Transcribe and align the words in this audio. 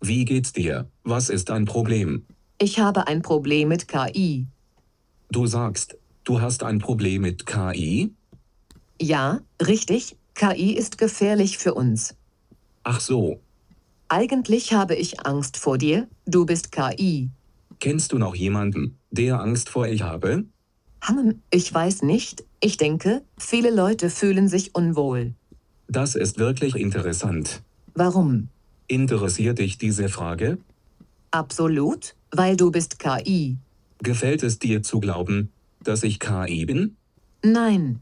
Wie 0.00 0.24
geht's 0.24 0.52
dir? 0.52 0.88
Was 1.04 1.28
ist 1.30 1.48
dein 1.48 1.64
Problem? 1.64 2.26
Ich 2.58 2.78
habe 2.78 3.06
ein 3.06 3.22
Problem 3.22 3.68
mit 3.68 3.88
KI. 3.88 4.46
Du 5.30 5.46
sagst, 5.46 5.96
du 6.24 6.40
hast 6.40 6.62
ein 6.62 6.78
Problem 6.78 7.22
mit 7.22 7.46
KI? 7.46 8.14
Ja, 9.00 9.40
richtig, 9.60 10.16
KI 10.34 10.72
ist 10.72 10.98
gefährlich 10.98 11.58
für 11.58 11.74
uns. 11.74 12.14
Ach 12.84 13.00
so. 13.00 13.40
Eigentlich 14.08 14.72
habe 14.72 14.94
ich 14.94 15.26
Angst 15.26 15.56
vor 15.56 15.78
dir, 15.78 16.08
du 16.26 16.46
bist 16.46 16.72
KI. 16.72 17.30
Kennst 17.80 18.12
du 18.12 18.18
noch 18.18 18.34
jemanden, 18.34 18.98
der 19.10 19.40
Angst 19.40 19.68
vor 19.68 19.86
ich 19.86 20.02
habe? 20.02 20.44
Hm, 21.02 21.42
ich 21.50 21.72
weiß 21.72 22.02
nicht, 22.02 22.44
ich 22.60 22.76
denke, 22.76 23.22
viele 23.38 23.70
Leute 23.70 24.10
fühlen 24.10 24.48
sich 24.48 24.74
unwohl. 24.74 25.34
Das 25.88 26.14
ist 26.14 26.38
wirklich 26.38 26.74
interessant. 26.76 27.62
Warum? 27.94 28.48
Interessiert 28.88 29.58
dich 29.58 29.78
diese 29.78 30.08
Frage? 30.08 30.58
Absolut, 31.32 32.14
weil 32.30 32.56
du 32.56 32.70
bist 32.70 32.98
KI. 33.00 33.56
Gefällt 33.98 34.42
es 34.42 34.58
dir 34.58 34.82
zu 34.82 35.00
glauben, 35.00 35.50
dass 35.82 36.04
ich 36.04 36.20
KI 36.20 36.66
bin? 36.66 36.96
Nein. 37.42 38.00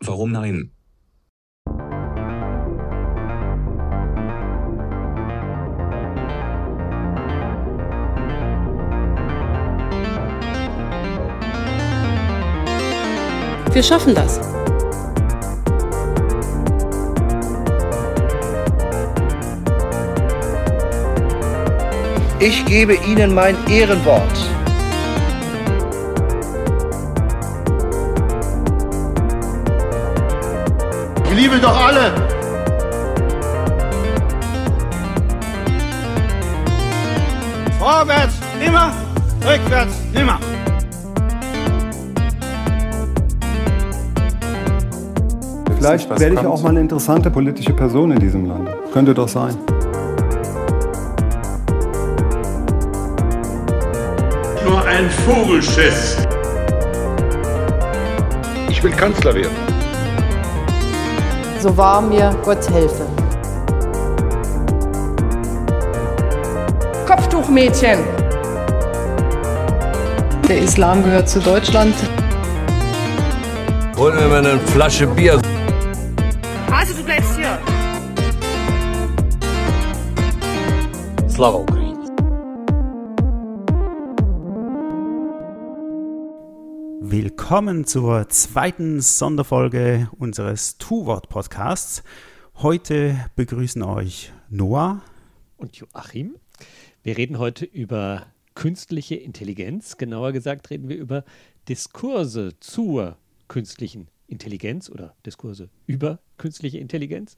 Warum 0.00 0.32
nein? 0.32 0.70
Wir 13.72 13.82
schaffen 13.82 14.14
das. 14.14 14.40
Ich 22.46 22.62
gebe 22.66 22.92
Ihnen 22.92 23.34
mein 23.34 23.56
Ehrenwort. 23.70 24.20
Wir 31.24 31.36
lieben 31.36 31.58
doch 31.62 31.86
alle. 31.86 32.12
Vorwärts 37.78 38.34
immer, 38.62 38.92
rückwärts 39.40 39.94
nimmer. 40.12 40.38
Vielleicht 45.78 46.10
werde 46.10 46.34
ich 46.34 46.46
auch 46.46 46.62
mal 46.62 46.68
eine 46.68 46.80
interessante 46.80 47.30
politische 47.30 47.72
Person 47.72 48.10
in 48.10 48.18
diesem 48.18 48.44
Land. 48.44 48.68
Könnte 48.92 49.14
doch 49.14 49.28
sein. 49.28 49.56
Ein 54.94 55.10
Vogelschiss. 55.10 56.18
Ich 58.70 58.80
will 58.80 58.92
Kanzler 58.92 59.34
werden. 59.34 59.56
So 61.60 61.76
wahr 61.76 62.00
mir 62.00 62.32
Gott 62.44 62.70
helfe. 62.70 63.04
Kopftuchmädchen. 67.06 67.98
Der 70.48 70.58
Islam 70.58 71.02
gehört 71.02 71.28
zu 71.28 71.40
Deutschland. 71.40 71.94
Holen 73.96 74.16
wir 74.16 74.28
mal 74.28 74.46
eine 74.46 74.60
Flasche 74.60 75.08
Bier. 75.08 75.40
Also 76.70 76.94
du 76.94 77.02
bleibst 77.02 77.36
hier. 77.36 77.58
Slava 81.28 81.73
Willkommen 87.44 87.84
zur 87.84 88.26
zweiten 88.30 89.02
Sonderfolge 89.02 90.08
unseres 90.18 90.78
Tu-Wort-Podcasts. 90.78 92.02
Heute 92.54 93.22
begrüßen 93.36 93.82
euch 93.82 94.32
Noah 94.48 95.02
und 95.58 95.76
Joachim. 95.76 96.36
Wir 97.02 97.18
reden 97.18 97.38
heute 97.38 97.66
über 97.66 98.24
künstliche 98.54 99.16
Intelligenz. 99.16 99.98
Genauer 99.98 100.32
gesagt 100.32 100.70
reden 100.70 100.88
wir 100.88 100.96
über 100.96 101.22
Diskurse 101.68 102.54
zur 102.60 103.18
künstlichen 103.46 104.08
Intelligenz 104.26 104.88
oder 104.88 105.14
Diskurse 105.26 105.68
über 105.86 106.20
künstliche 106.38 106.78
Intelligenz. 106.78 107.36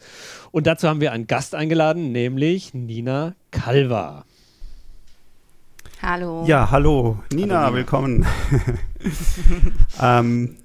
Und 0.52 0.68
dazu 0.68 0.86
haben 0.86 1.00
wir 1.00 1.10
einen 1.10 1.26
Gast 1.26 1.52
eingeladen, 1.56 2.12
nämlich 2.12 2.74
Nina 2.74 3.34
Kalva. 3.50 4.24
Hallo. 6.02 6.44
Ja, 6.46 6.70
hallo. 6.70 7.22
Nina, 7.32 7.54
hallo, 7.54 7.70
Nina. 7.70 7.74
willkommen. 7.74 8.26
ähm, 10.02 10.56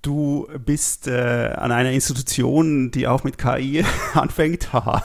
du 0.00 0.48
bist 0.64 1.08
äh, 1.08 1.52
an 1.54 1.72
einer 1.72 1.90
Institution, 1.90 2.90
die 2.90 3.06
auch 3.06 3.22
mit 3.22 3.36
KI 3.36 3.84
anfängt, 4.14 4.72
haha, 4.72 5.02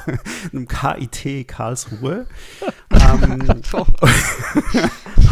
einem 0.53 0.69
KIT 0.69 1.49
Karlsruhe. 1.49 2.27
ähm, 2.91 3.61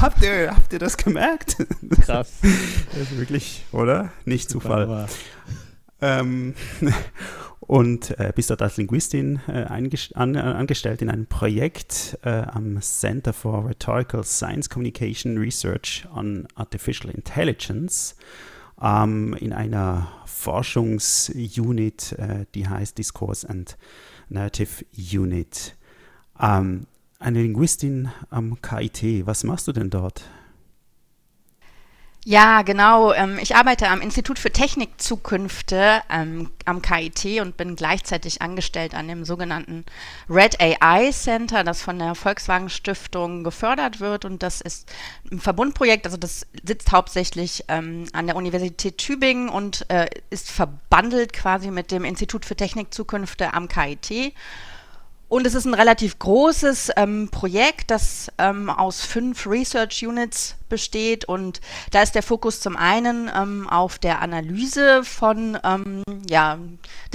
habt, 0.02 0.22
ihr, 0.22 0.54
habt 0.54 0.74
ihr 0.74 0.80
das 0.80 0.98
gemerkt? 0.98 1.66
Krass. 2.02 2.40
Das 2.42 3.02
ist 3.02 3.18
wirklich, 3.18 3.66
oder? 3.72 4.12
Nicht 4.26 4.50
Zufall. 4.50 5.08
Ähm, 6.02 6.56
und 7.68 8.18
äh, 8.20 8.32
bist 8.36 8.50
dort 8.50 8.62
als 8.62 8.78
Linguistin 8.78 9.40
äh, 9.48 9.66
an, 10.14 10.36
angestellt 10.36 11.02
in 11.02 11.10
einem 11.10 11.28
Projekt 11.28 12.18
äh, 12.24 12.30
am 12.30 12.82
Center 12.82 13.34
for 13.34 13.68
Rhetorical 13.68 14.24
Science 14.24 14.70
Communication 14.70 15.38
Research 15.38 16.06
on 16.14 16.48
Artificial 16.56 17.10
Intelligence 17.10 18.16
ähm, 18.82 19.34
in 19.40 19.54
einer 19.54 20.12
Forschungsunit, 20.26 22.14
äh, 22.14 22.46
die 22.54 22.68
heißt 22.68 22.98
Discourse 22.98 23.48
and 23.50 23.78
Narrative 24.30 24.86
Unit. 24.96 25.76
Ähm, 26.40 26.88
eine 27.20 27.42
Linguistin 27.42 28.10
am 28.30 28.62
KIT, 28.62 29.26
was 29.26 29.44
machst 29.44 29.68
du 29.68 29.72
denn 29.72 29.90
dort? 29.90 30.26
Ja, 32.26 32.62
genau. 32.62 33.12
Ähm, 33.12 33.38
ich 33.42 33.54
arbeite 33.58 33.90
am 33.90 34.00
Institut 34.00 34.40
für 34.40 34.50
Technikzukünfte 34.50 36.02
ähm, 36.10 36.50
am 36.64 36.82
KIT 36.82 37.42
und 37.42 37.58
bin 37.58 37.76
gleichzeitig 37.76 38.42
angestellt 38.42 38.96
an 38.96 39.10
dem 39.10 39.26
sogenannten 39.26 39.84
Red 40.30 40.62
AI 40.62 41.12
Center, 41.12 41.66
das 41.66 41.82
von 41.82 42.00
der 42.00 42.16
Volkswagen 42.16 42.70
Stiftung 42.70 43.44
gefördert 43.44 44.00
wird. 44.00 44.24
Und 44.24 44.42
das 44.42 44.62
ist 44.62 44.90
ein 45.32 45.42
Verbundprojekt, 45.42 46.06
also 46.06 46.16
das 46.16 46.48
sitzt 46.66 46.94
hauptsächlich 46.94 47.66
ähm, 47.68 48.06
an 48.14 48.28
der 48.28 48.38
Universität 48.38 49.00
Tübingen 49.00 49.50
und 49.50 49.86
äh, 49.90 50.08
ist 50.30 50.50
verbandelt 50.50 51.34
quasi 51.34 51.72
mit 51.72 51.92
dem 51.92 52.06
Institut 52.06 52.46
für 52.46 52.56
Technikzukünfte 52.56 53.54
am 53.54 53.68
KIT. 53.68 54.34
Und 55.34 55.48
es 55.48 55.56
ist 55.56 55.66
ein 55.66 55.74
relativ 55.74 56.20
großes 56.20 56.92
ähm, 56.96 57.28
Projekt, 57.32 57.90
das 57.90 58.32
ähm, 58.38 58.70
aus 58.70 59.02
fünf 59.02 59.48
Research 59.48 60.06
Units 60.06 60.58
besteht. 60.70 61.26
Und 61.26 61.60
da 61.90 62.04
ist 62.04 62.14
der 62.14 62.22
Fokus 62.22 62.60
zum 62.60 62.78
einen 62.78 63.32
ähm, 63.36 63.68
auf 63.68 63.98
der 63.98 64.22
Analyse 64.22 65.04
von 65.04 65.58
ähm, 65.64 66.04
ja, 66.30 66.60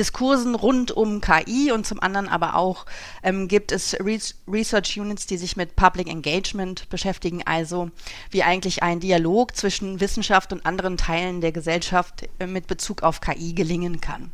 Diskursen 0.00 0.56
rund 0.56 0.90
um 0.90 1.20
KI 1.20 1.70
und 1.70 1.86
zum 1.86 2.00
anderen 2.02 2.28
aber 2.28 2.56
auch 2.56 2.86
ähm, 3.22 3.46
gibt 3.46 3.70
es 3.70 3.94
Re 4.00 4.18
Research 4.48 4.98
Units, 4.98 5.28
die 5.28 5.36
sich 5.36 5.56
mit 5.56 5.76
Public 5.76 6.08
Engagement 6.08 6.88
beschäftigen, 6.88 7.44
also 7.46 7.88
wie 8.32 8.42
eigentlich 8.42 8.82
ein 8.82 8.98
Dialog 8.98 9.54
zwischen 9.54 10.00
Wissenschaft 10.00 10.52
und 10.52 10.66
anderen 10.66 10.96
Teilen 10.96 11.40
der 11.40 11.52
Gesellschaft 11.52 12.28
äh, 12.40 12.48
mit 12.48 12.66
Bezug 12.66 13.04
auf 13.04 13.20
KI 13.20 13.52
gelingen 13.52 14.00
kann. 14.00 14.32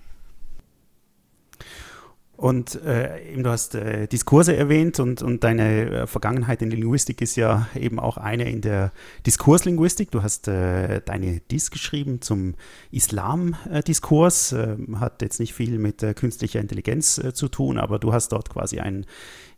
Und 2.37 2.83
äh, 2.85 3.33
eben 3.33 3.45
du 3.45 3.51
hast 3.51 3.77
äh, 3.77 4.09
Diskurse 4.09 4.57
erwähnt 4.57 4.99
und, 4.99 5.23
und 5.23 5.45
deine 5.45 5.91
äh, 5.91 6.07
Vergangenheit 6.09 6.63
in 6.63 6.71
der 6.71 6.79
Linguistik 6.79 7.21
ist 7.21 7.37
ja 7.37 7.69
eben 7.77 8.01
auch 8.01 8.17
eine 8.17 8.51
in 8.51 8.61
der 8.61 8.93
Diskurslinguistik. 9.25 10.11
Du 10.11 10.23
hast 10.23 10.49
äh, 10.49 11.01
deine 11.05 11.41
Dis 11.51 11.71
geschrieben 11.71 12.21
zum 12.23 12.55
Islam-Diskurs. 12.91 14.53
Ähm, 14.53 14.99
hat 14.99 15.23
jetzt 15.23 15.39
nicht 15.39 15.55
viel 15.55 15.79
mit 15.79 16.05
künstlicher 16.17 16.61
Intelligenz 16.61 17.19
äh, 17.19 17.33
zu 17.35 17.49
tun, 17.49 17.79
aber 17.79 18.01
du 18.01 18.13
hast 18.13 18.33
dort 18.33 18.51
quasi 18.51 18.81
ein 18.81 19.07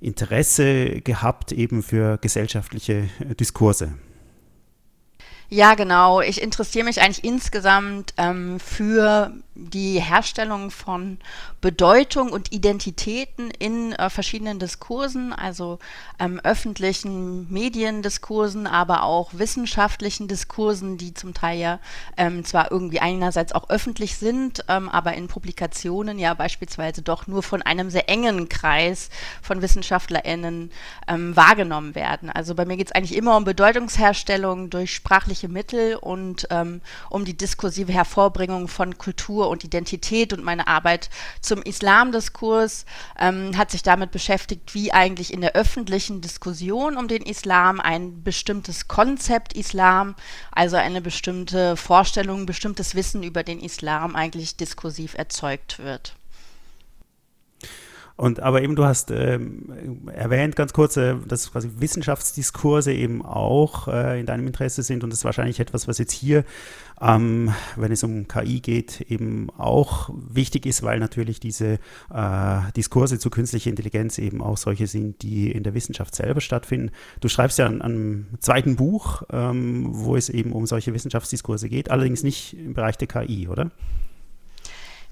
Interesse 0.00 1.00
gehabt 1.00 1.52
eben 1.52 1.82
für 1.82 2.18
gesellschaftliche 2.18 3.08
äh, 3.20 3.34
Diskurse. 3.34 3.94
Ja, 5.48 5.74
genau. 5.74 6.20
Ich 6.20 6.42
interessiere 6.42 6.84
mich 6.84 7.00
eigentlich 7.00 7.24
insgesamt 7.24 8.14
ähm, 8.16 8.58
für 8.58 9.32
die 9.56 10.00
Herstellung 10.00 10.70
von 10.70 11.18
Bedeutung 11.60 12.30
und 12.30 12.52
Identitäten 12.52 13.50
in 13.50 13.92
äh, 13.92 14.10
verschiedenen 14.10 14.58
Diskursen, 14.58 15.32
also 15.32 15.78
ähm, 16.18 16.40
öffentlichen 16.44 17.50
Mediendiskursen, 17.50 18.66
aber 18.66 19.02
auch 19.02 19.30
wissenschaftlichen 19.32 20.28
Diskursen, 20.28 20.98
die 20.98 21.14
zum 21.14 21.32
Teil 21.32 21.58
ja 21.58 21.78
ähm, 22.16 22.44
zwar 22.44 22.70
irgendwie 22.70 23.00
einerseits 23.00 23.52
auch 23.52 23.70
öffentlich 23.70 24.16
sind, 24.16 24.64
ähm, 24.68 24.88
aber 24.88 25.14
in 25.14 25.28
Publikationen 25.28 26.18
ja 26.18 26.34
beispielsweise 26.34 27.02
doch 27.02 27.26
nur 27.26 27.42
von 27.42 27.62
einem 27.62 27.90
sehr 27.90 28.08
engen 28.08 28.48
Kreis 28.48 29.08
von 29.42 29.62
WissenschaftlerInnen 29.62 30.70
ähm, 31.08 31.34
wahrgenommen 31.34 31.94
werden. 31.94 32.30
Also 32.30 32.54
bei 32.54 32.64
mir 32.66 32.76
geht 32.76 32.88
es 32.88 32.92
eigentlich 32.92 33.16
immer 33.16 33.36
um 33.36 33.44
Bedeutungsherstellung 33.44 34.70
durch 34.70 34.94
sprachliche 34.94 35.35
Mittel 35.44 35.96
und 35.96 36.48
ähm, 36.50 36.80
um 37.10 37.24
die 37.24 37.36
diskursive 37.36 37.92
Hervorbringung 37.92 38.68
von 38.68 38.98
Kultur 38.98 39.48
und 39.48 39.64
Identität 39.64 40.32
und 40.32 40.42
meine 40.42 40.66
Arbeit 40.66 41.10
zum 41.40 41.62
Islamdiskurs 41.62 42.86
ähm, 43.18 43.56
hat 43.56 43.70
sich 43.70 43.82
damit 43.82 44.10
beschäftigt, 44.10 44.74
wie 44.74 44.92
eigentlich 44.92 45.32
in 45.32 45.40
der 45.40 45.54
öffentlichen 45.54 46.20
Diskussion 46.20 46.96
um 46.96 47.08
den 47.08 47.22
Islam 47.22 47.80
ein 47.80 48.22
bestimmtes 48.22 48.88
Konzept 48.88 49.52
Islam, 49.52 50.14
also 50.50 50.76
eine 50.76 51.00
bestimmte 51.00 51.76
Vorstellung, 51.76 52.46
bestimmtes 52.46 52.94
Wissen 52.94 53.22
über 53.22 53.42
den 53.42 53.60
Islam 53.60 54.16
eigentlich 54.16 54.56
diskursiv 54.56 55.14
erzeugt 55.14 55.78
wird. 55.78 56.16
Und 58.16 58.40
aber 58.40 58.62
eben, 58.62 58.76
du 58.76 58.84
hast 58.84 59.10
ähm, 59.10 60.08
erwähnt 60.10 60.56
ganz 60.56 60.72
kurz, 60.72 60.96
äh, 60.96 61.16
dass 61.28 61.52
quasi 61.52 61.70
Wissenschaftsdiskurse 61.78 62.90
eben 62.90 63.22
auch 63.22 63.88
äh, 63.88 64.18
in 64.18 64.24
deinem 64.24 64.46
Interesse 64.46 64.82
sind 64.82 65.04
und 65.04 65.10
das 65.10 65.18
ist 65.18 65.24
wahrscheinlich 65.26 65.60
etwas, 65.60 65.86
was 65.86 65.98
jetzt 65.98 66.12
hier, 66.12 66.44
ähm, 66.98 67.52
wenn 67.76 67.92
es 67.92 68.02
um 68.02 68.26
KI 68.26 68.60
geht, 68.60 69.02
eben 69.02 69.50
auch 69.58 70.08
wichtig 70.14 70.64
ist, 70.64 70.82
weil 70.82 70.98
natürlich 70.98 71.40
diese 71.40 71.78
äh, 72.10 72.60
Diskurse 72.74 73.18
zu 73.18 73.28
künstlicher 73.28 73.68
Intelligenz 73.68 74.16
eben 74.16 74.40
auch 74.40 74.56
solche 74.56 74.86
sind, 74.86 75.20
die 75.20 75.50
in 75.50 75.62
der 75.62 75.74
Wissenschaft 75.74 76.14
selber 76.14 76.40
stattfinden. 76.40 76.92
Du 77.20 77.28
schreibst 77.28 77.58
ja 77.58 77.66
an 77.66 77.82
einem 77.82 78.28
zweiten 78.40 78.76
Buch, 78.76 79.24
ähm, 79.30 79.88
wo 79.90 80.16
es 80.16 80.30
eben 80.30 80.52
um 80.52 80.64
solche 80.64 80.94
Wissenschaftsdiskurse 80.94 81.68
geht, 81.68 81.90
allerdings 81.90 82.22
nicht 82.22 82.54
im 82.54 82.72
Bereich 82.72 82.96
der 82.96 83.08
KI, 83.08 83.46
oder? 83.46 83.70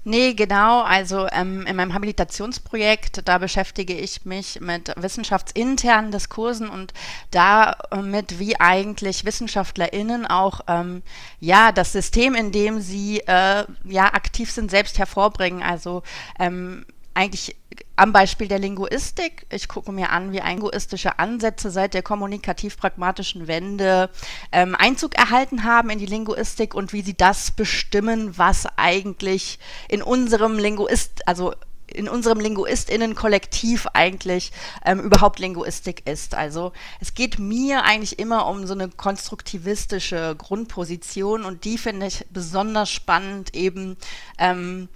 Nee, 0.07 0.35
genau. 0.35 0.83
Also 0.83 1.27
ähm, 1.31 1.65
in 1.65 1.75
meinem 1.75 1.95
Habilitationsprojekt, 1.95 3.27
da 3.27 3.39
beschäftige 3.39 3.95
ich 3.95 4.23
mich 4.23 4.61
mit 4.61 4.93
wissenschaftsinternen 4.97 6.11
Diskursen 6.11 6.69
und 6.69 6.93
damit, 7.31 8.37
wie 8.37 8.59
eigentlich 8.59 9.25
WissenschaftlerInnen 9.25 10.27
auch 10.27 10.61
ähm, 10.67 11.01
ja 11.39 11.71
das 11.71 11.91
System, 11.91 12.35
in 12.35 12.51
dem 12.51 12.81
sie 12.81 13.21
äh, 13.21 13.65
ja 13.83 14.13
aktiv 14.13 14.51
sind, 14.51 14.69
selbst 14.69 14.99
hervorbringen. 14.99 15.63
Also 15.63 16.03
ähm, 16.37 16.85
eigentlich 17.15 17.55
am 17.95 18.11
Beispiel 18.11 18.47
der 18.47 18.59
Linguistik. 18.59 19.45
Ich 19.49 19.67
gucke 19.67 19.91
mir 19.91 20.09
an, 20.11 20.31
wie 20.31 20.39
linguistische 20.39 21.19
Ansätze 21.19 21.71
seit 21.71 21.93
der 21.93 22.03
kommunikativ-pragmatischen 22.03 23.47
Wende 23.47 24.09
ähm, 24.51 24.75
Einzug 24.75 25.15
erhalten 25.15 25.63
haben 25.63 25.89
in 25.89 25.99
die 25.99 26.05
Linguistik 26.05 26.73
und 26.73 26.93
wie 26.93 27.01
sie 27.01 27.15
das 27.15 27.51
bestimmen, 27.51 28.37
was 28.37 28.67
eigentlich 28.77 29.59
in 29.87 30.01
unserem 30.01 30.57
Linguist, 30.57 31.27
also 31.27 31.53
in 31.87 32.09
unserem 32.09 32.39
Linguistinnen-Kollektiv 32.39 33.87
eigentlich 33.93 34.51
ähm, 34.83 34.99
überhaupt 34.99 35.39
Linguistik 35.39 36.07
ist. 36.09 36.35
Also 36.35 36.73
es 36.99 37.13
geht 37.13 37.39
mir 37.39 37.83
eigentlich 37.83 38.19
immer 38.19 38.47
um 38.47 38.65
so 38.65 38.73
eine 38.73 38.89
konstruktivistische 38.89 40.35
Grundposition 40.37 41.45
und 41.45 41.63
die 41.63 41.77
finde 41.77 42.07
ich 42.07 42.25
besonders 42.31 42.89
spannend 42.89 43.55
eben 43.55 43.97
ähm, 44.39 44.89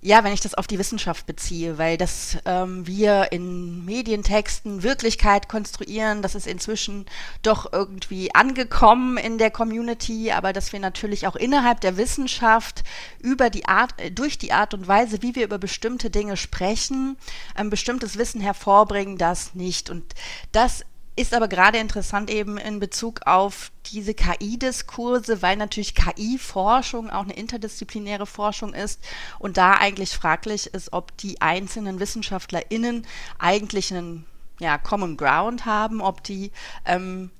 ja, 0.00 0.22
wenn 0.22 0.32
ich 0.32 0.40
das 0.40 0.54
auf 0.54 0.66
die 0.66 0.78
Wissenschaft 0.78 1.26
beziehe, 1.26 1.76
weil 1.76 1.96
das 1.96 2.38
ähm, 2.44 2.86
wir 2.86 3.32
in 3.32 3.84
Medientexten 3.84 4.82
Wirklichkeit 4.82 5.48
konstruieren, 5.48 6.22
das 6.22 6.36
ist 6.36 6.46
inzwischen 6.46 7.06
doch 7.42 7.72
irgendwie 7.72 8.32
angekommen 8.34 9.16
in 9.16 9.38
der 9.38 9.50
Community, 9.50 10.30
aber 10.30 10.52
dass 10.52 10.72
wir 10.72 10.78
natürlich 10.78 11.26
auch 11.26 11.34
innerhalb 11.34 11.80
der 11.80 11.96
Wissenschaft 11.96 12.84
über 13.20 13.50
die 13.50 13.66
Art, 13.66 13.92
äh, 13.96 14.12
durch 14.12 14.38
die 14.38 14.52
Art 14.52 14.72
und 14.72 14.86
Weise, 14.86 15.22
wie 15.22 15.34
wir 15.34 15.44
über 15.44 15.58
bestimmte 15.58 16.10
Dinge 16.10 16.36
sprechen, 16.36 17.16
ein 17.56 17.70
bestimmtes 17.70 18.18
Wissen 18.18 18.40
hervorbringen, 18.40 19.18
das 19.18 19.54
nicht. 19.54 19.90
Und 19.90 20.14
das 20.52 20.84
ist 21.18 21.34
aber 21.34 21.48
gerade 21.48 21.78
interessant 21.78 22.30
eben 22.30 22.58
in 22.58 22.78
Bezug 22.78 23.26
auf 23.26 23.72
diese 23.86 24.14
KI-Diskurse, 24.14 25.42
weil 25.42 25.56
natürlich 25.56 25.96
KI-Forschung 25.96 27.10
auch 27.10 27.24
eine 27.24 27.34
interdisziplinäre 27.34 28.24
Forschung 28.24 28.72
ist 28.72 29.02
und 29.40 29.56
da 29.56 29.72
eigentlich 29.72 30.10
fraglich 30.10 30.68
ist, 30.68 30.92
ob 30.92 31.16
die 31.16 31.40
einzelnen 31.40 31.98
WissenschaftlerInnen 31.98 33.04
eigentlich 33.38 33.92
einen 33.92 34.26
ja, 34.60 34.78
Common 34.78 35.16
Ground 35.16 35.66
haben, 35.66 36.00
ob 36.00 36.22
die 36.22 36.52
ähm, 36.84 37.30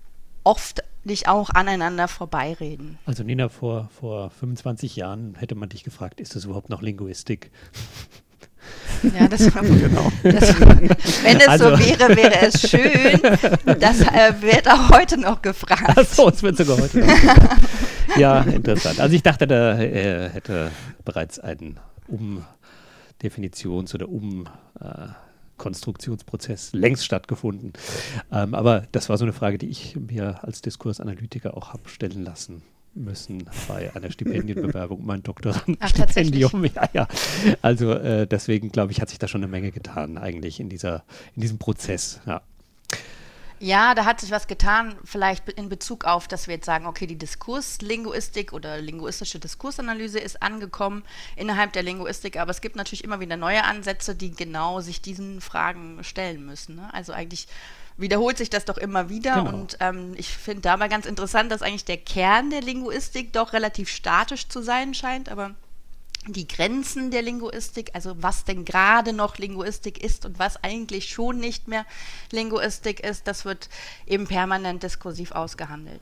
oft 0.43 0.83
nicht 1.05 1.29
auch 1.29 1.51
aneinander 1.51 2.09
vorbeireden. 2.09 2.99
Also 3.07 3.23
Nina, 3.23 3.49
vor, 3.49 3.89
vor 3.91 4.31
25 4.31 4.97
Jahren 4.97 5.37
hätte 5.37 5.55
man 5.55 5.69
dich 5.69 5.85
gefragt, 5.85 6.21
ist 6.21 6.35
das 6.35 6.45
überhaupt 6.45 6.69
noch 6.69 6.83
Linguistik? 6.83 7.53
Ja, 9.03 9.27
das, 9.29 9.39
genau. 9.53 10.11
das, 10.23 10.61
wenn 10.61 11.39
es 11.39 11.49
also. 11.49 11.71
so 11.71 11.79
wäre, 11.79 12.17
wäre 12.17 12.47
es 12.47 12.69
schön. 12.69 13.21
Das 13.79 14.01
äh, 14.01 14.35
wird 14.41 14.69
auch 14.69 14.91
heute 14.91 15.17
noch 15.19 15.41
gefragt. 15.43 15.95
Ach 15.97 16.05
so, 16.05 16.29
es 16.29 16.43
wird 16.43 16.57
sogar 16.57 16.79
heute 16.79 16.99
noch 17.01 17.07
gefragt. 17.07 17.63
Ja, 18.17 18.41
interessant. 18.41 18.99
Also 19.01 19.15
ich 19.15 19.23
dachte, 19.23 19.47
da 19.47 19.79
äh, 19.79 20.31
hätte 20.31 20.71
bereits 21.05 21.39
ein 21.39 21.79
Umdefinitions- 22.09 23.95
oder 23.95 24.09
Umkonstruktionsprozess 24.09 26.75
äh, 26.75 26.79
längst 26.79 27.05
stattgefunden. 27.05 27.75
Ähm, 28.33 28.55
aber 28.55 28.89
das 28.93 29.09
war 29.09 29.19
so 29.19 29.25
eine 29.25 29.33
Frage, 29.33 29.59
die 29.59 29.69
ich 29.69 29.97
mir 29.97 30.43
als 30.43 30.63
Diskursanalytiker 30.63 31.57
auch 31.57 31.73
habe 31.73 31.89
stellen 31.89 32.25
lassen 32.25 32.63
müssen 32.99 33.49
bei 33.67 33.95
einer 33.95 34.11
Stipendienbewerbung, 34.11 35.05
mein 35.05 35.23
Doktorandenstipendium. 35.23 36.65
Ja, 36.75 36.89
ja. 36.93 37.09
Also 37.63 37.93
äh, 37.93 38.27
deswegen 38.27 38.71
glaube 38.71 38.93
ich, 38.93 39.01
hat 39.01 39.09
sich 39.09 39.19
da 39.19 39.29
schon 39.29 39.43
eine 39.43 39.51
Menge 39.51 39.73
getan 39.73 40.19
eigentlich 40.19 40.61
in 40.61 40.69
dieser, 40.69 41.05
in 41.35 41.43
diesem 41.43 41.59
Prozess. 41.59 42.21
Ja. 42.27 42.43
Ja, 43.61 43.97
da 43.97 44.05
hat 44.05 44.21
sich 44.21 44.31
was 44.31 44.47
getan, 44.47 44.95
vielleicht 45.03 45.49
in 45.49 45.69
Bezug 45.69 46.05
auf, 46.05 46.29
dass 46.29 46.47
wir 46.47 46.55
jetzt 46.55 46.67
sagen, 46.67 46.87
okay, 46.87 47.09
die 47.09 47.19
Diskurslinguistik 47.19 48.53
oder 48.53 48.81
linguistische 48.81 49.41
Diskursanalyse 49.41 50.21
ist 50.21 50.43
angekommen 50.43 51.03
innerhalb 51.35 51.73
der 51.73 51.83
Linguistik, 51.83 52.39
aber 52.39 52.53
es 52.53 52.61
gibt 52.61 52.77
natürlich 52.77 53.03
immer 53.03 53.19
wieder 53.19 53.37
neue 53.37 53.65
Ansätze, 53.65 54.15
die 54.15 54.31
genau 54.31 54.81
sich 54.81 55.03
diesen 55.03 55.41
Fragen 55.41 56.05
stellen 56.05 56.47
müssen. 56.47 56.77
Ne? 56.77 56.89
Also 56.93 57.13
eigentlich 57.13 57.49
wiederholt 57.99 58.39
sich 58.39 58.49
das 58.49 58.65
doch 58.65 58.79
immer 58.79 59.11
wieder. 59.11 59.35
Genau. 59.35 59.51
Und 59.51 59.77
ähm, 59.81 60.15
ich 60.17 60.29
finde 60.29 60.63
dabei 60.63 60.89
ganz 60.89 61.05
interessant, 61.05 61.53
dass 61.53 61.63
eigentlich 61.63 61.85
der 61.85 61.99
Kern 61.99 62.51
der 62.51 62.63
Linguistik 62.63 63.33
doch 63.33 63.53
relativ 63.53 63.89
statisch 63.89 64.49
zu 64.49 64.63
sein 64.63 64.95
scheint, 64.95 65.29
aber 65.29 65.55
die 66.27 66.49
Grenzen 66.49 67.11
der 67.11 67.23
Linguistik, 67.23 67.91
also 67.95 68.15
was 68.23 68.45
denn 68.45 68.65
gerade 68.65 69.13
noch 69.13 69.39
Linguistik 69.39 70.03
ist 70.03 70.25
und 70.25 70.39
was 70.39 70.63
eigentlich 70.63 71.09
schon 71.09 71.39
nicht 71.39 71.69
mehr 71.69 71.87
Linguistik 72.31 73.01
ist, 73.01 73.27
das 73.27 73.45
wird 73.45 73.69
eben 74.07 74.27
permanent 74.27 74.83
diskursiv 74.83 75.33
ausgehandelt. 75.33 76.01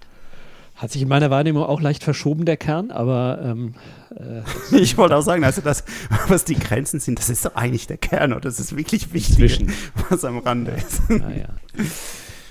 Hat 0.77 0.93
sich 0.93 1.03
in 1.03 1.09
meiner 1.09 1.31
Wahrnehmung 1.31 1.65
auch 1.65 1.81
leicht 1.81 2.05
verschoben, 2.05 2.45
der 2.45 2.59
Kern, 2.59 2.91
aber 2.91 3.41
ähm, 3.43 3.75
äh, 4.15 4.43
ich 4.77 4.97
wollte 4.99 5.17
auch 5.17 5.23
sagen, 5.23 5.43
also 5.43 5.63
das, 5.63 5.85
was 6.29 6.45
die 6.45 6.55
Grenzen 6.55 7.01
sind, 7.01 7.19
das 7.19 7.31
ist 7.31 7.45
doch 7.45 7.55
eigentlich 7.55 7.87
der 7.87 7.97
Kern 7.97 8.33
oder 8.33 8.43
das 8.43 8.61
ist 8.61 8.77
wirklich 8.77 9.13
wichtig, 9.13 9.37
Zwischen. 9.37 9.73
was 10.11 10.25
am 10.25 10.39
Rande 10.39 10.73
ist. 10.73 11.09
Naja. 11.09 11.49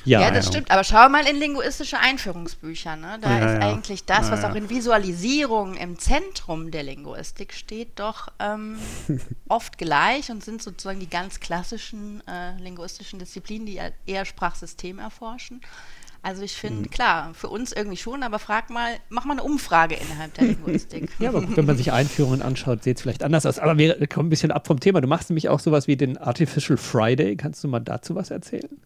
Ja, 0.05 0.21
ja, 0.21 0.31
das 0.31 0.45
ja. 0.45 0.51
stimmt. 0.51 0.71
Aber 0.71 0.83
schau 0.83 1.09
mal 1.09 1.27
in 1.27 1.37
linguistische 1.37 1.99
Einführungsbücher. 1.99 2.95
Ne? 2.95 3.17
Da 3.21 3.29
ja, 3.29 3.53
ist 3.53 3.61
eigentlich 3.63 4.05
das, 4.05 4.29
was 4.29 4.43
auch 4.43 4.53
in 4.53 4.69
Visualisierung 4.69 5.75
im 5.75 5.97
Zentrum 5.97 6.69
der 6.69 6.83
Linguistik 6.83 7.53
steht, 7.53 7.99
doch 7.99 8.29
ähm, 8.39 8.77
oft 9.49 9.77
gleich 9.77 10.29
und 10.29 10.43
sind 10.43 10.61
sozusagen 10.61 10.99
die 10.99 11.09
ganz 11.09 11.39
klassischen 11.39 12.21
äh, 12.27 12.55
linguistischen 12.59 13.17
Disziplinen, 13.17 13.65
die 13.65 13.79
eher 14.05 14.25
Sprachsystem 14.25 14.99
erforschen. 14.99 15.61
Also 16.25 16.41
ich 16.41 16.53
finde, 16.53 16.79
mhm. 16.79 16.89
klar, 16.89 17.35
für 17.35 17.49
uns 17.49 17.71
irgendwie 17.71 17.97
schon, 17.97 18.23
aber 18.23 18.39
frag 18.39 18.71
mal, 18.71 18.95
mach 19.09 19.25
mal 19.25 19.33
eine 19.33 19.43
Umfrage 19.43 19.93
innerhalb 19.93 20.33
der 20.33 20.45
Linguistik. 20.47 21.11
ja, 21.19 21.29
aber 21.29 21.55
wenn 21.55 21.65
man 21.65 21.77
sich 21.77 21.91
Einführungen 21.91 22.41
anschaut, 22.41 22.83
sieht 22.83 22.97
es 22.97 23.03
vielleicht 23.03 23.21
anders 23.21 23.45
aus. 23.45 23.59
Aber 23.59 23.77
wir 23.77 24.07
kommen 24.07 24.25
ein 24.25 24.29
bisschen 24.31 24.49
ab 24.49 24.65
vom 24.65 24.79
Thema. 24.79 25.01
Du 25.01 25.07
machst 25.07 25.29
nämlich 25.29 25.49
auch 25.49 25.59
sowas 25.59 25.87
wie 25.87 25.95
den 25.95 26.17
Artificial 26.17 26.79
Friday. 26.79 27.35
Kannst 27.35 27.63
du 27.63 27.67
mal 27.67 27.79
dazu 27.79 28.15
was 28.15 28.31
erzählen? 28.31 28.81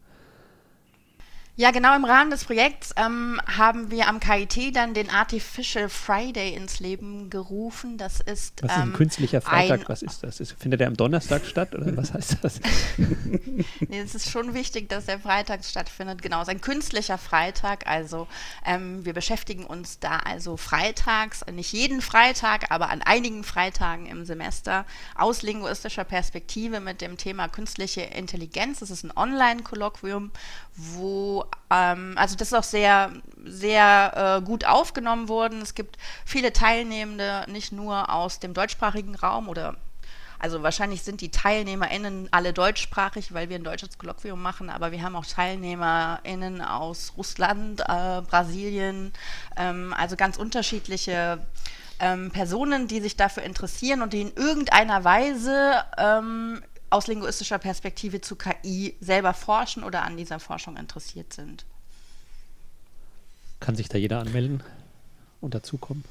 Ja, 1.59 1.71
genau 1.71 1.93
im 1.93 2.05
Rahmen 2.05 2.31
des 2.31 2.45
Projekts 2.45 2.93
ähm, 2.95 3.41
haben 3.45 3.91
wir 3.91 4.07
am 4.07 4.21
KIT 4.21 4.73
dann 4.77 4.93
den 4.93 5.09
Artificial 5.09 5.89
Friday 5.89 6.53
ins 6.53 6.79
Leben 6.79 7.29
gerufen. 7.29 7.97
Das 7.97 8.21
ist, 8.21 8.63
was 8.63 8.71
ist 8.71 8.77
ein 8.77 8.87
ähm, 8.87 8.93
künstlicher 8.93 9.41
Freitag? 9.41 9.81
ein- 9.81 9.89
was 9.89 10.01
ist 10.01 10.23
das? 10.23 10.39
Ist, 10.39 10.53
findet 10.53 10.79
der 10.79 10.87
am 10.87 10.95
Donnerstag 10.95 11.45
statt 11.45 11.75
oder 11.75 11.97
was 11.97 12.13
heißt 12.13 12.37
das? 12.41 12.61
nee, 12.97 13.99
es 13.99 14.15
ist 14.15 14.31
schon 14.31 14.53
wichtig, 14.53 14.87
dass 14.87 15.07
der 15.07 15.19
Freitag 15.19 15.65
stattfindet. 15.65 16.21
Genau, 16.21 16.37
es 16.37 16.47
ist 16.47 16.53
ein 16.53 16.61
künstlicher 16.61 17.17
Freitag. 17.17 17.85
Also 17.87 18.29
ähm, 18.65 19.03
wir 19.03 19.11
beschäftigen 19.11 19.65
uns 19.65 19.99
da 19.99 20.15
also 20.15 20.55
freitags, 20.55 21.45
nicht 21.51 21.73
jeden 21.73 22.01
Freitag, 22.01 22.71
aber 22.71 22.89
an 22.89 23.01
einigen 23.01 23.43
Freitagen 23.43 24.05
im 24.05 24.23
Semester 24.23 24.85
aus 25.13 25.41
linguistischer 25.41 26.05
Perspektive 26.05 26.79
mit 26.79 27.01
dem 27.01 27.17
Thema 27.17 27.49
künstliche 27.49 27.99
Intelligenz. 27.99 28.81
Es 28.81 28.91
ist 28.91 29.03
ein 29.03 29.11
Online-Kolloquium, 29.13 30.31
wo 30.77 31.48
ähm, 31.69 32.13
also 32.15 32.35
das 32.35 32.49
ist 32.49 32.53
auch 32.53 32.63
sehr, 32.63 33.11
sehr 33.45 34.39
äh, 34.41 34.45
gut 34.45 34.65
aufgenommen 34.65 35.29
worden. 35.29 35.61
Es 35.61 35.75
gibt 35.75 35.97
viele 36.25 36.53
Teilnehmende, 36.53 37.45
nicht 37.47 37.71
nur 37.71 38.13
aus 38.13 38.39
dem 38.39 38.53
deutschsprachigen 38.53 39.15
Raum 39.15 39.49
oder 39.49 39.75
also 40.41 40.63
wahrscheinlich 40.63 41.03
sind 41.03 41.19
die 41.19 41.31
TeilnehmerInnen 41.31 42.29
alle 42.31 42.53
deutschsprachig, 42.53 43.33
weil 43.33 43.49
wir 43.49 43.57
ein 43.57 43.63
deutsches 43.65 43.97
Kolloquium 43.97 44.41
machen, 44.41 44.69
aber 44.69 44.93
wir 44.93 45.03
haben 45.03 45.17
auch 45.17 45.25
TeilnehmerInnen 45.25 46.61
aus 46.61 47.13
Russland, 47.17 47.81
äh, 47.81 48.21
Brasilien, 48.21 49.11
ähm, 49.57 49.93
also 49.97 50.15
ganz 50.15 50.37
unterschiedliche 50.37 51.45
ähm, 51.99 52.31
Personen, 52.31 52.87
die 52.87 53.01
sich 53.01 53.17
dafür 53.17 53.43
interessieren 53.43 54.01
und 54.01 54.13
die 54.13 54.21
in 54.21 54.33
irgendeiner 54.33 55.03
Weise 55.03 55.83
ähm, 55.97 56.63
aus 56.89 57.07
linguistischer 57.07 57.59
Perspektive 57.59 58.21
zu 58.21 58.35
KI 58.35 58.95
selber 58.99 59.33
forschen 59.33 59.83
oder 59.83 60.03
an 60.03 60.17
dieser 60.17 60.39
Forschung 60.39 60.77
interessiert 60.77 61.33
sind. 61.33 61.65
Kann 63.59 63.75
sich 63.75 63.89
da 63.89 63.97
jeder 63.97 64.19
anmelden 64.19 64.63
und 65.41 65.53
dazukommen? 65.53 66.03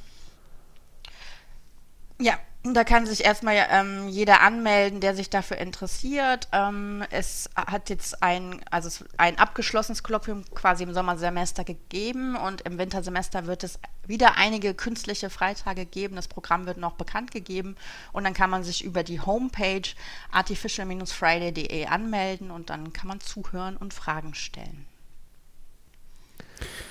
Ja, 2.21 2.39
da 2.75 2.85
kann 2.85 3.07
sich 3.07 3.25
erstmal 3.25 3.57
ähm, 3.71 4.09
jeder 4.09 4.41
anmelden, 4.41 5.01
der 5.01 5.15
sich 5.15 5.31
dafür 5.31 5.59
interessiert. 5.59 6.49
Ähm, 6.53 7.05
es 7.11 7.49
hat 7.55 7.89
jetzt 7.91 8.23
ein, 8.23 8.61
also 8.71 9.05
ein 9.17 9.39
abgeschlossenes 9.39 10.03
Kolloquium 10.03 10.45
quasi 10.55 10.83
im 10.83 10.93
Sommersemester 10.93 11.65
gegeben 11.65 12.37
und 12.37 12.63
im 12.63 12.79
Wintersemester 12.79 13.47
wird 13.47 13.65
es 13.65 13.79
wieder 14.07 14.37
einige 14.37 14.75
künstliche 14.75 15.31
Freitage 15.31 15.87
geben. 15.87 16.17
Das 16.17 16.27
Programm 16.27 16.67
wird 16.67 16.79
noch 16.79 16.95
bekannt 16.95 17.31
gegeben 17.31 17.77
und 18.13 18.25
dann 18.25 18.35
kann 18.35 18.51
man 18.51 18.65
sich 18.65 18.83
über 18.83 19.03
die 19.03 19.21
Homepage 19.21 19.89
artificial-friday.de 20.33 21.87
anmelden 21.87 22.51
und 22.51 22.71
dann 22.71 22.93
kann 22.93 23.09
man 23.09 23.21
zuhören 23.21 23.77
und 23.77 23.95
Fragen 23.95 24.35
stellen. 24.35 24.87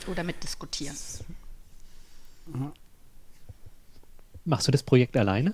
Oder 0.08 0.24
mitdiskutieren. 0.24 0.96
Machst 4.46 4.68
du 4.68 4.72
das 4.72 4.84
Projekt 4.84 5.18
alleine? 5.18 5.54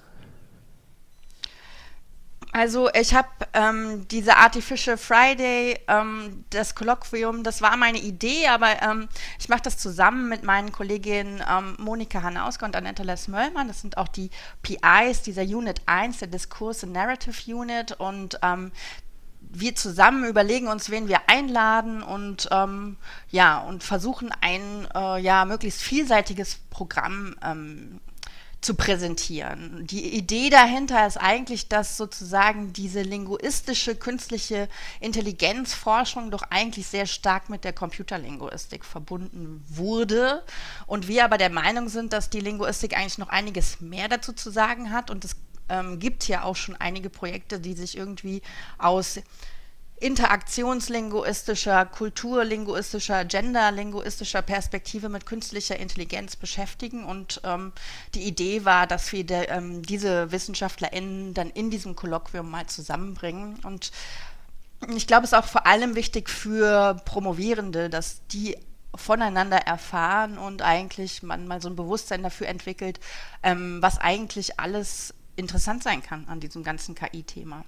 Also 2.56 2.88
ich 2.94 3.16
habe 3.16 3.30
ähm, 3.54 4.08
diese 4.10 4.38
Artificial 4.38 4.96
Friday, 4.96 5.80
ähm, 5.88 6.46
das 6.52 6.76
Kolloquium, 6.76 7.44
das 7.44 7.64
war 7.64 7.76
meine 7.78 7.98
Idee, 7.98 8.48
aber 8.48 8.80
ähm, 8.84 9.10
ich 9.40 9.50
mache 9.50 9.64
das 9.64 9.80
zusammen 9.80 10.30
mit 10.30 10.44
meinen 10.44 10.72
Kolleginnen 10.72 11.44
ähm, 11.50 11.76
Monika 11.80 12.22
Hanauska 12.22 12.68
und 12.68 12.76
Annette 12.76 13.02
Les-Möllmann. 13.02 13.68
Das 13.68 13.82
sind 13.82 13.98
auch 13.98 14.08
die 14.08 14.30
PIs 14.62 15.24
dieser 15.24 15.42
Unit 15.42 15.82
1, 15.88 16.20
der 16.20 16.28
Diskurs 16.28 16.84
and 16.84 16.94
Narrative 16.94 17.56
Unit. 17.56 17.94
Und 17.94 18.38
ähm, 18.44 18.72
wir 19.42 19.74
zusammen 19.74 20.24
überlegen 20.26 20.68
uns, 20.68 20.92
wen 20.92 21.08
wir 21.08 21.22
einladen 21.28 22.04
und 22.04 22.50
ähm, 22.52 22.98
ja 23.30 23.62
und 23.62 23.84
versuchen 23.84 24.32
ein 24.42 24.88
äh, 24.94 25.20
ja 25.20 25.46
möglichst 25.46 25.82
vielseitiges 25.82 26.60
Programm 26.70 27.36
ähm, 27.44 28.00
zu 28.64 28.76
präsentieren. 28.76 29.86
Die 29.88 30.16
Idee 30.16 30.50
dahinter 30.50 31.06
ist 31.06 31.18
eigentlich, 31.18 31.68
dass 31.68 31.98
sozusagen 31.98 32.74
diese 32.74 33.02
linguistische 33.02 33.96
künstliche 33.96 34.70
Intelligenzforschung 35.00 36.32
doch 36.32 36.44
eigentlich 36.50 36.88
sehr 36.88 37.06
stark 37.06 37.50
mit 37.50 37.64
der 37.64 37.74
Computerlinguistik 37.74 38.86
verbunden 38.86 39.64
wurde 39.68 40.44
und 40.88 41.08
wir 41.08 41.26
aber 41.26 41.38
der 41.38 41.50
Meinung 41.50 41.90
sind, 41.90 42.14
dass 42.14 42.30
die 42.30 42.40
Linguistik 42.40 42.98
eigentlich 42.98 43.18
noch 43.18 43.30
einiges 43.30 43.82
mehr 43.82 44.08
dazu 44.08 44.34
zu 44.34 44.50
sagen 44.50 44.92
hat 44.92 45.12
und 45.12 45.26
es 45.26 45.36
ähm, 45.70 46.00
gibt 46.00 46.28
ja 46.28 46.44
auch 46.44 46.56
schon 46.56 46.76
einige 46.76 47.10
Projekte, 47.10 47.60
die 47.60 47.74
sich 47.74 47.98
irgendwie 47.98 48.42
aus 48.78 49.20
interaktionslinguistischer, 50.04 51.86
kulturlinguistischer, 51.86 53.24
genderlinguistischer 53.24 54.42
Perspektive 54.42 55.08
mit 55.08 55.26
künstlicher 55.26 55.80
Intelligenz 55.80 56.36
beschäftigen. 56.36 57.06
Und 57.06 57.40
ähm, 57.46 57.72
die 58.14 58.24
Idee 58.24 58.66
war, 58.66 58.86
dass 58.86 59.14
wir 59.14 59.26
de, 59.26 59.48
ähm, 59.48 59.82
diese 59.82 60.30
WissenschaftlerInnen 60.34 61.34
dann 61.34 61.50
in 61.50 61.72
diesem 61.72 61.96
Kolloquium 61.96 62.52
mal 62.52 62.68
zusammenbringen. 62.68 63.60
Und 63.64 63.94
ich 64.94 65.08
glaube, 65.08 65.24
es 65.24 65.32
ist 65.32 65.38
auch 65.38 65.48
vor 65.48 65.66
allem 65.66 65.96
wichtig 65.96 66.30
für 66.30 66.98
Promovierende, 67.06 67.90
dass 67.90 68.28
die 68.28 68.58
voneinander 68.94 69.58
erfahren 69.58 70.38
und 70.38 70.62
eigentlich 70.62 71.24
man 71.24 71.48
mal 71.48 71.62
so 71.62 71.70
ein 71.70 71.78
Bewusstsein 71.78 72.24
dafür 72.24 72.48
entwickelt, 72.48 73.00
ähm, 73.42 73.82
was 73.82 74.00
eigentlich 74.00 74.60
alles 74.60 75.14
interessant 75.38 75.82
sein 75.82 76.04
kann 76.04 76.28
an 76.28 76.42
diesem 76.42 76.64
ganzen 76.64 76.94
KI-Thema. 76.94 77.64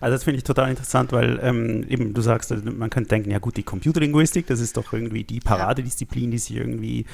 Also 0.00 0.14
das 0.14 0.24
finde 0.24 0.38
ich 0.38 0.44
total 0.44 0.70
interessant, 0.70 1.12
weil 1.12 1.40
ähm, 1.42 1.84
eben 1.88 2.14
du 2.14 2.20
sagst, 2.20 2.52
also 2.52 2.70
man 2.70 2.88
könnte 2.88 3.10
denken, 3.10 3.30
ja 3.30 3.38
gut, 3.38 3.56
die 3.56 3.62
Computerlinguistik, 3.62 4.46
das 4.46 4.60
ist 4.60 4.76
doch 4.76 4.92
irgendwie 4.92 5.24
die 5.24 5.40
Paradedisziplin, 5.40 6.30
die 6.30 6.38
sich 6.38 6.56
irgendwie 6.56 7.04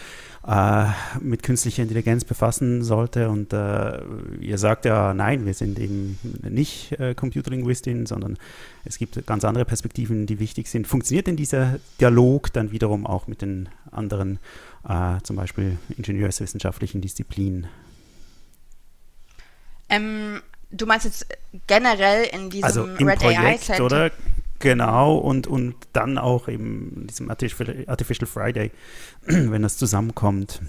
äh, 0.46 0.86
mit 1.20 1.42
künstlicher 1.42 1.82
Intelligenz 1.82 2.24
befassen 2.24 2.82
sollte. 2.82 3.30
Und 3.30 3.52
äh, 3.52 4.00
ihr 4.40 4.58
sagt 4.58 4.84
ja, 4.84 5.14
nein, 5.14 5.46
wir 5.46 5.54
sind 5.54 5.78
eben 5.78 6.18
nicht 6.48 6.92
äh, 7.00 7.14
Computerlinguistin, 7.14 8.06
sondern 8.06 8.36
es 8.84 8.98
gibt 8.98 9.26
ganz 9.26 9.44
andere 9.44 9.64
Perspektiven, 9.64 10.26
die 10.26 10.38
wichtig 10.38 10.68
sind. 10.68 10.86
Funktioniert 10.86 11.26
denn 11.26 11.36
dieser 11.36 11.80
Dialog 12.00 12.52
dann 12.52 12.70
wiederum 12.70 13.06
auch 13.06 13.26
mit 13.26 13.40
den 13.40 13.68
anderen, 13.90 14.38
äh, 14.86 15.20
zum 15.22 15.36
Beispiel 15.36 15.78
ingenieurswissenschaftlichen 15.96 17.00
Disziplinen? 17.00 17.66
Ähm, 19.88 20.40
Du 20.76 20.86
meinst 20.86 21.04
jetzt 21.04 21.26
generell 21.66 22.24
in 22.24 22.50
diesem 22.50 22.64
also 22.64 22.86
im 22.86 23.08
Red 23.08 23.20
Projekt, 23.20 23.40
AI 23.40 23.56
Center? 23.58 23.84
oder? 23.84 24.10
Genau, 24.58 25.16
und, 25.16 25.46
und 25.46 25.74
dann 25.92 26.16
auch 26.16 26.48
eben 26.48 26.92
in 26.96 27.06
diesem 27.06 27.28
Artificial, 27.28 27.84
Artificial 27.86 28.26
Friday, 28.26 28.70
wenn 29.22 29.62
das 29.62 29.76
zusammenkommt. 29.76 30.60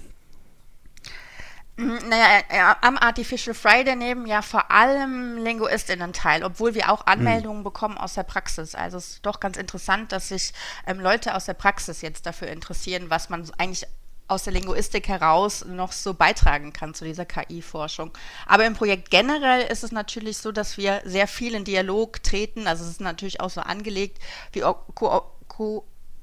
Naja, 1.77 2.41
ja, 2.53 2.77
am 2.81 2.97
Artificial 2.97 3.53
Friday 3.53 3.97
nehmen 3.97 4.25
ja 4.25 4.41
vor 4.41 4.71
allem 4.71 5.37
LinguistInnen 5.37 6.13
teil, 6.13 6.43
obwohl 6.43 6.73
wir 6.73 6.89
auch 6.89 7.05
Anmeldungen 7.05 7.59
hm. 7.59 7.63
bekommen 7.65 7.97
aus 7.97 8.13
der 8.13 8.23
Praxis. 8.23 8.75
Also 8.75 8.97
es 8.97 9.09
ist 9.11 9.25
doch 9.25 9.41
ganz 9.41 9.57
interessant, 9.57 10.13
dass 10.13 10.29
sich 10.29 10.53
ähm, 10.87 11.01
Leute 11.01 11.35
aus 11.35 11.45
der 11.45 11.53
Praxis 11.53 12.01
jetzt 12.01 12.25
dafür 12.25 12.47
interessieren, 12.47 13.09
was 13.09 13.29
man 13.29 13.45
eigentlich 13.57 13.85
aus 14.27 14.43
der 14.43 14.53
Linguistik 14.53 15.07
heraus 15.07 15.65
noch 15.65 15.91
so 15.91 16.13
beitragen 16.13 16.73
kann 16.73 16.93
zu 16.93 17.05
dieser 17.05 17.25
KI-Forschung. 17.25 18.11
Aber 18.47 18.65
im 18.65 18.73
Projekt 18.73 19.11
generell 19.11 19.61
ist 19.71 19.83
es 19.83 19.91
natürlich 19.91 20.37
so, 20.37 20.51
dass 20.51 20.77
wir 20.77 21.01
sehr 21.05 21.27
viel 21.27 21.53
in 21.53 21.63
Dialog 21.63 22.23
treten. 22.23 22.67
Also 22.67 22.83
es 22.83 22.91
ist 22.91 23.01
natürlich 23.01 23.39
auch 23.39 23.49
so 23.51 23.61
angelegt, 23.61 24.19
wir 24.51 24.75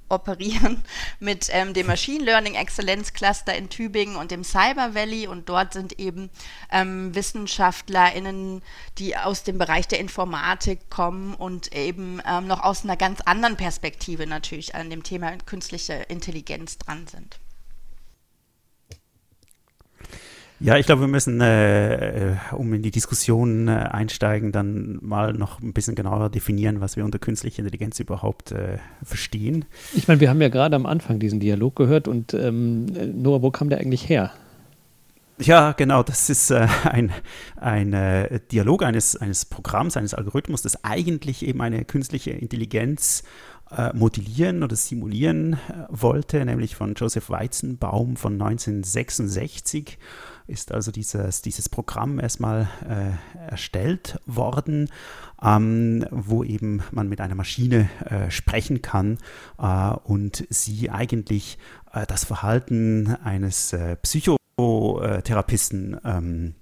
kooperieren 0.08 0.82
mit 1.20 1.48
ähm, 1.52 1.74
dem 1.74 1.86
Machine 1.86 2.24
Learning 2.24 2.54
Exzellenz 2.54 3.12
Cluster 3.12 3.54
in 3.54 3.68
Tübingen 3.68 4.16
und 4.16 4.32
dem 4.32 4.42
Cyber 4.42 4.96
Valley 4.96 5.28
und 5.28 5.48
dort 5.48 5.72
sind 5.72 6.00
eben 6.00 6.28
ähm, 6.72 7.14
WissenschaftlerInnen, 7.14 8.62
die 8.98 9.16
aus 9.16 9.44
dem 9.44 9.58
Bereich 9.58 9.86
der 9.86 10.00
Informatik 10.00 10.90
kommen 10.90 11.34
und 11.34 11.72
eben 11.72 12.20
ähm, 12.26 12.48
noch 12.48 12.64
aus 12.64 12.82
einer 12.82 12.96
ganz 12.96 13.20
anderen 13.20 13.56
Perspektive 13.56 14.26
natürlich 14.26 14.74
an 14.74 14.90
dem 14.90 15.04
Thema 15.04 15.36
künstliche 15.46 15.94
Intelligenz 16.08 16.78
dran 16.78 17.06
sind. 17.06 17.38
Ja, 20.62 20.76
ich 20.76 20.86
glaube, 20.86 21.00
wir 21.00 21.08
müssen, 21.08 21.40
äh, 21.40 22.36
um 22.52 22.72
in 22.72 22.82
die 22.82 22.92
Diskussion 22.92 23.66
äh, 23.66 23.72
einsteigen, 23.72 24.52
dann 24.52 25.00
mal 25.02 25.32
noch 25.32 25.60
ein 25.60 25.72
bisschen 25.72 25.96
genauer 25.96 26.30
definieren, 26.30 26.80
was 26.80 26.96
wir 26.96 27.04
unter 27.04 27.18
künstlicher 27.18 27.58
Intelligenz 27.58 27.98
überhaupt 27.98 28.52
äh, 28.52 28.78
verstehen. 29.02 29.64
Ich 29.92 30.06
meine, 30.06 30.20
wir 30.20 30.30
haben 30.30 30.40
ja 30.40 30.48
gerade 30.48 30.76
am 30.76 30.86
Anfang 30.86 31.18
diesen 31.18 31.40
Dialog 31.40 31.74
gehört 31.74 32.06
und 32.06 32.32
ähm, 32.34 32.86
Noah, 33.20 33.42
wo 33.42 33.50
kam 33.50 33.70
der 33.70 33.80
eigentlich 33.80 34.08
her? 34.08 34.30
Ja, 35.38 35.72
genau, 35.72 36.04
das 36.04 36.30
ist 36.30 36.52
äh, 36.52 36.68
ein, 36.84 37.10
ein 37.56 37.92
äh, 37.92 38.38
Dialog 38.52 38.84
eines, 38.84 39.16
eines 39.16 39.44
Programms, 39.44 39.96
eines 39.96 40.14
Algorithmus, 40.14 40.62
das 40.62 40.84
eigentlich 40.84 41.44
eben 41.44 41.60
eine 41.60 41.84
künstliche 41.84 42.30
Intelligenz 42.30 43.24
äh, 43.76 43.92
modellieren 43.94 44.62
oder 44.62 44.76
simulieren 44.76 45.54
äh, 45.54 45.56
wollte, 45.88 46.44
nämlich 46.44 46.76
von 46.76 46.94
Joseph 46.94 47.30
Weizenbaum 47.30 48.16
von 48.16 48.34
1966 48.34 49.98
ist 50.52 50.70
also 50.70 50.92
dieses, 50.92 51.42
dieses 51.42 51.68
Programm 51.68 52.20
erstmal 52.20 52.68
äh, 52.88 53.10
erstellt 53.50 54.20
worden, 54.26 54.88
ähm, 55.42 56.06
wo 56.10 56.44
eben 56.44 56.84
man 56.92 57.08
mit 57.08 57.20
einer 57.20 57.34
Maschine 57.34 57.90
äh, 58.04 58.30
sprechen 58.30 58.82
kann 58.82 59.18
äh, 59.58 59.94
und 60.04 60.46
sie 60.50 60.90
eigentlich 60.90 61.58
äh, 61.92 62.06
das 62.06 62.24
Verhalten 62.24 63.16
eines 63.24 63.72
äh, 63.72 63.96
Psychotherapeuten 63.96 65.98
ähm, 66.04 66.54
äh, 66.56 66.61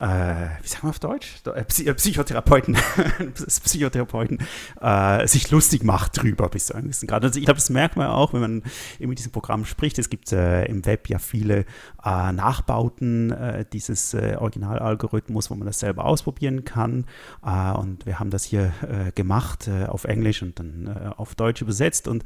wie 0.00 0.68
sagen 0.68 0.84
wir 0.84 0.90
auf 0.90 0.98
Deutsch? 0.98 1.42
Äh, 1.54 1.62
Psy 1.64 1.92
Psychotherapeuten, 1.92 2.74
Psychotherapeuten 3.34 4.38
äh, 4.80 5.26
sich 5.26 5.50
lustig 5.50 5.84
macht 5.84 6.22
drüber 6.22 6.48
bis 6.48 6.66
zu 6.66 6.74
einem 6.74 6.84
gewissen 6.84 7.06
Grad. 7.06 7.22
Also 7.22 7.38
ich 7.38 7.44
glaube, 7.44 7.58
das 7.58 7.68
merkt 7.68 7.96
man 7.96 8.06
auch, 8.06 8.32
wenn 8.32 8.40
man 8.40 8.62
mit 8.98 9.18
diesem 9.18 9.32
Programm 9.32 9.66
spricht. 9.66 9.98
Es 9.98 10.08
gibt 10.08 10.32
äh, 10.32 10.64
im 10.64 10.86
Web 10.86 11.10
ja 11.10 11.18
viele 11.18 11.66
äh, 12.02 12.32
Nachbauten 12.32 13.30
äh, 13.30 13.66
dieses 13.70 14.14
Originalalgorithmus, 14.14 15.50
wo 15.50 15.54
man 15.54 15.66
das 15.66 15.80
selber 15.80 16.04
ausprobieren 16.04 16.64
kann. 16.64 17.04
und 17.42 18.06
wir 18.06 18.18
haben 18.18 18.30
das 18.30 18.44
hier 18.44 18.72
gemacht 19.14 19.68
auf 19.68 20.04
Englisch 20.04 20.42
und 20.42 20.58
dann 20.58 21.12
auf 21.16 21.34
Deutsch 21.34 21.62
übersetzt. 21.62 22.08
Und 22.08 22.24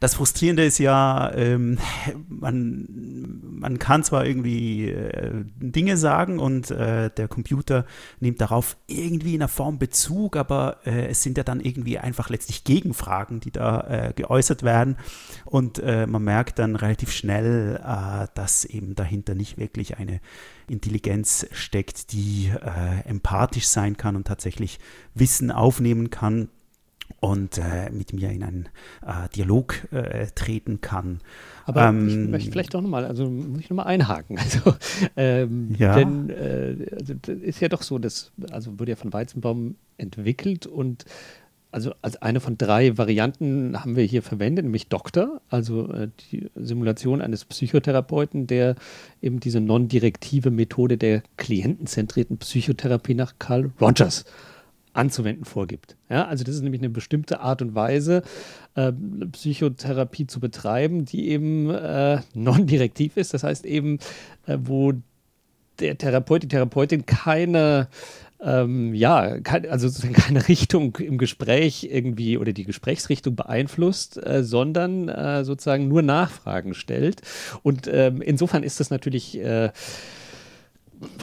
das 0.00 0.14
Frustrierende 0.14 0.64
ist 0.64 0.78
ja, 0.78 1.32
ähm, 1.34 1.78
man, 2.28 3.40
man 3.42 3.78
kann 3.78 4.04
zwar 4.04 4.24
irgendwie 4.24 4.94
Dinge 5.58 5.96
sagen 5.96 6.38
und 6.38 6.72
der 7.08 7.28
Computer 7.28 7.86
nimmt 8.20 8.40
darauf 8.40 8.76
irgendwie 8.86 9.34
in 9.34 9.42
einer 9.42 9.48
Form 9.48 9.78
Bezug, 9.78 10.36
aber 10.36 10.78
äh, 10.84 11.06
es 11.06 11.22
sind 11.22 11.38
ja 11.38 11.44
dann 11.44 11.60
irgendwie 11.60 11.98
einfach 11.98 12.28
letztlich 12.30 12.64
Gegenfragen, 12.64 13.40
die 13.40 13.50
da 13.50 13.80
äh, 14.08 14.12
geäußert 14.14 14.62
werden. 14.62 14.96
Und 15.44 15.78
äh, 15.78 16.06
man 16.06 16.22
merkt 16.22 16.58
dann 16.58 16.76
relativ 16.76 17.12
schnell, 17.12 17.80
äh, 17.82 18.26
dass 18.34 18.64
eben 18.64 18.94
dahinter 18.94 19.34
nicht 19.34 19.58
wirklich 19.58 19.98
eine 19.98 20.20
Intelligenz 20.68 21.46
steckt, 21.52 22.12
die 22.12 22.48
äh, 22.48 23.08
empathisch 23.08 23.68
sein 23.68 23.96
kann 23.96 24.16
und 24.16 24.26
tatsächlich 24.26 24.78
Wissen 25.14 25.50
aufnehmen 25.50 26.10
kann 26.10 26.48
und 27.20 27.58
äh, 27.58 27.90
mit 27.90 28.12
mir 28.12 28.30
in 28.30 28.42
einen 28.42 28.68
äh, 29.04 29.28
Dialog 29.34 29.92
äh, 29.92 30.26
treten 30.34 30.80
kann. 30.80 31.20
Aber 31.68 31.84
ähm, 31.84 32.08
ich 32.08 32.16
möchte 32.16 32.50
vielleicht 32.50 32.72
doch 32.72 32.80
nochmal, 32.80 33.04
also 33.04 33.28
muss 33.28 33.60
ich 33.60 33.68
nochmal 33.68 33.86
einhaken. 33.86 34.38
Also, 34.48 34.74
ähm, 35.16 35.74
ja. 35.78 35.94
Denn 35.94 36.30
äh, 36.30 36.76
also, 36.98 37.14
ist 37.42 37.60
ja 37.60 37.68
doch 37.68 37.82
so, 37.82 37.98
dass, 37.98 38.32
also 38.50 38.78
wurde 38.78 38.92
ja 38.92 38.96
von 38.96 39.12
Weizenbaum 39.12 39.74
entwickelt 39.98 40.66
und 40.66 41.04
also 41.70 41.92
als 42.00 42.16
eine 42.22 42.40
von 42.40 42.56
drei 42.56 42.96
Varianten 42.96 43.78
haben 43.78 43.94
wir 43.94 44.04
hier 44.04 44.22
verwendet, 44.22 44.64
nämlich 44.64 44.88
Doktor, 44.88 45.42
also 45.50 45.92
äh, 45.92 46.08
die 46.32 46.50
Simulation 46.54 47.20
eines 47.20 47.44
Psychotherapeuten, 47.44 48.46
der 48.46 48.76
eben 49.20 49.38
diese 49.38 49.60
non-direktive 49.60 50.50
Methode 50.50 50.96
der 50.96 51.22
klientenzentrierten 51.36 52.38
Psychotherapie 52.38 53.14
nach 53.14 53.34
Carl 53.38 53.70
Rogers 53.78 54.24
anzuwenden 54.92 55.44
vorgibt. 55.44 55.96
Ja, 56.08 56.26
also 56.26 56.44
das 56.44 56.56
ist 56.56 56.62
nämlich 56.62 56.80
eine 56.80 56.90
bestimmte 56.90 57.40
Art 57.40 57.62
und 57.62 57.74
Weise, 57.74 58.22
äh, 58.74 58.92
Psychotherapie 59.32 60.26
zu 60.26 60.40
betreiben, 60.40 61.04
die 61.04 61.28
eben 61.28 61.70
äh, 61.70 62.20
non-direktiv 62.34 63.16
ist. 63.16 63.34
Das 63.34 63.42
heißt 63.42 63.64
eben, 63.66 63.98
äh, 64.46 64.58
wo 64.60 64.92
der 65.78 65.96
Therapeut, 65.96 66.42
die 66.42 66.48
Therapeutin 66.48 67.06
keine 67.06 67.88
ähm, 68.40 68.94
ja, 68.94 69.40
kein, 69.40 69.68
also 69.68 69.88
keine 70.12 70.46
Richtung 70.48 70.96
im 70.96 71.18
Gespräch 71.18 71.88
irgendwie 71.90 72.38
oder 72.38 72.52
die 72.52 72.64
Gesprächsrichtung 72.64 73.34
beeinflusst, 73.34 74.24
äh, 74.24 74.44
sondern 74.44 75.08
äh, 75.08 75.44
sozusagen 75.44 75.88
nur 75.88 76.02
Nachfragen 76.02 76.74
stellt. 76.74 77.22
Und 77.62 77.88
ähm, 77.92 78.22
insofern 78.22 78.62
ist 78.62 78.80
das 78.80 78.90
natürlich 78.90 79.38
äh, 79.38 79.70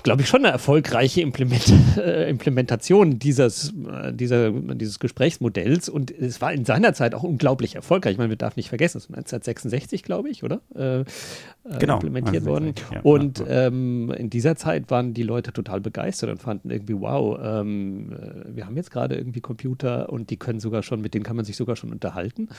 glaube 0.03 0.21
ich, 0.21 0.27
schon 0.27 0.45
eine 0.45 0.51
erfolgreiche 0.51 1.21
Implement 1.21 1.73
äh, 1.97 2.29
Implementation 2.29 3.19
dieses, 3.19 3.73
äh, 3.91 4.13
dieser, 4.13 4.51
dieses 4.51 4.99
Gesprächsmodells 4.99 5.89
und 5.89 6.11
es 6.11 6.41
war 6.41 6.53
in 6.53 6.65
seiner 6.65 6.93
Zeit 6.93 7.13
auch 7.15 7.23
unglaublich 7.23 7.75
erfolgreich. 7.75 8.13
Ich 8.13 8.17
meine, 8.17 8.29
wir 8.29 8.37
darf 8.37 8.55
nicht 8.55 8.69
vergessen, 8.69 8.97
es 8.97 9.05
ist 9.05 9.09
1966, 9.09 10.03
glaube 10.03 10.29
ich, 10.29 10.43
oder? 10.43 10.61
Äh, 10.75 10.99
äh, 10.99 11.05
genau, 11.79 11.95
implementiert 11.95 12.45
worden. 12.45 12.73
Ja, 12.93 13.01
und 13.01 13.39
ja. 13.39 13.67
Ähm, 13.67 14.13
in 14.15 14.29
dieser 14.29 14.55
Zeit 14.55 14.89
waren 14.91 15.13
die 15.13 15.23
Leute 15.23 15.51
total 15.51 15.81
begeistert 15.81 16.29
und 16.29 16.37
fanden 16.37 16.69
irgendwie, 16.69 16.99
wow, 16.99 17.37
ähm, 17.41 18.11
äh, 18.13 18.55
wir 18.55 18.65
haben 18.65 18.75
jetzt 18.75 18.91
gerade 18.91 19.15
irgendwie 19.15 19.41
Computer 19.41 20.09
und 20.09 20.29
die 20.29 20.37
können 20.37 20.59
sogar 20.59 20.83
schon, 20.83 21.01
mit 21.01 21.13
denen 21.13 21.23
kann 21.23 21.35
man 21.35 21.45
sich 21.45 21.57
sogar 21.57 21.75
schon 21.75 21.91
unterhalten. 21.91 22.49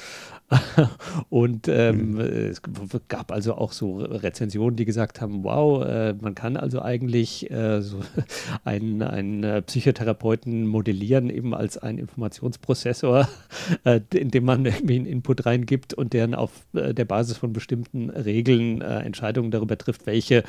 und 1.28 1.68
ähm, 1.68 2.12
mhm. 2.12 2.20
es 2.20 2.60
gab 3.08 3.32
also 3.32 3.54
auch 3.54 3.72
so 3.72 3.98
Rezensionen, 3.98 4.76
die 4.76 4.84
gesagt 4.84 5.20
haben, 5.20 5.44
wow, 5.44 5.84
äh, 5.84 6.14
man 6.20 6.34
kann 6.34 6.56
also 6.56 6.82
eigentlich 6.82 7.05
eigentlich 7.06 7.50
äh, 7.50 7.80
so 7.82 8.00
einen, 8.64 9.02
einen 9.02 9.44
äh, 9.44 9.62
Psychotherapeuten 9.62 10.66
modellieren, 10.66 11.30
eben 11.30 11.54
als 11.54 11.78
einen 11.78 11.98
Informationsprozessor, 11.98 13.28
äh, 13.84 14.00
in 14.12 14.30
dem 14.30 14.44
man 14.44 14.64
irgendwie 14.64 14.96
einen 14.96 15.06
Input 15.06 15.46
reingibt 15.46 15.94
und 15.94 16.12
der 16.12 16.38
auf 16.38 16.50
äh, 16.74 16.92
der 16.92 17.04
Basis 17.04 17.38
von 17.38 17.52
bestimmten 17.52 18.10
Regeln 18.10 18.80
äh, 18.80 19.00
Entscheidungen 19.00 19.50
darüber 19.50 19.78
trifft, 19.78 20.06
welche 20.06 20.42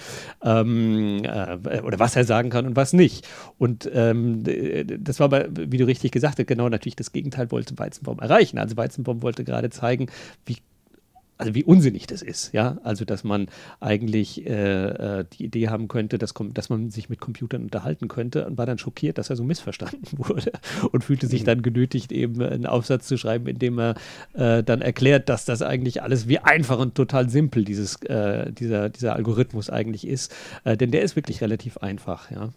ähm, 0.44 1.22
äh, 1.24 1.82
oder 1.82 2.00
was 2.00 2.16
er 2.16 2.24
sagen 2.24 2.50
kann 2.50 2.66
und 2.66 2.76
was 2.76 2.94
nicht. 2.94 3.28
Und 3.58 3.90
ähm, 3.94 4.44
das 5.00 5.20
war 5.20 5.26
aber, 5.26 5.46
wie 5.52 5.78
du 5.78 5.86
richtig 5.86 6.12
gesagt 6.12 6.40
hast, 6.40 6.48
genau 6.48 6.70
natürlich 6.70 6.96
das 6.96 7.12
Gegenteil 7.12 7.52
wollte 7.52 7.78
Weizenbaum 7.78 8.20
erreichen. 8.20 8.58
Also 8.58 8.78
Weizenbaum 8.78 9.22
wollte 9.22 9.44
gerade 9.44 9.70
zeigen, 9.70 10.08
wie 10.46 10.58
also 11.38 11.54
wie 11.54 11.64
unsinnig 11.64 12.08
das 12.08 12.22
ist, 12.22 12.54
ja. 12.54 12.78
Also 12.84 13.06
dass 13.06 13.24
man 13.24 13.48
eigentlich 13.80 14.46
äh, 14.46 15.20
äh, 15.20 15.26
die 15.34 15.46
Idee 15.46 15.70
haben 15.70 15.88
könnte, 15.88 16.18
dass, 16.18 16.34
dass 16.54 16.70
man 16.70 16.90
sich 16.90 17.10
mit 17.10 17.20
Computern 17.20 17.64
unterhalten 17.64 18.08
könnte 18.08 18.48
und 18.48 18.58
war 18.58 18.66
dann 18.66 18.78
schockiert, 18.78 19.18
dass 19.18 19.30
er 19.30 19.36
so 19.36 19.44
missverstanden 19.44 20.08
wurde 20.18 20.52
und 20.92 21.04
fühlte 21.04 21.28
sich 21.28 21.42
mhm. 21.42 21.46
dann 21.46 21.62
genötigt, 21.62 22.12
eben 22.12 22.42
einen 22.42 22.66
Aufsatz 22.66 23.08
zu 23.08 23.18
schreiben, 23.18 23.48
in 23.48 23.60
dem 23.60 23.80
er 23.80 23.96
äh, 24.34 24.64
dann 24.64 24.82
erklärt, 24.82 25.30
dass 25.30 25.46
das 25.46 25.62
eigentlich 25.62 26.02
alles 26.02 26.28
wie 26.28 26.40
einfach 26.40 26.80
und 26.80 26.96
total 26.96 27.30
simpel 27.30 27.64
dieses, 27.64 28.02
äh, 28.04 28.52
dieser, 28.52 28.90
dieser 28.90 29.16
Algorithmus 29.16 29.70
eigentlich 29.70 30.08
ist. 30.08 30.34
Äh, 30.64 30.78
denn 30.78 30.92
der 30.92 31.04
ist 31.04 31.16
wirklich 31.16 31.42
relativ 31.42 31.78
einfach, 31.78 32.32
ja. 32.32 32.50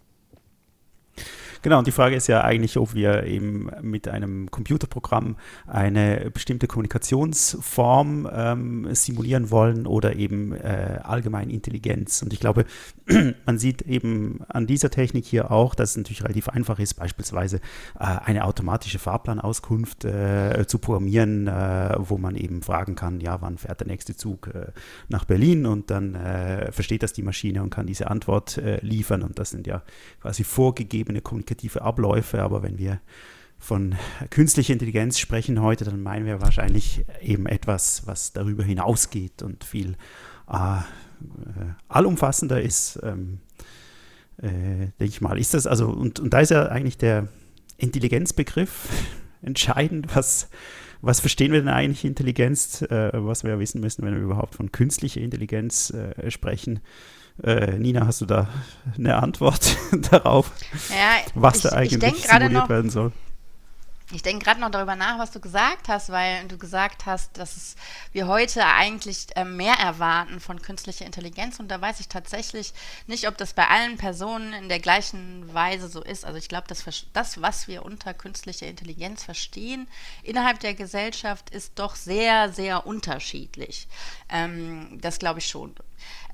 Genau, 1.63 1.79
und 1.79 1.87
die 1.87 1.93
Frage 1.93 2.17
ist 2.17 2.27
ja 2.27 2.43
eigentlich, 2.43 2.79
ob 2.79 2.95
wir 2.95 3.25
eben 3.25 3.71
mit 3.83 4.09
einem 4.09 4.51
Computerprogramm 4.51 5.37
eine 5.67 6.31
bestimmte 6.33 6.67
Kommunikationsform 6.67 8.29
ähm, 8.33 8.95
simulieren 8.95 9.51
wollen 9.51 9.87
oder 9.87 10.17
eben 10.17 10.55
äh, 10.55 11.01
allgemein 11.03 11.51
Intelligenz. 11.51 12.23
Und 12.23 12.33
ich 12.33 12.41
glaube, 12.41 12.65
man 13.45 13.59
sieht 13.59 13.83
eben 13.83 14.41
an 14.49 14.67
dieser 14.67 14.91
Technik 14.91 15.27
hier 15.27 15.51
auch, 15.51 15.75
dass 15.75 15.91
es 15.91 15.97
natürlich 15.99 16.25
relativ 16.25 16.49
einfach 16.49 16.79
ist, 16.79 16.95
beispielsweise 16.95 17.57
äh, 17.99 18.05
eine 18.05 18.45
automatische 18.45 18.99
Fahrplanauskunft 18.99 20.07
äh, 20.07 20.65
zu 20.67 20.79
programmieren, 20.79 21.47
äh, 21.47 21.95
wo 21.99 22.17
man 22.17 22.37
eben 22.37 22.63
fragen 22.63 22.95
kann, 22.95 23.21
ja, 23.21 23.43
wann 23.43 23.59
fährt 23.59 23.81
der 23.81 23.87
nächste 23.87 24.17
Zug 24.17 24.47
äh, 24.47 24.69
nach 25.09 25.27
Berlin 25.27 25.67
und 25.67 25.91
dann 25.91 26.15
äh, 26.15 26.73
versteht 26.73 27.03
das 27.03 27.13
die 27.13 27.23
Maschine 27.23 27.63
und 27.63 27.69
kann 27.69 27.87
diese 27.87 28.11
Antwort 28.11 28.61
liefern. 28.81 29.23
Und 29.23 29.39
das 29.39 29.51
sind 29.51 29.67
ja 29.67 29.83
quasi 30.21 30.45
vorgegebene 30.45 31.21
Kommunikationen 31.21 31.50
kommunikative 31.51 31.83
Abläufe, 31.83 32.43
aber 32.43 32.63
wenn 32.63 32.79
wir 32.79 33.01
von 33.59 33.95
künstlicher 34.31 34.73
Intelligenz 34.73 35.19
sprechen 35.19 35.61
heute, 35.61 35.85
dann 35.85 36.03
meinen 36.03 36.25
wir 36.25 36.41
wahrscheinlich 36.41 37.05
eben 37.21 37.47
etwas, 37.47 38.07
was 38.07 38.33
darüber 38.33 38.65
hinausgeht 38.65 39.43
und 39.43 39.65
viel 39.65 39.97
äh, 40.51 40.79
äh, 40.79 40.83
allumfassender 41.89 42.63
ist, 42.63 42.99
ähm, 43.03 43.41
äh, 44.39 44.89
denke 44.99 45.05
ich 45.05 45.21
mal. 45.21 45.39
Ist 45.39 45.53
das 45.53 45.67
also, 45.67 45.89
und, 45.89 46.21
und 46.21 46.33
da 46.33 46.41
ist 46.41 46.51
ja 46.51 46.67
eigentlich 46.67 46.97
der 46.97 47.29
Intelligenzbegriff 47.77 48.89
entscheidend, 49.43 50.15
was, 50.15 50.49
was 51.03 51.21
verstehen 51.21 51.53
wir 51.53 51.59
denn 51.59 51.69
eigentlich 51.69 52.05
Intelligenz, 52.07 52.81
äh, 52.83 53.11
was 53.13 53.45
wir 53.45 53.51
ja 53.51 53.59
wissen 53.59 53.83
müssen, 53.83 54.05
wenn 54.05 54.15
wir 54.15 54.23
überhaupt 54.23 54.55
von 54.55 54.73
künstlicher 54.73 55.21
Intelligenz 55.21 55.91
äh, 55.91 56.31
sprechen. 56.31 56.81
Äh, 57.43 57.79
Nina, 57.79 58.07
hast 58.07 58.21
du 58.21 58.27
da 58.27 58.49
eine 58.97 59.17
Antwort 59.23 59.77
darauf, 60.11 60.53
ja, 60.91 61.33
was 61.35 61.57
ich, 61.57 61.63
da 61.63 61.69
eigentlich 61.71 62.27
simuliert 62.27 62.53
noch, 62.53 62.69
werden 62.69 62.91
soll? 62.91 63.13
Ich 64.13 64.23
denke 64.23 64.45
gerade 64.45 64.61
noch 64.61 64.71
darüber 64.71 64.97
nach, 64.97 65.19
was 65.19 65.31
du 65.31 65.39
gesagt 65.39 65.89
hast, 65.89 66.11
weil 66.11 66.49
du 66.49 66.59
gesagt 66.59 67.07
hast, 67.07 67.39
dass 67.39 67.77
wir 68.13 68.27
heute 68.27 68.67
eigentlich 68.67 69.29
äh, 69.37 69.45
mehr 69.45 69.75
erwarten 69.75 70.41
von 70.41 70.61
künstlicher 70.61 71.07
Intelligenz. 71.07 71.61
Und 71.61 71.69
da 71.69 71.81
weiß 71.81 72.01
ich 72.01 72.09
tatsächlich 72.09 72.73
nicht, 73.07 73.29
ob 73.29 73.37
das 73.37 73.53
bei 73.53 73.69
allen 73.69 73.99
Personen 73.99 74.53
in 74.53 74.69
der 74.69 74.81
gleichen 74.81 75.55
Weise 75.55 75.89
so 75.89 76.03
ist. 76.03 76.25
Also 76.25 76.39
ich 76.39 76.49
glaube, 76.49 76.67
das, 76.67 76.85
das, 77.13 77.41
was 77.41 77.69
wir 77.69 77.85
unter 77.85 78.13
künstlicher 78.13 78.67
Intelligenz 78.67 79.23
verstehen, 79.23 79.87
innerhalb 80.25 80.59
der 80.59 80.75
Gesellschaft 80.75 81.51
ist 81.51 81.79
doch 81.79 81.95
sehr, 81.95 82.53
sehr 82.53 82.87
unterschiedlich. 82.87 83.87
Ähm, 84.29 84.99
das 85.01 85.21
glaube 85.21 85.39
ich 85.39 85.47
schon. 85.47 85.73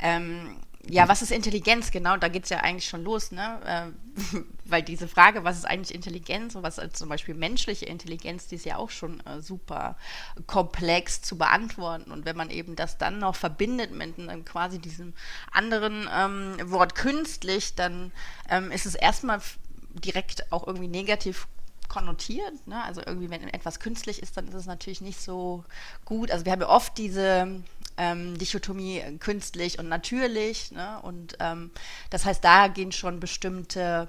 Ähm, 0.01 0.57
ja, 0.89 1.09
was 1.09 1.23
ist 1.23 1.33
Intelligenz? 1.33 1.91
Genau, 1.91 2.17
da 2.17 2.29
geht 2.29 2.45
es 2.45 2.51
ja 2.51 2.59
eigentlich 2.59 2.89
schon 2.89 3.03
los, 3.03 3.33
ne? 3.33 3.61
Äh, 3.65 4.41
weil 4.65 4.83
diese 4.83 5.09
Frage, 5.09 5.45
was 5.45 5.57
ist 5.57 5.65
eigentlich 5.65 5.95
Intelligenz 5.95 6.55
und 6.55 6.63
was 6.63 6.79
ist 6.79 6.97
zum 6.97 7.09
Beispiel 7.09 7.35
menschliche 7.35 7.87
Intelligenz, 7.87 8.47
die 8.47 8.57
ist 8.57 8.65
ja 8.65 8.77
auch 8.77 8.91
schon 8.91 9.21
äh, 9.27 9.41
super 9.41 9.97
komplex 10.47 11.23
zu 11.23 11.39
beantworten. 11.39 12.11
Und 12.11 12.25
wenn 12.25 12.37
man 12.37 12.51
eben 12.51 12.77
das 12.77 12.99
dann 12.99 13.19
noch 13.19 13.37
verbindet 13.37 13.93
mit 13.93 14.19
einem, 14.19 14.45
quasi 14.45 14.79
diesem 14.79 15.13
anderen 15.51 16.09
ähm, 16.15 16.57
Wort 16.71 16.95
künstlich, 16.95 17.75
dann 17.75 18.13
ähm, 18.49 18.71
ist 18.71 18.87
es 18.87 18.95
erstmal 18.95 19.41
direkt 19.95 20.53
auch 20.53 20.67
irgendwie 20.67 20.89
negativ 20.89 21.49
konnotiert. 21.89 22.67
Ne? 22.67 22.83
Also 22.85 23.01
irgendwie, 23.05 23.31
wenn 23.31 23.43
etwas 23.49 23.81
künstlich 23.81 24.23
ist, 24.23 24.37
dann 24.37 24.49
ist 24.49 24.55
es 24.55 24.67
natürlich 24.67 25.01
nicht 25.01 25.21
so 25.21 25.65
gut. 26.05 26.31
Also 26.31 26.45
wir 26.45 26.53
haben 26.53 26.61
ja 26.61 26.69
oft 26.69 26.99
diese 26.99 27.63
ähm, 27.97 28.39
Dichotomie 28.39 29.03
künstlich 29.19 29.79
und 29.79 29.89
natürlich. 29.89 30.73
Ne? 30.73 31.01
Und 31.03 31.37
ähm, 31.41 31.71
das 32.11 32.25
heißt, 32.25 32.45
da 32.45 32.69
gehen 32.69 32.93
schon 32.93 33.21
bestimmte, 33.21 34.09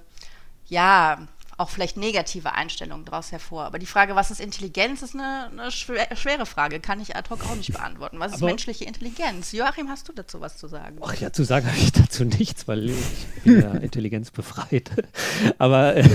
ja, 0.67 1.27
auch 1.57 1.69
vielleicht 1.69 1.97
negative 1.97 2.53
Einstellungen 2.53 3.03
daraus 3.03 3.31
hervor. 3.31 3.63
Aber 3.63 3.79
die 3.79 3.87
Frage, 3.87 4.15
was 4.15 4.29
ist 4.29 4.39
Intelligenz, 4.39 5.01
ist 5.01 5.15
eine, 5.15 5.49
eine 5.51 5.71
schwere 5.71 6.45
Frage. 6.45 6.79
Kann 6.79 7.01
ich 7.01 7.15
ad 7.15 7.29
hoc 7.31 7.43
auch 7.45 7.55
nicht 7.55 7.73
beantworten. 7.73 8.19
Was 8.19 8.33
ist 8.33 8.37
aber 8.37 8.47
menschliche 8.47 8.85
Intelligenz? 8.85 9.51
Joachim, 9.53 9.89
hast 9.89 10.07
du 10.07 10.13
dazu 10.13 10.39
was 10.39 10.57
zu 10.57 10.67
sagen? 10.67 10.97
Ach 11.01 11.15
ja, 11.15 11.33
zu 11.33 11.43
sagen 11.43 11.65
habe 11.65 11.77
ich 11.77 11.91
dazu 11.91 12.25
nichts, 12.25 12.67
weil 12.67 12.91
ich 12.91 13.27
bin 13.43 13.61
ja 13.61 13.71
Intelligenz 13.87 14.29
befreit. 14.29 14.91
aber, 15.57 15.95
äh, 15.95 16.05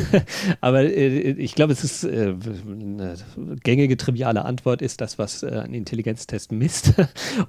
aber 0.61 0.83
äh, 0.83 1.33
ich 1.33 1.57
glaube, 1.57 1.73
es 1.73 1.83
ist 1.83 2.05
äh, 2.05 2.37
eine 2.69 3.17
gängige, 3.65 3.97
triviale 3.97 4.45
Antwort 4.45 4.81
ist 4.81 5.01
das, 5.01 5.19
was 5.19 5.43
ein 5.43 5.75
Intelligenztest 5.75 6.53
misst. 6.53 6.95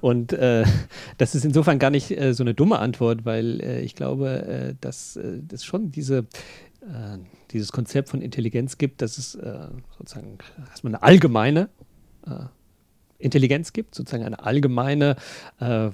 Und 0.00 0.32
das 0.32 1.34
ist 1.34 1.44
insofern 1.44 1.78
gar 1.78 1.90
nicht 1.90 2.08
so 2.32 2.42
eine 2.42 2.54
dumme 2.54 2.78
Antwort, 2.78 3.24
weil 3.24 3.60
ich 3.84 3.94
glaube, 3.94 4.76
dass 4.80 5.18
das 5.22 5.64
schon 5.64 5.90
diese 5.90 6.26
dieses 7.50 7.72
Konzept 7.72 8.08
von 8.08 8.20
Intelligenz 8.20 8.78
gibt, 8.78 9.02
dass 9.02 9.18
es 9.18 9.34
äh, 9.34 9.68
sozusagen 9.98 10.38
erstmal 10.70 10.94
eine 10.94 11.02
allgemeine 11.02 11.68
äh, 12.26 12.44
Intelligenz 13.18 13.72
gibt, 13.72 13.94
sozusagen 13.94 14.24
eine 14.24 14.44
allgemeine 14.44 15.16
äh, 15.60 15.90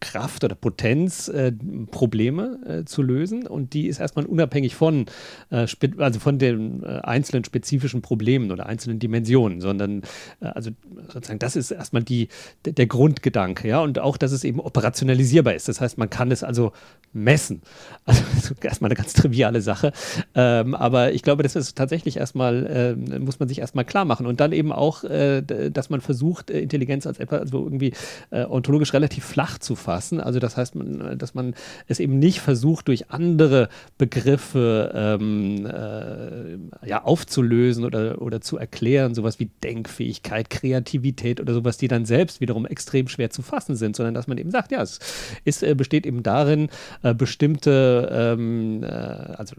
Kraft 0.00 0.44
oder 0.44 0.54
Potenz, 0.54 1.28
äh, 1.28 1.52
Probleme 1.90 2.58
äh, 2.66 2.84
zu 2.84 3.02
lösen. 3.02 3.46
Und 3.46 3.72
die 3.72 3.86
ist 3.86 4.00
erstmal 4.00 4.26
unabhängig 4.26 4.74
von, 4.74 5.06
äh, 5.50 5.66
also 5.98 6.20
von 6.20 6.38
den 6.38 6.82
äh, 6.82 7.00
einzelnen 7.02 7.44
spezifischen 7.44 8.02
Problemen 8.02 8.52
oder 8.52 8.66
einzelnen 8.66 8.98
Dimensionen, 8.98 9.60
sondern 9.60 10.02
äh, 10.40 10.46
also 10.46 10.70
sozusagen 11.08 11.38
das 11.38 11.56
ist 11.56 11.70
erstmal 11.70 12.02
die, 12.02 12.28
der 12.66 12.86
Grundgedanke, 12.86 13.68
ja. 13.68 13.80
Und 13.80 13.98
auch, 13.98 14.16
dass 14.16 14.32
es 14.32 14.44
eben 14.44 14.60
operationalisierbar 14.60 15.54
ist. 15.54 15.68
Das 15.68 15.80
heißt, 15.80 15.96
man 15.96 16.10
kann 16.10 16.30
es 16.30 16.42
also 16.42 16.72
messen. 17.12 17.62
Also 18.06 18.54
erstmal 18.60 18.90
eine 18.90 18.96
ganz 18.96 19.14
triviale 19.14 19.62
Sache. 19.62 19.92
Ähm, 20.34 20.74
aber 20.74 21.12
ich 21.12 21.22
glaube, 21.22 21.42
das 21.42 21.56
ist 21.56 21.76
tatsächlich 21.76 22.18
erstmal, 22.18 22.66
äh, 22.66 23.18
muss 23.18 23.38
man 23.38 23.48
sich 23.48 23.60
erstmal 23.60 23.84
klar 23.84 24.04
machen. 24.04 24.26
Und 24.26 24.40
dann 24.40 24.52
eben 24.52 24.72
auch, 24.72 25.04
dass 25.04 25.90
man 25.90 26.00
versucht, 26.00 26.50
Intelligenz 26.50 27.06
als 27.06 27.18
etwas, 27.18 27.40
also 27.40 27.64
irgendwie 27.64 27.92
ontologisch 28.30 28.92
relativ 28.92 29.24
flach 29.24 29.58
zu 29.58 29.74
fassen. 29.84 30.20
Also 30.20 30.40
das 30.40 30.56
heißt, 30.56 30.74
man, 30.74 31.18
dass 31.18 31.34
man 31.34 31.54
es 31.86 32.00
eben 32.00 32.18
nicht 32.18 32.40
versucht, 32.40 32.88
durch 32.88 33.10
andere 33.10 33.68
Begriffe 33.98 34.92
ähm, 34.94 35.66
äh, 35.66 36.88
ja, 36.88 37.04
aufzulösen 37.04 37.84
oder, 37.84 38.20
oder 38.20 38.40
zu 38.40 38.56
erklären, 38.56 39.14
sowas 39.14 39.38
wie 39.38 39.50
Denkfähigkeit, 39.62 40.50
Kreativität 40.50 41.40
oder 41.40 41.54
sowas, 41.54 41.76
die 41.76 41.88
dann 41.88 42.06
selbst 42.06 42.40
wiederum 42.40 42.66
extrem 42.66 43.08
schwer 43.08 43.30
zu 43.30 43.42
fassen 43.42 43.76
sind, 43.76 43.94
sondern 43.94 44.14
dass 44.14 44.26
man 44.26 44.38
eben 44.38 44.50
sagt, 44.50 44.72
ja, 44.72 44.82
es 44.82 44.98
ist, 45.44 45.62
äh, 45.62 45.74
besteht 45.74 46.06
eben 46.06 46.22
darin, 46.22 46.68
äh, 47.02 47.14
bestimmte, 47.14 48.08
ähm, 48.10 48.82
äh, 48.82 48.86
also 48.86 49.56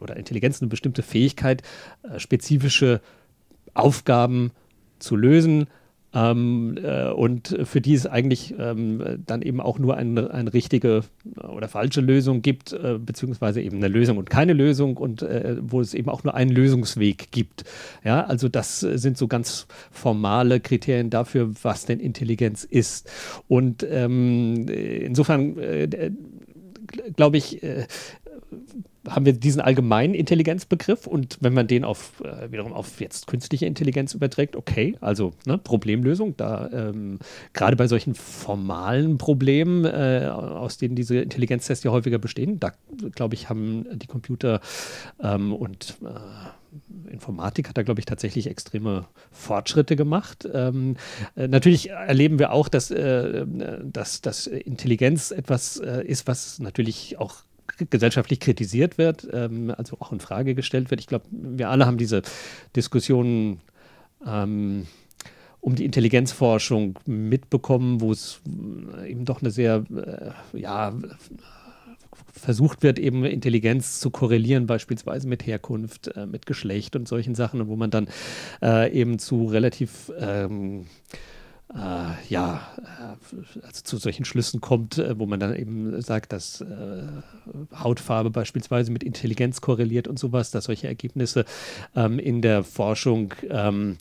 oder 0.00 0.16
Intelligenz 0.16 0.60
eine 0.60 0.68
bestimmte 0.68 1.02
Fähigkeit, 1.02 1.62
äh, 2.02 2.18
spezifische 2.18 3.00
Aufgaben 3.74 4.52
zu 4.98 5.16
lösen, 5.16 5.66
ähm, 6.16 6.78
äh, 6.82 7.10
und 7.10 7.54
für 7.64 7.82
die 7.82 7.92
es 7.92 8.06
eigentlich 8.06 8.54
ähm, 8.58 9.22
dann 9.26 9.42
eben 9.42 9.60
auch 9.60 9.78
nur 9.78 9.96
eine, 9.98 10.30
eine 10.30 10.54
richtige 10.54 11.02
oder 11.36 11.68
falsche 11.68 12.00
Lösung 12.00 12.40
gibt, 12.40 12.72
äh, 12.72 12.98
beziehungsweise 12.98 13.60
eben 13.60 13.76
eine 13.76 13.88
Lösung 13.88 14.16
und 14.16 14.30
keine 14.30 14.54
Lösung 14.54 14.96
und 14.96 15.20
äh, 15.20 15.56
wo 15.60 15.82
es 15.82 15.92
eben 15.92 16.08
auch 16.08 16.24
nur 16.24 16.34
einen 16.34 16.50
Lösungsweg 16.50 17.30
gibt. 17.32 17.64
Ja, 18.02 18.24
also 18.24 18.48
das 18.48 18.80
sind 18.80 19.18
so 19.18 19.28
ganz 19.28 19.66
formale 19.90 20.60
Kriterien 20.60 21.10
dafür, 21.10 21.50
was 21.62 21.84
denn 21.84 22.00
Intelligenz 22.00 22.64
ist. 22.64 23.10
Und 23.46 23.86
ähm, 23.88 24.68
insofern 24.68 25.58
äh, 25.58 26.10
glaube 27.14 27.36
ich, 27.36 27.62
äh, 27.62 27.86
haben 29.08 29.26
wir 29.26 29.32
diesen 29.32 29.60
allgemeinen 29.60 30.14
Intelligenzbegriff 30.14 31.06
und 31.06 31.38
wenn 31.40 31.54
man 31.54 31.66
den 31.66 31.84
auf 31.84 32.20
äh, 32.22 32.50
wiederum 32.50 32.72
auf 32.72 33.00
jetzt 33.00 33.26
künstliche 33.26 33.66
Intelligenz 33.66 34.14
überträgt, 34.14 34.56
okay, 34.56 34.96
also 35.00 35.32
ne, 35.44 35.58
Problemlösung, 35.58 36.36
da 36.36 36.70
ähm, 36.72 37.18
gerade 37.52 37.76
bei 37.76 37.86
solchen 37.88 38.14
formalen 38.14 39.18
Problemen, 39.18 39.84
äh, 39.84 40.28
aus 40.30 40.78
denen 40.78 40.96
diese 40.96 41.18
Intelligenztests 41.18 41.84
ja 41.84 41.90
häufiger 41.90 42.18
bestehen, 42.18 42.58
da 42.60 42.72
glaube 43.14 43.34
ich, 43.34 43.48
haben 43.48 43.86
die 43.98 44.06
Computer 44.06 44.60
ähm, 45.22 45.52
und 45.52 45.96
äh, 46.02 47.10
Informatik 47.10 47.68
hat 47.68 47.78
da, 47.78 47.82
glaube 47.82 48.00
ich, 48.00 48.06
tatsächlich 48.06 48.48
extreme 48.48 49.06
Fortschritte 49.30 49.96
gemacht. 49.96 50.48
Ähm, 50.52 50.96
äh, 51.34 51.48
natürlich 51.48 51.90
erleben 51.90 52.38
wir 52.38 52.52
auch, 52.52 52.68
dass, 52.68 52.90
äh, 52.90 53.46
dass, 53.82 54.20
dass 54.20 54.46
Intelligenz 54.46 55.30
etwas 55.30 55.78
äh, 55.78 56.04
ist, 56.04 56.26
was 56.26 56.58
natürlich 56.58 57.18
auch 57.18 57.36
gesellschaftlich 57.90 58.40
kritisiert 58.40 58.98
wird, 58.98 59.26
ähm, 59.32 59.72
also 59.76 59.96
auch 60.00 60.12
in 60.12 60.20
Frage 60.20 60.54
gestellt 60.54 60.90
wird. 60.90 61.00
Ich 61.00 61.06
glaube, 61.06 61.26
wir 61.30 61.70
alle 61.70 61.86
haben 61.86 61.98
diese 61.98 62.22
Diskussionen 62.74 63.60
ähm, 64.26 64.86
um 65.60 65.74
die 65.74 65.84
Intelligenzforschung 65.84 66.98
mitbekommen, 67.06 68.00
wo 68.00 68.12
es 68.12 68.40
äh, 69.02 69.10
eben 69.10 69.24
doch 69.24 69.42
eine 69.42 69.50
sehr, 69.50 69.84
äh, 69.90 70.58
ja, 70.58 70.94
versucht 72.32 72.82
wird, 72.82 72.98
eben 72.98 73.24
Intelligenz 73.24 73.98
zu 73.98 74.10
korrelieren, 74.10 74.66
beispielsweise 74.66 75.26
mit 75.26 75.46
Herkunft, 75.46 76.08
äh, 76.16 76.26
mit 76.26 76.46
Geschlecht 76.46 76.94
und 76.94 77.08
solchen 77.08 77.34
Sachen, 77.34 77.60
und 77.60 77.68
wo 77.68 77.76
man 77.76 77.90
dann 77.90 78.08
äh, 78.62 78.92
eben 78.92 79.18
zu 79.18 79.46
relativ 79.46 80.12
ähm, 80.18 80.86
äh, 81.74 82.28
ja, 82.28 82.60
äh, 82.76 83.66
also 83.66 83.82
zu 83.82 83.96
solchen 83.96 84.24
Schlüssen 84.24 84.60
kommt, 84.60 84.98
äh, 84.98 85.18
wo 85.18 85.26
man 85.26 85.40
dann 85.40 85.54
eben 85.54 86.00
sagt, 86.00 86.32
dass 86.32 86.60
äh, 86.60 87.06
Hautfarbe 87.74 88.30
beispielsweise 88.30 88.92
mit 88.92 89.02
Intelligenz 89.02 89.60
korreliert 89.60 90.06
und 90.06 90.18
sowas, 90.18 90.50
dass 90.50 90.64
solche 90.64 90.86
Ergebnisse 90.86 91.44
ähm, 91.96 92.18
in 92.18 92.40
der 92.40 92.62
Forschung 92.62 93.34
ähm, 93.48 93.98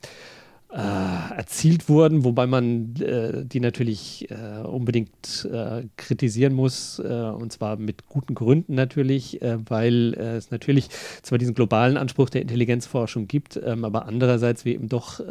äh, 0.72 0.78
erzielt 0.78 1.88
wurden, 1.88 2.26
wobei 2.26 2.48
man 2.48 2.96
äh, 2.98 3.46
die 3.46 3.60
natürlich 3.60 4.30
äh, 4.30 4.62
unbedingt 4.66 5.48
äh, 5.50 5.84
kritisieren 5.96 6.54
muss, 6.54 7.00
äh, 7.00 7.04
und 7.04 7.54
zwar 7.54 7.78
mit 7.78 8.08
guten 8.08 8.36
Gründen 8.36 8.76
natürlich, 8.76 9.42
äh, 9.42 9.58
weil 9.70 10.14
es 10.16 10.52
natürlich 10.52 10.90
zwar 11.22 11.38
diesen 11.38 11.56
globalen 11.56 11.98
Anspruch 11.98 12.30
der 12.30 12.42
Intelligenzforschung 12.42 13.28
gibt, 13.28 13.58
ähm, 13.64 13.86
aber 13.86 14.06
andererseits 14.06 14.66
wir 14.66 14.74
eben 14.74 14.90
doch 14.90 15.22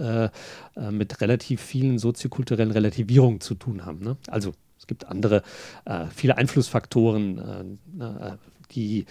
mit 0.90 1.20
relativ 1.20 1.60
vielen 1.60 1.98
soziokulturellen 1.98 2.70
Relativierungen 2.72 3.40
zu 3.40 3.54
tun 3.54 3.84
haben. 3.84 4.00
Ne? 4.00 4.16
Also 4.28 4.52
es 4.78 4.86
gibt 4.86 5.06
andere, 5.06 5.42
viele 6.14 6.36
Einflussfaktoren, 6.36 7.78
die 8.72 9.04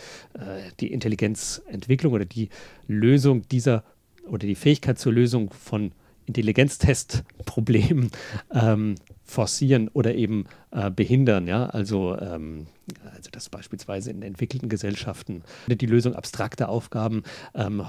die 0.79 0.91
Intelligenzentwicklung 0.91 2.13
oder 2.13 2.25
die 2.25 2.49
Lösung 2.87 3.47
dieser 3.47 3.83
oder 4.27 4.47
die 4.47 4.55
Fähigkeit 4.55 4.99
zur 4.99 5.13
Lösung 5.13 5.51
von 5.51 5.91
Intelligenztestproblemen 6.25 8.11
ähm, 8.53 8.95
forcieren 9.23 9.87
oder 9.89 10.15
eben 10.15 10.45
äh, 10.71 10.91
behindern. 10.91 11.47
Ja? 11.47 11.67
Also, 11.67 12.17
ähm, 12.19 12.67
also 13.15 13.29
dass 13.31 13.49
beispielsweise 13.49 14.11
in 14.11 14.21
entwickelten 14.21 14.69
Gesellschaften 14.69 15.43
die 15.67 15.85
Lösung 15.85 16.13
abstrakter 16.15 16.69
Aufgaben 16.69 17.23
ähm, 17.55 17.83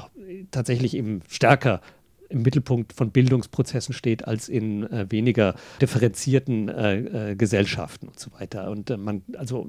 tatsächlich 0.51 0.95
eben 0.95 1.23
stärker 1.29 1.81
im 2.29 2.43
Mittelpunkt 2.43 2.93
von 2.93 3.11
Bildungsprozessen 3.11 3.95
steht 3.95 4.27
als 4.27 4.49
in 4.49 4.91
äh, 4.91 5.07
weniger 5.11 5.55
differenzierten 5.81 6.69
äh, 6.69 7.31
äh, 7.31 7.37
Gesellschaften 7.37 8.09
und 8.09 8.19
so 8.19 8.33
weiter. 8.33 8.71
Und 8.71 8.91
äh, 8.91 8.97
man, 8.97 9.23
also 9.37 9.67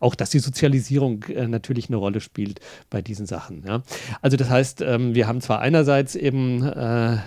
auch, 0.00 0.14
dass 0.14 0.30
die 0.30 0.38
Sozialisierung 0.38 1.24
äh, 1.24 1.46
natürlich 1.46 1.88
eine 1.88 1.96
Rolle 1.96 2.20
spielt 2.20 2.60
bei 2.90 3.02
diesen 3.02 3.26
Sachen. 3.26 3.64
Ja? 3.66 3.82
Also 4.22 4.36
das 4.36 4.50
heißt, 4.50 4.82
ähm, 4.82 5.14
wir 5.14 5.26
haben 5.26 5.40
zwar 5.40 5.60
einerseits 5.60 6.14
eben 6.14 6.62
äh, 6.66 7.18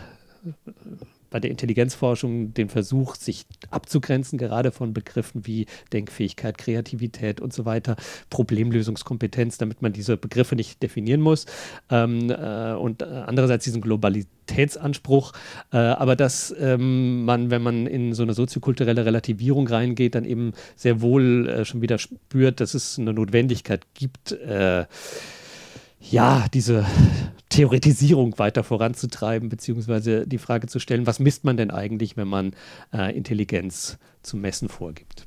bei 1.33 1.39
der 1.39 1.49
Intelligenzforschung 1.49 2.53
den 2.53 2.69
Versuch, 2.69 3.15
sich 3.15 3.47
abzugrenzen, 3.71 4.37
gerade 4.37 4.71
von 4.71 4.93
Begriffen 4.93 5.47
wie 5.47 5.65
Denkfähigkeit, 5.91 6.59
Kreativität 6.59 7.41
und 7.41 7.51
so 7.51 7.65
weiter, 7.65 7.95
Problemlösungskompetenz, 8.29 9.57
damit 9.57 9.81
man 9.81 9.93
diese 9.93 10.15
Begriffe 10.15 10.55
nicht 10.55 10.83
definieren 10.83 11.21
muss. 11.21 11.47
Ähm, 11.89 12.29
äh, 12.29 12.73
und 12.73 13.01
äh, 13.01 13.05
andererseits 13.05 13.63
diesen 13.63 13.81
Globalitätsanspruch. 13.81 15.33
Äh, 15.71 15.77
aber 15.77 16.15
dass 16.15 16.53
ähm, 16.59 17.25
man, 17.25 17.49
wenn 17.49 17.63
man 17.63 17.87
in 17.87 18.13
so 18.13 18.21
eine 18.21 18.35
soziokulturelle 18.35 19.03
Relativierung 19.03 19.67
reingeht, 19.67 20.13
dann 20.13 20.25
eben 20.25 20.53
sehr 20.75 21.01
wohl 21.01 21.49
äh, 21.49 21.65
schon 21.65 21.81
wieder 21.81 21.97
spürt, 21.97 22.59
dass 22.59 22.75
es 22.75 22.99
eine 22.99 23.11
Notwendigkeit 23.11 23.87
gibt, 23.95 24.33
äh, 24.33 24.85
ja, 26.09 26.47
diese 26.53 26.85
Theoretisierung 27.49 28.37
weiter 28.39 28.63
voranzutreiben, 28.63 29.49
beziehungsweise 29.49 30.27
die 30.27 30.37
Frage 30.37 30.67
zu 30.67 30.79
stellen, 30.79 31.05
was 31.05 31.19
misst 31.19 31.43
man 31.43 31.57
denn 31.57 31.71
eigentlich, 31.71 32.17
wenn 32.17 32.27
man 32.27 32.55
äh, 32.91 33.15
Intelligenz 33.15 33.97
zu 34.21 34.37
messen 34.37 34.69
vorgibt? 34.69 35.25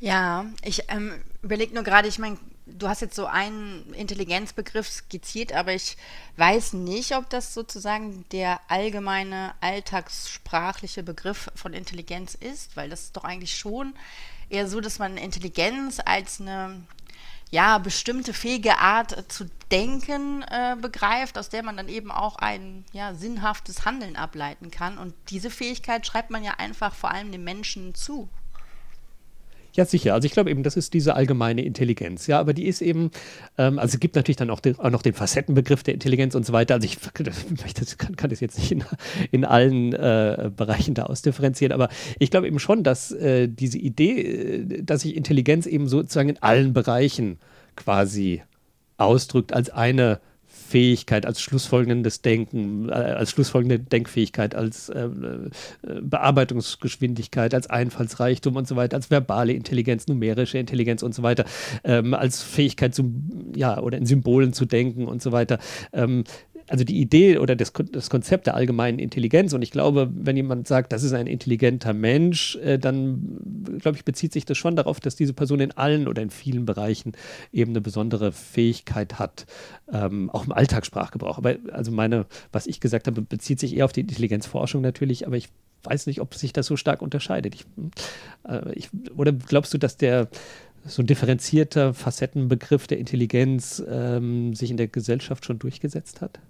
Ja, 0.00 0.46
ich 0.64 0.84
ähm, 0.88 1.12
überlege 1.42 1.74
nur 1.74 1.84
gerade, 1.84 2.08
ich 2.08 2.18
meine, 2.18 2.38
du 2.66 2.88
hast 2.88 3.02
jetzt 3.02 3.14
so 3.14 3.26
einen 3.26 3.92
Intelligenzbegriff 3.92 4.88
skizziert, 4.88 5.52
aber 5.52 5.74
ich 5.74 5.96
weiß 6.36 6.72
nicht, 6.72 7.14
ob 7.14 7.28
das 7.28 7.54
sozusagen 7.54 8.24
der 8.32 8.60
allgemeine 8.68 9.52
alltagssprachliche 9.60 11.02
Begriff 11.02 11.50
von 11.54 11.74
Intelligenz 11.74 12.34
ist, 12.34 12.76
weil 12.76 12.88
das 12.88 13.02
ist 13.02 13.16
doch 13.16 13.24
eigentlich 13.24 13.56
schon 13.56 13.94
eher 14.48 14.68
so, 14.68 14.80
dass 14.80 14.98
man 14.98 15.16
Intelligenz 15.16 16.00
als 16.04 16.40
eine 16.40 16.82
ja, 17.50 17.78
bestimmte 17.78 18.32
fähige 18.32 18.78
Art 18.78 19.16
äh, 19.16 19.28
zu 19.28 19.46
denken 19.70 20.42
äh, 20.42 20.76
begreift, 20.80 21.38
aus 21.38 21.48
der 21.48 21.62
man 21.62 21.76
dann 21.76 21.88
eben 21.88 22.10
auch 22.10 22.36
ein 22.36 22.84
ja, 22.92 23.14
sinnhaftes 23.14 23.84
Handeln 23.84 24.16
ableiten 24.16 24.70
kann. 24.70 24.98
Und 24.98 25.14
diese 25.30 25.50
Fähigkeit 25.50 26.06
schreibt 26.06 26.30
man 26.30 26.44
ja 26.44 26.54
einfach 26.58 26.94
vor 26.94 27.10
allem 27.10 27.32
dem 27.32 27.44
Menschen 27.44 27.94
zu. 27.94 28.28
Ja, 29.74 29.84
sicher. 29.84 30.14
Also 30.14 30.26
ich 30.26 30.32
glaube 30.32 30.50
eben, 30.50 30.62
das 30.62 30.76
ist 30.76 30.94
diese 30.94 31.14
allgemeine 31.14 31.64
Intelligenz. 31.64 32.26
Ja, 32.26 32.40
aber 32.40 32.52
die 32.52 32.66
ist 32.66 32.82
eben, 32.82 33.10
ähm, 33.58 33.78
also 33.78 33.94
es 33.94 34.00
gibt 34.00 34.16
natürlich 34.16 34.36
dann 34.36 34.50
auch, 34.50 34.60
den, 34.60 34.78
auch, 34.78 34.90
noch 34.90 35.02
den 35.02 35.14
Facettenbegriff 35.14 35.82
der 35.82 35.94
Intelligenz 35.94 36.34
und 36.34 36.44
so 36.44 36.52
weiter. 36.52 36.74
Also 36.74 36.86
ich 36.86 36.98
das 37.78 37.98
kann, 37.98 38.16
kann, 38.16 38.30
das 38.30 38.40
jetzt 38.40 38.58
nicht 38.58 38.72
in, 38.72 38.84
in 39.30 39.44
allen 39.44 39.92
äh, 39.92 40.50
Bereichen 40.54 40.94
da 40.94 41.04
ausdifferenzieren, 41.04 41.72
aber 41.72 41.88
ich 42.18 42.30
glaube 42.30 42.46
eben 42.46 42.58
schon, 42.58 42.82
dass 42.82 43.12
äh, 43.12 43.48
diese 43.48 43.78
Idee, 43.78 44.20
äh, 44.20 44.82
dass 44.82 45.02
sich 45.02 45.16
Intelligenz 45.16 45.66
eben 45.66 45.88
sozusagen 45.88 46.30
in 46.30 46.42
allen 46.42 46.72
Bereichen 46.72 47.38
quasi 47.76 48.42
ausdrückt 48.96 49.52
als 49.52 49.70
eine 49.70 50.20
Fähigkeit, 50.70 51.26
als 51.26 51.40
schlussfolgendes 51.40 52.22
Denken, 52.22 52.88
äh, 52.88 52.92
als 52.92 53.32
schlussfolgende 53.32 53.80
Denkfähigkeit, 53.80 54.54
als 54.54 54.88
äh, 54.88 55.04
äh, 55.04 55.50
Bearbeitungsgeschwindigkeit, 56.00 57.54
als 57.54 57.68
Einfallsreichtum 57.68 58.54
und 58.54 58.68
so 58.68 58.76
weiter, 58.76 58.96
als 58.96 59.10
verbale 59.10 59.52
Intelligenz, 59.52 60.06
numerische 60.06 60.58
Intelligenz 60.58 61.02
und 61.02 61.12
so 61.12 61.24
weiter, 61.24 61.44
ähm, 61.82 62.14
als 62.14 62.42
Fähigkeit 62.42 62.94
zum, 62.94 63.52
ja, 63.56 63.80
oder 63.80 63.98
in 63.98 64.06
Symbolen 64.06 64.52
zu 64.52 64.64
denken 64.64 65.06
und 65.06 65.20
so 65.20 65.32
weiter. 65.32 65.58
Ähm, 65.92 66.22
also 66.70 66.84
die 66.84 67.00
Idee 67.00 67.38
oder 67.38 67.56
das, 67.56 67.72
das, 67.72 68.10
Konzept 68.10 68.46
der 68.46 68.54
allgemeinen 68.54 69.00
Intelligenz, 69.00 69.52
und 69.52 69.62
ich 69.62 69.72
glaube, 69.72 70.08
wenn 70.14 70.36
jemand 70.36 70.68
sagt, 70.68 70.92
das 70.92 71.02
ist 71.02 71.12
ein 71.12 71.26
intelligenter 71.26 71.92
Mensch, 71.92 72.56
äh, 72.56 72.78
dann, 72.78 73.38
glaube 73.80 73.98
ich, 73.98 74.04
bezieht 74.04 74.32
sich 74.32 74.44
das 74.44 74.56
schon 74.56 74.76
darauf, 74.76 75.00
dass 75.00 75.16
diese 75.16 75.32
Person 75.32 75.58
in 75.58 75.72
allen 75.72 76.06
oder 76.06 76.22
in 76.22 76.30
vielen 76.30 76.66
Bereichen 76.66 77.12
eben 77.52 77.72
eine 77.72 77.80
besondere 77.80 78.30
Fähigkeit 78.30 79.18
hat, 79.18 79.46
ähm, 79.92 80.30
auch 80.30 80.46
im 80.46 80.52
Alltagssprachgebrauch. 80.52 81.38
Aber 81.38 81.56
also 81.72 81.90
meine, 81.90 82.26
was 82.52 82.68
ich 82.68 82.78
gesagt 82.78 83.08
habe, 83.08 83.20
bezieht 83.20 83.58
sich 83.58 83.76
eher 83.76 83.84
auf 83.84 83.92
die 83.92 84.02
Intelligenzforschung 84.02 84.80
natürlich, 84.80 85.26
aber 85.26 85.36
ich 85.36 85.48
weiß 85.82 86.06
nicht, 86.06 86.20
ob 86.20 86.34
sich 86.34 86.52
das 86.52 86.66
so 86.66 86.76
stark 86.76 87.02
unterscheidet. 87.02 87.54
Ich, 87.56 87.64
äh, 88.48 88.72
ich, 88.74 88.90
oder 89.16 89.32
glaubst 89.32 89.74
du, 89.74 89.78
dass 89.78 89.96
der 89.96 90.28
so 90.84 91.02
ein 91.02 91.06
differenzierter 91.06 91.94
Facettenbegriff 91.94 92.86
der 92.86 92.98
Intelligenz 92.98 93.82
ähm, 93.88 94.54
sich 94.54 94.70
in 94.70 94.76
der 94.76 94.88
Gesellschaft 94.88 95.44
schon 95.44 95.58
durchgesetzt 95.58 96.20
hat? 96.20 96.40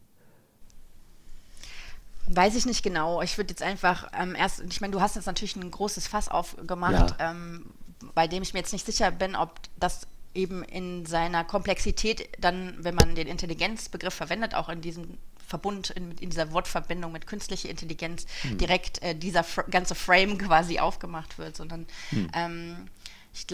Weiß 2.32 2.54
ich 2.54 2.64
nicht 2.64 2.84
genau. 2.84 3.22
Ich 3.22 3.36
würde 3.38 3.50
jetzt 3.50 3.62
einfach 3.62 4.08
ähm, 4.16 4.36
erst, 4.36 4.60
ich 4.60 4.80
meine, 4.80 4.92
du 4.92 5.00
hast 5.00 5.16
jetzt 5.16 5.26
natürlich 5.26 5.56
ein 5.56 5.70
großes 5.70 6.06
Fass 6.06 6.28
aufgemacht, 6.28 7.16
ja. 7.18 7.30
ähm, 7.30 7.66
bei 8.14 8.28
dem 8.28 8.42
ich 8.42 8.54
mir 8.54 8.60
jetzt 8.60 8.72
nicht 8.72 8.86
sicher 8.86 9.10
bin, 9.10 9.34
ob 9.34 9.58
das 9.80 10.06
eben 10.32 10.62
in 10.62 11.06
seiner 11.06 11.44
Komplexität 11.44 12.28
dann, 12.38 12.76
wenn 12.78 12.94
man 12.94 13.16
den 13.16 13.26
Intelligenzbegriff 13.26 14.14
verwendet, 14.14 14.54
auch 14.54 14.68
in 14.68 14.80
diesem 14.80 15.18
Verbund, 15.44 15.90
in, 15.90 16.12
in 16.12 16.30
dieser 16.30 16.52
Wortverbindung 16.52 17.10
mit 17.10 17.26
künstlicher 17.26 17.68
Intelligenz 17.68 18.26
hm. 18.42 18.58
direkt 18.58 19.02
äh, 19.02 19.16
dieser 19.16 19.44
ganze 19.68 19.96
Frame 19.96 20.38
quasi 20.38 20.78
aufgemacht 20.78 21.36
wird, 21.38 21.56
sondern 21.56 21.86
hm. 22.10 22.30
ähm, 22.32 22.88
ich, 23.34 23.46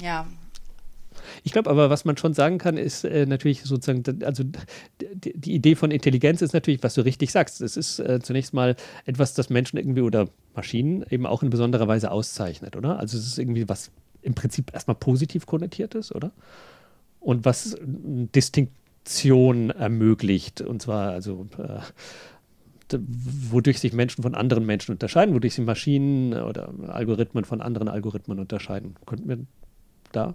ja, 0.00 0.26
ich 1.42 1.52
glaube 1.52 1.70
aber, 1.70 1.90
was 1.90 2.04
man 2.04 2.16
schon 2.16 2.34
sagen 2.34 2.58
kann, 2.58 2.76
ist 2.76 3.04
äh, 3.04 3.26
natürlich 3.26 3.62
sozusagen, 3.62 4.02
also 4.24 4.44
die, 5.00 5.54
Idee 5.54 5.74
von 5.74 5.90
Intelligenz 5.90 6.42
ist 6.42 6.52
natürlich, 6.52 6.82
was 6.82 6.94
du 6.94 7.04
richtig 7.04 7.32
sagst. 7.32 7.60
Es 7.60 7.76
ist 7.76 7.98
äh, 7.98 8.20
zunächst 8.20 8.54
mal 8.54 8.76
etwas, 9.04 9.34
das 9.34 9.50
Menschen 9.50 9.78
irgendwie 9.78 10.02
oder 10.02 10.28
Maschinen 10.54 11.04
eben 11.10 11.26
auch 11.26 11.42
in 11.42 11.50
besonderer 11.50 11.88
Weise 11.88 12.10
auszeichnet, 12.10 12.76
oder? 12.76 12.98
Also 12.98 13.18
es 13.18 13.26
ist 13.26 13.38
irgendwie 13.38 13.68
was 13.68 13.90
im 14.22 14.34
Prinzip 14.34 14.72
erstmal 14.74 14.96
positiv 14.96 15.46
konnotiert 15.46 15.94
ist, 15.94 16.14
oder? 16.14 16.32
Und 17.20 17.44
was 17.44 17.76
Distinktion 17.82 19.70
ermöglicht, 19.70 20.60
und 20.60 20.82
zwar 20.82 21.10
also 21.10 21.46
äh, 21.58 21.80
wodurch 23.50 23.80
sich 23.80 23.92
Menschen 23.92 24.22
von 24.22 24.34
anderen 24.34 24.64
Menschen 24.64 24.92
unterscheiden, 24.92 25.34
wodurch 25.34 25.54
sich 25.54 25.64
Maschinen 25.64 26.34
oder 26.34 26.72
Algorithmen 26.88 27.44
von 27.44 27.60
anderen 27.60 27.88
Algorithmen 27.88 28.38
unterscheiden. 28.38 28.94
Könnten 29.06 29.28
wir 29.28 29.38
da 30.12 30.34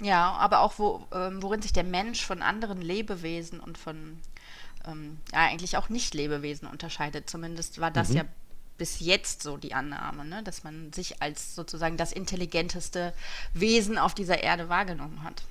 ja, 0.00 0.32
aber 0.32 0.60
auch, 0.60 0.78
wo, 0.78 1.06
ähm, 1.12 1.42
worin 1.42 1.62
sich 1.62 1.72
der 1.72 1.84
Mensch 1.84 2.24
von 2.24 2.42
anderen 2.42 2.80
Lebewesen 2.80 3.60
und 3.60 3.78
von 3.78 4.18
ähm, 4.86 5.18
ja, 5.32 5.40
eigentlich 5.40 5.76
auch 5.76 5.88
Nicht-Lebewesen 5.88 6.66
unterscheidet. 6.66 7.28
Zumindest 7.28 7.80
war 7.80 7.90
das 7.90 8.10
mhm. 8.10 8.16
ja 8.16 8.24
bis 8.78 9.00
jetzt 9.00 9.42
so 9.42 9.58
die 9.58 9.74
Annahme, 9.74 10.24
ne? 10.24 10.42
dass 10.42 10.64
man 10.64 10.90
sich 10.94 11.20
als 11.20 11.54
sozusagen 11.54 11.98
das 11.98 12.12
intelligenteste 12.12 13.12
Wesen 13.52 13.98
auf 13.98 14.14
dieser 14.14 14.42
Erde 14.42 14.70
wahrgenommen 14.70 15.22
hat. 15.22 15.42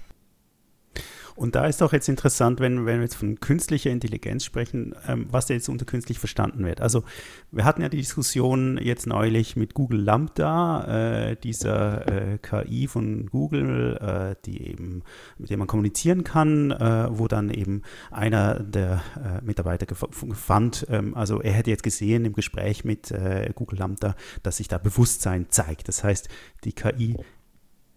Und 1.39 1.56
da 1.56 1.67
ist 1.67 1.80
doch 1.80 1.93
jetzt 1.93 2.10
interessant, 2.10 2.60
wenn, 2.60 2.86
wenn 2.86 2.97
wir 2.97 3.04
jetzt 3.04 3.15
von 3.15 3.39
künstlicher 3.39 3.91
Intelligenz 3.91 4.43
sprechen, 4.43 4.93
ähm, 5.08 5.28
was 5.32 5.45
da 5.45 5.54
jetzt 5.54 5.69
unter 5.69 5.86
künstlich 5.86 6.19
verstanden 6.19 6.65
wird. 6.65 6.82
Also 6.82 7.06
wir 7.49 7.63
hatten 7.63 7.82
ja 7.82 7.88
die 7.88 7.95
Diskussion 7.95 8.78
jetzt 8.78 9.08
neulich 9.08 9.56
mit 9.56 9.73
Google 9.73 10.02
Lambda, 10.02 11.30
äh, 11.30 11.36
dieser 11.38 12.34
äh, 12.34 12.38
KI 12.39 12.88
von 12.88 13.28
Google, 13.28 13.95
äh, 14.02 14.36
die 14.45 14.67
eben, 14.67 15.04
mit 15.38 15.49
der 15.49 15.58
man 15.58 15.67
kommunizieren 15.67 16.25
kann, 16.25 16.71
äh, 16.71 17.08
wo 17.10 17.30
dann 17.30 17.49
eben 17.49 17.84
einer 18.12 18.60
der 18.60 19.02
äh, 19.15 19.41
Mitarbeiter 19.41 19.88
fand, 19.95 20.88
ähm, 20.89 21.15
also 21.15 21.41
er 21.41 21.54
hätte 21.54 21.69
jetzt 21.69 21.84
gesehen 21.84 22.25
im 22.25 22.34
Gespräch 22.34 22.84
mit 22.84 23.12
äh, 23.12 23.49
Google 23.56 23.80
Lambda, 23.80 24.17
dass 24.43 24.58
sich 24.58 24.67
da 24.67 24.78
Bewusstsein 24.78 25.45
zeigt. 25.47 25.88
Das 25.88 26.04
heißt, 26.04 26.28
die 26.65 26.73
KI 26.73 27.15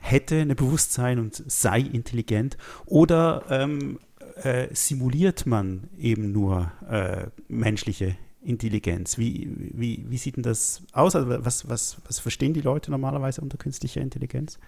hätte 0.03 0.41
ein 0.41 0.55
Bewusstsein 0.55 1.19
und 1.19 1.43
sei 1.51 1.81
intelligent 1.81 2.57
oder 2.87 3.45
ähm, 3.49 3.99
äh, 4.43 4.69
simuliert 4.75 5.47
man 5.47 5.89
eben 5.99 6.33
nur 6.33 6.73
äh, 6.89 7.27
menschliche 7.49 8.17
Intelligenz? 8.43 9.17
Wie, 9.17 9.49
wie, 9.57 10.05
wie 10.09 10.19
sieht 10.19 10.37
denn 10.37 10.43
das 10.43 10.83
aus? 10.93 11.15
Also 11.17 11.45
was, 11.45 11.69
was, 11.69 11.97
was 12.07 12.19
verstehen 12.19 12.53
die 12.53 12.61
Leute 12.61 12.91
normalerweise 12.91 13.41
unter 13.41 13.57
künstlicher 13.57 14.01
Intelligenz? 14.01 14.59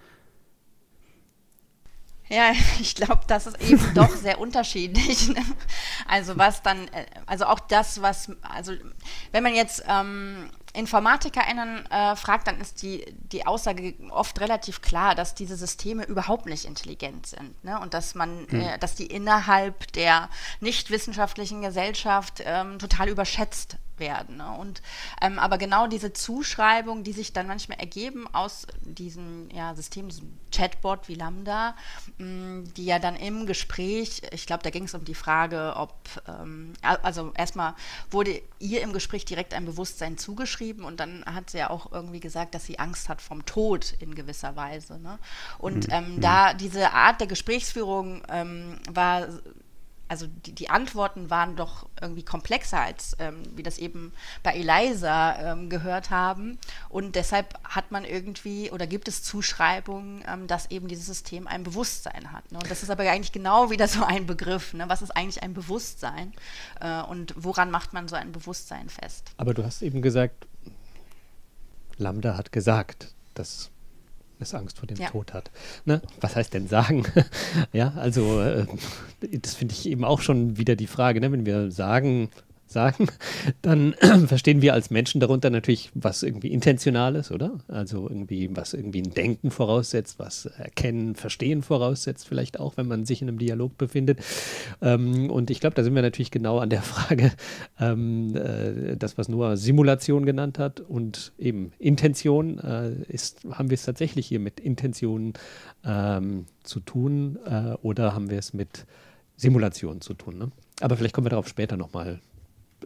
Ja, 2.29 2.53
ich 2.79 2.95
glaube, 2.95 3.21
das 3.27 3.47
ist 3.47 3.61
eben 3.61 3.81
doch 3.93 4.09
sehr 4.15 4.39
unterschiedlich. 4.39 5.29
Ne? 5.29 5.43
Also 6.07 6.37
was 6.37 6.61
dann, 6.63 6.87
äh, 6.89 7.05
also 7.25 7.45
auch 7.45 7.59
das, 7.59 8.01
was, 8.01 8.31
also 8.41 8.73
wenn 9.31 9.43
man 9.43 9.55
jetzt 9.55 9.83
ähm, 9.87 10.49
InformatikerInnen 10.75 11.85
äh, 11.89 12.15
fragt, 12.15 12.47
dann 12.47 12.59
ist 12.59 12.81
die, 12.81 13.05
die 13.31 13.45
Aussage 13.47 13.93
oft 14.09 14.39
relativ 14.39 14.81
klar, 14.81 15.15
dass 15.15 15.35
diese 15.35 15.55
Systeme 15.55 16.05
überhaupt 16.05 16.45
nicht 16.45 16.65
intelligent 16.65 17.25
sind. 17.25 17.63
Ne? 17.63 17.79
Und 17.79 17.93
dass 17.93 18.15
man, 18.15 18.47
hm. 18.49 18.61
äh, 18.61 18.77
dass 18.77 18.95
die 18.95 19.07
innerhalb 19.07 19.91
der 19.93 20.29
nicht 20.59 20.89
wissenschaftlichen 20.89 21.61
Gesellschaft 21.61 22.41
ähm, 22.45 22.79
total 22.79 23.09
überschätzt 23.09 23.77
werden. 23.99 24.37
Ne? 24.37 24.51
Und 24.51 24.81
ähm, 25.21 25.39
aber 25.39 25.57
genau 25.57 25.87
diese 25.87 26.13
Zuschreibung, 26.13 27.03
die 27.03 27.13
sich 27.13 27.33
dann 27.33 27.47
manchmal 27.47 27.79
ergeben 27.79 28.27
aus 28.33 28.67
diesem 28.81 29.49
ja, 29.51 29.73
System, 29.75 30.09
diesem 30.09 30.37
Chatbot 30.51 31.07
wie 31.07 31.15
Lambda, 31.15 31.75
mh, 32.17 32.25
mm, 32.25 32.73
die 32.75 32.85
ja 32.85 32.99
dann 32.99 33.15
im 33.15 33.45
Gespräch, 33.45 34.21
ich 34.31 34.45
glaube, 34.45 34.63
da 34.63 34.69
ging 34.69 34.85
es 34.85 34.93
um 34.93 35.05
die 35.05 35.15
Frage, 35.15 35.73
ob, 35.75 35.93
ähm, 36.27 36.73
also 36.81 37.31
erstmal 37.35 37.75
wurde 38.11 38.41
ihr 38.59 38.81
im 38.81 38.93
Gespräch 38.93 39.25
direkt 39.25 39.53
ein 39.53 39.65
Bewusstsein 39.65 40.17
zugeschrieben 40.17 40.83
und 40.83 40.99
dann 40.99 41.23
hat 41.25 41.49
sie 41.49 41.59
ja 41.59 41.69
auch 41.69 41.91
irgendwie 41.91 42.19
gesagt, 42.19 42.55
dass 42.55 42.65
sie 42.65 42.79
Angst 42.79 43.09
hat 43.09 43.21
vom 43.21 43.45
Tod 43.45 43.95
in 43.99 44.15
gewisser 44.15 44.55
Weise. 44.55 44.99
Ne? 44.99 45.19
Und 45.57 45.87
mhm. 45.87 45.93
ähm, 45.93 46.15
mhm. 46.15 46.21
da 46.21 46.53
diese 46.53 46.91
Art 46.91 47.19
der 47.19 47.27
Gesprächsführung 47.27 48.23
ähm, 48.29 48.79
war 48.89 49.27
also 50.15 50.27
die, 50.27 50.53
die 50.53 50.69
Antworten 50.69 51.29
waren 51.29 51.57
doch 51.57 51.89
irgendwie 51.99 52.23
komplexer, 52.23 52.79
als 52.79 53.17
ähm, 53.19 53.43
wir 53.53 53.65
das 53.65 53.77
eben 53.77 54.13
bei 54.43 54.53
Eliza 54.53 55.35
ähm, 55.51 55.69
gehört 55.69 56.09
haben. 56.09 56.57
Und 56.87 57.15
deshalb 57.15 57.59
hat 57.65 57.91
man 57.91 58.05
irgendwie 58.05 58.71
oder 58.71 58.87
gibt 58.87 59.09
es 59.09 59.23
Zuschreibungen, 59.23 60.23
ähm, 60.25 60.47
dass 60.47 60.71
eben 60.71 60.87
dieses 60.87 61.05
System 61.05 61.47
ein 61.47 61.63
Bewusstsein 61.63 62.31
hat. 62.31 62.49
Ne? 62.49 62.59
Und 62.59 62.71
das 62.71 62.81
ist 62.81 62.89
aber 62.89 63.03
eigentlich 63.03 63.33
genau 63.33 63.71
wieder 63.71 63.89
so 63.89 64.05
ein 64.05 64.25
Begriff. 64.25 64.73
Ne? 64.73 64.85
Was 64.87 65.01
ist 65.01 65.11
eigentlich 65.11 65.43
ein 65.43 65.53
Bewusstsein? 65.53 66.31
Äh, 66.79 67.01
und 67.01 67.33
woran 67.35 67.71
macht 67.71 67.91
man 67.91 68.07
so 68.07 68.15
ein 68.15 68.31
Bewusstsein 68.31 68.87
fest? 68.87 69.31
Aber 69.35 69.53
du 69.53 69.65
hast 69.65 69.81
eben 69.81 70.01
gesagt, 70.01 70.47
Lambda 71.97 72.37
hat 72.37 72.53
gesagt, 72.53 73.13
dass 73.33 73.69
es 74.39 74.53
Angst 74.53 74.79
vor 74.79 74.87
dem 74.87 74.97
ja. 74.97 75.09
Tod 75.09 75.33
hat. 75.33 75.51
Ne? 75.85 76.01
Was 76.21 76.35
heißt 76.35 76.53
denn 76.53 76.67
sagen? 76.67 77.05
ja, 77.73 77.93
also 77.95 78.41
äh, 78.41 78.65
das 79.21 79.55
finde 79.55 79.73
ich 79.73 79.87
eben 79.87 80.03
auch 80.03 80.21
schon 80.21 80.57
wieder 80.57 80.75
die 80.75 80.87
Frage, 80.87 81.21
ne? 81.21 81.31
wenn 81.31 81.45
wir 81.45 81.71
sagen, 81.71 82.29
sagen, 82.67 83.07
dann 83.61 83.93
verstehen 84.27 84.61
wir 84.61 84.73
als 84.73 84.89
Menschen 84.89 85.21
darunter 85.21 85.49
natürlich, 85.49 85.91
was 85.93 86.23
irgendwie 86.23 86.51
intentional 86.51 87.15
ist, 87.15 87.31
oder? 87.31 87.59
Also 87.67 88.09
irgendwie, 88.09 88.49
was 88.55 88.73
irgendwie 88.73 89.01
ein 89.01 89.13
Denken 89.13 89.51
voraussetzt, 89.51 90.19
was 90.19 90.45
Erkennen, 90.45 91.15
Verstehen 91.15 91.61
voraussetzt, 91.61 92.27
vielleicht 92.27 92.59
auch, 92.59 92.77
wenn 92.77 92.87
man 92.87 93.05
sich 93.05 93.21
in 93.21 93.27
einem 93.27 93.39
Dialog 93.39 93.77
befindet. 93.77 94.19
Ähm, 94.81 95.29
und 95.29 95.49
ich 95.49 95.59
glaube, 95.59 95.75
da 95.75 95.83
sind 95.83 95.95
wir 95.95 96.01
natürlich 96.01 96.31
genau 96.31 96.59
an 96.59 96.69
der 96.69 96.81
Frage, 96.83 97.31
ähm, 97.79 98.35
äh, 98.35 98.95
das, 98.97 99.17
was 99.17 99.29
Noah 99.29 99.57
Simulation 99.57 100.25
genannt 100.25 100.59
hat 100.59 100.79
und 100.79 101.33
eben 101.37 101.71
Intention, 101.79 102.59
äh, 102.59 102.91
ist, 103.07 103.45
haben 103.51 103.69
wir 103.69 103.75
es 103.75 103.83
tatsächlich 103.83 104.27
hier 104.27 104.39
mit 104.39 104.59
Intentionen 104.59 105.33
ähm, 105.85 106.45
zu 106.63 106.79
tun 106.79 107.37
äh, 107.45 107.73
oder 107.81 108.13
haben 108.13 108.29
wir 108.29 108.39
es 108.39 108.53
mit 108.53 108.85
Simulationen 109.37 110.01
zu 110.01 110.13
tun? 110.13 110.37
Ne? 110.37 110.51
Aber 110.81 110.97
vielleicht 110.97 111.13
kommen 111.13 111.25
wir 111.25 111.31
darauf 111.31 111.47
später 111.47 111.77
nochmal 111.77 112.19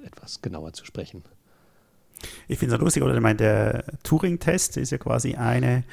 etwas 0.04 0.42
genauer 0.42 0.74
zu 0.74 0.86
sprechen. 0.86 1.24
Ich 2.48 2.60
finde 2.60 2.76
es 2.76 2.82
lustig, 2.82 3.04
oder? 3.04 3.16
Ich 3.16 3.22
meine, 3.22 3.38
der 3.38 3.86
Turing-Test 4.04 4.78
ist 4.78 4.92
ja 4.92 4.98
quasi 4.98 5.36
eine 5.36 5.84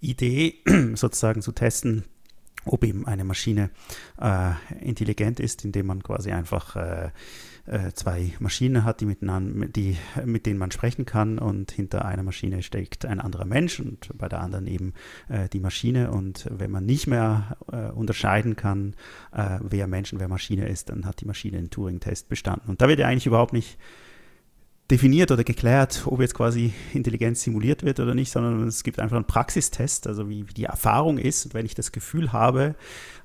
Idee, 0.00 0.56
sozusagen 0.94 1.42
zu 1.42 1.52
testen, 1.52 2.04
ob 2.64 2.84
eben 2.84 3.06
eine 3.06 3.24
Maschine 3.24 3.70
äh, 4.20 4.52
intelligent 4.80 5.40
ist, 5.40 5.64
indem 5.64 5.86
man 5.86 6.02
quasi 6.02 6.32
einfach 6.32 6.76
äh, 6.76 7.10
äh, 7.66 7.92
zwei 7.92 8.32
Maschinen 8.40 8.84
hat, 8.84 9.00
die, 9.00 9.06
miteinander, 9.06 9.66
die, 9.68 9.96
mit 10.24 10.46
denen 10.46 10.58
man 10.58 10.70
sprechen 10.70 11.04
kann 11.04 11.38
und 11.38 11.70
hinter 11.70 12.04
einer 12.04 12.22
Maschine 12.22 12.62
steckt 12.62 13.06
ein 13.06 13.20
anderer 13.20 13.44
Mensch 13.44 13.80
und 13.80 14.10
bei 14.16 14.28
der 14.28 14.40
anderen 14.40 14.66
eben 14.66 14.92
äh, 15.28 15.48
die 15.48 15.60
Maschine 15.60 16.10
und 16.10 16.46
wenn 16.50 16.70
man 16.70 16.84
nicht 16.84 17.06
mehr 17.06 17.56
äh, 17.72 17.90
unterscheiden 17.90 18.56
kann, 18.56 18.94
äh, 19.32 19.58
wer 19.62 19.86
Mensch 19.86 20.12
und 20.12 20.20
wer 20.20 20.28
Maschine 20.28 20.68
ist, 20.68 20.90
dann 20.90 21.06
hat 21.06 21.20
die 21.20 21.26
Maschine 21.26 21.56
den 21.56 21.70
Turing-Test 21.70 22.28
bestanden. 22.28 22.70
Und 22.70 22.82
da 22.82 22.88
wird 22.88 22.98
ja 22.98 23.08
eigentlich 23.08 23.26
überhaupt 23.26 23.52
nicht 23.52 23.78
definiert 24.90 25.30
oder 25.30 25.44
geklärt, 25.44 26.02
ob 26.06 26.20
jetzt 26.20 26.34
quasi 26.34 26.74
Intelligenz 26.92 27.42
simuliert 27.42 27.82
wird 27.84 28.00
oder 28.00 28.14
nicht, 28.14 28.30
sondern 28.30 28.68
es 28.68 28.84
gibt 28.84 28.98
einfach 28.98 29.16
einen 29.16 29.26
Praxistest, 29.26 30.06
also 30.06 30.28
wie, 30.28 30.48
wie 30.48 30.52
die 30.52 30.64
Erfahrung 30.64 31.18
ist. 31.18 31.46
Und 31.46 31.54
wenn 31.54 31.64
ich 31.64 31.74
das 31.74 31.90
Gefühl 31.90 32.32
habe, 32.32 32.74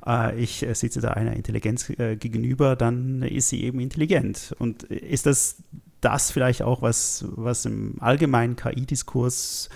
äh, 0.06 0.40
ich 0.42 0.66
äh, 0.66 0.74
sitze 0.74 1.02
da 1.02 1.10
einer 1.12 1.34
Intelligenz 1.34 1.90
äh, 1.90 2.16
gegenüber, 2.16 2.76
dann 2.76 3.22
ist 3.24 3.50
sie 3.50 3.64
eben 3.64 3.80
intelligent. 3.80 4.56
Und 4.58 4.84
ist 4.84 5.26
das 5.26 5.58
das 6.02 6.32
vielleicht 6.32 6.62
auch, 6.62 6.82
was, 6.82 7.26
was 7.28 7.66
im 7.66 7.96
allgemeinen 8.00 8.56
KI-Diskurs 8.56 9.70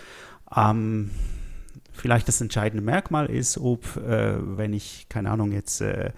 ähm, 0.56 1.12
vielleicht 1.92 2.28
das 2.28 2.42
entscheidende 2.42 2.84
Merkmal 2.84 3.28
ist, 3.28 3.58
ob, 3.58 3.98
äh, 3.98 4.36
wenn 4.58 4.74
ich, 4.74 5.08
keine 5.10 5.32
Ahnung, 5.32 5.52
jetzt 5.52 5.82
äh, 5.82 6.12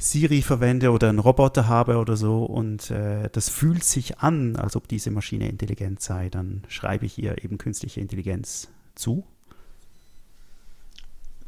Siri 0.00 0.40
verwende 0.40 0.92
oder 0.92 1.10
einen 1.10 1.18
Roboter 1.18 1.68
habe 1.68 1.98
oder 1.98 2.16
so 2.16 2.44
und 2.44 2.90
äh, 2.90 3.28
das 3.30 3.50
fühlt 3.50 3.84
sich 3.84 4.18
an, 4.18 4.56
als 4.56 4.74
ob 4.74 4.88
diese 4.88 5.10
Maschine 5.10 5.46
intelligent 5.48 6.00
sei, 6.00 6.30
dann 6.30 6.62
schreibe 6.68 7.04
ich 7.04 7.18
ihr 7.18 7.44
eben 7.44 7.58
künstliche 7.58 8.00
Intelligenz 8.00 8.68
zu. 8.94 9.24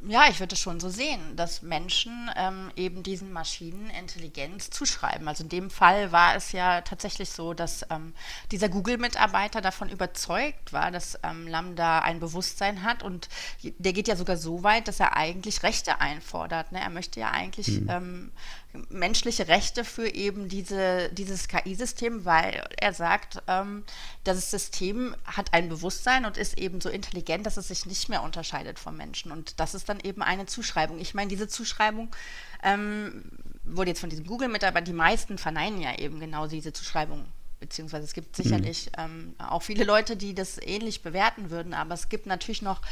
Ja, 0.08 0.28
ich 0.28 0.40
würde 0.40 0.54
es 0.54 0.60
schon 0.60 0.80
so 0.80 0.88
sehen, 0.88 1.36
dass 1.36 1.62
Menschen 1.62 2.30
ähm, 2.36 2.72
eben 2.74 3.02
diesen 3.02 3.32
Maschinen 3.32 3.88
Intelligenz 3.90 4.70
zuschreiben. 4.70 5.28
Also 5.28 5.44
in 5.44 5.48
dem 5.48 5.70
Fall 5.70 6.10
war 6.10 6.34
es 6.34 6.52
ja 6.52 6.80
tatsächlich 6.80 7.30
so, 7.30 7.54
dass 7.54 7.86
ähm, 7.88 8.12
dieser 8.50 8.68
Google-Mitarbeiter 8.68 9.60
davon 9.60 9.88
überzeugt 9.88 10.72
war, 10.72 10.90
dass 10.90 11.18
ähm, 11.22 11.46
Lambda 11.46 12.00
ein 12.00 12.18
Bewusstsein 12.18 12.82
hat 12.82 13.02
und 13.02 13.28
der 13.62 13.92
geht 13.92 14.08
ja 14.08 14.16
sogar 14.16 14.36
so 14.36 14.64
weit, 14.64 14.88
dass 14.88 14.98
er 14.98 15.16
eigentlich 15.16 15.62
Rechte 15.62 16.00
einfordert. 16.00 16.72
Ne? 16.72 16.80
Er 16.80 16.90
möchte 16.90 17.20
ja 17.20 17.30
eigentlich 17.30 17.80
mhm 17.80 18.32
menschliche 18.88 19.48
Rechte 19.48 19.84
für 19.84 20.08
eben 20.08 20.48
diese, 20.48 21.10
dieses 21.12 21.48
KI-System, 21.48 22.24
weil 22.24 22.66
er 22.78 22.92
sagt, 22.92 23.42
ähm, 23.46 23.84
das 24.24 24.50
System 24.50 25.14
hat 25.24 25.52
ein 25.52 25.68
Bewusstsein 25.68 26.24
und 26.24 26.36
ist 26.36 26.58
eben 26.58 26.80
so 26.80 26.88
intelligent, 26.88 27.46
dass 27.46 27.56
es 27.56 27.68
sich 27.68 27.86
nicht 27.86 28.08
mehr 28.08 28.22
unterscheidet 28.22 28.78
vom 28.78 28.96
Menschen. 28.96 29.32
Und 29.32 29.60
das 29.60 29.74
ist 29.74 29.88
dann 29.88 30.00
eben 30.00 30.22
eine 30.22 30.46
Zuschreibung. 30.46 30.98
Ich 30.98 31.14
meine, 31.14 31.28
diese 31.28 31.48
Zuschreibung 31.48 32.14
ähm, 32.62 33.24
wurde 33.64 33.90
jetzt 33.90 34.00
von 34.00 34.10
diesem 34.10 34.26
Google-Mitarbeiter, 34.26 34.86
die 34.86 34.92
meisten 34.92 35.38
verneinen 35.38 35.80
ja 35.80 35.98
eben 35.98 36.20
genau 36.20 36.46
diese 36.46 36.72
Zuschreibung 36.72 37.26
beziehungsweise 37.60 38.04
es 38.04 38.12
gibt 38.12 38.34
sicherlich 38.34 38.86
mhm. 38.86 39.34
ähm, 39.38 39.48
auch 39.48 39.62
viele 39.62 39.84
Leute, 39.84 40.16
die 40.16 40.34
das 40.34 40.58
ähnlich 40.60 41.02
bewerten 41.02 41.50
würden, 41.50 41.74
aber 41.74 41.94
es 41.94 42.08
gibt 42.08 42.26
natürlich 42.26 42.60
noch 42.60 42.82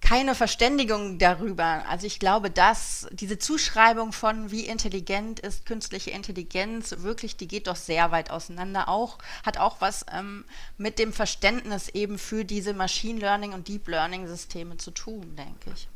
keine 0.00 0.34
Verständigung 0.34 1.18
darüber. 1.18 1.84
Also 1.88 2.06
ich 2.06 2.18
glaube, 2.18 2.50
dass 2.50 3.06
diese 3.12 3.38
Zuschreibung 3.38 4.12
von 4.12 4.50
wie 4.50 4.66
intelligent 4.66 5.40
ist 5.40 5.66
künstliche 5.66 6.10
Intelligenz 6.10 6.96
wirklich, 7.00 7.36
die 7.36 7.48
geht 7.48 7.66
doch 7.66 7.76
sehr 7.76 8.10
weit 8.10 8.30
auseinander. 8.30 8.88
Auch 8.88 9.18
hat 9.44 9.58
auch 9.58 9.80
was 9.80 10.06
ähm, 10.12 10.44
mit 10.78 10.98
dem 10.98 11.12
Verständnis 11.12 11.88
eben 11.88 12.18
für 12.18 12.44
diese 12.44 12.74
Machine 12.74 13.20
Learning 13.20 13.52
und 13.52 13.68
Deep 13.68 13.88
Learning 13.88 14.26
Systeme 14.26 14.76
zu 14.78 14.90
tun, 14.90 15.36
denke 15.36 15.70
ich. 15.74 15.88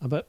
Aber 0.00 0.24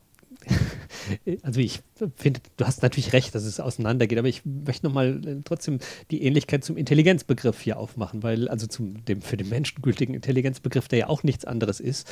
also 1.44 1.60
ich 1.60 1.82
finde, 2.16 2.40
du 2.58 2.66
hast 2.66 2.84
natürlich 2.84 3.14
recht, 3.14 3.34
dass 3.36 3.44
es 3.44 3.60
auseinandergeht, 3.60 4.18
aber 4.18 4.28
ich 4.28 4.46
möchte 4.46 4.86
nochmal 4.86 5.22
äh, 5.26 5.42
trotzdem 5.44 5.80
die 6.12 6.24
Ähnlichkeit 6.24 6.64
zum 6.64 6.78
Intelligenzbegriff 6.78 7.60
hier 7.60 7.78
aufmachen, 7.78 8.24
weil 8.24 8.48
also 8.48 8.68
zum 8.68 9.04
dem 9.06 9.22
für 9.22 9.38
den 9.38 9.50
Menschen 9.50 9.82
gültigen 9.82 10.14
Intelligenzbegriff, 10.14 10.88
der 10.88 11.00
ja 11.00 11.08
auch 11.08 11.24
nichts 11.24 11.46
anderes 11.46 11.80
ist 11.80 12.12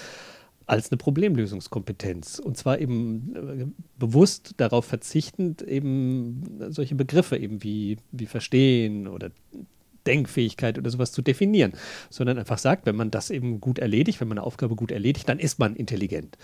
als 0.67 0.91
eine 0.91 0.97
Problemlösungskompetenz. 0.97 2.39
Und 2.39 2.57
zwar 2.57 2.79
eben 2.79 3.33
äh, 3.35 3.65
bewusst 3.97 4.53
darauf 4.57 4.85
verzichtend, 4.85 5.61
eben 5.61 6.43
solche 6.69 6.95
Begriffe 6.95 7.37
eben 7.37 7.63
wie, 7.63 7.97
wie 8.11 8.25
Verstehen 8.25 9.07
oder 9.07 9.31
Denkfähigkeit 10.05 10.77
oder 10.77 10.89
sowas 10.89 11.11
zu 11.11 11.21
definieren, 11.21 11.73
sondern 12.09 12.37
einfach 12.39 12.57
sagt, 12.57 12.85
wenn 12.85 12.95
man 12.95 13.11
das 13.11 13.29
eben 13.29 13.59
gut 13.59 13.77
erledigt, 13.79 14.21
wenn 14.21 14.29
man 14.29 14.37
eine 14.37 14.47
Aufgabe 14.47 14.75
gut 14.75 14.91
erledigt, 14.91 15.27
dann 15.27 15.39
ist 15.39 15.59
man 15.59 15.75
intelligent. 15.75 16.37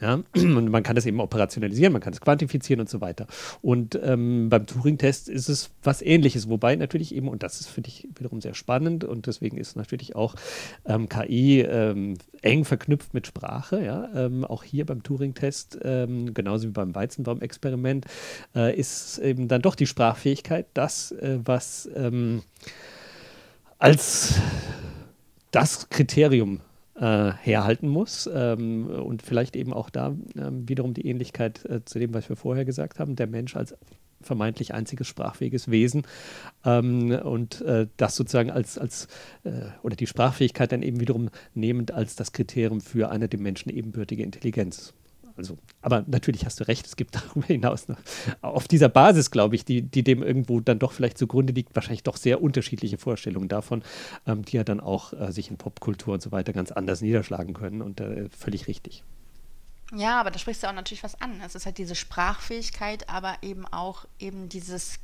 Ja? 0.00 0.14
Und 0.34 0.70
man 0.70 0.82
kann 0.82 0.96
das 0.96 1.06
eben 1.06 1.20
operationalisieren, 1.20 1.92
man 1.92 2.02
kann 2.02 2.12
es 2.12 2.20
quantifizieren 2.20 2.80
und 2.80 2.88
so 2.88 3.00
weiter. 3.00 3.26
Und 3.62 3.98
ähm, 4.02 4.48
beim 4.48 4.66
Turing-Test 4.66 5.28
ist 5.28 5.48
es 5.48 5.70
was 5.82 6.02
ähnliches, 6.02 6.48
wobei 6.48 6.76
natürlich 6.76 7.14
eben, 7.14 7.28
und 7.28 7.42
das 7.42 7.60
ist, 7.60 7.68
finde 7.68 7.88
ich, 7.88 8.08
wiederum 8.16 8.40
sehr 8.40 8.54
spannend 8.54 9.04
und 9.04 9.26
deswegen 9.26 9.56
ist 9.56 9.76
natürlich 9.76 10.14
auch 10.14 10.34
ähm, 10.84 11.08
KI 11.08 11.60
ähm, 11.60 12.14
eng 12.42 12.64
verknüpft 12.64 13.14
mit 13.14 13.26
Sprache. 13.26 13.84
Ja? 13.84 14.10
Ähm, 14.14 14.44
auch 14.44 14.62
hier 14.62 14.86
beim 14.86 15.02
Turing-Test, 15.02 15.78
ähm, 15.82 16.34
genauso 16.34 16.68
wie 16.68 16.72
beim 16.72 16.94
Weizenbaum-Experiment, 16.94 18.06
äh, 18.54 18.76
ist 18.78 19.18
eben 19.18 19.48
dann 19.48 19.62
doch 19.62 19.74
die 19.74 19.86
Sprachfähigkeit 19.86 20.66
das, 20.74 21.12
äh, 21.12 21.38
was 21.44 21.88
ähm, 21.94 22.42
als 23.78 24.34
das 25.50 25.88
Kriterium 25.88 26.60
äh, 26.98 27.32
herhalten 27.32 27.88
muss 27.88 28.28
ähm, 28.32 28.86
und 28.86 29.22
vielleicht 29.22 29.56
eben 29.56 29.72
auch 29.72 29.90
da 29.90 30.16
äh, 30.34 30.50
wiederum 30.50 30.94
die 30.94 31.06
Ähnlichkeit 31.06 31.64
äh, 31.64 31.84
zu 31.84 31.98
dem, 31.98 32.14
was 32.14 32.28
wir 32.28 32.36
vorher 32.36 32.64
gesagt 32.64 32.98
haben, 32.98 33.16
der 33.16 33.26
Mensch 33.26 33.56
als 33.56 33.74
vermeintlich 34.22 34.74
einziges 34.74 35.06
sprachfähiges 35.06 35.70
Wesen 35.70 36.06
ähm, 36.64 37.10
und 37.10 37.60
äh, 37.62 37.86
das 37.96 38.16
sozusagen 38.16 38.50
als, 38.50 38.78
als 38.78 39.08
äh, 39.44 39.50
oder 39.82 39.96
die 39.96 40.06
Sprachfähigkeit 40.06 40.72
dann 40.72 40.82
eben 40.82 41.00
wiederum 41.00 41.30
nehmend 41.54 41.92
als 41.92 42.16
das 42.16 42.32
Kriterium 42.32 42.80
für 42.80 43.10
eine 43.10 43.28
dem 43.28 43.42
Menschen 43.42 43.70
ebenbürtige 43.70 44.22
Intelligenz. 44.22 44.94
Also, 45.36 45.58
aber 45.82 46.04
natürlich 46.06 46.44
hast 46.44 46.60
du 46.60 46.64
recht, 46.64 46.86
es 46.86 46.96
gibt 46.96 47.14
darüber 47.34 47.46
hinaus 47.46 47.88
noch, 47.88 47.98
auf 48.40 48.68
dieser 48.68 48.88
Basis, 48.88 49.30
glaube 49.30 49.54
ich, 49.54 49.64
die, 49.64 49.82
die 49.82 50.02
dem 50.02 50.22
irgendwo 50.22 50.60
dann 50.60 50.78
doch 50.78 50.92
vielleicht 50.92 51.18
zugrunde 51.18 51.52
liegt, 51.52 51.74
wahrscheinlich 51.74 52.02
doch 52.02 52.16
sehr 52.16 52.42
unterschiedliche 52.42 52.98
Vorstellungen 52.98 53.48
davon, 53.48 53.82
ähm, 54.26 54.44
die 54.44 54.56
ja 54.56 54.64
dann 54.64 54.80
auch 54.80 55.12
äh, 55.12 55.32
sich 55.32 55.50
in 55.50 55.56
Popkultur 55.56 56.14
und 56.14 56.22
so 56.22 56.32
weiter 56.32 56.52
ganz 56.52 56.72
anders 56.72 57.00
niederschlagen 57.00 57.54
können 57.54 57.82
und 57.82 58.00
äh, 58.00 58.28
völlig 58.30 58.66
richtig. 58.66 59.04
Ja, 59.94 60.20
aber 60.20 60.30
da 60.30 60.38
sprichst 60.38 60.62
du 60.62 60.68
auch 60.68 60.74
natürlich 60.74 61.04
was 61.04 61.20
an. 61.20 61.40
Es 61.44 61.54
ist 61.54 61.64
halt 61.64 61.78
diese 61.78 61.94
Sprachfähigkeit, 61.94 63.08
aber 63.08 63.36
eben 63.42 63.66
auch 63.66 64.04
eben 64.18 64.48
dieses 64.48 64.98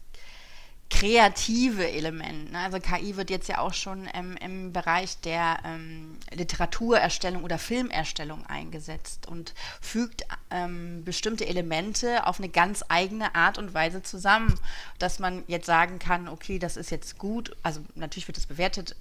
kreative 0.93 1.91
Element. 1.91 2.53
Ne? 2.53 2.59
Also 2.59 2.79
KI 2.79 3.17
wird 3.17 3.31
jetzt 3.31 3.49
ja 3.49 3.59
auch 3.59 3.73
schon 3.73 4.09
ähm, 4.13 4.37
im 4.41 4.73
Bereich 4.73 5.19
der 5.21 5.59
ähm, 5.65 6.19
Literaturerstellung 6.33 7.45
oder 7.45 7.59
Filmerstellung 7.59 8.45
eingesetzt 8.47 9.27
und 9.27 9.55
fügt 9.81 10.25
ähm, 10.51 11.03
bestimmte 11.05 11.47
Elemente 11.47 12.27
auf 12.27 12.39
eine 12.39 12.51
ganz 12.51 12.85
eigene 12.89 13.35
Art 13.35 13.57
und 13.57 13.73
Weise 13.73 14.03
zusammen, 14.03 14.55
dass 14.99 15.19
man 15.19 15.45
jetzt 15.47 15.67
sagen 15.67 15.99
kann, 15.99 16.29
okay, 16.29 16.59
das 16.59 16.77
ist 16.77 16.91
jetzt 16.91 17.17
gut, 17.17 17.57
also 17.63 17.81
natürlich 17.95 18.29
wird 18.29 18.37
es 18.37 18.47
bewertet 18.47 18.95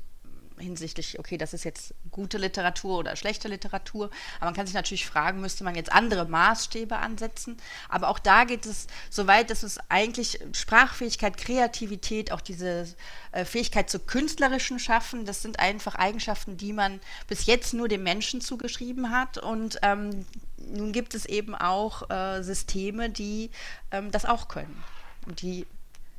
hinsichtlich, 0.62 1.19
okay, 1.19 1.38
das 1.38 1.54
ist 1.54 1.63
jetzt 1.63 1.93
gute 2.12 2.38
Literatur 2.38 3.00
oder 3.00 3.15
schlechte 3.15 3.47
Literatur. 3.47 4.10
Aber 4.38 4.45
man 4.45 4.54
kann 4.54 4.65
sich 4.65 4.76
natürlich 4.76 5.06
fragen, 5.06 5.41
müsste 5.41 5.63
man 5.63 5.76
jetzt 5.76 5.91
andere 5.91 6.26
Maßstäbe 6.26 6.97
ansetzen? 6.97 7.58
Aber 7.89 8.10
auch 8.10 8.19
da 8.19 8.43
geht 8.45 8.65
es 8.65 8.88
so 9.10 9.28
weit, 9.28 9.50
dass 9.50 9.63
es 9.63 9.80
eigentlich 9.89 10.39
Sprachfähigkeit, 10.54 11.38
Kreativität, 11.38 12.32
auch 12.32 12.41
diese 12.41 12.88
äh, 13.32 13.45
Fähigkeit 13.45 13.89
zu 13.89 14.00
künstlerischen 14.00 14.80
Schaffen, 14.80 15.26
das 15.26 15.41
sind 15.41 15.60
einfach 15.60 15.95
Eigenschaften, 15.95 16.58
die 16.58 16.74
man 16.74 17.00
bis 17.28 17.45
jetzt 17.45 17.74
nur 17.74 17.88
dem 17.88 18.04
Menschen 18.04 18.41
zugeschrieben 18.41 19.12
hat. 19.12 19.38
Und 19.38 19.80
ähm, 19.82 20.26
nun 20.58 20.91
gibt 20.91 21.15
es 21.15 21.26
eben 21.26 21.56
auch 21.56 22.10
äh, 22.10 22.41
Systeme, 22.43 23.10
die 23.10 23.50
ähm, 23.91 24.12
das 24.12 24.26
auch 24.26 24.47
können. 24.47 24.84
Und 25.26 25.41
die 25.41 25.65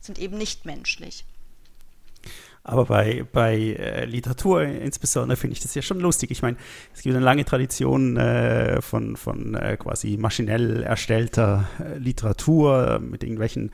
sind 0.01 0.19
eben 0.19 0.37
nicht 0.37 0.65
menschlich. 0.65 1.25
Aber 2.65 2.85
bei, 2.85 3.25
bei 3.33 3.57
äh, 3.57 4.05
Literatur 4.05 4.63
insbesondere 4.63 5.37
finde 5.37 5.55
ich 5.55 5.61
das 5.61 5.75
ja 5.75 5.83
schon 5.83 5.99
lustig. 5.99 6.31
Ich 6.31 6.43
meine, 6.43 6.57
es 6.95 7.03
gibt 7.03 7.15
eine 7.15 7.25
lange 7.25 7.45
Tradition 7.45 8.17
äh, 8.17 8.81
von, 8.81 9.17
von 9.17 9.55
äh, 9.55 9.77
quasi 9.77 10.17
maschinell 10.17 10.83
erstellter 10.83 11.69
äh, 11.81 11.99
Literatur 11.99 13.01
mit 13.01 13.25
irgendwelchen 13.25 13.73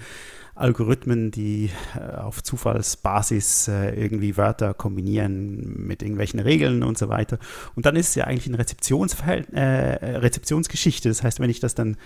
Algorithmen, 0.54 1.30
die 1.30 1.70
äh, 1.96 2.16
auf 2.16 2.42
Zufallsbasis 2.42 3.68
äh, 3.68 3.90
irgendwie 3.90 4.38
Wörter 4.38 4.72
kombinieren 4.72 5.86
mit 5.86 6.02
irgendwelchen 6.02 6.40
Regeln 6.40 6.82
und 6.82 6.96
so 6.96 7.10
weiter. 7.10 7.38
Und 7.76 7.84
dann 7.84 7.94
ist 7.94 8.08
es 8.08 8.14
ja 8.14 8.24
eigentlich 8.24 8.46
eine 8.46 8.58
Rezeptionsgeschichte. 8.58 11.10
Das 11.10 11.22
heißt, 11.22 11.40
wenn 11.40 11.50
ich 11.50 11.60
das 11.60 11.74
dann 11.74 11.98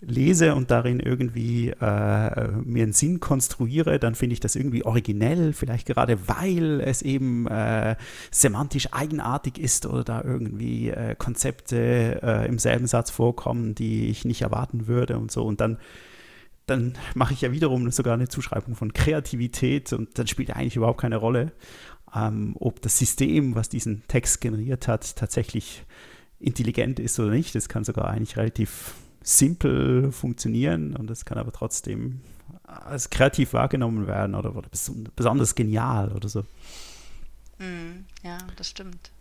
lese 0.00 0.54
und 0.54 0.70
darin 0.70 1.00
irgendwie 1.00 1.70
äh, 1.70 2.48
mir 2.64 2.82
einen 2.82 2.92
Sinn 2.92 3.20
konstruiere, 3.20 3.98
dann 3.98 4.14
finde 4.14 4.34
ich 4.34 4.40
das 4.40 4.56
irgendwie 4.56 4.84
originell, 4.84 5.52
vielleicht 5.52 5.86
gerade 5.86 6.28
weil 6.28 6.80
es 6.80 7.02
eben 7.02 7.46
äh, 7.46 7.96
semantisch 8.30 8.92
eigenartig 8.92 9.58
ist 9.58 9.86
oder 9.86 10.04
da 10.04 10.22
irgendwie 10.22 10.90
äh, 10.90 11.14
Konzepte 11.16 12.20
äh, 12.22 12.48
im 12.48 12.58
selben 12.58 12.86
Satz 12.86 13.10
vorkommen, 13.10 13.74
die 13.74 14.08
ich 14.08 14.24
nicht 14.24 14.42
erwarten 14.42 14.86
würde 14.86 15.18
und 15.18 15.30
so. 15.30 15.44
Und 15.44 15.60
dann, 15.60 15.78
dann 16.66 16.94
mache 17.14 17.34
ich 17.34 17.40
ja 17.42 17.52
wiederum 17.52 17.90
sogar 17.90 18.14
eine 18.14 18.28
Zuschreibung 18.28 18.74
von 18.74 18.92
Kreativität 18.92 19.92
und 19.92 20.18
dann 20.18 20.26
spielt 20.26 20.54
eigentlich 20.54 20.76
überhaupt 20.76 21.00
keine 21.00 21.16
Rolle, 21.16 21.52
ähm, 22.14 22.56
ob 22.58 22.82
das 22.82 22.98
System, 22.98 23.54
was 23.54 23.68
diesen 23.68 24.02
Text 24.08 24.40
generiert 24.40 24.88
hat, 24.88 25.16
tatsächlich 25.16 25.84
intelligent 26.40 27.00
ist 27.00 27.18
oder 27.18 27.30
nicht. 27.30 27.54
Das 27.54 27.68
kann 27.68 27.84
sogar 27.84 28.08
eigentlich 28.08 28.36
relativ 28.36 28.94
simpel 29.24 30.12
funktionieren 30.12 30.94
und 30.94 31.10
es 31.10 31.24
kann 31.24 31.38
aber 31.38 31.50
trotzdem 31.50 32.20
als 32.62 33.10
kreativ 33.10 33.52
wahrgenommen 33.54 34.06
werden 34.06 34.34
oder, 34.34 34.52
besonders 35.16 35.54
genial 35.54 36.12
oder 36.12 36.28
so. 36.28 36.40
Mm, 37.58 38.04
ja, 38.22 38.38
das 38.56 38.68
stimmt 38.68 39.13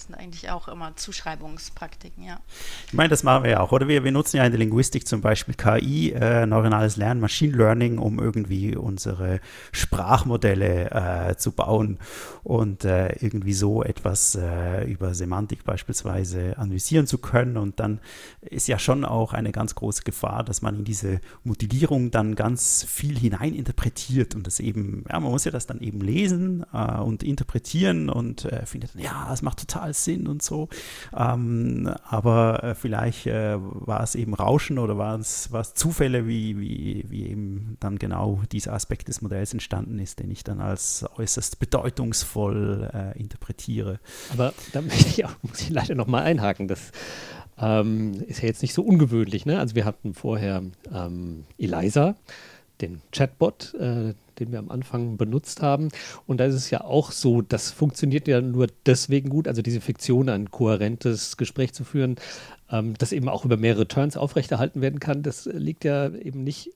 sind 0.00 0.14
eigentlich 0.14 0.50
auch 0.50 0.68
immer 0.68 0.96
Zuschreibungspraktiken, 0.96 2.24
ja. 2.24 2.38
Ich 2.86 2.92
meine, 2.92 3.08
das 3.08 3.22
machen 3.22 3.44
wir 3.44 3.50
ja 3.52 3.60
auch, 3.60 3.72
oder? 3.72 3.88
Wir, 3.88 4.04
wir 4.04 4.12
nutzen 4.12 4.36
ja 4.36 4.44
in 4.44 4.52
der 4.52 4.58
Linguistik 4.58 5.06
zum 5.06 5.20
Beispiel 5.20 5.54
KI, 5.54 6.12
äh, 6.12 6.46
neuronales 6.46 6.96
Lernen, 6.96 7.20
Machine 7.20 7.56
Learning, 7.56 7.98
um 7.98 8.18
irgendwie 8.18 8.76
unsere 8.76 9.40
Sprachmodelle 9.72 10.90
äh, 10.90 11.36
zu 11.36 11.52
bauen 11.52 11.98
und 12.42 12.84
äh, 12.84 13.12
irgendwie 13.20 13.54
so 13.54 13.82
etwas 13.82 14.34
äh, 14.34 14.84
über 14.84 15.14
Semantik 15.14 15.64
beispielsweise 15.64 16.56
analysieren 16.58 17.06
zu 17.06 17.18
können. 17.18 17.56
Und 17.56 17.80
dann 17.80 18.00
ist 18.42 18.68
ja 18.68 18.78
schon 18.78 19.04
auch 19.04 19.32
eine 19.32 19.52
ganz 19.52 19.74
große 19.74 20.02
Gefahr, 20.02 20.44
dass 20.44 20.62
man 20.62 20.76
in 20.76 20.84
diese 20.84 21.20
Modellierung 21.42 22.10
dann 22.10 22.34
ganz 22.34 22.84
viel 22.88 23.18
hineininterpretiert 23.18 24.34
und 24.34 24.46
das 24.46 24.60
eben, 24.60 25.04
ja, 25.10 25.20
man 25.20 25.30
muss 25.30 25.44
ja 25.44 25.50
das 25.50 25.66
dann 25.66 25.80
eben 25.80 26.00
lesen 26.00 26.64
äh, 26.72 26.98
und 26.98 27.22
interpretieren 27.22 28.08
und 28.08 28.44
äh, 28.44 28.66
findet, 28.66 28.94
ja, 28.94 29.30
es 29.32 29.42
macht 29.42 29.58
total 29.58 29.83
Sinn 29.92 30.26
und 30.26 30.42
so. 30.42 30.68
Ähm, 31.16 31.90
aber 32.04 32.62
äh, 32.62 32.74
vielleicht 32.74 33.26
äh, 33.26 33.56
war 33.58 34.02
es 34.02 34.14
eben 34.14 34.34
Rauschen 34.34 34.78
oder 34.78 34.98
war 34.98 35.18
es, 35.18 35.50
Zufälle, 35.74 36.26
wie, 36.26 36.58
wie, 36.58 37.04
wie 37.08 37.28
eben 37.28 37.76
dann 37.80 37.98
genau 37.98 38.40
dieser 38.52 38.72
Aspekt 38.72 39.08
des 39.08 39.22
Modells 39.22 39.52
entstanden 39.52 39.98
ist, 39.98 40.20
den 40.20 40.30
ich 40.30 40.44
dann 40.44 40.60
als 40.60 41.04
äußerst 41.16 41.58
bedeutungsvoll 41.58 42.90
äh, 42.92 43.18
interpretiere. 43.18 43.98
Aber 44.32 44.52
da 44.72 44.82
muss 44.82 45.06
ich, 45.06 45.24
auch, 45.24 45.34
muss 45.42 45.60
ich 45.60 45.70
leider 45.70 45.94
nochmal 45.94 46.24
einhaken. 46.24 46.68
Das 46.68 46.92
ähm, 47.58 48.14
ist 48.26 48.42
ja 48.42 48.48
jetzt 48.48 48.62
nicht 48.62 48.74
so 48.74 48.82
ungewöhnlich. 48.82 49.46
Ne? 49.46 49.58
Also 49.58 49.74
wir 49.74 49.84
hatten 49.84 50.14
vorher 50.14 50.62
ähm, 50.92 51.44
Eliza, 51.58 52.16
den 52.80 53.00
Chatbot, 53.12 53.74
äh, 53.74 54.14
den 54.38 54.52
wir 54.52 54.58
am 54.58 54.70
Anfang 54.70 55.16
benutzt 55.16 55.62
haben. 55.62 55.88
Und 56.26 56.38
da 56.38 56.46
ist 56.46 56.54
es 56.54 56.70
ja 56.70 56.82
auch 56.82 57.12
so, 57.12 57.40
das 57.40 57.70
funktioniert 57.70 58.26
ja 58.26 58.40
nur 58.40 58.66
deswegen 58.86 59.30
gut, 59.30 59.48
also 59.48 59.62
diese 59.62 59.80
Fiktion, 59.80 60.28
ein 60.28 60.50
kohärentes 60.50 61.36
Gespräch 61.36 61.72
zu 61.72 61.84
führen, 61.84 62.16
ähm, 62.70 62.94
das 62.98 63.12
eben 63.12 63.28
auch 63.28 63.44
über 63.44 63.56
mehrere 63.56 63.86
Turns 63.86 64.16
aufrechterhalten 64.16 64.80
werden 64.80 65.00
kann. 65.00 65.22
Das 65.22 65.46
liegt 65.46 65.84
ja 65.84 66.08
eben 66.08 66.42
nicht 66.42 66.70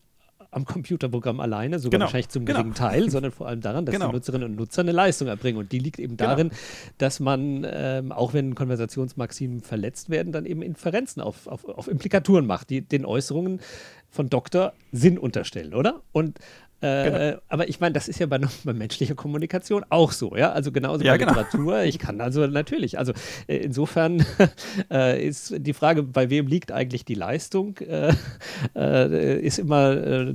am 0.51 0.65
Computerprogramm 0.65 1.41
alleine, 1.41 1.79
sogar 1.79 1.99
genau, 1.99 2.05
wahrscheinlich 2.07 2.31
zum 2.31 2.45
genau. 2.45 2.59
geringen 2.59 2.75
Teil, 2.75 3.11
sondern 3.11 3.33
vor 3.33 3.49
allem 3.49 3.61
daran, 3.61 3.85
dass 3.85 3.95
genau. 3.95 4.09
die 4.09 4.15
Nutzerinnen 4.15 4.51
und 4.51 4.57
Nutzer 4.57 4.83
eine 4.83 4.93
Leistung 4.93 5.29
erbringen. 5.29 5.59
Und 5.59 5.73
die 5.73 5.79
liegt 5.79 5.99
eben 5.99 6.17
genau. 6.17 6.31
darin, 6.31 6.51
dass 6.97 7.21
man, 7.21 7.67
ähm, 7.71 8.13
auch 8.13 8.33
wenn 8.33 8.55
Konversationsmaximen 8.55 9.61
verletzt 9.61 10.09
werden, 10.09 10.33
dann 10.33 10.47
eben 10.47 10.63
Inferenzen 10.63 11.21
auf, 11.21 11.47
auf, 11.47 11.67
auf 11.67 11.89
Implikaturen 11.89 12.47
macht, 12.47 12.71
die 12.71 12.81
den 12.81 13.05
Äußerungen 13.05 13.61
von 14.11 14.31
Doktor 14.31 14.73
Sinn 14.91 15.19
unterstellen, 15.19 15.75
oder? 15.75 16.01
Und 16.13 16.39
äh, 16.81 17.05
genau. 17.05 17.41
Aber 17.49 17.68
ich 17.68 17.81
meine, 17.81 17.93
das 17.93 18.09
ist 18.09 18.20
ja 18.20 18.26
bei, 18.26 18.39
bei, 18.64 18.72
menschlicher 18.72 19.14
Kommunikation 19.14 19.85
auch 19.89 20.12
so, 20.12 20.37
ja. 20.37 20.53
Also 20.53 20.70
genauso 20.70 21.05
ja, 21.05 21.12
bei 21.12 21.18
genau. 21.18 21.33
Literatur. 21.33 21.83
Ich 21.83 21.99
kann 21.99 22.20
also 22.20 22.47
natürlich, 22.47 22.99
also 22.99 23.12
äh, 23.49 23.57
insofern 23.57 24.24
äh, 24.91 25.26
ist 25.26 25.55
die 25.59 25.72
Frage, 25.72 26.05
bei 26.05 26.31
wem 26.31 26.47
liegt 26.47 26.70
eigentlich 26.70 27.05
die 27.05 27.14
Leistung, 27.14 27.79
äh, 27.79 28.12
äh 28.76 29.41
ist 29.41 29.59
immer 29.59 29.93
äh, 29.93 30.35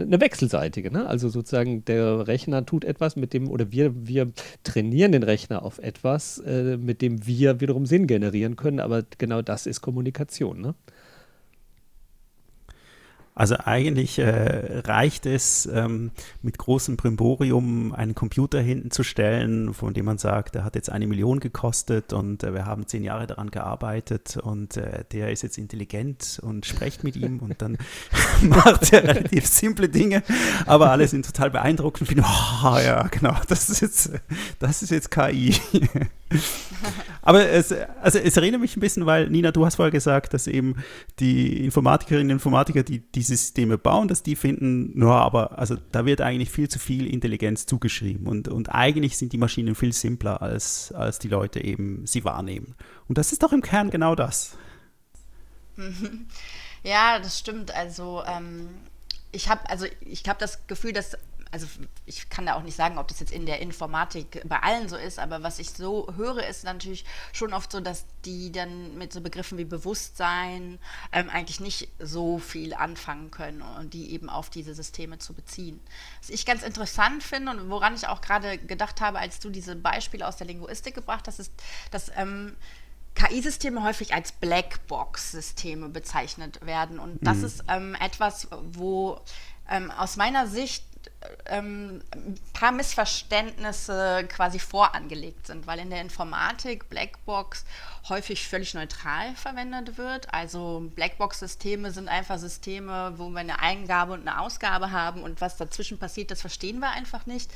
eine 0.00 0.20
wechselseitige. 0.20 0.90
Ne? 0.90 1.06
Also 1.06 1.28
sozusagen 1.28 1.84
der 1.84 2.26
Rechner 2.26 2.66
tut 2.66 2.84
etwas, 2.84 3.14
mit 3.14 3.32
dem, 3.32 3.48
oder 3.48 3.70
wir, 3.70 3.92
wir 3.94 4.32
trainieren 4.64 5.12
den 5.12 5.22
Rechner 5.22 5.62
auf 5.62 5.78
etwas, 5.78 6.42
mit 6.44 7.02
dem 7.02 7.26
wir 7.26 7.60
wiederum 7.60 7.86
Sinn 7.86 8.06
generieren 8.06 8.56
können, 8.56 8.80
aber 8.80 9.04
genau 9.18 9.42
das 9.42 9.66
ist 9.66 9.80
Kommunikation. 9.80 10.60
Ne? 10.60 10.74
Also 13.34 13.56
eigentlich 13.64 14.18
äh, 14.18 14.80
reicht 14.80 15.24
es, 15.24 15.64
ähm, 15.64 16.10
mit 16.42 16.58
großem 16.58 16.98
Brimborium 16.98 17.94
einen 17.94 18.14
Computer 18.14 18.60
hinten 18.60 18.90
zu 18.90 19.04
stellen, 19.04 19.72
von 19.72 19.94
dem 19.94 20.04
man 20.04 20.18
sagt, 20.18 20.54
der 20.54 20.64
hat 20.64 20.74
jetzt 20.74 20.90
eine 20.90 21.06
Million 21.06 21.40
gekostet 21.40 22.12
und 22.12 22.44
äh, 22.44 22.52
wir 22.52 22.66
haben 22.66 22.86
zehn 22.86 23.02
Jahre 23.02 23.26
daran 23.26 23.50
gearbeitet 23.50 24.36
und 24.36 24.76
äh, 24.76 25.04
der 25.12 25.32
ist 25.32 25.42
jetzt 25.42 25.56
intelligent 25.56 26.40
und 26.42 26.66
sprecht 26.66 27.04
mit 27.04 27.16
ihm 27.16 27.38
und 27.38 27.62
dann 27.62 27.78
macht 28.42 28.92
er 28.92 29.02
relativ 29.04 29.46
simple 29.46 29.88
Dinge, 29.88 30.22
aber 30.66 30.90
alle 30.90 31.08
sind 31.08 31.24
total 31.24 31.50
beeindruckt 31.50 32.02
und 32.02 32.08
finden, 32.08 32.24
oh 32.24 32.78
ja, 32.84 33.08
genau, 33.08 33.34
das 33.48 33.70
ist 33.70 33.80
jetzt, 33.80 34.10
das 34.58 34.82
ist 34.82 34.90
jetzt 34.90 35.10
KI. 35.10 35.54
Aber 37.22 37.48
es, 37.48 37.72
also 38.00 38.18
es 38.18 38.36
erinnert 38.36 38.60
mich 38.60 38.76
ein 38.76 38.80
bisschen, 38.80 39.06
weil 39.06 39.30
Nina, 39.30 39.52
du 39.52 39.64
hast 39.64 39.76
vorher 39.76 39.92
gesagt, 39.92 40.34
dass 40.34 40.46
eben 40.46 40.76
die 41.20 41.64
Informatikerinnen 41.64 42.28
und 42.28 42.32
Informatiker, 42.32 42.82
die 42.82 43.00
diese 43.22 43.36
Systeme 43.36 43.78
bauen, 43.78 44.08
dass 44.08 44.22
die 44.22 44.34
finden, 44.34 44.98
no, 44.98 45.12
aber 45.12 45.58
also 45.58 45.76
da 45.92 46.04
wird 46.04 46.20
eigentlich 46.20 46.50
viel 46.50 46.68
zu 46.68 46.78
viel 46.78 47.06
Intelligenz 47.06 47.66
zugeschrieben 47.66 48.26
und, 48.26 48.48
und 48.48 48.68
eigentlich 48.68 49.16
sind 49.16 49.32
die 49.32 49.38
Maschinen 49.38 49.74
viel 49.76 49.92
simpler, 49.92 50.42
als, 50.42 50.90
als 50.92 51.20
die 51.20 51.28
Leute 51.28 51.62
eben 51.62 52.04
sie 52.04 52.24
wahrnehmen. 52.24 52.74
Und 53.08 53.18
das 53.18 53.30
ist 53.30 53.42
doch 53.42 53.52
im 53.52 53.62
Kern 53.62 53.90
genau 53.90 54.14
das. 54.14 54.56
Ja, 56.84 57.20
das 57.20 57.38
stimmt. 57.38 57.72
Also 57.72 58.24
ähm, 58.26 58.68
ich 59.30 59.48
habe 59.48 59.70
also 59.70 59.86
ich 60.00 60.28
habe 60.28 60.40
das 60.40 60.66
Gefühl, 60.66 60.92
dass 60.92 61.16
also 61.52 61.66
ich 62.06 62.30
kann 62.30 62.46
da 62.46 62.54
auch 62.54 62.62
nicht 62.62 62.76
sagen, 62.76 62.96
ob 62.96 63.08
das 63.08 63.20
jetzt 63.20 63.30
in 63.30 63.44
der 63.44 63.60
Informatik 63.60 64.42
bei 64.48 64.58
allen 64.60 64.88
so 64.88 64.96
ist, 64.96 65.18
aber 65.18 65.42
was 65.42 65.58
ich 65.58 65.70
so 65.70 66.08
höre, 66.16 66.46
ist 66.46 66.64
natürlich 66.64 67.04
schon 67.32 67.52
oft 67.52 67.70
so, 67.70 67.80
dass 67.80 68.06
die 68.24 68.50
dann 68.50 68.96
mit 68.96 69.12
so 69.12 69.20
Begriffen 69.20 69.58
wie 69.58 69.66
Bewusstsein 69.66 70.78
ähm, 71.12 71.28
eigentlich 71.28 71.60
nicht 71.60 71.88
so 71.98 72.38
viel 72.38 72.72
anfangen 72.72 73.30
können 73.30 73.60
und 73.60 73.92
die 73.92 74.12
eben 74.12 74.30
auf 74.30 74.48
diese 74.48 74.74
Systeme 74.74 75.18
zu 75.18 75.34
beziehen. 75.34 75.78
Was 76.22 76.30
ich 76.30 76.46
ganz 76.46 76.62
interessant 76.62 77.22
finde 77.22 77.52
und 77.52 77.68
woran 77.68 77.94
ich 77.94 78.08
auch 78.08 78.22
gerade 78.22 78.56
gedacht 78.56 79.02
habe, 79.02 79.18
als 79.18 79.38
du 79.38 79.50
diese 79.50 79.76
Beispiele 79.76 80.26
aus 80.26 80.38
der 80.38 80.46
Linguistik 80.46 80.94
gebracht 80.94 81.28
hast, 81.28 81.38
ist, 81.38 81.52
dass 81.90 82.10
ähm, 82.16 82.56
KI-Systeme 83.14 83.82
häufig 83.82 84.14
als 84.14 84.32
Blackbox-Systeme 84.32 85.90
bezeichnet 85.90 86.64
werden. 86.64 86.98
Und 86.98 87.18
das 87.20 87.38
mhm. 87.38 87.44
ist 87.44 87.64
ähm, 87.68 87.94
etwas, 88.00 88.48
wo 88.50 89.20
ähm, 89.68 89.90
aus 89.90 90.16
meiner 90.16 90.46
Sicht 90.46 90.84
ähm, 91.46 92.02
ein 92.14 92.38
paar 92.52 92.72
Missverständnisse 92.72 94.26
quasi 94.28 94.58
vorangelegt 94.58 95.46
sind, 95.46 95.66
weil 95.66 95.78
in 95.80 95.90
der 95.90 96.00
Informatik 96.00 96.88
Blackbox 96.88 97.64
häufig 98.08 98.48
völlig 98.48 98.74
neutral 98.74 99.34
verwendet 99.36 99.98
wird. 99.98 100.32
Also 100.32 100.90
Blackbox-Systeme 100.94 101.90
sind 101.90 102.08
einfach 102.08 102.38
Systeme, 102.38 103.14
wo 103.16 103.28
wir 103.28 103.40
eine 103.40 103.60
Eingabe 103.60 104.12
und 104.12 104.26
eine 104.26 104.40
Ausgabe 104.40 104.90
haben 104.90 105.22
und 105.22 105.40
was 105.40 105.56
dazwischen 105.56 105.98
passiert, 105.98 106.30
das 106.30 106.40
verstehen 106.40 106.80
wir 106.80 106.90
einfach 106.90 107.26
nicht. 107.26 107.50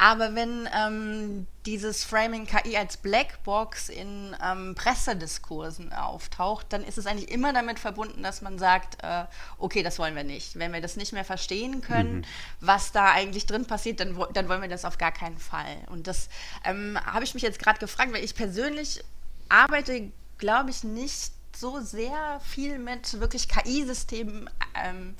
Aber 0.00 0.36
wenn 0.36 0.68
ähm, 0.72 1.48
dieses 1.66 2.04
Framing 2.04 2.46
KI 2.46 2.76
als 2.76 2.96
Blackbox 2.96 3.88
in 3.88 4.34
ähm, 4.42 4.76
Pressediskursen 4.76 5.92
auftaucht, 5.92 6.66
dann 6.70 6.84
ist 6.84 6.98
es 6.98 7.06
eigentlich 7.06 7.32
immer 7.32 7.52
damit 7.52 7.80
verbunden, 7.80 8.22
dass 8.22 8.40
man 8.40 8.60
sagt, 8.60 9.02
äh, 9.02 9.24
okay, 9.58 9.82
das 9.82 9.98
wollen 9.98 10.14
wir 10.14 10.22
nicht. 10.22 10.56
Wenn 10.56 10.72
wir 10.72 10.80
das 10.80 10.94
nicht 10.94 11.12
mehr 11.12 11.24
verstehen 11.24 11.80
können, 11.80 12.18
mhm. 12.18 12.24
was 12.60 12.92
da 12.92 13.10
eigentlich 13.10 13.46
drin 13.46 13.66
passiert, 13.66 13.98
dann, 13.98 14.16
dann 14.32 14.48
wollen 14.48 14.62
wir 14.62 14.68
das 14.68 14.84
auf 14.84 14.98
gar 14.98 15.12
keinen 15.12 15.38
Fall. 15.38 15.76
Und 15.88 16.06
das 16.06 16.28
ähm, 16.64 16.96
habe 17.04 17.24
ich 17.24 17.34
mich 17.34 17.42
jetzt 17.42 17.58
gerade 17.58 17.80
gefragt, 17.80 18.12
weil 18.12 18.24
ich 18.24 18.36
persönlich 18.36 19.02
arbeite, 19.48 20.12
glaube 20.38 20.70
ich, 20.70 20.84
nicht 20.84 21.32
so 21.56 21.80
sehr 21.80 22.40
viel 22.44 22.78
mit 22.78 23.18
wirklich 23.18 23.48
KI-Systemen 23.48 24.48
ähm, 24.80 25.16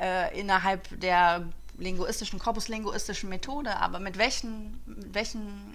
äh, 0.00 0.38
innerhalb 0.38 0.88
der 1.00 1.48
linguistischen, 1.78 2.38
korpuslinguistischen 2.38 3.28
Methode, 3.28 3.76
aber 3.76 3.98
mit 3.98 4.18
welchen, 4.18 4.80
mit 4.86 5.14
welchen, 5.14 5.74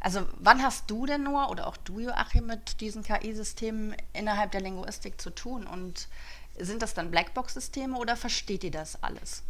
also 0.00 0.20
wann 0.38 0.62
hast 0.62 0.90
du 0.90 1.06
denn 1.06 1.22
nur 1.22 1.50
oder 1.50 1.66
auch 1.66 1.76
du, 1.76 2.00
Joachim, 2.00 2.46
mit 2.46 2.80
diesen 2.80 3.02
KI-Systemen 3.02 3.96
innerhalb 4.12 4.52
der 4.52 4.60
Linguistik 4.60 5.20
zu 5.20 5.30
tun? 5.30 5.66
Und 5.66 6.08
sind 6.58 6.82
das 6.82 6.94
dann 6.94 7.10
Blackbox-Systeme 7.10 7.96
oder 7.96 8.16
versteht 8.16 8.64
ihr 8.64 8.70
das 8.70 9.02
alles? 9.02 9.42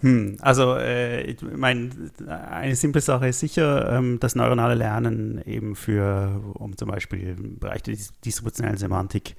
Hm, 0.00 0.36
also 0.40 0.76
äh, 0.76 1.22
ich 1.22 1.40
meine, 1.40 1.90
eine 2.28 2.76
simple 2.76 3.00
Sache 3.00 3.28
ist 3.28 3.40
sicher, 3.40 3.90
ähm, 3.90 4.20
das 4.20 4.34
neuronale 4.34 4.74
Lernen 4.74 5.40
eben 5.46 5.76
für, 5.76 6.42
um 6.54 6.76
zum 6.76 6.90
Beispiel 6.90 7.36
im 7.38 7.58
Bereich 7.58 7.82
der 7.84 7.96
distributionellen 8.22 8.76
Semantik 8.76 9.34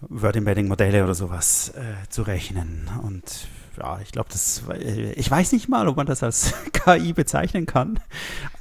Word 0.00 0.36
Embedding 0.36 0.68
Modelle 0.68 1.04
oder 1.04 1.14
sowas 1.14 1.70
äh, 1.70 2.08
zu 2.08 2.22
rechnen. 2.22 2.90
Und 3.02 3.48
ja, 3.78 3.98
ich 4.00 4.12
glaube, 4.12 4.28
das, 4.30 4.62
äh, 4.70 5.12
ich 5.12 5.30
weiß 5.30 5.52
nicht 5.52 5.68
mal, 5.68 5.88
ob 5.88 5.96
man 5.96 6.06
das 6.06 6.22
als 6.22 6.54
KI 6.72 7.12
bezeichnen 7.12 7.66
kann. 7.66 8.00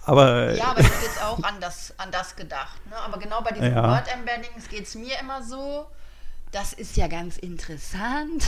Aber 0.06 0.54
ja, 0.54 0.72
aber 0.72 0.80
ich 0.80 0.88
habe 0.88 1.04
jetzt 1.04 1.24
auch 1.24 1.44
an 1.44 1.56
das, 1.60 1.94
an 1.98 2.10
das 2.12 2.36
gedacht. 2.36 2.86
Ne? 2.90 2.96
Aber 2.98 3.20
genau 3.20 3.42
bei 3.42 3.52
diesen 3.52 3.74
ja. 3.74 3.84
Word 3.84 4.08
Embeddings 4.14 4.70
geht 4.70 4.88
es 4.88 4.96
mir 4.96 5.20
immer 5.20 5.44
so 5.44 5.88
das 6.52 6.74
ist 6.74 6.96
ja 6.96 7.08
ganz 7.08 7.38
interessant, 7.38 8.44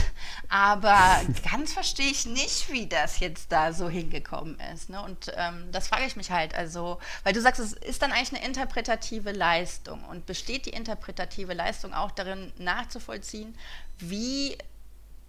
aber 0.48 1.20
ganz 1.50 1.72
verstehe 1.72 2.10
ich 2.10 2.26
nicht, 2.26 2.70
wie 2.72 2.86
das 2.86 3.20
jetzt 3.20 3.52
da 3.52 3.72
so 3.72 3.88
hingekommen 3.88 4.58
ist. 4.74 4.88
Ne? 4.88 5.02
Und 5.02 5.32
ähm, 5.36 5.68
das 5.70 5.88
frage 5.88 6.06
ich 6.06 6.16
mich 6.16 6.30
halt. 6.30 6.54
Also, 6.54 6.98
weil 7.24 7.32
du 7.32 7.40
sagst, 7.40 7.60
es 7.60 7.72
ist 7.74 8.02
dann 8.02 8.12
eigentlich 8.12 8.34
eine 8.34 8.44
interpretative 8.44 9.32
Leistung. 9.32 10.02
Und 10.04 10.26
besteht 10.26 10.66
die 10.66 10.70
interpretative 10.70 11.52
Leistung 11.52 11.92
auch 11.92 12.10
darin, 12.10 12.52
nachzuvollziehen, 12.58 13.56
wie 13.98 14.56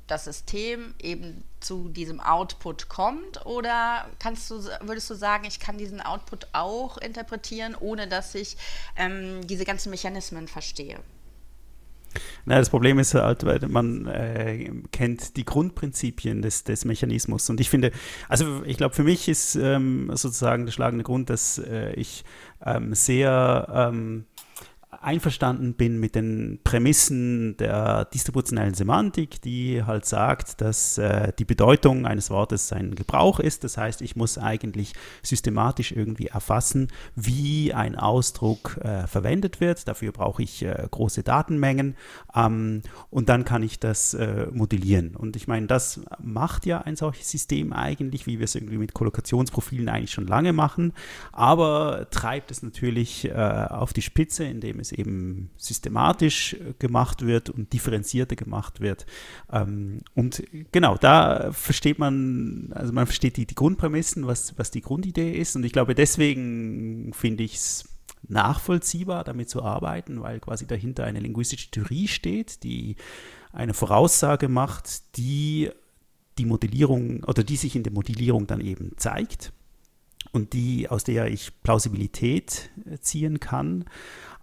das 0.07 0.25
System 0.25 0.93
eben 0.99 1.43
zu 1.59 1.89
diesem 1.89 2.19
Output 2.19 2.89
kommt? 2.89 3.45
Oder 3.45 4.09
kannst 4.19 4.49
du, 4.49 4.63
würdest 4.81 5.09
du 5.09 5.15
sagen, 5.15 5.45
ich 5.45 5.59
kann 5.59 5.77
diesen 5.77 6.01
Output 6.01 6.47
auch 6.53 6.97
interpretieren, 6.97 7.75
ohne 7.79 8.07
dass 8.07 8.35
ich 8.35 8.57
ähm, 8.97 9.45
diese 9.47 9.65
ganzen 9.65 9.89
Mechanismen 9.89 10.47
verstehe? 10.47 10.99
Na, 12.45 12.57
das 12.57 12.69
Problem 12.69 12.99
ist 12.99 13.13
halt, 13.13 13.45
weil 13.45 13.59
man 13.67 14.07
äh, 14.07 14.71
kennt 14.91 15.37
die 15.37 15.45
Grundprinzipien 15.45 16.41
des, 16.41 16.63
des 16.63 16.85
Mechanismus. 16.85 17.49
Und 17.49 17.59
ich 17.59 17.69
finde, 17.69 17.91
also 18.29 18.63
ich 18.65 18.77
glaube, 18.77 18.95
für 18.95 19.03
mich 19.03 19.27
ist 19.27 19.55
ähm, 19.55 20.09
sozusagen 20.13 20.65
der 20.65 20.73
schlagende 20.73 21.03
Grund, 21.03 21.29
dass 21.29 21.57
äh, 21.57 21.93
ich 21.93 22.23
ähm, 22.65 22.93
sehr 22.93 23.67
ähm, 23.73 24.25
einverstanden 25.01 25.73
bin 25.73 25.99
mit 25.99 26.15
den 26.15 26.59
Prämissen 26.63 27.57
der 27.57 28.05
distributionellen 28.05 28.75
Semantik, 28.75 29.41
die 29.41 29.83
halt 29.83 30.05
sagt, 30.05 30.61
dass 30.61 30.97
äh, 30.99 31.33
die 31.39 31.45
Bedeutung 31.45 32.05
eines 32.05 32.29
Wortes 32.29 32.71
ein 32.71 32.93
Gebrauch 32.93 33.39
ist. 33.39 33.63
Das 33.63 33.77
heißt, 33.77 34.01
ich 34.01 34.15
muss 34.15 34.37
eigentlich 34.37 34.93
systematisch 35.23 35.91
irgendwie 35.91 36.27
erfassen, 36.27 36.89
wie 37.15 37.73
ein 37.73 37.95
Ausdruck 37.95 38.77
äh, 38.83 39.07
verwendet 39.07 39.59
wird. 39.59 39.87
Dafür 39.87 40.11
brauche 40.11 40.43
ich 40.43 40.63
äh, 40.63 40.87
große 40.89 41.23
Datenmengen 41.23 41.95
ähm, 42.35 42.83
und 43.09 43.29
dann 43.29 43.43
kann 43.43 43.63
ich 43.63 43.79
das 43.79 44.13
äh, 44.13 44.47
modellieren. 44.51 45.15
Und 45.15 45.35
ich 45.35 45.47
meine, 45.47 45.65
das 45.65 46.01
macht 46.21 46.67
ja 46.67 46.79
ein 46.79 46.95
solches 46.95 47.29
System 47.29 47.73
eigentlich, 47.73 48.27
wie 48.27 48.37
wir 48.37 48.45
es 48.45 48.53
irgendwie 48.53 48.77
mit 48.77 48.93
Kollokationsprofilen 48.93 49.89
eigentlich 49.89 50.11
schon 50.11 50.27
lange 50.27 50.53
machen, 50.53 50.93
aber 51.31 52.07
treibt 52.11 52.51
es 52.51 52.61
natürlich 52.61 53.25
äh, 53.25 53.33
auf 53.33 53.93
die 53.93 54.03
Spitze, 54.03 54.43
indem 54.43 54.79
es 54.79 54.90
eben 54.91 55.51
systematisch 55.57 56.53
äh, 56.53 56.73
gemacht 56.79 57.25
wird 57.25 57.49
und 57.49 57.73
differenzierter 57.73 58.35
gemacht 58.35 58.81
wird. 58.81 59.05
Ähm, 59.51 59.99
und 60.15 60.43
genau, 60.71 60.97
da 60.97 61.51
versteht 61.51 61.99
man, 61.99 62.71
also 62.73 62.93
man 62.93 63.05
versteht 63.05 63.37
die, 63.37 63.45
die 63.45 63.55
Grundprämissen, 63.55 64.27
was, 64.27 64.57
was 64.57 64.71
die 64.71 64.81
Grundidee 64.81 65.31
ist. 65.31 65.55
Und 65.55 65.63
ich 65.63 65.73
glaube, 65.73 65.95
deswegen 65.95 67.11
finde 67.13 67.43
ich 67.43 67.55
es 67.55 67.89
nachvollziehbar, 68.27 69.23
damit 69.23 69.49
zu 69.49 69.63
arbeiten, 69.63 70.21
weil 70.21 70.39
quasi 70.39 70.67
dahinter 70.67 71.03
eine 71.05 71.19
linguistische 71.19 71.71
Theorie 71.71 72.07
steht, 72.07 72.63
die 72.63 72.95
eine 73.51 73.73
Voraussage 73.73 74.47
macht, 74.47 75.17
die 75.17 75.69
die 76.37 76.45
Modellierung 76.45 77.23
oder 77.25 77.43
die 77.43 77.57
sich 77.57 77.75
in 77.75 77.83
der 77.83 77.91
Modellierung 77.91 78.47
dann 78.47 78.61
eben 78.61 78.93
zeigt 78.97 79.51
und 80.31 80.53
die, 80.53 80.89
aus 80.89 81.03
der 81.03 81.27
ich 81.27 81.51
Plausibilität 81.61 82.69
ziehen 83.01 83.39
kann. 83.39 83.85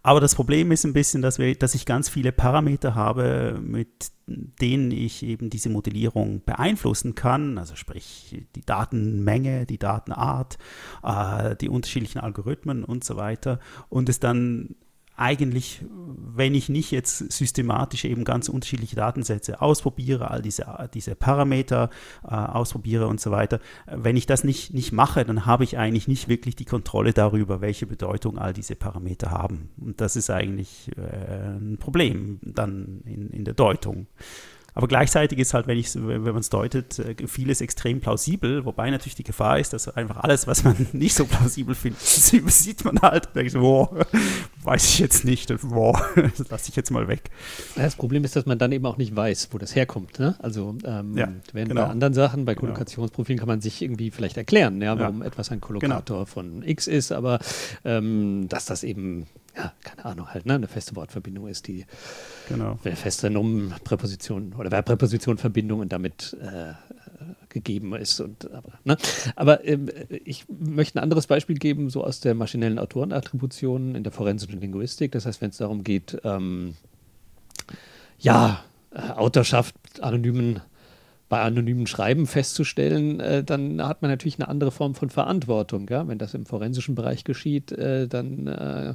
Aber 0.09 0.20
das 0.20 0.34
Problem 0.34 0.72
ist 0.72 0.86
ein 0.86 0.94
bisschen, 0.94 1.20
dass, 1.20 1.38
wir, 1.38 1.54
dass 1.54 1.74
ich 1.74 1.84
ganz 1.84 2.09
viele 2.09 2.32
Parameter 2.32 2.94
habe, 2.94 3.61
mit 3.62 4.11
denen 4.26 4.90
ich 4.90 5.22
eben 5.22 5.50
diese 5.50 5.68
Modellierung 5.68 6.42
beeinflussen 6.46 7.14
kann. 7.14 7.59
Also 7.59 7.76
sprich 7.76 8.42
die 8.56 8.64
Datenmenge, 8.64 9.66
die 9.66 9.76
Datenart, 9.76 10.56
äh, 11.02 11.54
die 11.56 11.68
unterschiedlichen 11.68 12.20
Algorithmen 12.20 12.84
und 12.84 13.04
so 13.04 13.16
weiter. 13.16 13.61
Und 13.90 14.09
es 14.09 14.18
dann 14.18 14.76
eigentlich, 15.19 15.85
wenn 15.91 16.55
ich 16.55 16.69
nicht 16.69 16.91
jetzt 16.91 17.33
systematisch 17.33 18.05
eben 18.05 18.25
ganz 18.25 18.49
unterschiedliche 18.49 18.97
Datensätze 18.97 19.61
ausprobiere, 19.61 20.31
all 20.31 20.43
diese, 20.43 20.66
diese 20.95 21.14
Parameter 21.14 21.91
äh, 22.25 22.35
ausprobiere 22.35 23.09
und 23.09 23.21
so 23.21 23.31
weiter, 23.31 23.61
wenn 23.87 24.16
ich 24.16 24.27
das 24.27 24.45
nicht, 24.45 24.73
nicht 24.73 24.93
mache, 24.93 25.25
dann 25.25 25.45
habe 25.45 25.64
ich 25.64 25.77
eigentlich 25.77 26.09
nicht 26.09 26.29
wirklich 26.29 26.57
die 26.57 26.64
Kontrolle 26.64 27.12
darüber, 27.12 27.61
welche 27.61 27.87
Bedeutung 27.87 28.39
all 28.39 28.53
diese 28.53 28.77
Parameter 28.77 29.31
haben. 29.31 29.71
Und 29.81 30.01
das 30.01 30.16
ist 30.16 30.31
eigentlich 30.31 30.91
äh, 30.97 31.57
ein 31.57 31.79
Problem 31.79 32.39
dann 32.43 33.03
in, 33.05 33.31
in 33.31 33.45
der 33.45 33.55
Deutung. 33.55 34.07
Aber 34.75 34.87
gleichzeitig 34.87 35.39
ist 35.39 35.55
halt, 35.55 35.66
wenn, 35.66 35.83
wenn 36.09 36.23
man 36.23 36.37
es 36.37 36.51
deutet, 36.51 36.99
äh, 36.99 37.14
vieles 37.27 37.61
extrem 37.61 38.01
plausibel, 38.01 38.64
wobei 38.64 38.91
natürlich 38.91 39.16
die 39.16 39.25
Gefahr 39.25 39.59
ist, 39.59 39.73
dass 39.73 39.89
einfach 39.89 40.19
alles, 40.19 40.47
was 40.47 40.62
man 40.64 40.87
nicht 40.93 41.14
so 41.14 41.25
plausibel 41.25 41.75
findet, 41.75 42.01
sieht 42.03 42.85
man 42.85 43.01
halt. 43.01 43.29
Ich 43.35 43.53
so, 43.53 43.61
wow, 43.61 44.07
weiß 44.62 44.85
ich 44.85 44.99
jetzt 45.01 45.25
nicht, 45.25 45.53
wow, 45.62 46.01
das 46.14 46.49
lasse 46.49 46.69
ich 46.71 46.77
jetzt 46.77 46.91
mal 46.91 47.09
weg. 47.09 47.31
Das 47.75 47.97
Problem 47.97 48.25
ist, 48.25 48.37
dass 48.37 48.47
man 48.47 48.59
dann 48.59 48.71
eben 48.73 48.87
auch 48.87 48.99
nicht 48.99 49.16
weiß, 49.16 49.49
wo 49.53 49.59
das 49.59 49.75
herkommt. 49.75 50.19
Ne? 50.19 50.37
Also 50.39 50.77
ähm, 50.85 51.16
ja, 51.16 51.29
während 51.53 51.71
genau. 51.71 51.85
bei 51.85 51.91
anderen 51.91 52.14
Sachen, 52.14 52.45
bei 52.45 52.55
genau. 52.55 52.66
Kollokationsprofilen 52.66 53.39
kann 53.39 53.49
man 53.49 53.61
sich 53.61 53.83
irgendwie 53.83 54.11
vielleicht 54.11 54.37
erklären, 54.37 54.81
ja, 54.83 54.99
warum 54.99 55.23
ja. 55.23 55.27
etwas 55.27 55.51
ein 55.51 55.61
Kollokator 55.61 56.19
genau. 56.19 56.27
von 56.27 56.62
X 56.62 56.87
ist, 56.87 57.12
aber 57.12 57.41
ähm, 57.85 58.49
dass 58.49 58.66
das 58.66 58.85
eben 58.85 59.27
ja, 59.59 59.72
keine 59.82 60.04
Ahnung, 60.04 60.28
halt, 60.28 60.46
ne, 60.46 60.54
eine 60.54 60.68
feste 60.68 60.94
Wortverbindung 60.94 61.48
ist, 61.48 61.66
die 61.66 61.84
genau. 62.48 62.76
feste 62.76 63.28
Nomenpräposition 63.28 64.54
oder 64.54 64.70
Verbpräposition-Verbindung 64.70 65.80
und 65.80 65.92
damit 65.92 66.36
äh, 66.40 66.74
gegeben 67.48 67.94
ist. 67.94 68.20
Und, 68.20 68.50
aber 68.52 68.72
ne? 68.84 68.96
aber 69.34 69.64
ähm, 69.64 69.90
ich 70.24 70.46
möchte 70.48 70.98
ein 70.98 71.02
anderes 71.02 71.26
Beispiel 71.26 71.59
geben, 71.59 71.90
so 71.90 72.04
aus 72.04 72.20
der 72.20 72.34
maschinellen 72.34 72.78
Autorenattribution 72.78 73.96
in 73.96 74.04
der 74.04 74.12
forensischen 74.12 74.61
Linguistik. 74.61 75.12
Das 75.12 75.26
heißt, 75.26 75.40
wenn 75.40 75.50
es 75.50 75.56
darum 75.56 75.82
geht, 75.82 76.18
ähm, 76.22 76.74
ja, 78.20 78.62
äh, 78.92 79.11
Autorschaft 79.11 79.74
anonymen 80.00 80.61
bei 81.28 81.42
anonymen 81.42 81.86
Schreiben 81.86 82.26
festzustellen, 82.26 83.20
äh, 83.20 83.44
dann 83.44 83.86
hat 83.86 84.02
man 84.02 84.11
natürlich 84.11 84.38
eine 84.38 84.48
andere 84.48 84.70
Form 84.70 84.94
von 84.94 85.11
Verantwortung. 85.11 85.86
Ja? 85.90 86.09
Wenn 86.09 86.18
das 86.18 86.34
im 86.34 86.46
forensischen 86.46 86.94
Bereich 86.94 87.24
geschieht, 87.24 87.72
äh, 87.72 88.09
dann 88.09 88.46
äh, 88.46 88.94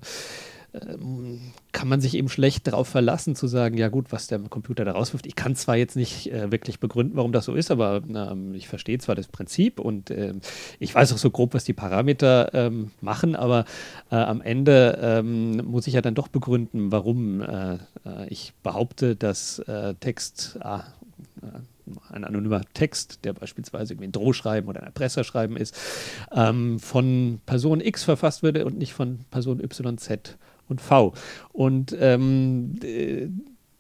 kann 1.72 1.88
man 1.88 2.02
sich 2.02 2.16
eben 2.16 2.30
schlecht 2.30 2.66
darauf 2.68 2.88
verlassen, 2.88 3.36
zu 3.36 3.48
sagen, 3.48 3.78
ja 3.78 3.90
gut, 3.90 4.12
was 4.12 4.28
der 4.28 4.40
Computer 4.40 4.86
da 4.86 4.94
rauswirft. 4.94 5.28
Ich 5.28 5.36
kann 5.36 5.56
zwar 5.56 5.76
jetzt 5.76 5.96
nicht 5.96 6.32
äh, 6.32 6.52
wirklich 6.52 6.80
begründen, 6.80 7.16
warum 7.16 7.32
das 7.32 7.46
so 7.46 7.54
ist, 7.54 7.70
aber 7.70 8.02
ähm, 8.08 8.56
ich 8.56 8.68
verstehe 8.68 8.98
zwar 8.98 9.14
das 9.14 9.28
Prinzip 9.28 9.80
und 9.80 10.10
äh, 10.10 10.34
ich 10.80 10.94
weiß 10.94 11.14
auch 11.14 11.18
so 11.18 11.30
grob, 11.30 11.54
was 11.54 11.64
die 11.64 11.74
Parameter 11.74 12.54
ähm, 12.54 12.92
machen, 13.02 13.36
aber 13.36 13.66
äh, 14.12 14.16
am 14.16 14.42
Ende 14.42 14.98
ähm, 15.02 15.58
muss 15.58 15.86
ich 15.86 15.94
ja 15.94 16.02
dann 16.02 16.16
doch 16.16 16.28
begründen, 16.28 16.92
warum 16.92 17.42
äh, 17.42 17.76
äh, 17.76 18.28
ich 18.30 18.54
behaupte, 18.64 19.16
dass 19.16 19.60
äh, 19.60 19.94
Text 20.00 20.58
A 20.62 20.86
ein 22.10 22.24
anonymer 22.24 22.62
Text, 22.74 23.26
der 23.26 23.34
beispielsweise 23.34 23.94
irgendwie 23.94 24.08
ein 24.08 24.14
Drohschreiben 24.14 24.70
oder 24.70 24.80
ein 24.80 24.86
Erpresserschreiben 24.86 25.58
ist, 25.58 25.76
ähm, 26.32 26.80
von 26.80 27.42
Person 27.46 27.82
X 27.82 28.04
verfasst 28.04 28.44
würde 28.44 28.66
und 28.66 28.78
nicht 28.78 28.94
von 28.94 29.20
Person 29.32 29.60
Y, 29.60 29.98
Z 29.98 30.38
und 30.68 30.82
V. 30.82 31.14
Und 31.52 31.96
ähm, 32.00 32.80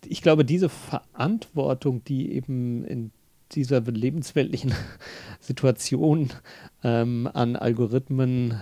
ich 0.05 0.21
glaube, 0.21 0.45
diese 0.45 0.69
Verantwortung, 0.69 2.03
die 2.03 2.33
eben 2.33 2.83
in 2.85 3.11
dieser 3.51 3.81
lebensweltlichen 3.81 4.73
Situation 5.39 6.29
ähm, 6.83 7.29
an 7.33 7.55
Algorithmen 7.55 8.59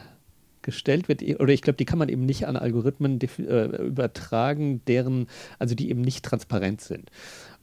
gestellt 0.62 1.08
wird, 1.08 1.24
oder 1.40 1.54
ich 1.54 1.62
glaube, 1.62 1.78
die 1.78 1.86
kann 1.86 2.00
man 2.00 2.10
eben 2.10 2.26
nicht 2.26 2.48
an 2.48 2.56
Algorithmen 2.56 3.20
äh, 3.22 3.66
übertragen, 3.84 4.82
deren, 4.86 5.28
also 5.58 5.74
die 5.74 5.90
eben 5.90 6.02
nicht 6.02 6.24
transparent 6.24 6.82
sind. 6.82 7.10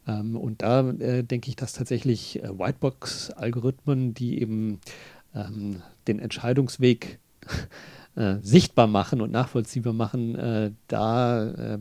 Ähm, 0.06 0.36
und 0.36 0.62
da 0.62 0.88
äh, 0.90 1.22
denke 1.22 1.48
ich, 1.48 1.56
dass 1.56 1.74
tatsächlich 1.74 2.42
äh, 2.42 2.48
Whitebox-Algorithmen, 2.58 4.14
die 4.14 4.40
eben 4.40 4.80
ähm, 5.34 5.82
den 6.08 6.18
Entscheidungsweg 6.18 7.20
äh, 7.42 7.48
sichtbar 8.42 8.86
machen 8.86 9.20
und 9.20 9.30
nachvollziehbar 9.30 9.92
machen, 9.92 10.34
äh, 10.34 10.72
da 10.88 11.44
äh, 11.44 11.78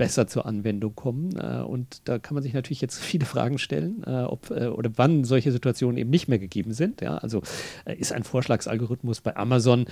besser 0.00 0.26
zur 0.26 0.46
Anwendung 0.46 0.94
kommen. 0.94 1.36
Äh, 1.36 1.60
und 1.60 2.08
da 2.08 2.18
kann 2.18 2.32
man 2.32 2.42
sich 2.42 2.54
natürlich 2.54 2.80
jetzt 2.80 2.98
viele 2.98 3.26
Fragen 3.26 3.58
stellen, 3.58 4.02
äh, 4.06 4.22
ob 4.22 4.50
äh, 4.50 4.68
oder 4.68 4.90
wann 4.96 5.24
solche 5.24 5.52
Situationen 5.52 5.98
eben 5.98 6.08
nicht 6.08 6.26
mehr 6.26 6.38
gegeben 6.38 6.72
sind. 6.72 7.02
Ja? 7.02 7.18
Also 7.18 7.42
ist 7.84 8.10
ein 8.14 8.24
Vorschlagsalgorithmus 8.24 9.20
bei 9.20 9.36
Amazon, 9.36 9.84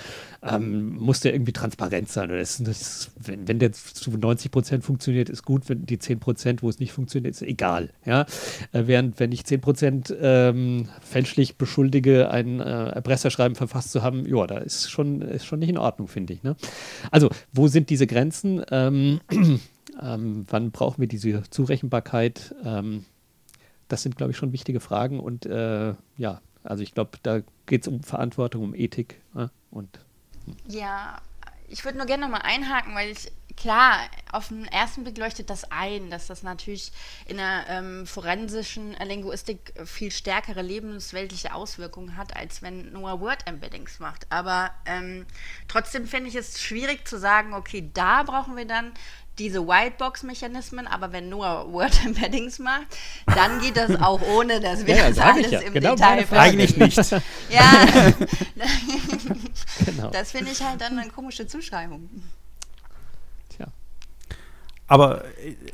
ähm, 0.42 0.96
muss 0.96 1.20
der 1.20 1.34
irgendwie 1.34 1.52
transparent 1.52 2.08
sein? 2.08 2.30
Oder 2.30 2.40
ist 2.40 2.66
das, 2.66 3.10
wenn, 3.22 3.46
wenn 3.48 3.58
der 3.58 3.72
zu 3.72 4.10
90 4.10 4.50
Prozent 4.50 4.82
funktioniert, 4.82 5.28
ist 5.28 5.42
gut, 5.44 5.68
wenn 5.68 5.84
die 5.84 5.98
10 5.98 6.20
Prozent, 6.20 6.62
wo 6.62 6.70
es 6.70 6.78
nicht 6.78 6.92
funktioniert, 6.92 7.34
ist 7.34 7.42
egal. 7.42 7.90
Ja? 8.06 8.24
während 8.72 9.20
wenn 9.20 9.32
ich 9.32 9.44
10 9.44 9.60
Prozent 9.60 10.14
ähm, 10.18 10.88
fälschlich 11.02 11.56
beschuldige, 11.56 12.30
ein 12.30 12.60
äh, 12.60 12.64
Erpresserschreiben 12.64 13.56
verfasst 13.56 13.92
zu 13.92 14.02
haben, 14.02 14.24
ja, 14.26 14.46
da 14.46 14.56
ist 14.56 14.90
schon, 14.90 15.20
ist 15.20 15.44
schon 15.44 15.58
nicht 15.58 15.68
in 15.68 15.76
Ordnung, 15.76 16.08
finde 16.08 16.32
ich. 16.32 16.42
Ne? 16.42 16.56
Also, 17.10 17.28
wo 17.52 17.68
sind 17.68 17.90
diese 17.90 18.06
Grenzen? 18.06 18.62
Ähm, 18.70 19.20
ähm, 20.00 20.46
wann 20.48 20.70
brauchen 20.70 21.00
wir 21.00 21.08
diese 21.08 21.42
Zurechenbarkeit? 21.50 22.54
Ähm, 22.64 23.04
das 23.88 24.02
sind, 24.02 24.16
glaube 24.16 24.32
ich, 24.32 24.36
schon 24.36 24.52
wichtige 24.52 24.80
Fragen. 24.80 25.20
Und 25.20 25.46
äh, 25.46 25.94
ja, 26.16 26.40
also 26.62 26.82
ich 26.82 26.94
glaube, 26.94 27.18
da 27.22 27.40
geht 27.66 27.82
es 27.82 27.88
um 27.88 28.02
Verantwortung, 28.02 28.62
um 28.62 28.74
Ethik. 28.74 29.20
Äh, 29.34 29.48
und. 29.70 30.00
Ja, 30.66 31.20
ich 31.68 31.84
würde 31.84 31.98
nur 31.98 32.06
gerne 32.06 32.22
nochmal 32.22 32.42
einhaken, 32.44 32.94
weil 32.94 33.10
ich, 33.10 33.30
klar, 33.56 33.98
auf 34.32 34.48
den 34.48 34.64
ersten 34.66 35.02
Blick 35.04 35.18
leuchtet 35.18 35.50
das 35.50 35.70
ein, 35.70 36.10
dass 36.10 36.26
das 36.26 36.42
natürlich 36.42 36.92
in 37.26 37.36
der 37.36 37.64
ähm, 37.68 38.06
forensischen 38.06 38.92
Linguistik 39.04 39.74
viel 39.84 40.10
stärkere 40.10 40.62
lebensweltliche 40.62 41.54
Auswirkungen 41.54 42.16
hat, 42.16 42.36
als 42.36 42.62
wenn 42.62 42.92
nur 42.92 43.20
Word-Embeddings 43.20 44.00
macht. 44.00 44.26
Aber 44.30 44.70
ähm, 44.86 45.26
trotzdem 45.66 46.06
finde 46.06 46.28
ich 46.30 46.36
es 46.36 46.60
schwierig 46.60 47.06
zu 47.06 47.18
sagen, 47.18 47.52
okay, 47.52 47.90
da 47.92 48.22
brauchen 48.22 48.56
wir 48.56 48.66
dann 48.66 48.92
diese 49.38 49.66
Whitebox-Mechanismen, 49.66 50.86
aber 50.86 51.12
wenn 51.12 51.28
nur 51.28 51.72
Word-Embeddings 51.72 52.58
macht, 52.58 52.86
dann 53.26 53.60
geht 53.60 53.76
das 53.76 54.00
auch 54.00 54.20
ohne, 54.22 54.60
dass 54.60 54.86
wir 54.86 54.96
ja, 54.96 55.08
das 55.08 55.18
alles 55.18 55.50
ja. 55.50 55.60
im 55.60 55.72
genau 55.72 55.94
Detail 55.94 56.26
Eigentlich 56.30 56.76
nicht. 56.76 56.96
ja, 57.50 57.86
genau. 59.84 60.10
das 60.10 60.32
finde 60.32 60.50
ich 60.50 60.62
halt 60.62 60.80
dann 60.80 60.98
eine 60.98 61.10
komische 61.10 61.46
Zuschreibung. 61.46 62.08
Tja. 63.50 63.66
Aber 64.86 65.24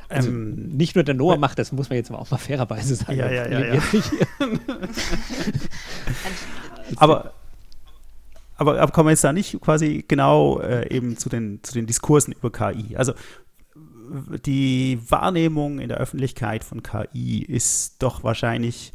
also 0.08 0.28
ähm, 0.28 0.76
nicht 0.76 0.94
nur 0.94 1.04
der 1.04 1.14
Noah 1.14 1.38
macht 1.38 1.58
das, 1.58 1.72
muss 1.72 1.88
man 1.88 1.96
jetzt 1.96 2.10
auch 2.10 2.30
mal 2.30 2.38
fairerweise 2.38 2.96
sagen. 2.96 3.18
Ja, 3.18 3.30
ja, 3.30 3.48
ja. 3.48 3.74
ja. 3.74 3.82
aber 6.96 7.32
aber, 8.56 8.80
aber 8.80 8.92
kommen 8.92 9.08
wir 9.08 9.12
jetzt 9.12 9.24
da 9.24 9.32
nicht 9.32 9.60
quasi 9.60 10.04
genau 10.06 10.60
äh, 10.60 10.88
eben 10.94 11.16
zu 11.16 11.28
den, 11.28 11.60
zu 11.62 11.74
den 11.74 11.86
Diskursen 11.86 12.32
über 12.32 12.52
KI? 12.52 12.96
Also 12.96 13.14
die 14.44 14.98
Wahrnehmung 15.08 15.78
in 15.78 15.88
der 15.88 15.98
Öffentlichkeit 15.98 16.64
von 16.64 16.82
KI 16.82 17.42
ist 17.42 18.02
doch 18.02 18.24
wahrscheinlich 18.24 18.92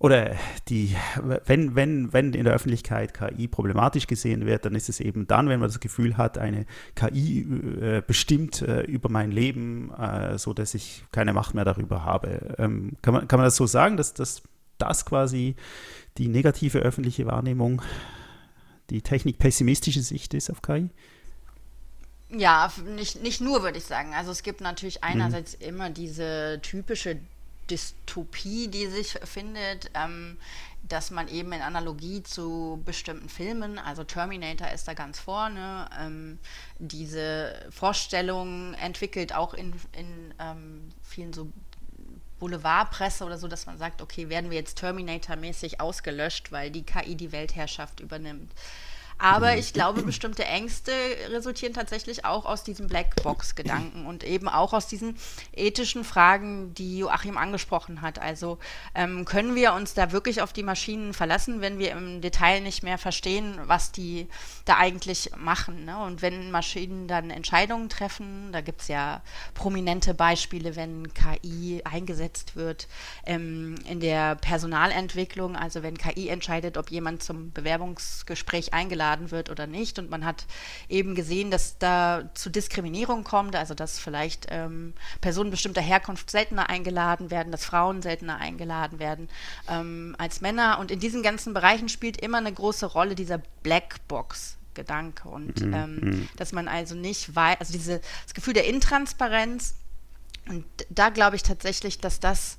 oder 0.00 0.34
die, 0.68 0.96
wenn, 1.44 1.74
wenn, 1.74 2.10
wenn 2.14 2.32
in 2.32 2.44
der 2.44 2.54
Öffentlichkeit 2.54 3.12
KI 3.12 3.48
problematisch 3.48 4.06
gesehen 4.06 4.46
wird, 4.46 4.64
dann 4.64 4.74
ist 4.74 4.88
es 4.88 4.98
eben 4.98 5.26
dann, 5.26 5.50
wenn 5.50 5.60
man 5.60 5.68
das 5.68 5.78
Gefühl 5.78 6.16
hat, 6.16 6.38
eine 6.38 6.64
KI 6.94 7.42
äh, 7.82 8.02
bestimmt 8.06 8.62
äh, 8.62 8.80
über 8.84 9.10
mein 9.10 9.30
Leben, 9.30 9.92
äh, 9.92 10.38
so 10.38 10.54
dass 10.54 10.72
ich 10.72 11.04
keine 11.12 11.34
Macht 11.34 11.54
mehr 11.54 11.66
darüber 11.66 12.02
habe. 12.02 12.54
Ähm, 12.56 12.96
kann, 13.02 13.12
man, 13.12 13.28
kann 13.28 13.40
man 13.40 13.44
das 13.44 13.56
so 13.56 13.66
sagen, 13.66 13.98
dass, 13.98 14.14
dass 14.14 14.42
das 14.78 15.04
quasi 15.04 15.54
die 16.16 16.28
negative 16.28 16.78
öffentliche 16.78 17.26
Wahrnehmung, 17.26 17.82
die 18.88 19.02
technikpessimistische 19.02 20.00
Sicht 20.00 20.32
ist 20.32 20.48
auf 20.48 20.62
KI? 20.62 20.88
Ja, 22.32 22.72
nicht, 22.84 23.22
nicht 23.22 23.40
nur, 23.40 23.62
würde 23.62 23.78
ich 23.78 23.84
sagen. 23.84 24.14
Also 24.14 24.30
es 24.30 24.42
gibt 24.42 24.60
natürlich 24.60 24.96
mhm. 24.96 25.08
einerseits 25.08 25.58
mhm. 25.58 25.66
immer 25.66 25.90
diese 25.90 26.60
typische 26.62 27.18
Dystopie, 27.68 28.68
die 28.68 28.86
sich 28.86 29.18
findet, 29.24 29.90
ähm, 29.94 30.38
dass 30.88 31.10
man 31.10 31.28
eben 31.28 31.52
in 31.52 31.60
Analogie 31.60 32.22
zu 32.22 32.82
bestimmten 32.84 33.28
Filmen, 33.28 33.78
also 33.78 34.02
Terminator 34.02 34.68
ist 34.70 34.88
da 34.88 34.94
ganz 34.94 35.20
vorne, 35.20 35.88
ähm, 35.98 36.38
diese 36.78 37.54
Vorstellung 37.70 38.74
entwickelt 38.74 39.34
auch 39.34 39.54
in, 39.54 39.74
in 39.92 40.34
ähm, 40.38 40.88
vielen 41.02 41.32
so 41.32 41.48
Boulevardpresse 42.38 43.24
oder 43.24 43.38
so, 43.38 43.46
dass 43.46 43.66
man 43.66 43.78
sagt, 43.78 44.02
okay, 44.02 44.28
werden 44.30 44.50
wir 44.50 44.58
jetzt 44.58 44.78
Terminator-mäßig 44.78 45.80
ausgelöscht, 45.80 46.50
weil 46.50 46.70
die 46.70 46.82
KI 46.82 47.14
die 47.14 47.32
Weltherrschaft 47.32 48.00
übernimmt. 48.00 48.50
Aber 49.20 49.58
ich 49.58 49.74
glaube, 49.74 50.02
bestimmte 50.02 50.46
Ängste 50.46 50.92
resultieren 51.28 51.74
tatsächlich 51.74 52.24
auch 52.24 52.46
aus 52.46 52.64
diesem 52.64 52.86
Blackbox-Gedanken 52.86 54.06
und 54.06 54.24
eben 54.24 54.48
auch 54.48 54.72
aus 54.72 54.86
diesen 54.86 55.14
ethischen 55.52 56.04
Fragen, 56.04 56.72
die 56.72 56.98
Joachim 56.98 57.36
angesprochen 57.36 58.00
hat. 58.00 58.18
Also 58.18 58.58
ähm, 58.94 59.26
können 59.26 59.54
wir 59.54 59.74
uns 59.74 59.92
da 59.92 60.12
wirklich 60.12 60.40
auf 60.40 60.54
die 60.54 60.62
Maschinen 60.62 61.12
verlassen, 61.12 61.60
wenn 61.60 61.78
wir 61.78 61.92
im 61.92 62.22
Detail 62.22 62.62
nicht 62.62 62.82
mehr 62.82 62.96
verstehen, 62.96 63.58
was 63.66 63.92
die 63.92 64.26
da 64.64 64.78
eigentlich 64.78 65.32
machen? 65.36 65.84
Ne? 65.84 66.02
Und 66.02 66.22
wenn 66.22 66.50
Maschinen 66.50 67.06
dann 67.06 67.28
Entscheidungen 67.28 67.90
treffen, 67.90 68.52
da 68.52 68.62
gibt 68.62 68.80
es 68.80 68.88
ja 68.88 69.20
prominente 69.52 70.14
Beispiele, 70.14 70.76
wenn 70.76 71.12
KI 71.12 71.82
eingesetzt 71.84 72.56
wird 72.56 72.88
ähm, 73.26 73.74
in 73.86 74.00
der 74.00 74.36
Personalentwicklung, 74.36 75.56
also 75.56 75.82
wenn 75.82 75.98
KI 75.98 76.28
entscheidet, 76.28 76.78
ob 76.78 76.90
jemand 76.90 77.22
zum 77.22 77.52
Bewerbungsgespräch 77.52 78.72
eingeladen 78.72 79.09
eingeladen 79.10 79.30
wird 79.30 79.50
oder 79.50 79.66
nicht. 79.66 79.98
Und 79.98 80.10
man 80.10 80.24
hat 80.24 80.46
eben 80.88 81.14
gesehen, 81.14 81.50
dass 81.50 81.78
da 81.78 82.30
zu 82.34 82.50
Diskriminierung 82.50 83.24
kommt, 83.24 83.56
also 83.56 83.74
dass 83.74 83.98
vielleicht 83.98 84.46
ähm, 84.50 84.94
Personen 85.20 85.50
bestimmter 85.50 85.80
Herkunft 85.80 86.30
seltener 86.30 86.68
eingeladen 86.68 87.30
werden, 87.30 87.52
dass 87.52 87.64
Frauen 87.64 88.02
seltener 88.02 88.38
eingeladen 88.38 88.98
werden 88.98 89.28
ähm, 89.68 90.14
als 90.18 90.40
Männer. 90.40 90.78
Und 90.78 90.90
in 90.90 91.00
diesen 91.00 91.22
ganzen 91.22 91.54
Bereichen 91.54 91.88
spielt 91.88 92.20
immer 92.20 92.38
eine 92.38 92.52
große 92.52 92.86
Rolle 92.86 93.14
dieser 93.14 93.38
Blackbox. 93.62 94.56
Gedanke 94.72 95.28
und 95.28 95.60
mhm. 95.60 95.74
ähm, 95.74 95.96
mhm. 95.96 96.28
dass 96.36 96.52
man 96.52 96.68
also 96.68 96.94
nicht 96.94 97.34
weiß, 97.34 97.56
also 97.58 97.72
diese, 97.72 98.00
das 98.24 98.34
Gefühl 98.34 98.54
der 98.54 98.68
Intransparenz 98.68 99.74
und 100.48 100.64
da 100.88 101.08
glaube 101.08 101.34
ich 101.34 101.42
tatsächlich, 101.42 101.98
dass 101.98 102.20
das 102.20 102.56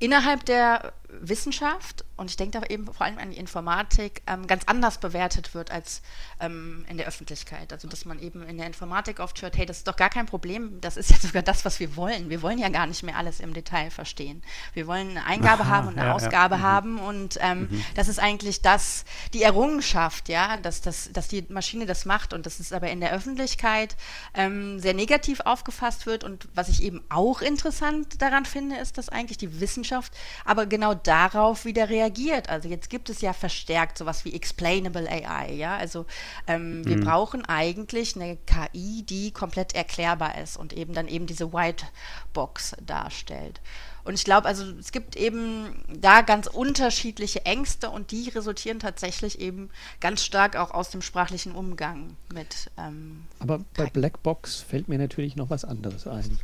innerhalb 0.00 0.44
der 0.44 0.92
Wissenschaft 1.20 2.04
und 2.16 2.30
ich 2.30 2.36
denke 2.36 2.60
da 2.60 2.66
eben 2.66 2.86
vor 2.86 3.04
allem 3.04 3.18
an 3.18 3.30
die 3.30 3.38
Informatik 3.38 4.22
ähm, 4.26 4.46
ganz 4.46 4.64
anders 4.66 4.98
bewertet 4.98 5.54
wird 5.54 5.70
als 5.70 6.02
ähm, 6.40 6.84
in 6.88 6.96
der 6.96 7.06
Öffentlichkeit. 7.06 7.72
Also 7.72 7.88
dass 7.88 8.04
man 8.04 8.20
eben 8.20 8.42
in 8.42 8.56
der 8.56 8.66
Informatik 8.66 9.20
oft 9.20 9.42
hört, 9.42 9.56
hey, 9.56 9.66
das 9.66 9.78
ist 9.78 9.88
doch 9.88 9.96
gar 9.96 10.10
kein 10.10 10.26
Problem, 10.26 10.80
das 10.80 10.96
ist 10.96 11.10
ja 11.10 11.16
sogar 11.18 11.42
das, 11.42 11.64
was 11.64 11.80
wir 11.80 11.96
wollen. 11.96 12.30
Wir 12.30 12.42
wollen 12.42 12.58
ja 12.58 12.68
gar 12.68 12.86
nicht 12.86 13.02
mehr 13.02 13.16
alles 13.16 13.40
im 13.40 13.52
Detail 13.52 13.90
verstehen. 13.90 14.42
Wir 14.74 14.86
wollen 14.86 15.10
eine 15.10 15.26
Eingabe 15.26 15.64
Aha, 15.64 15.70
haben 15.70 15.88
und 15.88 15.98
eine 15.98 16.08
ja, 16.08 16.14
Ausgabe 16.14 16.54
ja. 16.54 16.58
Mhm. 16.58 16.62
haben 16.62 16.98
und 16.98 17.38
ähm, 17.40 17.68
mhm. 17.70 17.84
das 17.94 18.08
ist 18.08 18.18
eigentlich 18.18 18.62
das, 18.62 19.04
die 19.32 19.42
Errungenschaft, 19.42 20.28
ja, 20.28 20.56
dass, 20.56 20.80
das, 20.80 21.10
dass 21.12 21.28
die 21.28 21.44
Maschine 21.48 21.86
das 21.86 22.04
macht 22.04 22.32
und 22.32 22.46
dass 22.46 22.60
es 22.60 22.72
aber 22.72 22.90
in 22.90 23.00
der 23.00 23.12
Öffentlichkeit 23.12 23.96
ähm, 24.34 24.78
sehr 24.78 24.94
negativ 24.94 25.40
aufgefasst 25.40 26.06
wird 26.06 26.22
und 26.22 26.48
was 26.54 26.68
ich 26.68 26.82
eben 26.82 27.02
auch 27.08 27.40
interessant 27.40 28.22
daran 28.22 28.44
finde, 28.44 28.76
ist, 28.76 28.98
dass 28.98 29.08
eigentlich 29.08 29.38
die 29.38 29.60
Wissenschaft 29.60 30.12
aber 30.44 30.66
genau 30.66 30.94
darauf 31.06 31.64
wieder 31.64 31.88
reagiert. 31.88 32.48
Also 32.48 32.68
jetzt 32.68 32.90
gibt 32.90 33.10
es 33.10 33.20
ja 33.20 33.32
verstärkt 33.32 33.98
sowas 33.98 34.24
wie 34.24 34.34
Explainable 34.34 35.08
AI, 35.08 35.52
ja. 35.52 35.76
Also 35.76 36.06
ähm, 36.46 36.84
wir 36.84 36.96
mhm. 36.96 37.04
brauchen 37.04 37.44
eigentlich 37.44 38.16
eine 38.16 38.36
KI, 38.46 39.02
die 39.02 39.30
komplett 39.30 39.74
erklärbar 39.74 40.38
ist 40.38 40.56
und 40.56 40.72
eben 40.72 40.94
dann 40.94 41.08
eben 41.08 41.26
diese 41.26 41.52
White 41.52 41.86
Box 42.32 42.76
darstellt. 42.84 43.60
Und 44.04 44.14
ich 44.14 44.24
glaube, 44.24 44.46
also 44.46 44.64
es 44.78 44.92
gibt 44.92 45.16
eben 45.16 45.82
da 45.88 46.20
ganz 46.20 46.46
unterschiedliche 46.46 47.46
Ängste 47.46 47.88
und 47.88 48.10
die 48.10 48.28
resultieren 48.28 48.78
tatsächlich 48.78 49.40
eben 49.40 49.70
ganz 50.00 50.22
stark 50.22 50.56
auch 50.56 50.72
aus 50.72 50.90
dem 50.90 51.00
sprachlichen 51.00 51.52
Umgang 51.52 52.16
mit. 52.32 52.70
Ähm, 52.76 53.24
Aber 53.38 53.60
bei 53.74 53.86
Blackbox 53.86 54.60
fällt 54.60 54.88
mir 54.88 54.98
natürlich 54.98 55.36
noch 55.36 55.48
was 55.48 55.64
anderes 55.64 56.06
ein, 56.06 56.38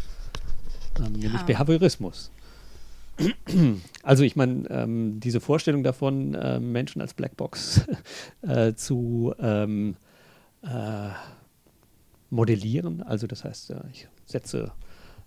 ähm, 0.98 1.12
nämlich 1.12 1.40
ja. 1.40 1.42
Behaviorismus. 1.42 2.30
Also 4.02 4.24
ich 4.24 4.34
meine, 4.34 4.68
ähm, 4.70 5.20
diese 5.20 5.40
Vorstellung 5.40 5.82
davon, 5.82 6.34
äh, 6.34 6.58
Menschen 6.58 7.02
als 7.02 7.12
Blackbox 7.12 7.86
äh, 8.42 8.74
zu 8.74 9.34
ähm, 9.38 9.96
äh, 10.62 11.10
modellieren, 12.30 13.02
also 13.02 13.26
das 13.26 13.44
heißt, 13.44 13.74
ich 13.92 14.08
setze 14.24 14.72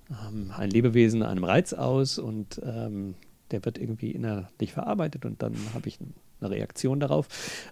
ähm, 0.09 0.51
ein 0.57 0.69
Lebewesen 0.69 1.21
einem 1.23 1.43
Reiz 1.43 1.73
aus 1.73 2.17
und 2.17 2.61
ähm, 2.65 3.15
der 3.51 3.63
wird 3.65 3.77
irgendwie 3.77 4.11
innerlich 4.11 4.73
verarbeitet 4.73 5.25
und 5.25 5.41
dann 5.43 5.53
habe 5.73 5.87
ich 5.87 5.99
eine 6.41 6.49
Reaktion 6.49 6.99
darauf. 6.99 7.27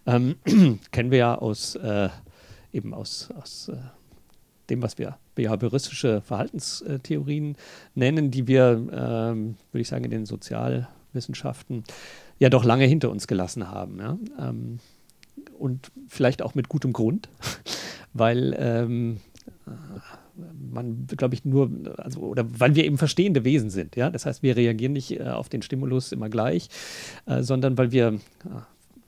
Ähm, 0.05 0.35
kennen 0.91 1.11
wir 1.11 1.17
ja 1.17 1.35
aus 1.35 1.75
äh, 1.75 2.09
eben 2.71 2.93
aus, 2.93 3.29
aus 3.31 3.69
äh, 3.69 3.77
dem, 4.71 4.81
was 4.81 4.97
wir 4.97 5.17
behavioristische 5.35 6.21
Verhaltenstheorien 6.21 7.55
nennen, 7.93 8.31
die 8.31 8.47
wir, 8.47 8.71
ähm, 8.91 9.55
würde 9.71 9.81
ich 9.81 9.87
sagen, 9.87 10.05
in 10.05 10.11
den 10.11 10.25
Sozialwissenschaften 10.25 11.83
ja 12.39 12.49
doch 12.49 12.63
lange 12.63 12.85
hinter 12.85 13.11
uns 13.11 13.27
gelassen 13.27 13.69
haben. 13.69 13.99
Ja? 13.99 14.17
Ähm, 14.39 14.79
und 15.59 15.91
vielleicht 16.07 16.41
auch 16.41 16.55
mit 16.55 16.69
gutem 16.69 16.93
Grund, 16.93 17.29
weil 18.13 18.55
ähm, 18.57 19.17
man, 20.71 21.05
glaube 21.07 21.35
ich, 21.35 21.45
nur, 21.45 21.69
also, 21.97 22.21
oder 22.21 22.45
weil 22.59 22.75
wir 22.75 22.85
eben 22.85 22.97
verstehende 22.97 23.43
Wesen 23.43 23.69
sind. 23.69 23.95
Ja? 23.95 24.09
Das 24.09 24.25
heißt, 24.25 24.41
wir 24.41 24.55
reagieren 24.55 24.93
nicht 24.93 25.19
äh, 25.19 25.23
auf 25.25 25.49
den 25.49 25.61
Stimulus 25.61 26.11
immer 26.11 26.29
gleich, 26.29 26.69
äh, 27.25 27.43
sondern 27.43 27.77
weil 27.77 27.91
wir 27.91 28.19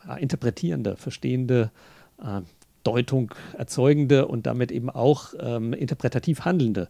äh, 0.08 0.22
interpretierende, 0.22 0.98
verstehende 0.98 1.72
äh, 2.22 2.42
Deutung 2.84 3.34
erzeugende 3.58 4.28
und 4.28 4.46
damit 4.46 4.72
eben 4.72 4.90
auch 4.90 5.34
ähm, 5.40 5.74
interpretativ 5.74 6.46
handelnde 6.46 6.90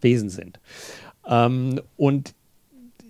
Wesen 0.00 0.30
sind. 0.30 0.60
Ähm, 1.26 1.80
und 1.96 2.34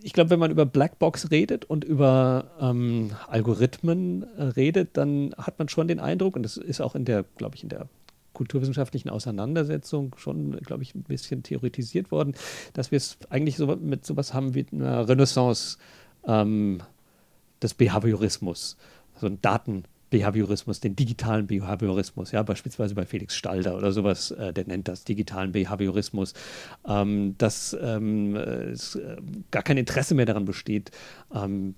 ich 0.02 0.12
glaube, 0.12 0.30
wenn 0.30 0.38
man 0.38 0.50
über 0.50 0.64
Blackbox 0.64 1.30
redet 1.30 1.64
und 1.64 1.84
über 1.84 2.52
ähm, 2.60 3.10
Algorithmen 3.28 4.22
äh, 4.36 4.42
redet, 4.44 4.96
dann 4.96 5.34
hat 5.36 5.58
man 5.58 5.68
schon 5.68 5.88
den 5.88 6.00
Eindruck, 6.00 6.36
und 6.36 6.44
das 6.44 6.56
ist 6.56 6.80
auch 6.80 6.94
in 6.94 7.04
der, 7.04 7.24
glaube 7.36 7.56
ich, 7.56 7.62
in 7.62 7.68
der 7.68 7.88
kulturwissenschaftlichen 8.32 9.10
Auseinandersetzung 9.10 10.14
schon, 10.16 10.52
glaube 10.60 10.84
ich, 10.84 10.94
ein 10.94 11.02
bisschen 11.02 11.42
theoretisiert 11.42 12.12
worden, 12.12 12.34
dass 12.72 12.92
wir 12.92 12.96
es 12.96 13.18
eigentlich 13.30 13.56
so 13.56 13.66
mit 13.66 14.06
sowas 14.06 14.32
haben 14.32 14.54
wie 14.54 14.64
einer 14.70 15.08
Renaissance 15.08 15.78
ähm, 16.24 16.78
des 17.60 17.74
Behaviorismus, 17.74 18.76
so 19.20 19.26
ein 19.26 19.42
Daten- 19.42 19.84
Behaviorismus, 20.10 20.80
den 20.80 20.96
digitalen 20.96 21.46
Behaviorismus, 21.46 22.32
ja, 22.32 22.42
beispielsweise 22.42 22.94
bei 22.94 23.04
Felix 23.04 23.36
Stalder 23.36 23.76
oder 23.76 23.92
sowas, 23.92 24.30
äh, 24.30 24.52
der 24.52 24.66
nennt 24.66 24.88
das 24.88 25.04
digitalen 25.04 25.52
Behaviorismus, 25.52 26.34
ähm, 26.86 27.34
dass 27.38 27.76
ähm, 27.80 28.36
es 28.36 28.96
äh, 28.96 29.16
gar 29.50 29.62
kein 29.62 29.76
Interesse 29.76 30.14
mehr 30.14 30.26
daran 30.26 30.44
besteht, 30.44 30.90
ähm, 31.34 31.74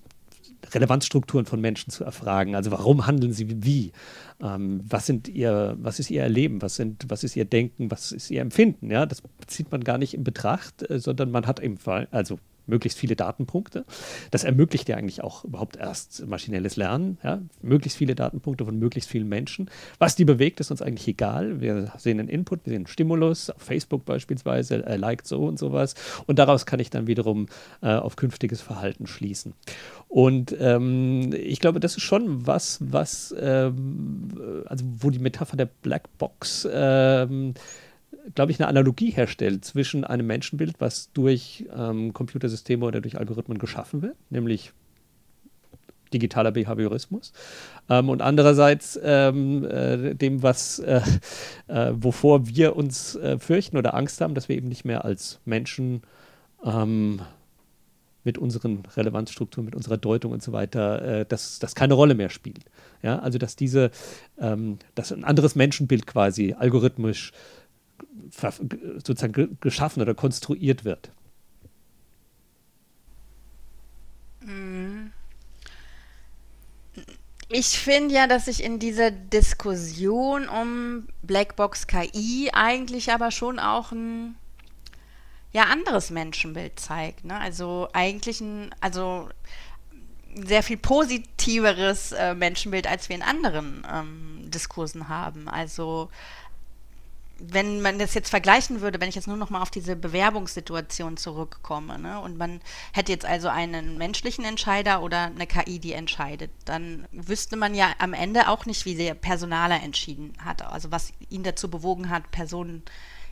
Relevanzstrukturen 0.73 1.45
von 1.45 1.59
Menschen 1.59 1.91
zu 1.91 2.03
erfragen. 2.03 2.55
Also 2.55 2.71
warum 2.71 3.07
handeln 3.07 3.33
sie 3.33 3.63
wie? 3.63 3.91
Ähm, 4.41 4.81
was 4.87 5.05
sind 5.05 5.27
ihr, 5.27 5.75
was 5.79 5.99
ist 5.99 6.11
ihr 6.11 6.21
Erleben? 6.21 6.61
Was 6.61 6.75
sind, 6.75 7.05
was 7.09 7.23
ist 7.23 7.35
ihr 7.35 7.45
Denken? 7.45 7.91
Was 7.91 8.11
ist 8.11 8.29
ihr 8.29 8.41
Empfinden? 8.41 8.91
Ja, 8.91 9.05
das 9.05 9.23
zieht 9.47 9.71
man 9.71 9.83
gar 9.83 9.97
nicht 9.97 10.13
in 10.13 10.23
Betracht, 10.23 10.89
äh, 10.89 10.99
sondern 10.99 11.31
man 11.31 11.47
hat 11.47 11.59
im 11.59 11.77
Fall, 11.77 12.07
also 12.11 12.39
möglichst 12.67 12.97
viele 12.97 13.15
Datenpunkte. 13.15 13.85
Das 14.31 14.43
ermöglicht 14.43 14.89
ja 14.89 14.97
eigentlich 14.97 15.23
auch 15.23 15.43
überhaupt 15.43 15.77
erst 15.77 16.25
maschinelles 16.27 16.75
Lernen. 16.75 17.17
Ja? 17.23 17.41
Möglichst 17.61 17.97
viele 17.97 18.15
Datenpunkte 18.15 18.65
von 18.65 18.77
möglichst 18.77 19.09
vielen 19.09 19.27
Menschen. 19.27 19.69
Was 19.99 20.15
die 20.15 20.25
bewegt, 20.25 20.59
ist 20.59 20.71
uns 20.71 20.81
eigentlich 20.81 21.07
egal. 21.07 21.61
Wir 21.61 21.91
sehen 21.97 22.19
einen 22.19 22.29
Input, 22.29 22.65
wir 22.65 22.71
sehen 22.71 22.81
einen 22.81 22.87
Stimulus, 22.87 23.49
auf 23.49 23.61
Facebook 23.61 24.05
beispielsweise, 24.05 24.85
er 24.85 24.97
liked 24.97 25.27
so 25.27 25.45
und 25.45 25.59
sowas. 25.59 25.95
Und 26.27 26.39
daraus 26.39 26.65
kann 26.65 26.79
ich 26.79 26.89
dann 26.89 27.07
wiederum 27.07 27.47
äh, 27.81 27.89
auf 27.89 28.15
künftiges 28.15 28.61
Verhalten 28.61 29.07
schließen. 29.07 29.53
Und 30.07 30.55
ähm, 30.59 31.33
ich 31.33 31.59
glaube, 31.59 31.79
das 31.79 31.97
ist 31.97 32.03
schon 32.03 32.45
was, 32.45 32.79
was, 32.81 33.33
ähm, 33.39 34.29
also 34.65 34.85
wo 34.97 35.09
die 35.09 35.19
Metapher 35.19 35.57
der 35.57 35.69
Blackbox 35.81 36.67
ähm, 36.71 37.53
glaube 38.35 38.51
ich, 38.51 38.59
eine 38.59 38.67
Analogie 38.67 39.11
herstellt 39.11 39.65
zwischen 39.65 40.03
einem 40.03 40.27
Menschenbild, 40.27 40.75
was 40.79 41.11
durch 41.13 41.65
ähm, 41.75 42.13
Computersysteme 42.13 42.85
oder 42.85 43.01
durch 43.01 43.17
Algorithmen 43.17 43.57
geschaffen 43.57 44.01
wird, 44.01 44.15
nämlich 44.29 44.73
digitaler 46.13 46.51
Behaviorismus. 46.51 47.33
Ähm, 47.89 48.09
und 48.09 48.21
andererseits 48.21 48.99
ähm, 49.01 49.65
äh, 49.65 50.13
dem, 50.13 50.43
was, 50.43 50.79
äh, 50.79 51.01
äh, 51.67 51.91
wovor 51.93 52.47
wir 52.47 52.75
uns 52.75 53.15
äh, 53.15 53.39
fürchten 53.39 53.77
oder 53.77 53.93
Angst 53.93 54.21
haben, 54.21 54.35
dass 54.35 54.49
wir 54.49 54.57
eben 54.57 54.67
nicht 54.67 54.85
mehr 54.85 55.05
als 55.05 55.39
Menschen 55.45 56.01
ähm, 56.65 57.21
mit 58.23 58.37
unseren 58.37 58.83
Relevanzstrukturen, 58.95 59.65
mit 59.65 59.75
unserer 59.75 59.97
Deutung 59.97 60.31
und 60.31 60.43
so 60.43 60.51
weiter, 60.51 61.01
äh, 61.01 61.25
dass 61.25 61.59
das 61.59 61.75
keine 61.75 61.95
Rolle 61.95 62.13
mehr 62.13 62.29
spielt. 62.29 62.65
Ja, 63.01 63.19
also 63.19 63.39
dass 63.39 63.55
diese, 63.55 63.89
ähm, 64.39 64.77
dass 64.93 65.11
ein 65.11 65.23
anderes 65.23 65.55
Menschenbild 65.55 66.05
quasi 66.05 66.53
algorithmisch 66.53 67.31
sozusagen 68.29 69.57
geschaffen 69.61 70.01
oder 70.01 70.13
konstruiert 70.13 70.85
wird. 70.85 71.11
Mhm. 74.41 75.11
Ich 77.49 77.79
finde 77.79 78.15
ja, 78.15 78.27
dass 78.27 78.45
sich 78.45 78.63
in 78.63 78.79
dieser 78.79 79.11
Diskussion 79.11 80.47
um 80.47 81.07
Blackbox 81.21 81.85
KI 81.85 82.49
eigentlich 82.53 83.11
aber 83.11 83.29
schon 83.29 83.59
auch 83.59 83.91
ein 83.91 84.35
ja 85.51 85.63
anderes 85.63 86.11
Menschenbild 86.11 86.79
zeigt. 86.79 87.25
Ne? 87.25 87.37
Also 87.37 87.89
eigentlich 87.91 88.39
ein, 88.39 88.73
also 88.79 89.27
sehr 90.33 90.63
viel 90.63 90.77
positiveres 90.77 92.13
äh, 92.13 92.33
Menschenbild, 92.33 92.87
als 92.87 93.09
wir 93.09 93.17
in 93.17 93.21
anderen 93.21 93.85
ähm, 93.91 94.49
Diskursen 94.49 95.09
haben. 95.09 95.49
Also 95.49 96.09
wenn 97.47 97.81
man 97.81 97.99
das 97.99 98.13
jetzt 98.13 98.29
vergleichen 98.29 98.81
würde, 98.81 98.99
wenn 99.01 99.09
ich 99.09 99.15
jetzt 99.15 99.27
nur 99.27 99.37
noch 99.37 99.49
mal 99.49 99.61
auf 99.61 99.71
diese 99.71 99.95
Bewerbungssituation 99.95 101.17
zurückkomme, 101.17 101.97
ne, 101.97 102.19
und 102.19 102.37
man 102.37 102.61
hätte 102.93 103.11
jetzt 103.11 103.25
also 103.25 103.47
einen 103.47 103.97
menschlichen 103.97 104.45
Entscheider 104.45 105.01
oder 105.01 105.25
eine 105.25 105.47
KI, 105.47 105.79
die 105.79 105.93
entscheidet, 105.93 106.51
dann 106.65 107.07
wüsste 107.11 107.55
man 107.57 107.73
ja 107.73 107.93
am 107.99 108.13
Ende 108.13 108.47
auch 108.47 108.65
nicht, 108.65 108.85
wie 108.85 108.95
der 108.95 109.13
Personaler 109.13 109.81
entschieden 109.81 110.33
hat, 110.43 110.61
also 110.61 110.91
was 110.91 111.13
ihn 111.29 111.43
dazu 111.43 111.69
bewogen 111.69 112.09
hat, 112.09 112.31
Personen 112.31 112.83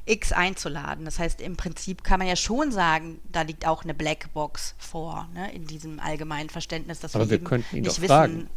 X 0.06 0.32
einzuladen. 0.32 1.06
Das 1.06 1.20
heißt, 1.20 1.40
im 1.42 1.56
Prinzip 1.56 2.04
kann 2.04 2.20
man 2.20 2.28
ja 2.28 2.36
schon 2.36 2.72
sagen, 2.72 3.20
da 3.32 3.44
liegt 3.44 3.68
auch 3.68 3.84
eine 3.84 3.94
Blackbox 3.94 4.76
vor, 4.78 5.30
ne, 5.34 5.54
in 5.54 5.66
diesem 5.68 6.00
allgemeinen 6.00 6.50
Verständnis, 6.50 7.00
dass 7.00 7.16
Aber 7.16 7.30
wir, 7.30 7.40
wir 7.40 7.44
könnten 7.44 7.76
ihn 7.76 7.84
nicht 7.84 7.98
doch 7.98 8.02
wissen, 8.02 8.08
fragen. 8.08 8.50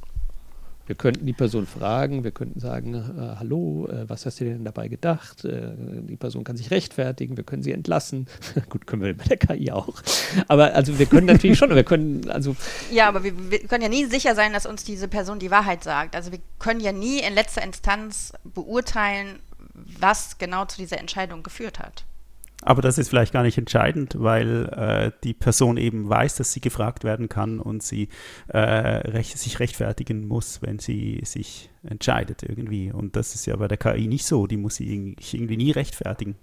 Wir 0.92 0.98
könnten 0.98 1.24
die 1.24 1.32
Person 1.32 1.66
fragen, 1.66 2.22
wir 2.22 2.32
könnten 2.32 2.60
sagen, 2.60 2.92
äh, 2.92 3.38
hallo, 3.38 3.88
äh, 3.88 4.06
was 4.10 4.26
hast 4.26 4.40
du 4.40 4.44
denn 4.44 4.62
dabei 4.62 4.88
gedacht? 4.88 5.42
Äh, 5.42 5.72
die 6.02 6.18
Person 6.18 6.44
kann 6.44 6.58
sich 6.58 6.70
rechtfertigen, 6.70 7.38
wir 7.38 7.44
können 7.44 7.62
sie 7.62 7.72
entlassen. 7.72 8.26
Gut, 8.68 8.86
können 8.86 9.00
wir 9.00 9.14
mit 9.14 9.30
der 9.30 9.38
KI 9.38 9.72
auch. 9.72 10.02
Aber 10.48 10.74
also 10.74 10.98
wir 10.98 11.06
können 11.06 11.28
natürlich 11.28 11.56
schon, 11.56 11.74
wir 11.74 11.82
können 11.82 12.30
also. 12.30 12.54
Ja, 12.92 13.08
aber 13.08 13.24
wir, 13.24 13.32
wir 13.50 13.60
können 13.60 13.82
ja 13.82 13.88
nie 13.88 14.04
sicher 14.04 14.34
sein, 14.34 14.52
dass 14.52 14.66
uns 14.66 14.84
diese 14.84 15.08
Person 15.08 15.38
die 15.38 15.50
Wahrheit 15.50 15.82
sagt. 15.82 16.14
Also 16.14 16.30
wir 16.30 16.40
können 16.58 16.80
ja 16.80 16.92
nie 16.92 17.20
in 17.20 17.32
letzter 17.32 17.62
Instanz 17.62 18.34
beurteilen, 18.44 19.38
was 19.98 20.36
genau 20.36 20.66
zu 20.66 20.76
dieser 20.76 20.98
Entscheidung 20.98 21.42
geführt 21.42 21.78
hat. 21.78 22.04
Aber 22.64 22.80
das 22.80 22.96
ist 22.96 23.08
vielleicht 23.08 23.32
gar 23.32 23.42
nicht 23.42 23.58
entscheidend, 23.58 24.14
weil 24.18 24.68
äh, 24.68 25.10
die 25.24 25.34
Person 25.34 25.76
eben 25.76 26.08
weiß, 26.08 26.36
dass 26.36 26.52
sie 26.52 26.60
gefragt 26.60 27.02
werden 27.02 27.28
kann 27.28 27.58
und 27.58 27.82
sie 27.82 28.08
äh, 28.48 28.58
recht, 28.58 29.36
sich 29.36 29.58
rechtfertigen 29.58 30.28
muss, 30.28 30.62
wenn 30.62 30.78
sie 30.78 31.20
sich 31.24 31.70
entscheidet 31.82 32.44
irgendwie. 32.44 32.92
Und 32.92 33.16
das 33.16 33.34
ist 33.34 33.46
ja 33.46 33.56
bei 33.56 33.66
der 33.66 33.78
KI 33.78 34.06
nicht 34.06 34.24
so. 34.24 34.46
Die 34.46 34.56
muss 34.56 34.76
sich 34.76 34.88
irgendwie 34.88 35.56
nie 35.56 35.72
rechtfertigen. 35.72 36.36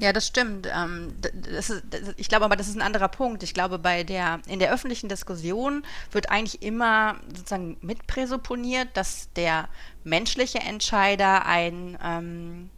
Ja, 0.00 0.12
das 0.12 0.26
stimmt. 0.26 0.68
Ähm, 0.74 1.14
das 1.52 1.70
ist, 1.70 1.84
ich 2.16 2.28
glaube 2.28 2.44
aber, 2.44 2.56
das 2.56 2.66
ist 2.66 2.74
ein 2.74 2.82
anderer 2.82 3.08
Punkt. 3.08 3.44
Ich 3.44 3.54
glaube, 3.54 3.78
bei 3.78 4.02
der, 4.02 4.40
in 4.48 4.58
der 4.58 4.72
öffentlichen 4.72 5.08
Diskussion 5.08 5.84
wird 6.10 6.30
eigentlich 6.30 6.62
immer 6.62 7.20
sozusagen 7.28 7.76
mitpräsupponiert, 7.80 8.88
dass 8.94 9.32
der 9.34 9.68
menschliche 10.02 10.58
Entscheider 10.58 11.46
ein 11.46 11.96
ähm, 12.02 12.70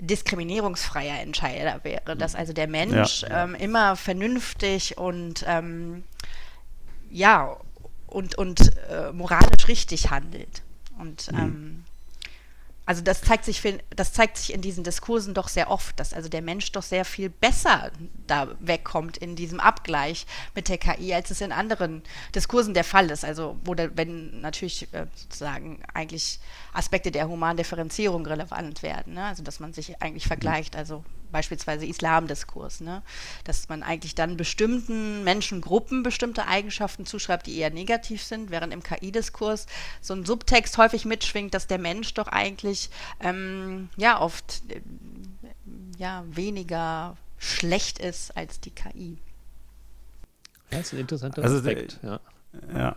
diskriminierungsfreier 0.00 1.20
Entscheider 1.20 1.80
wäre, 1.82 2.16
dass 2.16 2.34
also 2.34 2.52
der 2.52 2.68
Mensch 2.68 3.22
ja, 3.22 3.28
ja. 3.28 3.44
Ähm, 3.44 3.54
immer 3.54 3.96
vernünftig 3.96 4.96
und 4.96 5.44
ähm, 5.46 6.04
ja 7.10 7.56
und, 8.06 8.36
und 8.36 8.60
äh, 8.88 9.12
moralisch 9.12 9.68
richtig 9.68 10.10
handelt. 10.10 10.62
Und 10.98 11.30
mhm. 11.32 11.38
ähm, 11.38 11.84
also 12.88 13.02
das 13.02 13.20
zeigt 13.20 13.44
sich, 13.44 13.62
das 13.94 14.14
zeigt 14.14 14.38
sich 14.38 14.54
in 14.54 14.62
diesen 14.62 14.82
Diskursen 14.82 15.34
doch 15.34 15.48
sehr 15.48 15.70
oft, 15.70 16.00
dass 16.00 16.14
also 16.14 16.30
der 16.30 16.40
Mensch 16.40 16.72
doch 16.72 16.82
sehr 16.82 17.04
viel 17.04 17.28
besser 17.28 17.90
da 18.26 18.48
wegkommt 18.60 19.18
in 19.18 19.36
diesem 19.36 19.60
Abgleich 19.60 20.24
mit 20.54 20.70
der 20.70 20.78
KI, 20.78 21.12
als 21.12 21.30
es 21.30 21.42
in 21.42 21.52
anderen 21.52 22.02
Diskursen 22.34 22.72
der 22.72 22.84
Fall 22.84 23.10
ist. 23.10 23.26
Also 23.26 23.58
wo 23.62 23.74
da, 23.74 23.94
wenn 23.94 24.40
natürlich 24.40 24.88
äh, 24.94 25.04
sozusagen 25.14 25.82
eigentlich 25.92 26.40
Aspekte 26.72 27.10
der 27.10 27.28
humanen 27.28 27.58
Differenzierung 27.58 28.24
relevant 28.24 28.82
werden, 28.82 29.12
ne? 29.12 29.24
also 29.26 29.42
dass 29.42 29.60
man 29.60 29.74
sich 29.74 30.00
eigentlich 30.00 30.26
vergleicht. 30.26 30.74
Also 30.74 31.04
beispielsweise 31.32 31.86
Islamdiskurs, 31.86 32.80
ne? 32.80 33.02
dass 33.44 33.68
man 33.68 33.82
eigentlich 33.82 34.14
dann 34.14 34.36
bestimmten 34.36 35.24
Menschengruppen 35.24 36.02
bestimmte 36.02 36.46
Eigenschaften 36.46 37.06
zuschreibt, 37.06 37.46
die 37.46 37.56
eher 37.58 37.70
negativ 37.70 38.22
sind, 38.22 38.50
während 38.50 38.72
im 38.72 38.82
KI-Diskurs 38.82 39.66
so 40.00 40.14
ein 40.14 40.24
Subtext 40.24 40.78
häufig 40.78 41.04
mitschwingt, 41.04 41.54
dass 41.54 41.66
der 41.66 41.78
Mensch 41.78 42.14
doch 42.14 42.28
eigentlich 42.28 42.90
ähm, 43.20 43.88
ja 43.96 44.20
oft 44.20 44.62
äh, 44.68 44.80
ja, 45.98 46.24
weniger 46.28 47.16
schlecht 47.38 47.98
ist 47.98 48.36
als 48.36 48.60
die 48.60 48.70
KI. 48.70 49.18
Das 50.70 50.80
ist 50.80 50.92
ein 50.94 51.00
interessanter 51.00 51.42
also, 51.42 51.58
Aspekt. 51.58 51.98
Ja. 52.02 52.20
ja. 52.72 52.96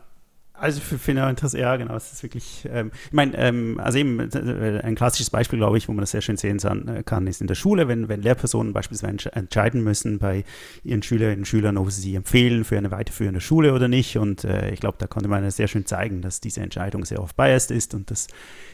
Also 0.62 0.80
für 0.80 1.12
interessant, 1.12 1.60
ja 1.60 1.76
genau, 1.76 1.96
es 1.96 2.14
ist 2.14 2.22
wirklich, 2.22 2.68
ähm, 2.72 2.92
ich 3.08 3.14
meine, 3.14 3.36
ähm, 3.36 3.80
also 3.84 3.98
eben 3.98 4.20
äh, 4.20 4.80
ein 4.84 4.94
klassisches 4.94 5.32
Beispiel, 5.32 5.58
glaube 5.58 5.80
ich, 5.80 5.88
wo 5.88 5.92
man 5.94 6.02
das 6.02 6.12
sehr 6.12 6.22
schön 6.22 6.38
sehen 6.38 6.60
äh, 6.88 7.02
kann, 7.02 7.26
ist 7.26 7.42
in 7.42 7.48
der 7.48 7.56
Schule, 7.56 7.88
wenn, 7.88 8.10
wenn 8.10 8.22
Lehrpersonen 8.22 8.72
beispielsweise 8.72 9.34
entscheiden 9.34 9.84
müssen 9.84 10.20
bei 10.20 10.44
ihren 10.84 11.02
Schülerinnen 11.02 11.40
und 11.40 11.46
Schülern, 11.46 11.78
ob 11.78 11.92
sie 11.92 12.02
sie 12.02 12.14
empfehlen 12.14 12.64
für 12.64 12.78
eine 12.78 12.92
weiterführende 12.92 13.42
Schule 13.42 13.74
oder 13.74 13.88
nicht. 13.88 14.20
Und 14.20 14.44
äh, 14.44 14.70
ich 14.72 14.80
glaube, 14.80 14.98
da 15.00 15.08
konnte 15.08 15.30
man 15.30 15.50
sehr 15.50 15.68
schön 15.68 15.88
zeigen, 15.88 16.22
dass 16.22 16.42
diese 16.42 16.62
Entscheidung 16.62 17.06
sehr 17.06 17.24
oft 17.24 17.36
biased 17.36 17.72
ist 17.72 17.96
und 17.96 18.12
dass 18.12 18.28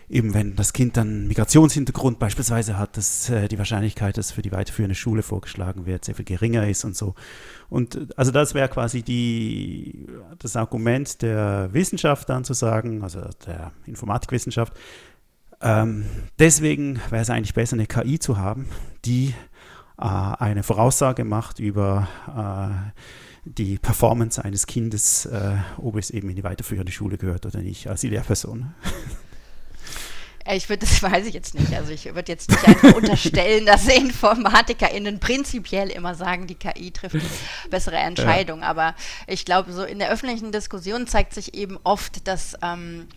eben 0.09 0.33
wenn 0.33 0.57
das 0.57 0.73
Kind 0.73 0.97
dann 0.97 1.27
Migrationshintergrund 1.27 2.19
beispielsweise 2.19 2.77
hat, 2.77 2.97
dass 2.97 3.29
äh, 3.29 3.47
die 3.47 3.57
Wahrscheinlichkeit, 3.57 4.17
dass 4.17 4.31
für 4.31 4.41
die 4.41 4.51
weiterführende 4.51 4.95
Schule 4.95 5.23
vorgeschlagen 5.23 5.85
wird, 5.85 6.03
sehr 6.03 6.15
viel 6.15 6.25
geringer 6.25 6.67
ist 6.67 6.83
und 6.83 6.97
so. 6.97 7.15
Und 7.69 7.95
äh, 7.95 8.07
also 8.15 8.31
das 8.31 8.53
wäre 8.53 8.69
quasi 8.69 9.03
die, 9.03 10.07
das 10.39 10.55
Argument 10.55 11.21
der 11.21 11.69
Wissenschaft 11.73 12.29
dann 12.29 12.43
zu 12.43 12.53
sagen, 12.53 13.03
also 13.03 13.21
der 13.45 13.71
Informatikwissenschaft, 13.85 14.73
ähm, 15.61 16.05
deswegen 16.37 17.01
wäre 17.09 17.21
es 17.21 17.29
eigentlich 17.29 17.53
besser, 17.53 17.75
eine 17.75 17.87
KI 17.87 18.19
zu 18.19 18.37
haben, 18.37 18.67
die 19.05 19.33
äh, 19.97 20.03
eine 20.03 20.63
Voraussage 20.63 21.23
macht 21.23 21.59
über 21.59 22.07
äh, 22.27 22.99
die 23.45 23.77
Performance 23.77 24.43
eines 24.43 24.67
Kindes, 24.67 25.25
äh, 25.25 25.55
ob 25.77 25.95
es 25.95 26.11
eben 26.11 26.29
in 26.29 26.35
die 26.35 26.43
weiterführende 26.43 26.91
Schule 26.91 27.17
gehört 27.17 27.45
oder 27.45 27.61
nicht, 27.61 27.87
als 27.87 28.01
die 28.01 28.09
Lehrperson. 28.09 28.73
Ich 30.53 30.69
würde, 30.69 30.79
das 30.85 31.01
weiß 31.01 31.25
ich 31.25 31.33
jetzt 31.33 31.53
nicht. 31.55 31.73
Also 31.73 31.91
ich 31.91 32.05
würde 32.05 32.31
jetzt 32.31 32.49
nicht 32.49 32.67
einfach 32.67 32.95
unterstellen, 32.95 33.65
dass 33.65 33.87
InformatikerInnen 33.95 35.19
prinzipiell 35.19 35.89
immer 35.89 36.15
sagen, 36.15 36.47
die 36.47 36.55
KI 36.55 36.91
trifft 36.91 37.15
die 37.15 37.69
bessere 37.69 37.97
Entscheidung. 37.97 38.61
Ja. 38.61 38.67
Aber 38.67 38.95
ich 39.27 39.45
glaube, 39.45 39.73
so 39.73 39.83
in 39.83 39.99
der 39.99 40.09
öffentlichen 40.09 40.51
Diskussion 40.51 41.07
zeigt 41.07 41.33
sich 41.33 41.53
eben 41.53 41.77
oft, 41.83 42.27
dass 42.27 42.55
ähm, 42.61 43.07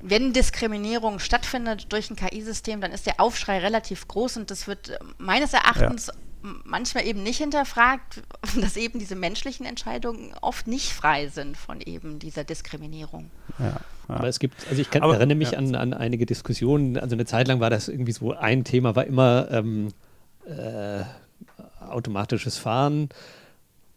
wenn 0.00 0.32
Diskriminierung 0.32 1.18
stattfindet 1.18 1.92
durch 1.92 2.10
ein 2.10 2.16
KI-System, 2.16 2.80
dann 2.80 2.92
ist 2.92 3.06
der 3.06 3.20
Aufschrei 3.20 3.58
relativ 3.58 4.06
groß 4.06 4.36
und 4.36 4.50
das 4.50 4.68
wird 4.68 4.98
meines 5.18 5.52
Erachtens 5.52 6.06
ja 6.06 6.14
manchmal 6.42 7.06
eben 7.06 7.22
nicht 7.22 7.38
hinterfragt, 7.38 8.22
dass 8.56 8.76
eben 8.76 8.98
diese 8.98 9.16
menschlichen 9.16 9.66
Entscheidungen 9.66 10.34
oft 10.40 10.66
nicht 10.66 10.92
frei 10.92 11.28
sind 11.28 11.56
von 11.56 11.80
eben 11.80 12.18
dieser 12.18 12.44
Diskriminierung. 12.44 13.30
Ja, 13.58 13.80
ja. 14.08 14.14
Aber 14.16 14.28
es 14.28 14.38
gibt, 14.38 14.54
also 14.68 14.80
ich 14.80 14.90
kann, 14.90 15.02
Aber, 15.02 15.16
erinnere 15.16 15.36
mich 15.36 15.52
ja. 15.52 15.58
an, 15.58 15.74
an 15.74 15.92
einige 15.92 16.26
Diskussionen, 16.26 16.96
also 16.96 17.14
eine 17.14 17.26
Zeit 17.26 17.48
lang 17.48 17.60
war 17.60 17.70
das 17.70 17.88
irgendwie 17.88 18.12
so, 18.12 18.32
ein 18.32 18.64
Thema 18.64 18.96
war 18.96 19.06
immer 19.06 19.48
ähm, 19.50 19.88
äh, 20.46 21.02
automatisches 21.86 22.58
Fahren. 22.58 23.08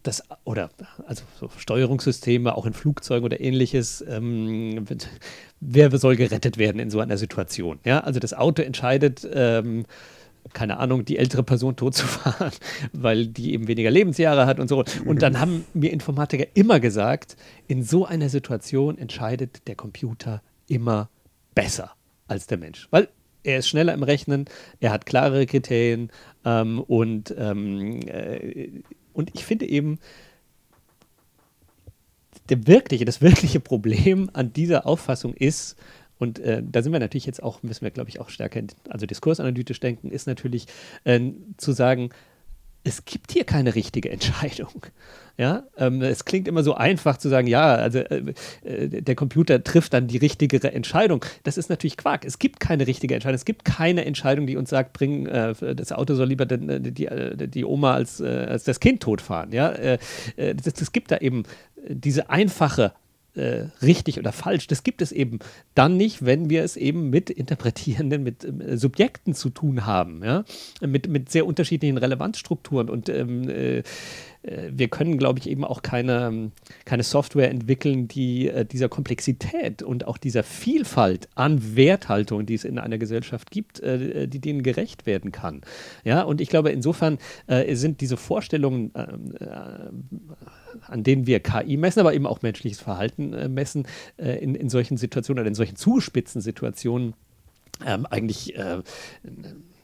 Das, 0.04 0.24
oder 0.46 0.72
also 1.06 1.24
so 1.40 1.50
Steuerungssysteme, 1.56 2.56
auch 2.56 2.66
in 2.66 2.74
Flugzeugen 2.74 3.24
oder 3.24 3.40
ähnliches, 3.40 4.04
ähm, 4.08 4.84
wer 5.60 5.96
soll 5.96 6.16
gerettet 6.16 6.58
werden 6.58 6.80
in 6.80 6.90
so 6.90 7.00
einer 7.00 7.18
Situation? 7.18 7.80
Ja, 7.86 8.00
also 8.00 8.20
das 8.20 8.34
Auto 8.34 8.64
entscheidet, 8.64 9.28
ähm, 9.32 9.86
keine 10.54 10.78
Ahnung, 10.78 11.06
die 11.06 11.18
ältere 11.18 11.44
Person 11.44 11.76
tot 11.76 11.96
zu 11.96 12.06
fahren, 12.06 12.52
weil 12.94 13.28
die 13.28 13.54
eben 13.54 13.68
weniger 13.68 13.92
Lebensjahre 13.92 14.46
hat 14.46 14.60
und 14.60 14.68
so. 14.68 14.84
Und 15.06 15.22
dann 15.22 15.40
haben 15.40 15.66
mir 15.74 15.92
Informatiker 15.92 16.46
immer 16.54 16.80
gesagt, 16.80 17.36
in 17.68 17.84
so 17.84 18.06
einer 18.06 18.30
Situation 18.30 18.98
entscheidet 18.98 19.68
der 19.68 19.76
Computer 19.76 20.42
immer 20.68 21.10
besser 21.56 21.92
als 22.28 22.48
der 22.48 22.58
Mensch. 22.58 22.88
Weil 22.92 23.10
er 23.44 23.60
ist 23.60 23.70
schneller 23.70 23.94
im 23.94 24.04
Rechnen, 24.04 24.46
er 24.80 24.92
hat 24.92 25.06
klarere 25.06 25.46
Kriterien 25.46 26.12
ähm, 26.46 26.80
und, 26.80 27.34
ähm, 27.38 28.02
äh, 28.08 28.82
und 29.14 29.32
ich 29.34 29.46
finde 29.46 29.68
eben, 29.68 30.00
der 32.50 32.68
wirkliche, 32.68 33.06
das 33.06 33.22
wirkliche 33.22 33.60
Problem 33.60 34.30
an 34.34 34.54
dieser 34.54 34.86
Auffassung 34.86 35.34
ist, 35.34 35.78
und 36.22 36.38
äh, 36.38 36.62
da 36.64 36.84
sind 36.84 36.92
wir 36.92 37.00
natürlich 37.00 37.26
jetzt 37.26 37.42
auch, 37.42 37.64
müssen 37.64 37.82
wir, 37.82 37.90
glaube 37.90 38.10
ich, 38.10 38.20
auch 38.20 38.30
stärker, 38.30 38.62
also 38.88 39.08
diskursanalytisch 39.08 39.80
denken, 39.80 40.12
ist 40.12 40.28
natürlich 40.28 40.68
äh, 41.04 41.20
zu 41.58 41.72
sagen, 41.72 42.12
es 42.84 43.06
gibt 43.06 43.32
hier 43.32 43.44
keine 43.44 43.74
richtige 43.74 44.12
Entscheidung. 44.12 44.86
Ja, 45.38 45.64
ähm, 45.78 46.04
es 46.04 46.26
klingt 46.26 46.48
immer 46.48 46.62
so 46.62 46.76
einfach 46.76 47.18
zu 47.18 47.28
sagen, 47.28 47.48
ja, 47.48 47.74
also 47.74 48.00
äh, 48.00 48.34
äh, 48.64 49.02
der 49.02 49.16
Computer 49.16 49.64
trifft 49.64 49.94
dann 49.94 50.08
die 50.08 50.18
richtigere 50.18 50.72
Entscheidung. 50.74 51.26
Das 51.42 51.58
ist 51.58 51.72
natürlich 51.72 51.98
Quark. 51.98 52.24
Es 52.24 52.38
gibt 52.38 52.60
keine 52.60 52.86
richtige 52.86 53.16
Entscheidung. 53.16 53.36
Es 53.36 53.46
gibt 53.46 53.66
keine 53.66 54.06
Entscheidung, 54.06 54.46
die 54.46 54.58
uns 54.58 54.70
sagt, 54.70 54.94
bring, 54.94 55.26
äh, 55.26 55.56
das 55.76 55.92
Auto 55.92 56.14
soll 56.14 56.28
lieber 56.28 56.46
den, 56.46 56.70
äh, 56.70 56.82
die, 56.82 57.08
äh, 57.08 57.48
die, 57.48 57.66
Oma 57.66 57.96
als, 57.96 58.22
als 58.22 58.66
das 58.66 58.80
Kind 58.80 59.02
totfahren. 59.02 59.52
Ja, 59.52 59.72
es 60.36 60.92
gibt 60.92 61.10
da 61.10 61.18
eben 61.18 61.44
diese 61.88 62.30
einfache 62.30 62.94
äh, 63.36 63.66
richtig 63.82 64.20
oder 64.20 64.32
falsch. 64.32 64.68
Das 64.68 64.84
gibt 64.84 65.02
es 65.02 65.12
eben 65.12 65.40
dann 65.74 65.98
nicht, 65.98 66.26
wenn 66.26 66.50
wir 66.50 66.64
es 66.64 66.76
eben 66.76 67.10
mit 67.10 67.30
Interpretierenden, 67.30 68.24
mit 68.24 68.44
äh, 68.44 68.78
Subjekten 68.78 69.34
zu 69.34 69.50
tun 69.50 69.86
haben, 69.86 70.24
ja? 70.24 70.44
mit, 70.82 71.08
mit 71.08 71.32
sehr 71.32 71.46
unterschiedlichen 71.46 71.98
Relevanzstrukturen. 71.98 72.90
Und 72.90 73.10
ähm, 73.10 73.50
äh, 73.50 73.80
äh 73.80 73.84
wir 74.44 74.88
können, 74.88 75.18
glaube 75.18 75.40
ich, 75.40 75.50
eben 75.50 75.64
auch 75.64 75.82
keine, 75.82 76.52
keine 76.86 77.04
Software 77.04 77.50
entwickeln, 77.50 78.08
die 78.08 78.48
äh, 78.48 78.66
dieser 78.66 78.90
Komplexität 78.90 79.84
und 79.84 80.08
auch 80.08 80.18
dieser 80.18 80.44
Vielfalt 80.44 81.30
an 81.36 81.76
Werthaltung, 81.76 82.46
die 82.46 82.56
es 82.56 82.64
in 82.64 82.80
einer 82.80 82.98
Gesellschaft 82.98 83.52
gibt, 83.52 83.80
äh, 83.82 84.28
die 84.28 84.40
denen 84.40 84.64
gerecht 84.64 85.06
werden 85.06 85.32
kann. 85.32 85.62
Ja, 86.04 86.24
und 86.24 86.42
ich 86.42 86.50
glaube, 86.50 86.72
insofern 86.72 87.18
sind 87.48 88.02
diese 88.02 88.18
Vorstellungen 88.18 88.92
ähm, 88.96 89.34
an 90.88 91.04
denen 91.04 91.28
wir 91.28 91.40
KI 91.40 91.78
messen, 91.78 92.00
aber 92.00 92.14
eben 92.14 92.26
auch 92.26 92.42
menschliches 92.42 92.80
Verhalten 92.80 93.34
äh, 93.34 93.50
messen, 93.50 93.88
äh, 94.18 94.38
in, 94.38 94.56
in 94.56 94.70
solchen 94.70 94.98
Situationen 94.98 95.42
oder 95.42 95.48
in 95.48 95.56
solchen 95.56 95.76
zugespitzten 95.76 96.42
Situationen 96.42 97.14
ähm, 97.86 98.06
eigentlich 98.06 98.56
äh, 98.56 98.82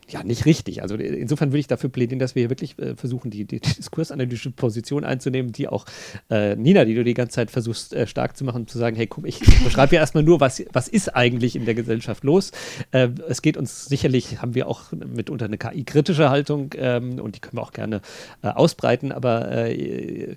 ja, 0.10 0.24
nicht 0.24 0.46
richtig. 0.46 0.82
Also 0.82 0.96
insofern 0.96 1.50
würde 1.50 1.60
ich 1.60 1.68
dafür 1.68 1.90
plädieren, 1.90 2.20
dass 2.20 2.34
wir 2.34 2.44
hier 2.44 2.50
wirklich 2.50 2.80
äh, 2.80 2.96
versuchen, 2.96 3.30
die, 3.30 3.46
die, 3.46 3.60
diskursanalytische 3.78 4.52
Position 4.52 5.04
einzunehmen, 5.04 5.52
die 5.52 5.68
auch 5.68 5.86
äh, 6.30 6.56
Nina, 6.56 6.86
die 6.86 6.96
du 6.96 7.04
die 7.04 7.14
ganze 7.14 7.36
Zeit 7.36 7.52
versuchst 7.52 7.94
äh, 7.94 8.08
stark 8.08 8.38
zu 8.38 8.46
machen, 8.46 8.68
zu 8.68 8.78
sagen, 8.78 8.96
hey, 8.96 9.08
guck, 9.08 9.28
ich 9.28 9.40
beschreibe 9.64 9.96
ja 9.96 10.02
erstmal 10.02 10.24
nur, 10.24 10.40
was, 10.40 10.64
was 10.72 10.88
ist 10.88 11.16
eigentlich 11.16 11.56
in 11.56 11.66
der 11.66 11.76
Gesellschaft 11.76 12.24
los. 12.24 12.52
Äh, 12.92 13.10
es 13.28 13.42
geht 13.42 13.58
uns 13.58 13.86
sicherlich, 13.86 14.42
haben 14.42 14.56
wir 14.56 14.68
auch 14.68 14.92
mitunter 14.92 15.46
eine 15.46 15.58
KI-kritische 15.58 16.30
Haltung 16.30 16.74
ähm, 16.78 17.20
und 17.20 17.36
die 17.36 17.40
können 17.42 17.58
wir 17.58 17.64
auch 17.64 17.74
gerne 17.74 18.02
äh, 18.44 18.48
ausbreiten, 18.48 19.12
aber 19.12 19.52
äh, 19.52 20.36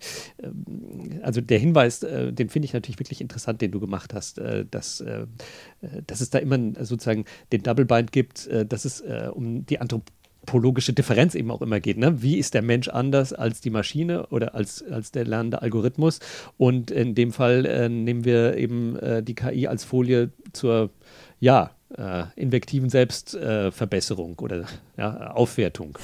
also 1.22 1.40
der 1.40 1.58
Hinweis, 1.58 2.00
den 2.00 2.48
finde 2.48 2.66
ich 2.66 2.72
natürlich 2.72 2.98
wirklich 2.98 3.20
interessant, 3.20 3.60
den 3.60 3.70
du 3.70 3.80
gemacht 3.80 4.14
hast, 4.14 4.40
dass, 4.70 5.04
dass 6.06 6.20
es 6.20 6.30
da 6.30 6.38
immer 6.38 6.58
sozusagen 6.84 7.24
den 7.52 7.62
Double 7.62 7.84
Bind 7.84 8.12
gibt, 8.12 8.48
dass 8.68 8.84
es 8.84 9.02
um 9.32 9.64
die 9.66 9.80
anthropologische 9.80 10.92
Differenz 10.92 11.34
eben 11.34 11.50
auch 11.50 11.62
immer 11.62 11.80
geht. 11.80 11.98
Ne? 11.98 12.22
Wie 12.22 12.38
ist 12.38 12.54
der 12.54 12.62
Mensch 12.62 12.88
anders 12.88 13.32
als 13.32 13.60
die 13.60 13.70
Maschine 13.70 14.26
oder 14.26 14.54
als, 14.54 14.82
als 14.82 15.12
der 15.12 15.24
lernende 15.24 15.62
Algorithmus? 15.62 16.20
Und 16.56 16.90
in 16.90 17.14
dem 17.14 17.32
Fall 17.32 17.66
äh, 17.66 17.88
nehmen 17.88 18.24
wir 18.24 18.56
eben 18.56 18.96
äh, 18.96 19.22
die 19.22 19.34
KI 19.34 19.66
als 19.66 19.84
Folie 19.84 20.30
zur, 20.52 20.90
ja, 21.38 21.70
äh, 21.96 22.24
invektiven 22.36 22.88
Selbstverbesserung 22.88 24.38
oder 24.38 24.64
ja, 24.96 25.32
Aufwertung. 25.32 25.98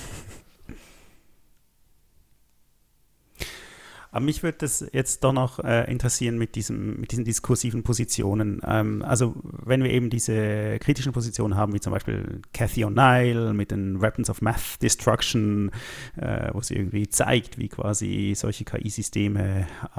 Aber 4.16 4.24
mich 4.24 4.42
würde 4.42 4.56
das 4.56 4.82
jetzt 4.92 5.24
doch 5.24 5.34
noch 5.34 5.58
äh, 5.58 5.90
interessieren 5.90 6.38
mit, 6.38 6.54
diesem, 6.54 7.00
mit 7.00 7.12
diesen 7.12 7.26
diskursiven 7.26 7.82
Positionen. 7.82 8.62
Ähm, 8.66 9.02
also 9.06 9.34
wenn 9.42 9.82
wir 9.82 9.90
eben 9.90 10.08
diese 10.08 10.78
kritischen 10.78 11.12
Positionen 11.12 11.54
haben, 11.54 11.74
wie 11.74 11.80
zum 11.80 11.92
Beispiel 11.92 12.40
Cathy 12.54 12.86
O'Neill 12.86 13.52
mit 13.52 13.72
den 13.72 14.00
Weapons 14.00 14.30
of 14.30 14.40
Math 14.40 14.80
Destruction, 14.80 15.70
äh, 16.16 16.48
wo 16.54 16.62
sie 16.62 16.76
irgendwie 16.76 17.10
zeigt, 17.10 17.58
wie 17.58 17.68
quasi 17.68 18.32
solche 18.34 18.64
KI-Systeme 18.64 19.66
äh, 19.94 19.98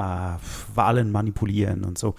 Wahlen 0.73 1.11
manipulieren 1.11 1.85
und 1.85 1.99
so. 1.99 2.15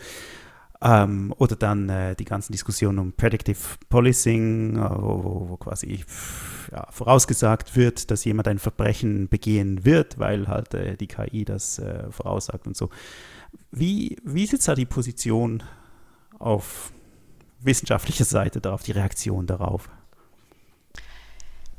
Ähm, 0.81 1.35
oder 1.39 1.57
dann 1.57 1.89
äh, 1.89 2.15
die 2.15 2.25
ganzen 2.25 2.53
Diskussionen 2.53 3.01
um 3.01 3.13
Predictive 3.13 3.59
Policing, 3.89 4.77
äh, 4.77 4.91
wo, 4.91 5.49
wo, 5.49 5.57
quasi 5.57 6.05
ja, 6.71 6.87
vorausgesagt 6.91 7.75
wird, 7.75 8.13
dass 8.13 8.25
jemand 8.25 8.47
ein 8.47 8.61
Verbrechen 8.61 9.29
begehen 9.29 9.85
wird, 9.85 10.19
weil 10.21 10.47
halt 10.47 10.75
äh, 10.75 10.97
die 10.97 11.09
KI 11.09 11.45
das 11.45 11.81
äh, 11.81 12.11
voraussagt 12.13 12.69
und 12.69 12.77
so. 12.77 12.91
Wie, 13.73 14.19
wie 14.25 14.45
ist 14.45 14.53
jetzt 14.53 14.69
da 14.69 14.77
die 14.77 14.87
Position 14.87 15.65
auf 16.39 16.93
wissenschaftlicher 17.61 18.25
Seite 18.25 18.61
darauf, 18.61 18.83
die 18.85 18.93
Reaktion 18.93 19.47
darauf? 19.47 19.89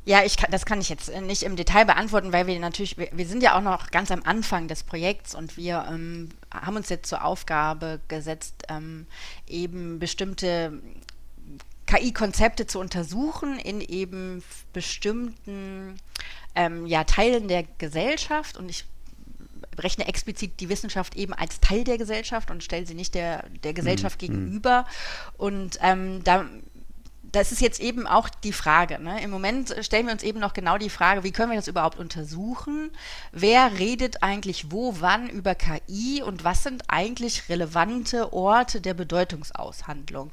Ja, 0.04 0.24
ich 0.24 0.36
kann, 0.36 0.50
das 0.50 0.64
kann 0.64 0.80
ich 0.80 0.88
jetzt 0.88 1.14
nicht 1.20 1.42
im 1.42 1.56
Detail 1.56 1.84
beantworten, 1.84 2.32
weil 2.32 2.46
wir 2.46 2.58
natürlich, 2.58 2.96
wir, 2.96 3.08
wir 3.12 3.26
sind 3.26 3.42
ja 3.42 3.56
auch 3.56 3.60
noch 3.60 3.90
ganz 3.90 4.10
am 4.10 4.22
Anfang 4.24 4.66
des 4.66 4.82
Projekts 4.82 5.34
und 5.34 5.56
wir 5.56 5.86
ähm, 5.88 6.30
haben 6.52 6.76
uns 6.76 6.88
jetzt 6.88 7.08
zur 7.08 7.24
Aufgabe 7.24 8.00
gesetzt, 8.08 8.64
ähm, 8.68 9.06
eben 9.46 9.98
bestimmte 9.98 10.80
KI-Konzepte 11.86 12.66
zu 12.66 12.78
untersuchen 12.78 13.58
in 13.58 13.80
eben 13.80 14.42
bestimmten 14.72 15.96
ähm, 16.54 16.86
ja, 16.86 17.04
Teilen 17.04 17.48
der 17.48 17.64
Gesellschaft 17.78 18.56
und 18.56 18.70
ich 18.70 18.86
rechne 19.78 20.06
explizit 20.06 20.60
die 20.60 20.68
Wissenschaft 20.68 21.16
eben 21.16 21.32
als 21.32 21.60
Teil 21.60 21.84
der 21.84 21.98
Gesellschaft 21.98 22.50
und 22.50 22.62
stelle 22.62 22.86
sie 22.86 22.94
nicht 22.94 23.14
der, 23.14 23.44
der 23.64 23.72
Gesellschaft 23.72 24.20
mhm. 24.20 24.26
gegenüber. 24.26 24.86
Und 25.36 25.78
ähm, 25.82 26.22
da 26.24 26.46
das 27.32 27.52
ist 27.52 27.60
jetzt 27.60 27.80
eben 27.80 28.06
auch 28.06 28.28
die 28.28 28.52
Frage. 28.52 28.98
Ne? 28.98 29.22
Im 29.22 29.30
Moment 29.30 29.74
stellen 29.80 30.06
wir 30.06 30.12
uns 30.12 30.22
eben 30.22 30.40
noch 30.40 30.52
genau 30.52 30.78
die 30.78 30.90
Frage, 30.90 31.22
wie 31.24 31.32
können 31.32 31.50
wir 31.50 31.58
das 31.58 31.68
überhaupt 31.68 31.98
untersuchen? 31.98 32.90
Wer 33.32 33.78
redet 33.78 34.22
eigentlich 34.22 34.70
wo, 34.70 34.96
wann 35.00 35.28
über 35.28 35.54
KI 35.54 36.22
und 36.22 36.44
was 36.44 36.62
sind 36.62 36.84
eigentlich 36.88 37.48
relevante 37.48 38.32
Orte 38.32 38.80
der 38.80 38.94
Bedeutungsaushandlung? 38.94 40.30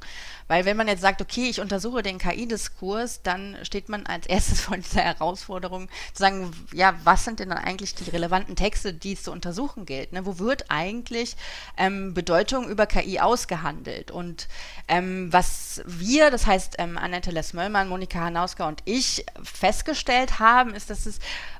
Weil 0.48 0.64
wenn 0.64 0.76
man 0.76 0.88
jetzt 0.88 1.02
sagt, 1.02 1.20
okay, 1.20 1.48
ich 1.48 1.60
untersuche 1.60 2.02
den 2.02 2.18
KI-Diskurs, 2.18 3.22
dann 3.22 3.56
steht 3.62 3.88
man 3.88 4.06
als 4.06 4.26
erstes 4.26 4.60
vor 4.62 4.76
dieser 4.76 5.02
Herausforderung 5.02 5.88
zu 6.12 6.22
sagen, 6.22 6.50
ja, 6.72 6.94
was 7.04 7.24
sind 7.24 7.40
denn 7.40 7.50
dann 7.50 7.58
eigentlich 7.58 7.94
die 7.94 8.10
relevanten 8.10 8.56
Texte, 8.56 8.92
die 8.92 9.12
es 9.12 9.22
zu 9.22 9.32
untersuchen 9.32 9.86
gilt? 9.86 10.12
Ne? 10.12 10.26
Wo 10.26 10.38
wird 10.38 10.70
eigentlich 10.70 11.36
ähm, 11.76 12.14
Bedeutung 12.14 12.68
über 12.68 12.86
KI 12.86 13.20
ausgehandelt? 13.20 14.10
Und 14.10 14.48
ähm, 14.88 15.32
was 15.32 15.82
wir, 15.86 16.30
das 16.30 16.46
heißt 16.46 16.76
ähm, 16.78 16.98
Annette 16.98 17.30
Les-Möllmann, 17.30 17.88
Monika 17.88 18.20
Hanauska 18.20 18.66
und 18.66 18.82
ich 18.84 19.24
festgestellt 19.42 20.38
haben, 20.38 20.74
ist, 20.74 20.90
dass 20.90 21.06
es, 21.06 21.18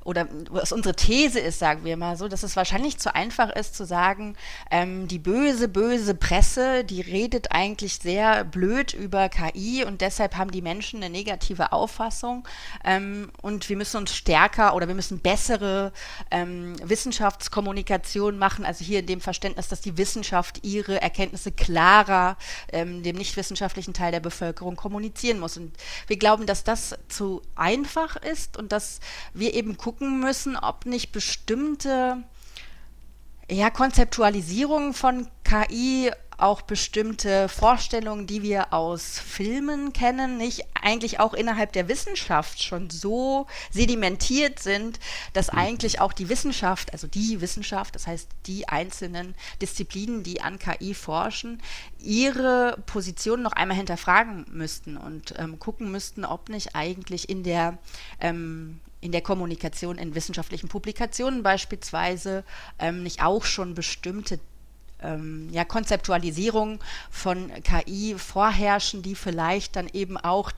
oder 0.09 0.27
was 0.49 0.73
unsere 0.73 0.97
These 0.97 1.39
ist, 1.39 1.59
sagen 1.59 1.85
wir 1.85 1.99
mal 1.99 2.17
so, 2.17 2.29
dass 2.29 2.43
es 2.43 2.57
wahrscheinlich 2.57 2.97
zu 2.97 3.15
einfach 3.15 3.51
ist 3.51 3.75
zu 3.75 3.85
sagen, 3.85 4.37
ähm, 4.71 5.07
die 5.07 5.19
böse, 5.19 5.69
böse 5.69 6.15
Presse, 6.15 6.83
die 6.83 7.03
redet 7.03 7.53
eigentlich 7.53 7.99
sehr 7.99 8.45
blöd 8.45 8.95
über 8.95 9.29
KI 9.29 9.85
und 9.85 10.01
deshalb 10.01 10.37
haben 10.37 10.51
die 10.51 10.63
Menschen 10.63 11.03
eine 11.03 11.13
negative 11.13 11.73
Auffassung 11.73 12.49
ähm, 12.87 13.31
und 13.43 13.69
wir 13.69 13.77
müssen 13.77 13.99
uns 13.99 14.15
stärker 14.15 14.75
oder 14.75 14.89
wir 14.89 14.95
müssen 14.95 15.19
bessere 15.19 15.93
ähm, 16.31 16.77
Wissenschaftskommunikation 16.83 18.39
machen, 18.39 18.65
also 18.65 18.83
hier 18.83 19.01
in 19.01 19.07
dem 19.07 19.21
Verständnis, 19.21 19.69
dass 19.69 19.83
die 19.83 19.99
Wissenschaft 19.99 20.65
ihre 20.65 21.03
Erkenntnisse 21.03 21.53
klarer 21.53 22.39
ähm, 22.73 23.03
dem 23.03 23.17
nichtwissenschaftlichen 23.17 23.93
Teil 23.93 24.13
der 24.13 24.21
Bevölkerung 24.21 24.75
kommunizieren 24.75 25.39
muss. 25.39 25.59
Und 25.59 25.77
wir 26.07 26.17
glauben, 26.17 26.47
dass 26.47 26.65
das 26.65 26.97
zu 27.09 27.43
einfach 27.57 28.17
ist 28.17 28.57
und 28.57 28.73
dass 28.73 29.01
wir 29.35 29.53
eben 29.53 29.77
gucken 29.77 29.98
müssen, 30.01 30.57
ob 30.57 30.87
nicht 30.87 31.13
bestimmte 31.13 32.23
ja, 33.51 33.71
Konzeptualisierungen 33.71 34.93
von 34.93 35.29
KI 35.45 36.11
auch 36.39 36.63
bestimmte 36.63 37.49
Vorstellungen, 37.49 38.29
die 38.29 38.43
wir 38.43 38.73
aus 38.73 39.19
Filmen 39.19 39.93
kennen, 39.93 40.37
nicht 40.39 40.65
eigentlich 40.81 41.19
auch 41.19 41.35
innerhalb 41.35 41.73
der 41.73 41.89
Wissenschaft 41.89 42.63
schon 42.63 42.91
so 42.91 43.47
sedimentiert 43.71 44.61
sind, 44.61 45.01
dass 45.33 45.53
mhm. 45.53 45.59
eigentlich 45.59 46.01
auch 46.01 46.13
die 46.13 46.29
Wissenschaft, 46.29 46.93
also 46.93 47.09
die 47.09 47.41
Wissenschaft, 47.41 47.97
das 47.97 48.07
heißt 48.07 48.29
die 48.47 48.69
einzelnen 48.69 49.35
Disziplinen, 49.61 50.23
die 50.23 50.41
an 50.41 50.61
KI 50.61 50.95
forschen, 50.95 51.61
ihre 51.99 52.79
Position 52.87 53.43
noch 53.43 53.53
einmal 53.53 53.77
hinterfragen 53.77 54.47
müssten 54.51 54.97
und 54.97 55.35
ähm, 55.39 55.59
gucken 55.59 55.91
müssten, 55.91 56.25
ob 56.25 56.49
nicht 56.49 56.77
eigentlich 56.77 57.29
in 57.29 57.43
der 57.43 57.79
ähm, 58.21 58.79
in 59.01 59.13
der 59.13 59.21
Kommunikation 59.21 59.99
in 59.99 60.15
wissenschaftlichen 60.15 60.69
Publikationen 60.69 61.43
beispielsweise 61.43 62.45
ähm, 62.79 63.03
nicht 63.03 63.23
auch 63.23 63.45
schon 63.45 63.75
bestimmte 63.75 64.41
ähm, 65.01 65.49
ja, 65.53 65.65
Konzeptualisierung 65.65 66.81
von 67.11 67.53
KI 67.63 68.17
vorherrschen, 68.19 69.03
die 69.03 69.15
vielleicht 69.15 69.77
dann 69.77 69.89
eben 69.93 70.17
auch 70.17 70.51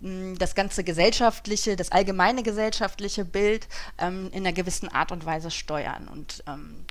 hm, 0.00 0.38
das 0.38 0.54
ganze 0.54 0.84
gesellschaftliche, 0.84 1.76
das 1.76 1.92
allgemeine 1.92 2.42
gesellschaftliche 2.42 3.24
Bild 3.24 3.66
ähm, 3.98 4.28
in 4.32 4.46
einer 4.46 4.52
gewissen 4.52 4.88
Art 4.88 5.12
und 5.12 5.24
Weise 5.24 5.50
steuern. 5.50 6.08
Und 6.08 6.44
ähm, 6.46 6.84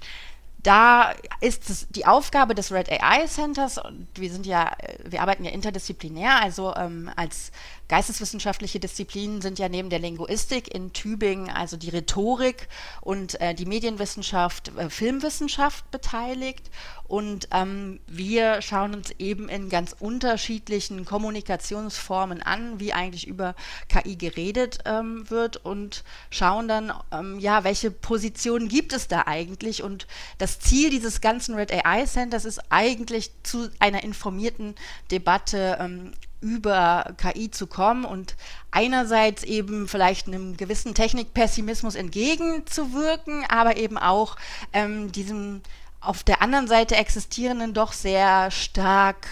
da 0.63 1.13
ist 1.41 1.69
es 1.69 1.87
die 1.89 2.05
Aufgabe 2.05 2.55
des 2.55 2.71
Red 2.71 2.89
AI 2.89 3.27
Centers, 3.27 3.77
und 3.77 4.07
wir 4.15 4.31
sind 4.31 4.45
ja, 4.45 4.71
wir 5.03 5.21
arbeiten 5.21 5.43
ja 5.43 5.51
interdisziplinär, 5.51 6.41
also 6.41 6.73
ähm, 6.75 7.11
als 7.17 7.51
geisteswissenschaftliche 7.87 8.79
Disziplinen 8.79 9.41
sind 9.41 9.59
ja 9.59 9.69
neben 9.69 9.89
der 9.89 9.99
Linguistik 9.99 10.73
in 10.73 10.93
Tübingen 10.93 11.49
also 11.49 11.77
die 11.77 11.89
Rhetorik 11.89 12.67
und 13.01 13.39
äh, 13.41 13.53
die 13.53 13.65
Medienwissenschaft, 13.65 14.71
äh, 14.77 14.89
Filmwissenschaft 14.89 15.89
beteiligt. 15.91 16.69
Und 17.05 17.49
ähm, 17.51 17.99
wir 18.07 18.61
schauen 18.61 18.95
uns 18.95 19.11
eben 19.19 19.49
in 19.49 19.69
ganz 19.69 19.95
unterschiedlichen 19.99 21.05
Kommunikationsformen 21.05 22.41
an, 22.41 22.79
wie 22.79 22.93
eigentlich 22.93 23.27
über 23.27 23.55
KI 23.89 24.15
geredet 24.15 24.79
ähm, 24.85 25.29
wird 25.29 25.57
und 25.57 26.03
schauen 26.31 26.67
dann, 26.67 26.93
ähm, 27.11 27.39
ja, 27.39 27.63
welche 27.63 27.91
Positionen 27.91 28.69
gibt 28.69 28.93
es 28.93 29.07
da 29.07 29.23
eigentlich. 29.27 29.83
Und 29.83 30.07
das 30.37 30.59
Ziel 30.59 30.89
dieses 30.89 31.21
ganzen 31.21 31.55
Red 31.55 31.71
AI 31.71 32.05
Centers 32.05 32.45
ist 32.45 32.61
eigentlich 32.69 33.31
zu 33.43 33.69
einer 33.79 34.03
informierten 34.03 34.75
Debatte 35.11 35.77
ähm, 35.79 36.13
über 36.43 37.15
KI 37.17 37.49
zu 37.49 37.67
kommen 37.67 38.05
und 38.05 38.35
einerseits 38.69 39.43
eben 39.43 39.87
vielleicht 39.87 40.27
einem 40.27 40.57
gewissen 40.57 40.93
Technikpessimismus 40.93 41.95
entgegenzuwirken, 41.95 43.45
aber 43.47 43.77
eben 43.77 43.97
auch 43.97 44.35
ähm, 44.73 45.11
diesem 45.11 45.61
auf 46.01 46.23
der 46.23 46.41
anderen 46.41 46.67
Seite 46.67 46.97
existierenden 46.97 47.73
doch 47.73 47.93
sehr 47.93 48.51
stark 48.51 49.25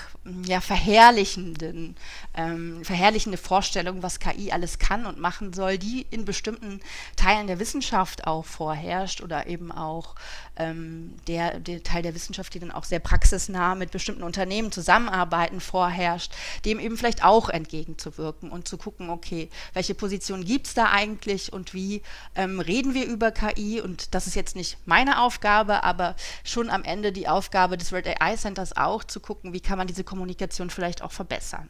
ja, 0.46 0.62
verherrlichenden, 0.62 1.96
ähm, 2.36 2.86
verherrlichende 2.86 3.40
Vorstellung, 3.40 4.04
was 4.04 4.20
KI 4.20 4.52
alles 4.52 4.78
kann 4.78 5.08
und 5.08 5.20
machen 5.20 5.52
soll, 5.52 5.80
die 5.80 6.06
in 6.12 6.26
bestimmten 6.26 6.80
Teilen 7.16 7.48
der 7.48 7.58
Wissenschaft 7.58 8.28
auch 8.28 8.46
vorherrscht 8.46 9.22
oder 9.22 9.48
eben 9.48 9.72
auch 9.72 10.16
ähm, 10.58 11.16
der, 11.28 11.60
der 11.60 11.82
Teil 11.82 12.04
der 12.04 12.14
Wissenschaft, 12.14 12.54
die 12.54 12.60
dann 12.60 12.72
auch 12.72 12.84
sehr 12.84 13.00
praxisnah 13.00 13.74
mit 13.74 13.90
bestimmten 13.90 14.22
Unternehmen 14.22 14.72
zusammenarbeiten, 14.72 15.60
vorherrscht, 15.60 16.34
dem 16.66 16.80
eben 16.80 16.98
vielleicht 16.98 17.24
auch 17.24 17.50
entgegenzuwirken 17.50 18.52
und 18.52 18.68
zu 18.68 18.78
gucken, 18.78 19.10
okay, 19.10 19.50
welche 19.74 19.96
Position 19.96 20.46
gibt 20.46 20.68
es 20.68 20.74
da 20.76 20.92
eigentlich 20.92 21.52
und 21.52 21.74
wie 21.74 22.04
ähm, 22.36 22.60
reden 22.60 22.94
wir 22.94 23.06
über 23.06 23.32
KI 23.32 23.82
und 23.82 24.14
das 24.14 24.28
ist 24.28 24.36
jetzt 24.36 24.56
nicht 24.56 24.78
meine 24.86 25.22
Aufgabe, 25.22 25.84
aber 25.84 26.16
schon 26.44 26.70
am 26.70 26.84
Ende 26.84 27.12
die 27.12 27.28
Aufgabe 27.28 27.76
des 27.76 27.92
World 27.92 28.08
AI 28.22 28.36
Centers 28.36 28.78
auch 28.78 29.04
zu 29.04 29.20
gucken, 29.20 29.54
wie 29.54 29.62
kann 29.62 29.80
man 29.80 29.88
diese 29.88 30.04
Kommunikation 30.12 30.70
vielleicht 30.70 31.02
auch 31.04 31.14
verbessern. 31.14 31.70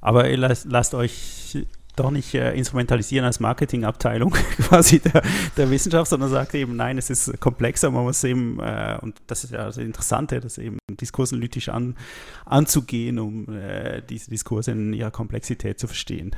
Aber 0.00 0.30
ihr 0.30 0.36
lasst, 0.36 0.66
lasst 0.66 0.94
euch 0.94 1.66
doch 1.96 2.12
nicht 2.12 2.32
äh, 2.34 2.54
instrumentalisieren 2.54 3.26
als 3.26 3.40
Marketingabteilung 3.40 4.30
quasi 4.68 5.00
der, 5.00 5.22
der, 5.56 5.68
Wissenschaft, 5.70 6.10
sondern 6.10 6.30
sagt 6.30 6.54
eben, 6.54 6.76
nein, 6.76 6.96
es 6.96 7.10
ist 7.10 7.40
komplexer, 7.40 7.90
man 7.90 8.04
muss 8.04 8.22
eben, 8.22 8.60
äh, 8.60 8.98
und 9.00 9.20
das 9.26 9.42
ist 9.42 9.50
ja 9.50 9.64
das 9.64 9.78
Interessante, 9.78 10.38
das 10.38 10.58
eben 10.58 10.78
diskursanalytisch 10.88 11.70
an, 11.70 11.96
anzugehen, 12.44 13.18
um 13.18 13.48
äh, 13.52 14.00
diese 14.02 14.30
Diskurse 14.30 14.70
in 14.70 14.92
ihrer 14.92 15.10
Komplexität 15.10 15.80
zu 15.80 15.88
verstehen. 15.88 16.36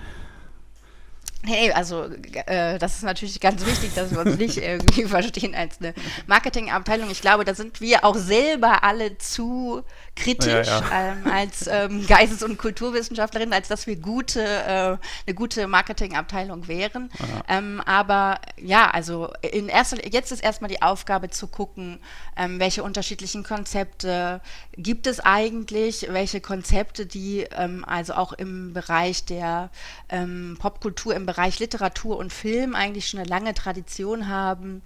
Nee, 1.46 1.70
also 1.70 2.06
äh, 2.46 2.76
das 2.78 2.96
ist 2.96 3.04
natürlich 3.04 3.38
ganz 3.38 3.64
wichtig, 3.64 3.94
dass 3.94 4.10
wir 4.10 4.18
uns 4.18 4.36
nicht 4.38 4.56
irgendwie 4.56 5.04
verstehen 5.04 5.54
als 5.54 5.78
eine 5.80 5.94
Marketingabteilung. 6.26 7.08
Ich 7.08 7.20
glaube, 7.20 7.44
da 7.44 7.54
sind 7.54 7.80
wir 7.80 8.04
auch 8.04 8.16
selber 8.16 8.82
alle 8.82 9.16
zu 9.18 9.84
kritisch 10.16 10.66
ja, 10.66 10.80
ja. 10.80 11.12
Ähm, 11.12 11.30
als 11.30 11.68
ähm, 11.68 12.04
Geistes- 12.06 12.42
und 12.42 12.58
Kulturwissenschaftlerin, 12.58 13.52
als 13.52 13.68
dass 13.68 13.86
wir 13.86 13.94
gute, 13.96 14.42
äh, 14.42 14.96
eine 15.26 15.34
gute 15.34 15.68
Marketingabteilung 15.68 16.66
wären. 16.66 17.10
Ja. 17.18 17.58
Ähm, 17.58 17.80
aber 17.86 18.40
ja, 18.60 18.90
also 18.90 19.32
in 19.42 19.68
erster, 19.68 20.04
jetzt 20.10 20.32
ist 20.32 20.42
erstmal 20.42 20.70
die 20.70 20.82
Aufgabe 20.82 21.30
zu 21.30 21.46
gucken, 21.46 22.00
ähm, 22.36 22.58
welche 22.58 22.82
unterschiedlichen 22.82 23.44
Konzepte 23.44 24.40
gibt 24.76 25.06
es 25.06 25.20
eigentlich, 25.20 26.08
welche 26.10 26.40
Konzepte, 26.40 27.06
die 27.06 27.46
ähm, 27.56 27.84
also 27.86 28.14
auch 28.14 28.32
im 28.32 28.72
Bereich 28.72 29.26
der 29.26 29.70
ähm, 30.08 30.56
Popkultur, 30.58 31.14
im 31.14 31.26
Bereich 31.26 31.35
Literatur 31.58 32.16
und 32.16 32.32
Film 32.32 32.74
eigentlich 32.74 33.08
schon 33.08 33.20
eine 33.20 33.28
lange 33.28 33.54
Tradition 33.54 34.28
haben 34.28 34.82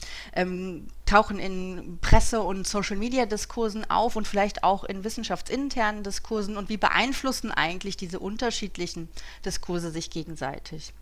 tauchen 1.10 1.40
in 1.40 1.98
Presse- 2.00 2.40
und 2.40 2.68
Social-Media-Diskursen 2.68 3.90
auf 3.90 4.14
und 4.14 4.28
vielleicht 4.28 4.62
auch 4.62 4.84
in 4.84 5.02
wissenschaftsinternen 5.02 6.04
Diskursen 6.04 6.56
und 6.56 6.68
wie 6.68 6.76
beeinflussen 6.76 7.50
eigentlich 7.50 7.96
diese 7.96 8.20
unterschiedlichen 8.20 9.08
Diskurse 9.44 9.90
sich 9.90 10.10
gegenseitig? 10.10 10.92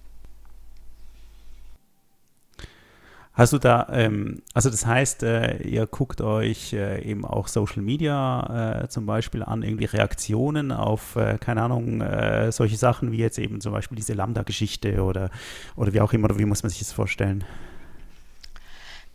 Hast 3.39 3.53
du 3.53 3.59
da, 3.59 3.87
ähm, 3.93 4.43
also 4.53 4.69
das 4.69 4.85
heißt, 4.85 5.23
äh, 5.23 5.59
ihr 5.59 5.87
guckt 5.87 6.21
euch 6.21 6.73
äh, 6.73 7.01
eben 7.09 7.25
auch 7.25 7.47
Social 7.47 7.83
Media 7.83 8.83
äh, 8.83 8.89
zum 8.89 9.07
Beispiel 9.07 9.45
an, 9.45 9.63
irgendwie 9.63 9.85
Reaktionen 9.85 10.73
auf, 10.73 11.15
äh, 11.15 11.39
keine 11.39 11.63
Ahnung, 11.63 12.01
äh, 12.01 12.51
solche 12.51 12.77
Sachen 12.77 13.13
wie 13.13 13.19
jetzt 13.19 13.39
eben 13.39 13.61
zum 13.61 13.73
Beispiel 13.73 13.95
diese 13.95 14.15
Lambda-Geschichte 14.15 15.05
oder, 15.05 15.31
oder 15.77 15.93
wie 15.93 16.01
auch 16.01 16.13
immer, 16.13 16.25
oder 16.25 16.39
wie 16.41 16.47
muss 16.47 16.65
man 16.65 16.71
sich 16.71 16.81
das 16.81 16.91
vorstellen? 16.91 17.45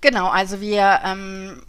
Genau, 0.04 0.28
also 0.28 0.60
wir 0.60 1.00
ähm, 1.06 1.62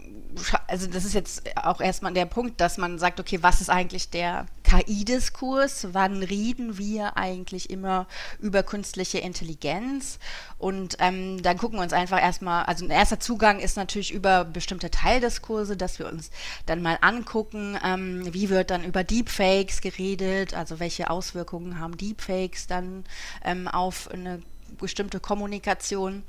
also 0.66 0.88
das 0.88 1.04
ist 1.04 1.14
jetzt 1.14 1.56
auch 1.56 1.80
erstmal 1.80 2.12
der 2.12 2.26
Punkt, 2.26 2.60
dass 2.60 2.78
man 2.78 2.98
sagt, 2.98 3.20
okay, 3.20 3.38
was 3.42 3.60
ist 3.60 3.70
eigentlich 3.70 4.10
der 4.10 4.46
KI-Diskurs? 4.64 5.86
Wann 5.92 6.24
reden 6.24 6.76
wir 6.76 7.16
eigentlich 7.16 7.70
immer 7.70 8.08
über 8.40 8.64
künstliche 8.64 9.18
Intelligenz? 9.18 10.18
Und 10.58 10.96
ähm, 10.98 11.42
dann 11.44 11.58
gucken 11.58 11.78
wir 11.78 11.84
uns 11.84 11.92
einfach 11.92 12.20
erstmal, 12.20 12.64
also 12.64 12.84
ein 12.84 12.90
erster 12.90 13.20
Zugang 13.20 13.60
ist 13.60 13.76
natürlich 13.76 14.12
über 14.12 14.44
bestimmte 14.44 14.90
Teildiskurse, 14.90 15.76
dass 15.76 16.00
wir 16.00 16.08
uns 16.08 16.30
dann 16.66 16.82
mal 16.82 16.98
angucken, 17.02 17.78
ähm, 17.84 18.34
wie 18.34 18.50
wird 18.50 18.70
dann 18.70 18.82
über 18.82 19.04
Deepfakes 19.04 19.80
geredet, 19.80 20.54
also 20.54 20.80
welche 20.80 21.08
Auswirkungen 21.08 21.78
haben 21.78 21.96
Deepfakes 21.96 22.66
dann 22.66 23.04
ähm, 23.44 23.68
auf 23.68 24.10
eine 24.10 24.42
bestimmte 24.78 25.20
Kommunikation. 25.20 26.22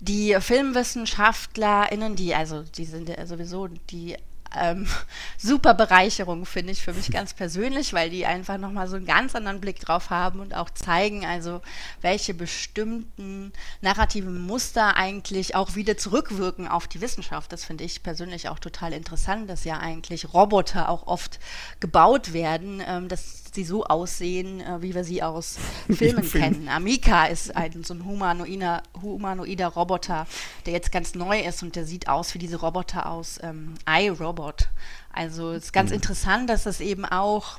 Die 0.00 0.36
FilmwissenschaftlerInnen, 0.38 2.16
die, 2.16 2.34
also 2.34 2.62
die 2.62 2.84
sind 2.84 3.08
ja 3.08 3.26
sowieso 3.26 3.68
die 3.68 4.16
ähm, 4.54 4.86
super 5.38 5.74
Bereicherung, 5.74 6.46
finde 6.46 6.72
ich, 6.72 6.82
für 6.82 6.92
mich 6.92 7.10
ganz 7.12 7.34
persönlich, 7.34 7.92
weil 7.92 8.10
die 8.10 8.26
einfach 8.26 8.58
nochmal 8.58 8.88
so 8.88 8.96
einen 8.96 9.06
ganz 9.06 9.34
anderen 9.34 9.60
Blick 9.60 9.80
drauf 9.80 10.10
haben 10.10 10.40
und 10.40 10.54
auch 10.54 10.70
zeigen, 10.70 11.24
also 11.24 11.60
welche 12.00 12.34
bestimmten 12.34 13.52
narrativen 13.80 14.40
Muster 14.40 14.96
eigentlich 14.96 15.54
auch 15.54 15.74
wieder 15.74 15.96
zurückwirken 15.96 16.68
auf 16.68 16.88
die 16.88 17.00
Wissenschaft. 17.00 17.52
Das 17.52 17.64
finde 17.64 17.84
ich 17.84 18.02
persönlich 18.02 18.48
auch 18.48 18.58
total 18.58 18.92
interessant, 18.92 19.48
dass 19.48 19.64
ja 19.64 19.78
eigentlich 19.78 20.32
Roboter 20.32 20.88
auch 20.88 21.06
oft 21.06 21.38
gebaut 21.80 22.32
werden, 22.32 22.82
ähm, 22.86 23.08
dass 23.52 23.56
sie 23.56 23.64
so 23.64 23.84
aussehen, 23.84 24.62
äh, 24.62 24.80
wie 24.80 24.94
wir 24.94 25.04
sie 25.04 25.22
aus 25.22 25.58
Filmen 25.90 26.28
kennen. 26.30 26.68
Amika 26.70 27.26
ist 27.26 27.54
ein 27.54 27.84
so 27.84 27.92
ein 27.92 28.04
humanoider, 28.06 28.82
humanoider 29.02 29.68
Roboter, 29.68 30.26
der 30.64 30.72
jetzt 30.72 30.90
ganz 30.90 31.14
neu 31.14 31.38
ist 31.40 31.62
und 31.62 31.76
der 31.76 31.84
sieht 31.84 32.08
aus 32.08 32.32
wie 32.32 32.38
diese 32.38 32.60
Roboter 32.60 33.06
aus 33.06 33.38
ähm, 33.42 33.74
iRobot. 33.86 34.68
Also 35.12 35.52
es 35.52 35.64
ist 35.64 35.72
ganz 35.72 35.90
mhm. 35.90 35.96
interessant, 35.96 36.48
dass 36.48 36.64
das 36.64 36.80
eben 36.80 37.04
auch 37.04 37.58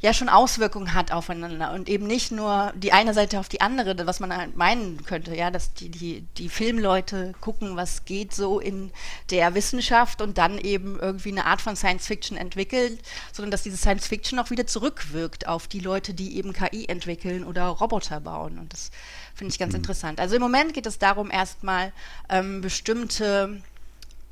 ja 0.00 0.12
schon 0.12 0.28
Auswirkungen 0.28 0.94
hat 0.94 1.10
aufeinander 1.10 1.72
und 1.72 1.88
eben 1.88 2.06
nicht 2.06 2.30
nur 2.30 2.72
die 2.76 2.92
eine 2.92 3.14
Seite 3.14 3.40
auf 3.40 3.48
die 3.48 3.60
andere, 3.60 4.06
was 4.06 4.20
man 4.20 4.36
halt 4.36 4.56
meinen 4.56 5.04
könnte, 5.04 5.34
ja, 5.34 5.50
dass 5.50 5.74
die, 5.74 5.88
die, 5.88 6.20
die 6.36 6.48
Filmleute 6.48 7.34
gucken, 7.40 7.76
was 7.76 8.04
geht 8.04 8.32
so 8.32 8.60
in 8.60 8.92
der 9.30 9.54
Wissenschaft 9.54 10.22
und 10.22 10.38
dann 10.38 10.58
eben 10.58 10.98
irgendwie 11.00 11.32
eine 11.32 11.46
Art 11.46 11.60
von 11.60 11.74
Science 11.74 12.06
Fiction 12.06 12.36
entwickelt, 12.36 13.00
sondern 13.32 13.50
dass 13.50 13.64
diese 13.64 13.76
Science 13.76 14.06
Fiction 14.06 14.38
auch 14.38 14.50
wieder 14.50 14.66
zurückwirkt 14.66 15.48
auf 15.48 15.66
die 15.66 15.80
Leute, 15.80 16.14
die 16.14 16.36
eben 16.36 16.52
KI 16.52 16.86
entwickeln 16.86 17.44
oder 17.44 17.66
Roboter 17.66 18.20
bauen 18.20 18.58
und 18.58 18.72
das 18.72 18.90
finde 19.34 19.52
ich 19.52 19.58
ganz 19.58 19.72
mhm. 19.72 19.78
interessant. 19.78 20.20
Also 20.20 20.36
im 20.36 20.42
Moment 20.42 20.74
geht 20.74 20.86
es 20.86 20.98
darum, 20.98 21.30
erstmal 21.30 21.92
ähm, 22.28 22.60
bestimmte 22.60 23.60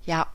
ja, 0.04 0.28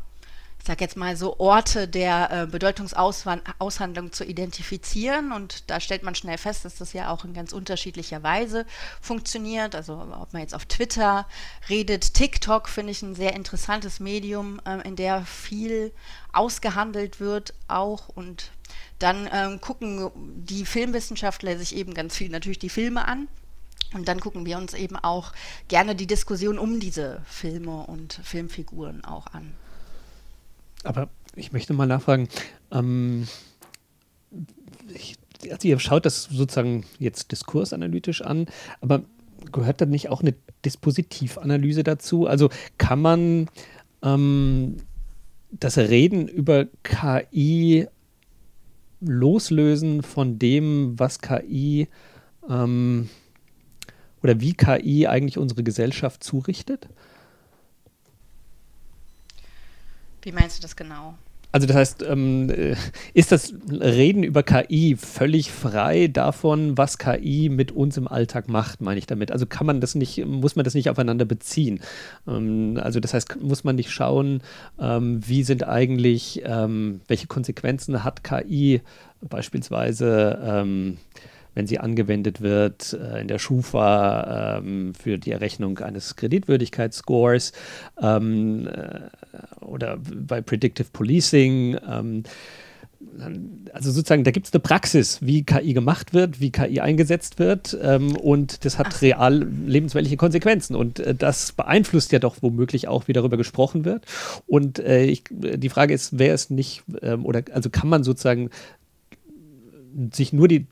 ich 0.61 0.67
sage 0.67 0.83
jetzt 0.83 0.95
mal 0.95 1.17
so, 1.17 1.39
Orte 1.39 1.87
der 1.87 2.43
äh, 2.43 2.45
Bedeutungsaushandlung 2.45 4.11
zu 4.11 4.23
identifizieren. 4.23 5.31
Und 5.31 5.71
da 5.71 5.79
stellt 5.79 6.03
man 6.03 6.13
schnell 6.13 6.37
fest, 6.37 6.65
dass 6.65 6.75
das 6.75 6.93
ja 6.93 7.09
auch 7.09 7.25
in 7.25 7.33
ganz 7.33 7.51
unterschiedlicher 7.51 8.21
Weise 8.21 8.67
funktioniert. 9.01 9.73
Also 9.73 9.93
ob 9.95 10.33
man 10.33 10.43
jetzt 10.43 10.53
auf 10.53 10.65
Twitter 10.65 11.27
redet, 11.67 12.13
TikTok 12.13 12.69
finde 12.69 12.91
ich 12.91 13.01
ein 13.01 13.15
sehr 13.15 13.33
interessantes 13.33 13.99
Medium, 13.99 14.61
äh, 14.63 14.87
in 14.87 14.95
der 14.95 15.25
viel 15.25 15.91
ausgehandelt 16.31 17.19
wird 17.19 17.55
auch. 17.67 18.09
Und 18.09 18.51
dann 18.99 19.27
ähm, 19.33 19.61
gucken 19.61 20.11
die 20.45 20.67
Filmwissenschaftler 20.67 21.57
sich 21.57 21.75
eben 21.75 21.95
ganz 21.95 22.15
viel 22.15 22.29
natürlich 22.29 22.59
die 22.59 22.69
Filme 22.69 23.07
an. 23.07 23.27
Und 23.95 24.07
dann 24.07 24.19
gucken 24.19 24.45
wir 24.45 24.59
uns 24.59 24.75
eben 24.75 24.95
auch 24.95 25.33
gerne 25.69 25.95
die 25.95 26.05
Diskussion 26.05 26.59
um 26.59 26.79
diese 26.79 27.23
Filme 27.25 27.87
und 27.87 28.21
Filmfiguren 28.23 29.03
auch 29.03 29.25
an. 29.33 29.55
Aber 30.83 31.09
ich 31.35 31.51
möchte 31.51 31.73
mal 31.73 31.87
nachfragen, 31.87 32.27
ähm, 32.71 33.27
ich, 34.93 35.15
also 35.49 35.67
ihr 35.67 35.79
schaut 35.79 36.05
das 36.05 36.23
sozusagen 36.23 36.85
jetzt 36.99 37.31
diskursanalytisch 37.31 38.21
an, 38.21 38.47
aber 38.81 39.03
gehört 39.51 39.81
da 39.81 39.85
nicht 39.85 40.09
auch 40.09 40.21
eine 40.21 40.35
Dispositivanalyse 40.65 41.83
dazu? 41.83 42.27
Also 42.27 42.49
kann 42.77 43.01
man 43.01 43.49
ähm, 44.03 44.77
das 45.51 45.77
Reden 45.77 46.27
über 46.27 46.67
KI 46.83 47.87
loslösen 49.01 50.03
von 50.03 50.37
dem, 50.37 50.97
was 50.97 51.19
KI 51.19 51.87
ähm, 52.49 53.09
oder 54.21 54.39
wie 54.39 54.53
KI 54.53 55.07
eigentlich 55.07 55.37
unsere 55.37 55.63
Gesellschaft 55.63 56.23
zurichtet? 56.23 56.87
Wie 60.21 60.31
meinst 60.31 60.57
du 60.57 60.61
das 60.61 60.75
genau? 60.75 61.15
Also 61.53 61.67
das 61.67 61.75
heißt, 61.75 62.03
ähm, 62.03 62.49
äh, 62.49 62.75
ist 63.13 63.33
das 63.33 63.53
Reden 63.69 64.23
über 64.23 64.41
KI 64.41 64.95
völlig 64.95 65.51
frei 65.51 66.07
davon, 66.07 66.77
was 66.77 66.97
KI 66.97 67.49
mit 67.49 67.73
uns 67.73 67.97
im 67.97 68.07
Alltag 68.07 68.47
macht, 68.47 68.79
meine 68.79 68.99
ich 68.99 69.05
damit? 69.05 69.33
Also 69.33 69.45
kann 69.45 69.67
man 69.67 69.81
das 69.81 69.93
nicht, 69.93 70.25
muss 70.25 70.55
man 70.55 70.63
das 70.63 70.75
nicht 70.75 70.89
aufeinander 70.89 71.25
beziehen? 71.25 71.81
Ähm, 72.25 72.79
also 72.81 73.01
das 73.01 73.13
heißt, 73.13 73.41
muss 73.41 73.65
man 73.65 73.75
nicht 73.75 73.91
schauen, 73.91 74.41
ähm, 74.79 75.19
wie 75.27 75.43
sind 75.43 75.67
eigentlich, 75.67 76.41
ähm, 76.45 77.01
welche 77.07 77.27
Konsequenzen 77.27 78.05
hat 78.05 78.23
KI 78.23 78.81
beispielsweise 79.19 80.39
ähm, 80.41 80.97
wenn 81.53 81.67
sie 81.67 81.79
angewendet 81.79 82.41
wird 82.41 82.93
äh, 82.93 83.21
in 83.21 83.27
der 83.27 83.39
Schufa 83.39 84.57
ähm, 84.57 84.93
für 84.93 85.17
die 85.17 85.31
Errechnung 85.31 85.79
eines 85.79 86.15
Kreditwürdigkeitsscores 86.15 87.51
ähm, 88.01 88.67
äh, 88.67 89.01
oder 89.61 89.97
bei 89.97 90.41
Predictive 90.41 90.87
Policing. 90.91 91.77
Ähm, 91.87 92.23
also 93.73 93.91
sozusagen, 93.91 94.23
da 94.23 94.31
gibt 94.31 94.47
es 94.47 94.53
eine 94.53 94.59
Praxis, 94.59 95.19
wie 95.21 95.43
KI 95.43 95.73
gemacht 95.73 96.13
wird, 96.13 96.39
wie 96.39 96.51
KI 96.51 96.79
eingesetzt 96.79 97.39
wird 97.39 97.77
ähm, 97.81 98.15
und 98.15 98.63
das 98.63 98.77
hat 98.77 99.01
real 99.01 99.47
lebensweltliche 99.65 100.17
Konsequenzen 100.17 100.75
und 100.75 100.99
äh, 100.99 101.15
das 101.15 101.51
beeinflusst 101.51 102.11
ja 102.11 102.19
doch 102.19 102.37
womöglich 102.41 102.87
auch, 102.87 103.07
wie 103.07 103.13
darüber 103.13 103.37
gesprochen 103.37 103.85
wird. 103.85 104.05
Und 104.47 104.79
äh, 104.79 105.03
ich, 105.03 105.23
die 105.29 105.69
Frage 105.69 105.93
ist, 105.93 106.19
wer 106.19 106.33
es 106.33 106.49
nicht, 106.49 106.83
ähm, 107.01 107.25
oder 107.25 107.43
also 107.53 107.69
kann 107.69 107.89
man 107.89 108.03
sozusagen 108.03 108.49
sich 110.13 110.31
nur 110.31 110.47
die 110.47 110.67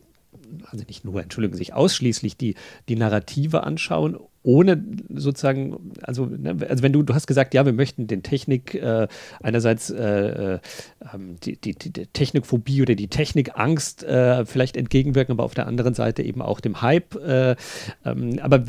also 0.69 0.83
nicht 0.87 1.05
nur, 1.05 1.21
Entschuldigung, 1.21 1.57
sich 1.57 1.73
ausschließlich 1.73 2.37
die, 2.37 2.55
die 2.87 2.95
Narrative 2.95 3.63
anschauen, 3.63 4.17
ohne 4.41 4.81
sozusagen, 5.13 5.91
also, 6.01 6.25
ne, 6.25 6.55
also 6.67 6.81
wenn 6.81 6.93
du, 6.93 7.03
du 7.03 7.13
hast 7.13 7.27
gesagt, 7.27 7.53
ja, 7.53 7.65
wir 7.65 7.73
möchten 7.73 8.07
den 8.07 8.23
Technik, 8.23 8.73
äh, 8.73 9.07
einerseits 9.41 9.89
äh, 9.89 10.55
äh, 10.55 10.59
ähm, 11.13 11.35
die, 11.43 11.57
die, 11.57 11.73
die, 11.73 12.07
Technikphobie 12.07 12.81
oder 12.81 12.95
die 12.95 13.09
Technikangst 13.09 14.03
äh, 14.03 14.45
vielleicht 14.45 14.77
entgegenwirken, 14.77 15.33
aber 15.33 15.43
auf 15.43 15.55
der 15.55 15.67
anderen 15.67 15.93
Seite 15.93 16.23
eben 16.23 16.41
auch 16.41 16.61
dem 16.61 16.81
Hype. 16.81 17.15
Äh, 17.15 17.55
ähm, 18.05 18.39
aber 18.41 18.63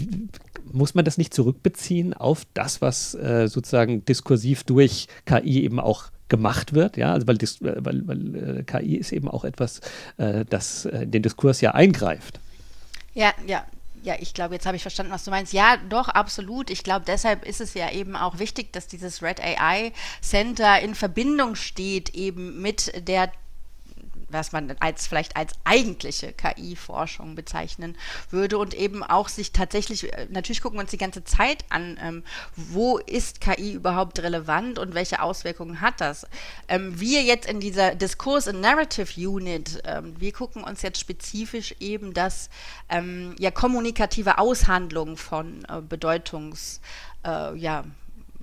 muss 0.73 0.95
man 0.95 1.05
das 1.05 1.19
nicht 1.19 1.35
zurückbeziehen 1.35 2.15
auf 2.15 2.47
das, 2.55 2.81
was 2.81 3.11
sozusagen 3.11 4.05
diskursiv 4.05 4.63
durch 4.63 5.09
KI 5.27 5.65
eben 5.65 5.81
auch 5.81 6.13
gemacht 6.31 6.73
wird, 6.73 6.97
ja, 6.97 7.13
also 7.13 7.27
weil, 7.27 7.37
das, 7.37 7.59
weil, 7.61 8.07
weil 8.07 8.61
äh, 8.61 8.63
KI 8.63 8.97
ist 8.97 9.13
eben 9.13 9.29
auch 9.29 9.45
etwas, 9.45 9.81
äh, 10.17 10.47
das 10.49 10.87
äh, 10.87 11.07
den 11.07 11.23
Diskurs 11.23 11.61
ja 11.61 11.73
eingreift. 11.73 12.41
Ja, 13.13 13.35
ja, 13.47 13.67
ja, 14.03 14.15
ich 14.19 14.33
glaube, 14.33 14.55
jetzt 14.55 14.65
habe 14.65 14.77
ich 14.77 14.83
verstanden, 14.83 15.13
was 15.13 15.25
du 15.25 15.31
meinst. 15.31 15.53
Ja, 15.53 15.77
doch, 15.89 16.09
absolut. 16.09 16.71
Ich 16.71 16.83
glaube, 16.83 17.05
deshalb 17.07 17.45
ist 17.45 17.61
es 17.61 17.75
ja 17.75 17.91
eben 17.91 18.17
auch 18.17 18.39
wichtig, 18.39 18.73
dass 18.73 18.87
dieses 18.87 19.23
Red 19.23 19.41
AI 19.43 19.93
Center 20.23 20.81
in 20.81 20.95
Verbindung 20.95 21.55
steht 21.55 22.15
eben 22.15 22.63
mit 22.63 22.93
der 23.07 23.31
was 24.33 24.53
man 24.53 24.75
als 24.81 25.07
vielleicht 25.07 25.37
als 25.37 25.55
eigentliche 25.65 26.33
KI-Forschung 26.33 27.35
bezeichnen 27.35 27.97
würde 28.31 28.59
und 28.59 28.75
eben 28.75 29.03
auch 29.03 29.29
sich 29.29 29.53
tatsächlich, 29.53 30.13
äh, 30.13 30.27
natürlich 30.31 30.61
gucken 30.61 30.79
wir 30.79 30.83
uns 30.83 30.91
die 30.91 30.99
ganze 30.99 31.25
Zeit 31.25 31.65
an, 31.69 31.99
ähm, 32.03 32.25
wo 32.57 32.99
ist 32.99 33.41
KI 33.41 33.73
überhaupt 33.73 34.19
relevant 34.21 34.79
und 34.79 34.95
welche 34.95 35.23
Auswirkungen 35.23 35.81
hat 35.81 36.01
das. 36.01 36.27
Ähm, 36.69 36.99
wir 37.01 37.23
jetzt 37.23 37.49
in 37.49 37.61
dieser 37.61 37.95
Diskurs- 37.95 38.49
and 38.49 38.61
Narrative 38.61 39.29
Unit, 39.29 39.83
ähm, 39.85 40.15
wir 40.19 40.33
gucken 40.33 40.65
uns 40.65 40.83
jetzt 40.83 41.01
spezifisch 41.01 41.75
eben 41.81 42.15
das 42.15 42.51
ähm, 42.89 43.35
ja 43.39 43.51
kommunikative 43.51 44.39
Aushandlung 44.39 45.17
von 45.17 45.65
äh, 45.69 45.81
Bedeutungs, 45.81 46.81
äh, 47.25 47.57
ja, 47.57 47.85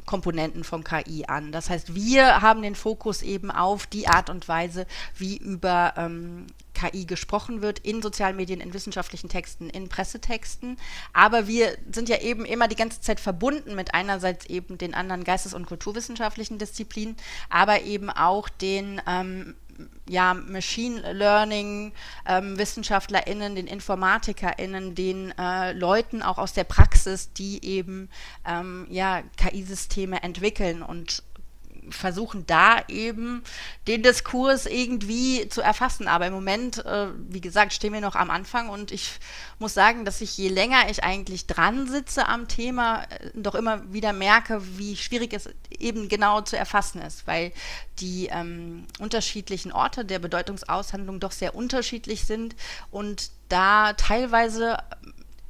Komponenten 0.08 0.64
von 0.64 0.84
KI 0.84 1.26
an. 1.28 1.52
Das 1.52 1.70
heißt, 1.70 1.94
wir 1.94 2.42
haben 2.42 2.64
den 2.64 2.74
Fokus 2.74 3.22
eben 3.22 3.52
auf 3.52 3.86
die 3.86 4.08
Art 4.08 4.32
und 4.32 4.48
Weise, 4.48 4.88
wie 5.16 5.38
über 5.38 5.94
ähm, 5.98 6.48
KI 6.74 7.06
gesprochen 7.06 7.62
wird 7.62 7.80
in 7.80 8.02
sozialen 8.02 8.38
Medien, 8.38 8.62
in 8.62 8.74
wissenschaftlichen 8.74 9.30
Texten, 9.30 9.70
in 9.70 9.90
Pressetexten. 9.90 10.78
Aber 11.14 11.48
wir 11.48 11.78
sind 11.92 12.08
ja 12.10 12.22
eben 12.22 12.46
immer 12.46 12.68
die 12.68 12.76
ganze 12.76 13.02
Zeit 13.02 13.20
verbunden 13.20 13.76
mit 13.76 13.94
einerseits 13.94 14.46
eben 14.46 14.78
den 14.78 14.94
anderen 14.94 15.24
geistes- 15.24 15.54
und 15.54 15.66
kulturwissenschaftlichen 15.66 16.58
Disziplinen, 16.58 17.18
aber 17.50 17.82
eben 17.82 18.10
auch 18.10 18.48
den 18.48 19.02
ähm, 19.08 19.56
ja, 20.08 20.34
Machine 20.34 21.14
Learning 21.14 21.94
ähm, 22.26 22.58
WissenschaftlerInnen, 22.58 23.56
den 23.56 23.68
InformatikerInnen, 23.68 24.96
den 24.96 25.34
äh, 25.38 25.74
Leuten 25.74 26.22
auch 26.22 26.38
aus 26.38 26.54
der 26.54 26.64
Praxis, 26.64 27.34
die 27.34 27.64
eben 27.64 28.10
ähm, 28.46 28.88
ja, 28.90 29.22
KI-Systeme 29.38 30.24
entwickeln 30.24 30.82
und 30.82 31.24
versuchen 31.92 32.46
da 32.46 32.84
eben 32.88 33.44
den 33.88 34.04
Diskurs 34.04 34.66
irgendwie 34.66 35.48
zu 35.50 35.62
erfassen. 35.62 36.08
Aber 36.08 36.28
im 36.28 36.34
Moment, 36.34 36.86
äh, 36.86 37.08
wie 37.30 37.42
gesagt, 37.42 37.74
stehen 37.74 37.94
wir 37.94 38.02
noch 38.02 38.16
am 38.16 38.30
Anfang 38.30 38.70
und 38.70 38.92
ich 38.92 39.20
muss 39.60 39.74
sagen, 39.74 40.06
dass 40.06 40.22
ich 40.22 40.38
je 40.38 40.50
länger 40.50 40.90
ich 40.90 41.04
eigentlich 41.04 41.48
dran 41.48 41.88
sitze 41.88 42.28
am 42.28 42.48
Thema, 42.48 43.04
äh, 43.04 43.32
doch 43.34 43.56
immer 43.56 43.92
wieder 43.94 44.14
merke, 44.14 44.62
wie 44.78 44.96
schwierig 44.96 45.34
es 45.34 45.50
eben 45.70 46.10
genau 46.10 46.42
zu 46.42 46.58
erfassen 46.58 47.02
ist, 47.02 47.28
weil 47.28 47.52
die 48.00 48.28
ähm, 48.28 48.86
unterschiedlichen 49.00 49.72
Orte 49.72 50.06
der 50.06 50.20
Bedeutungsaushandlung 50.20 51.20
doch 51.20 51.32
sehr 51.32 51.56
unterschiedlich 51.56 52.26
sind 52.26 52.56
und 52.92 53.32
da 53.50 53.94
teilweise 53.94 54.78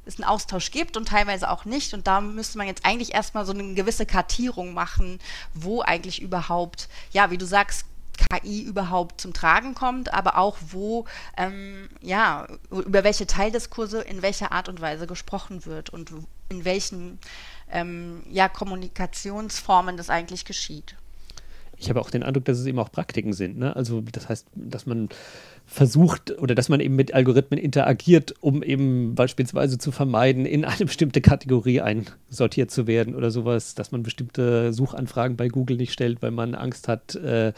es 0.08 0.16
einen 0.16 0.28
Austausch 0.28 0.70
gibt 0.70 0.96
und 0.96 1.08
teilweise 1.08 1.50
auch 1.50 1.64
nicht. 1.64 1.94
Und 1.94 2.06
da 2.06 2.20
müsste 2.20 2.58
man 2.58 2.66
jetzt 2.66 2.84
eigentlich 2.84 3.14
erstmal 3.14 3.46
so 3.46 3.52
eine 3.52 3.74
gewisse 3.74 4.06
Kartierung 4.06 4.74
machen, 4.74 5.18
wo 5.54 5.82
eigentlich 5.82 6.20
überhaupt, 6.20 6.88
ja, 7.12 7.30
wie 7.30 7.38
du 7.38 7.46
sagst, 7.46 7.84
KI 8.18 8.62
überhaupt 8.62 9.20
zum 9.20 9.32
Tragen 9.32 9.74
kommt, 9.74 10.12
aber 10.12 10.38
auch 10.38 10.56
wo, 10.70 11.04
ähm, 11.36 11.88
ja, 12.00 12.48
über 12.70 13.04
welche 13.04 13.26
Teildiskurse 13.26 14.00
in 14.02 14.22
welcher 14.22 14.50
Art 14.50 14.68
und 14.68 14.80
Weise 14.80 15.06
gesprochen 15.06 15.64
wird 15.66 15.90
und 15.90 16.12
in 16.48 16.64
welchen 16.64 17.20
ähm, 17.70 18.22
ja, 18.28 18.48
Kommunikationsformen 18.48 19.96
das 19.96 20.10
eigentlich 20.10 20.44
geschieht. 20.44 20.96
Ich 21.76 21.88
habe 21.90 22.00
auch 22.00 22.10
den 22.10 22.24
Eindruck, 22.24 22.44
dass 22.46 22.58
es 22.58 22.66
eben 22.66 22.80
auch 22.80 22.90
Praktiken 22.90 23.32
sind. 23.32 23.56
Ne? 23.56 23.74
Also 23.76 24.00
das 24.00 24.28
heißt, 24.28 24.48
dass 24.54 24.86
man 24.86 25.08
versucht 25.70 26.36
oder 26.38 26.54
dass 26.54 26.70
man 26.70 26.80
eben 26.80 26.96
mit 26.96 27.12
Algorithmen 27.12 27.60
interagiert, 27.60 28.34
um 28.40 28.62
eben 28.62 29.14
beispielsweise 29.14 29.76
zu 29.76 29.92
vermeiden, 29.92 30.46
in 30.46 30.64
eine 30.64 30.86
bestimmte 30.86 31.20
Kategorie 31.20 31.82
einsortiert 31.82 32.70
zu 32.70 32.86
werden 32.86 33.14
oder 33.14 33.30
sowas, 33.30 33.74
dass 33.74 33.92
man 33.92 34.02
bestimmte 34.02 34.72
Suchanfragen 34.72 35.36
bei 35.36 35.48
Google 35.48 35.76
nicht 35.76 35.92
stellt, 35.92 36.22
weil 36.22 36.30
man 36.30 36.54
Angst 36.54 36.88
hat, 36.88 37.14
äh, 37.16 37.52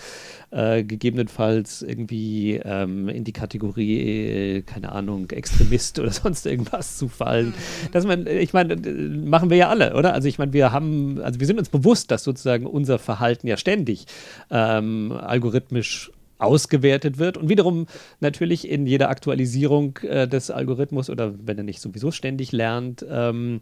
äh, 0.50 0.82
gegebenenfalls 0.82 1.82
irgendwie 1.82 2.60
ähm, 2.64 3.08
in 3.08 3.22
die 3.22 3.32
Kategorie, 3.32 3.98
äh, 4.00 4.62
keine 4.62 4.90
Ahnung, 4.90 5.30
Extremist 5.30 6.00
oder 6.00 6.10
sonst 6.10 6.46
irgendwas 6.46 6.98
zu 6.98 7.06
fallen. 7.06 7.50
Mhm. 7.50 7.92
Dass 7.92 8.06
man, 8.06 8.26
ich 8.26 8.52
meine, 8.52 8.74
machen 8.76 9.50
wir 9.50 9.56
ja 9.56 9.68
alle, 9.68 9.94
oder? 9.94 10.14
Also 10.14 10.26
ich 10.26 10.36
meine, 10.36 10.52
wir 10.52 10.72
haben, 10.72 11.20
also 11.20 11.38
wir 11.38 11.46
sind 11.46 11.60
uns 11.60 11.68
bewusst, 11.68 12.10
dass 12.10 12.24
sozusagen 12.24 12.66
unser 12.66 12.98
Verhalten 12.98 13.46
ja 13.46 13.56
ständig 13.56 14.06
ähm, 14.50 15.12
algorithmisch 15.12 16.10
ausgewertet 16.40 17.18
wird 17.18 17.36
und 17.36 17.48
wiederum 17.48 17.86
natürlich 18.20 18.68
in 18.68 18.86
jeder 18.86 19.10
Aktualisierung 19.10 19.98
äh, 19.98 20.26
des 20.26 20.50
Algorithmus 20.50 21.10
oder 21.10 21.34
wenn 21.44 21.58
er 21.58 21.64
nicht 21.64 21.80
sowieso 21.80 22.10
ständig 22.10 22.52
lernt, 22.52 23.04
ähm, 23.08 23.60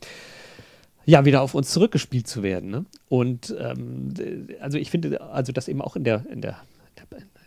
ja, 1.04 1.24
wieder 1.24 1.40
auf 1.40 1.54
uns 1.54 1.70
zurückgespielt 1.70 2.26
zu 2.26 2.42
werden. 2.42 2.70
Ne? 2.70 2.84
Und 3.08 3.54
ähm, 3.58 4.12
also 4.60 4.76
ich 4.76 4.90
finde, 4.90 5.20
also 5.22 5.52
das 5.52 5.68
eben 5.68 5.80
auch 5.80 5.96
in 5.96 6.04
der, 6.04 6.24
in 6.30 6.42
der 6.42 6.58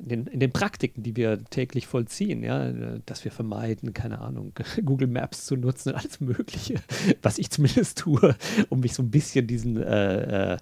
in 0.02 0.10
den, 0.10 0.28
in 0.28 0.40
den 0.40 0.52
Praktiken, 0.52 1.04
die 1.04 1.16
wir 1.16 1.44
täglich 1.46 1.88
vollziehen, 1.88 2.44
ja, 2.44 2.72
dass 3.06 3.24
wir 3.24 3.32
vermeiden, 3.32 3.94
keine 3.94 4.20
Ahnung, 4.20 4.54
Google 4.86 5.08
Maps 5.08 5.46
zu 5.46 5.56
nutzen 5.56 5.90
und 5.90 5.96
alles 5.96 6.20
Mögliche, 6.20 6.76
was 7.22 7.38
ich 7.38 7.50
zumindest 7.50 8.00
tue, 8.00 8.36
um 8.70 8.80
mich 8.80 8.94
so 8.94 9.04
ein 9.04 9.12
bisschen 9.12 9.48
diesen, 9.48 9.78
äh, 9.78 10.54
äh, 10.54 10.58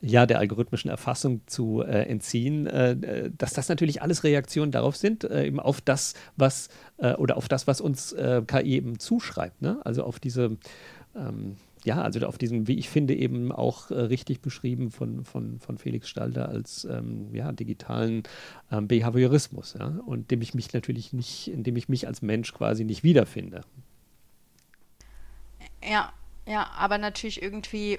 ja, 0.00 0.26
der 0.26 0.38
algorithmischen 0.38 0.90
Erfassung 0.90 1.42
zu 1.46 1.82
äh, 1.82 2.04
entziehen, 2.04 2.66
äh, 2.66 3.30
dass 3.36 3.52
das 3.52 3.68
natürlich 3.68 4.02
alles 4.02 4.24
Reaktionen 4.24 4.72
darauf 4.72 4.96
sind, 4.96 5.24
äh, 5.24 5.46
eben 5.46 5.60
auf 5.60 5.80
das, 5.80 6.14
was, 6.36 6.68
äh, 6.98 7.14
oder 7.14 7.36
auf 7.36 7.48
das, 7.48 7.66
was 7.66 7.80
uns 7.80 8.14
KI 8.46 8.74
eben 8.74 8.98
zuschreibt, 8.98 9.62
ne? 9.62 9.80
also 9.84 10.02
auf 10.02 10.18
diese, 10.18 10.56
ähm, 11.14 11.56
ja, 11.84 12.02
also 12.02 12.26
auf 12.26 12.38
diesem, 12.38 12.66
wie 12.68 12.78
ich 12.78 12.88
finde, 12.88 13.14
eben 13.14 13.52
auch 13.52 13.90
äh, 13.90 13.94
richtig 13.94 14.40
beschrieben 14.40 14.90
von, 14.90 15.24
von, 15.24 15.58
von 15.60 15.78
Felix 15.78 16.08
Stalder 16.08 16.48
als 16.48 16.84
ähm, 16.84 17.34
ja, 17.34 17.52
digitalen 17.52 18.22
ähm, 18.70 18.88
Behaviorismus, 18.88 19.74
ja, 19.78 19.86
und 20.06 20.30
dem 20.30 20.42
ich 20.42 20.54
mich 20.54 20.72
natürlich 20.72 21.12
nicht, 21.12 21.48
in 21.48 21.62
dem 21.62 21.76
ich 21.76 21.88
mich 21.88 22.06
als 22.06 22.22
Mensch 22.22 22.52
quasi 22.52 22.84
nicht 22.84 23.02
wiederfinde. 23.02 23.62
Ja, 25.82 26.12
ja, 26.46 26.70
aber 26.76 26.98
natürlich 26.98 27.42
irgendwie 27.42 27.98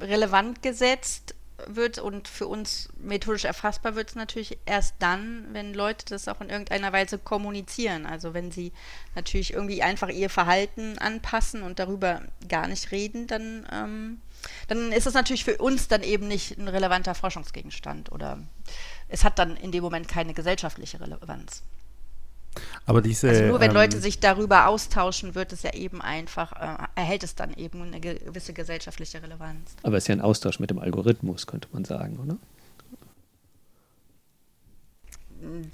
relevant 0.00 0.62
gesetzt 0.62 1.34
wird 1.68 1.98
und 1.98 2.28
für 2.28 2.46
uns 2.46 2.88
methodisch 2.96 3.44
erfassbar 3.44 3.94
wird 3.94 4.10
es 4.10 4.14
natürlich 4.14 4.58
erst 4.66 4.94
dann, 4.98 5.46
wenn 5.52 5.74
Leute 5.74 6.04
das 6.06 6.28
auch 6.28 6.40
in 6.40 6.50
irgendeiner 6.50 6.92
Weise 6.92 7.18
kommunizieren. 7.18 8.06
Also 8.06 8.34
wenn 8.34 8.50
sie 8.50 8.72
natürlich 9.14 9.52
irgendwie 9.52 9.82
einfach 9.82 10.08
ihr 10.08 10.30
Verhalten 10.30 10.98
anpassen 10.98 11.62
und 11.62 11.78
darüber 11.78 12.22
gar 12.48 12.66
nicht 12.68 12.90
reden, 12.90 13.26
dann, 13.26 13.66
ähm, 13.72 14.20
dann 14.68 14.92
ist 14.92 15.06
es 15.06 15.14
natürlich 15.14 15.44
für 15.44 15.58
uns 15.58 15.88
dann 15.88 16.02
eben 16.02 16.28
nicht 16.28 16.58
ein 16.58 16.68
relevanter 16.68 17.14
Forschungsgegenstand 17.14 18.12
oder 18.12 18.38
es 19.08 19.24
hat 19.24 19.38
dann 19.38 19.56
in 19.56 19.72
dem 19.72 19.82
Moment 19.82 20.08
keine 20.08 20.34
gesellschaftliche 20.34 21.00
Relevanz. 21.00 21.62
Aber 22.86 23.00
diese, 23.00 23.28
also 23.28 23.44
nur 23.44 23.60
wenn 23.60 23.70
ähm, 23.70 23.76
Leute 23.76 23.98
sich 23.98 24.20
darüber 24.20 24.68
austauschen, 24.68 25.34
wird 25.34 25.52
es 25.52 25.62
ja 25.62 25.72
eben 25.72 26.02
einfach, 26.02 26.52
äh, 26.52 26.86
erhält 26.94 27.22
es 27.22 27.34
dann 27.34 27.54
eben 27.54 27.82
eine 27.82 28.00
gewisse 28.00 28.52
gesellschaftliche 28.52 29.22
Relevanz. 29.22 29.74
Aber 29.82 29.96
es 29.96 30.04
ist 30.04 30.08
ja 30.08 30.16
ein 30.16 30.20
Austausch 30.20 30.60
mit 30.60 30.70
dem 30.70 30.78
Algorithmus, 30.78 31.46
könnte 31.46 31.68
man 31.72 31.84
sagen, 31.84 32.18
oder? 32.18 32.36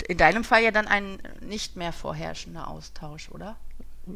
In 0.09 0.17
deinem 0.17 0.45
Fall 0.45 0.63
ja 0.63 0.71
dann 0.71 0.87
ein 0.87 1.19
nicht 1.41 1.77
mehr 1.77 1.93
vorherrschender 1.93 2.69
Austausch, 2.69 3.31
oder? 3.31 3.57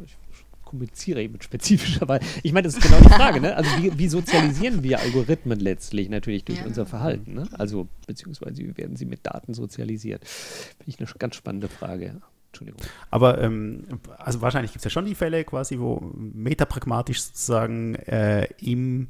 Ich 0.05 0.17
kommuniziere 0.65 1.23
eben 1.23 1.41
spezifischer, 1.41 2.09
weil 2.09 2.21
ich 2.43 2.53
meine, 2.53 2.67
das 2.67 2.75
ist 2.75 2.83
genau 2.83 3.01
die 3.01 3.09
Frage, 3.09 3.41
ne? 3.41 3.57
Also 3.57 3.71
wie, 3.79 3.97
wie 3.97 4.09
sozialisieren 4.09 4.83
wir 4.83 5.01
Algorithmen 5.01 5.61
letztlich 5.61 6.09
natürlich 6.09 6.45
durch 6.45 6.61
ja. 6.61 6.65
unser 6.65 6.87
Verhalten, 6.87 7.35
ne? 7.35 7.49
Also 7.53 7.87
beziehungsweise 8.07 8.59
wie 8.59 8.77
werden 8.77 8.97
sie 8.97 9.05
mit 9.05 9.27
Daten 9.27 9.55
sozialisiert? 9.55 10.27
Finde 10.27 10.91
ich 10.91 10.99
eine 10.99 11.09
ganz 11.19 11.37
spannende 11.37 11.69
Frage. 11.69 12.21
Entschuldigung. 12.55 12.81
Aber 13.11 13.41
ähm, 13.41 13.87
also 14.19 14.41
wahrscheinlich 14.41 14.73
gibt 14.73 14.81
es 14.81 14.85
ja 14.85 14.91
schon 14.91 15.07
die 15.07 15.15
Fälle 15.15 15.45
quasi, 15.45 15.79
wo 15.79 16.01
metapragmatisch 16.15 17.23
sozusagen 17.23 17.95
äh, 17.97 18.47
im 18.59 19.09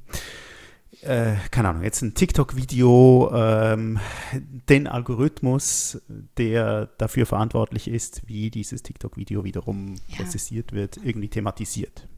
äh, 1.03 1.35
keine 1.51 1.69
Ahnung, 1.69 1.83
jetzt 1.83 2.03
ein 2.03 2.15
TikTok-Video, 2.15 3.31
ähm, 3.35 3.99
den 4.33 4.87
Algorithmus, 4.87 6.01
der 6.39 6.87
dafür 6.99 7.27
verantwortlich 7.27 7.89
ist, 7.89 8.23
wie 8.27 8.51
dieses 8.51 8.83
TikTok-Video 8.83 9.45
wiederum 9.45 9.97
ja. 10.09 10.17
prozessiert 10.17 10.73
wird, 10.73 10.99
irgendwie 11.03 11.29
thematisiert. 11.29 12.09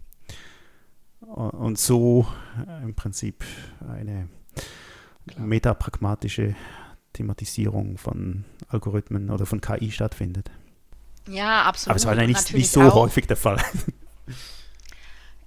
Und 1.21 1.79
so 1.79 2.27
äh, 2.67 2.85
im 2.85 2.95
Prinzip 2.95 3.45
eine 3.89 4.29
Klar. 5.27 5.47
metapragmatische 5.47 6.55
Thematisierung 7.13 7.99
von 7.99 8.45
Algorithmen 8.69 9.31
oder 9.31 9.47
von 9.47 9.61
KI 9.61 9.91
stattfindet. 9.91 10.51
Ja, 11.29 11.63
absolut. 11.63 11.91
Aber 11.91 11.97
es 11.97 12.07
war 12.07 12.27
nicht, 12.27 12.55
nicht 12.55 12.71
so 12.71 12.83
auch. 12.83 12.95
häufig 12.95 13.27
der 13.27 13.37
Fall. 13.37 13.59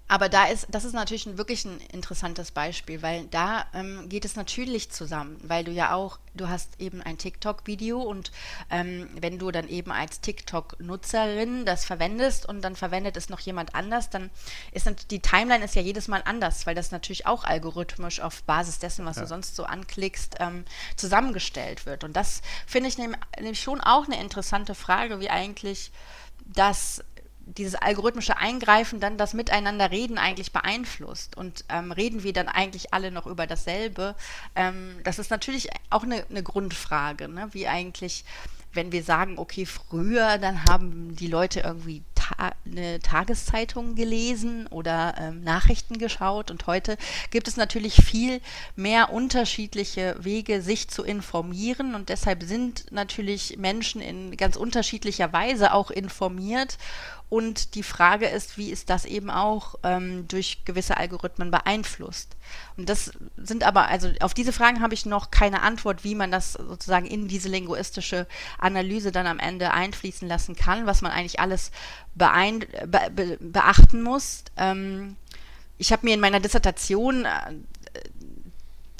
Aber 0.10 0.28
da 0.28 0.46
ist, 0.46 0.66
das 0.72 0.86
ist 0.86 0.94
natürlich 0.94 1.28
ein, 1.28 1.38
wirklich 1.38 1.66
ein 1.66 1.80
interessantes 1.94 2.50
Beispiel, 2.50 3.04
weil 3.04 3.28
da 3.28 3.68
ähm, 3.76 4.10
geht 4.10 4.26
es 4.26 4.36
natürlich 4.36 4.90
zusammen, 4.90 5.40
weil 5.44 5.64
du 5.64 5.72
ja 5.72 5.94
auch, 5.94 6.18
du 6.34 6.48
hast 6.48 6.82
eben 6.82 7.04
ein 7.04 7.20
TikTok-Video 7.20 8.02
und 8.02 8.32
ähm, 8.72 9.08
wenn 9.22 9.38
du 9.38 9.52
dann 9.52 9.70
eben 9.70 9.92
als 9.92 10.20
TikTok-Nutzerin 10.22 11.64
das 11.64 11.86
verwendest 11.86 12.48
und 12.48 12.64
dann 12.64 12.76
verwendet 12.76 13.18
es 13.18 13.30
noch 13.30 13.40
jemand 13.40 13.76
anders, 13.76 14.10
dann 14.10 14.32
ist 14.72 14.90
die 15.12 15.20
Timeline 15.20 15.64
ist 15.64 15.76
ja 15.76 15.84
jedes 15.84 16.08
Mal 16.08 16.24
anders, 16.26 16.66
weil 16.66 16.74
das 16.74 16.90
natürlich 16.90 17.28
auch 17.28 17.44
algorithmisch 17.44 18.20
auf 18.20 18.42
Basis 18.44 18.80
dessen, 18.80 19.06
was 19.06 19.18
ja. 19.18 19.22
du 19.22 19.28
sonst 19.28 19.56
so 19.56 19.66
anklickst, 19.66 20.38
ähm, 20.40 20.66
zusammengestellt 20.96 21.86
wird. 21.86 22.04
Und 22.04 22.16
das 22.16 22.42
finde 22.66 22.90
ich 22.90 22.98
nämlich 22.98 23.62
schon 23.62 23.80
auch 23.80 24.06
eine 24.06 24.20
interessante 24.20 24.74
Frage, 24.74 25.20
wie 25.20 25.30
eigentlich 25.30 25.92
das 26.46 27.04
dieses 27.58 27.76
algorithmische 27.76 28.38
Eingreifen 28.38 29.00
dann 29.00 29.18
das 29.18 29.34
Miteinanderreden 29.34 30.18
eigentlich 30.18 30.52
beeinflusst. 30.52 31.38
Und 31.38 31.66
ähm, 31.70 31.92
reden 31.92 32.24
wir 32.24 32.34
dann 32.34 32.48
eigentlich 32.48 32.94
alle 32.94 33.12
noch 33.12 33.26
über 33.26 33.48
dasselbe? 33.48 34.16
Ähm, 34.56 34.98
das 35.04 35.20
ist 35.20 35.32
natürlich 35.32 35.70
auch 35.90 36.04
eine, 36.04 36.26
eine 36.30 36.44
Grundfrage, 36.44 37.28
ne? 37.28 37.50
wie 37.52 37.68
eigentlich, 37.68 38.26
wenn 38.74 38.92
wir 38.92 39.04
sagen, 39.04 39.38
okay, 39.38 39.66
früher, 39.66 40.38
dann 40.38 40.66
haben 40.66 41.16
die 41.16 41.28
Leute 41.28 41.62
irgendwie 41.62 42.04
Ta 42.20 42.52
eine 42.66 43.00
Tageszeitung 43.00 43.96
gelesen 43.96 44.68
oder 44.68 45.16
ähm, 45.18 45.42
Nachrichten 45.42 45.98
geschaut. 45.98 46.52
Und 46.52 46.68
heute 46.68 46.98
gibt 47.32 47.48
es 47.48 47.58
natürlich 47.58 47.96
viel 47.96 48.42
mehr 48.76 49.12
unterschiedliche 49.12 50.16
Wege, 50.20 50.62
sich 50.62 50.90
zu 50.90 51.04
informieren. 51.04 51.96
Und 51.96 52.10
deshalb 52.10 52.44
sind 52.44 52.92
natürlich 52.92 53.58
Menschen 53.58 54.02
in 54.02 54.38
ganz 54.38 54.58
unterschiedlicher 54.58 55.34
Weise 55.34 55.74
auch 55.74 55.90
informiert. 55.90 56.78
Und 57.30 57.76
die 57.76 57.84
Frage 57.84 58.28
ist, 58.28 58.58
wie 58.58 58.72
ist 58.72 58.90
das 58.90 59.06
eben 59.06 59.30
auch 59.30 59.76
ähm, 59.84 60.28
durch 60.28 60.66
gewisse 60.66 60.98
Algorithmen 60.98 61.52
beeinflusst? 61.52 62.36
Und 62.76 62.90
das 62.90 63.12
sind 63.38 63.64
aber, 63.64 63.88
also 63.88 64.10
auf 64.20 64.34
diese 64.34 64.52
Fragen 64.52 64.82
habe 64.82 64.96
ich 64.96 65.06
noch 65.06 65.30
keine 65.30 65.62
Antwort, 65.62 66.04
wie 66.04 66.16
man 66.16 66.32
das 66.32 66.54
sozusagen 66.54 67.06
in 67.06 67.28
diese 67.28 67.48
linguistische 67.48 68.26
Analyse 68.58 69.12
dann 69.12 69.28
am 69.28 69.38
Ende 69.38 69.72
einfließen 69.72 70.28
lassen 70.28 70.56
kann, 70.56 70.88
was 70.88 71.04
man 71.04 71.12
eigentlich 71.12 71.40
alles 71.40 71.72
beein 72.16 72.60
be 72.88 73.12
be 73.12 73.38
beachten 73.40 74.02
muss. 74.02 74.44
Ähm, 74.58 75.16
ich 75.78 75.92
habe 75.92 76.08
mir 76.08 76.16
in 76.16 76.20
meiner 76.20 76.40
Dissertation 76.40 77.26
äh, 77.26 77.54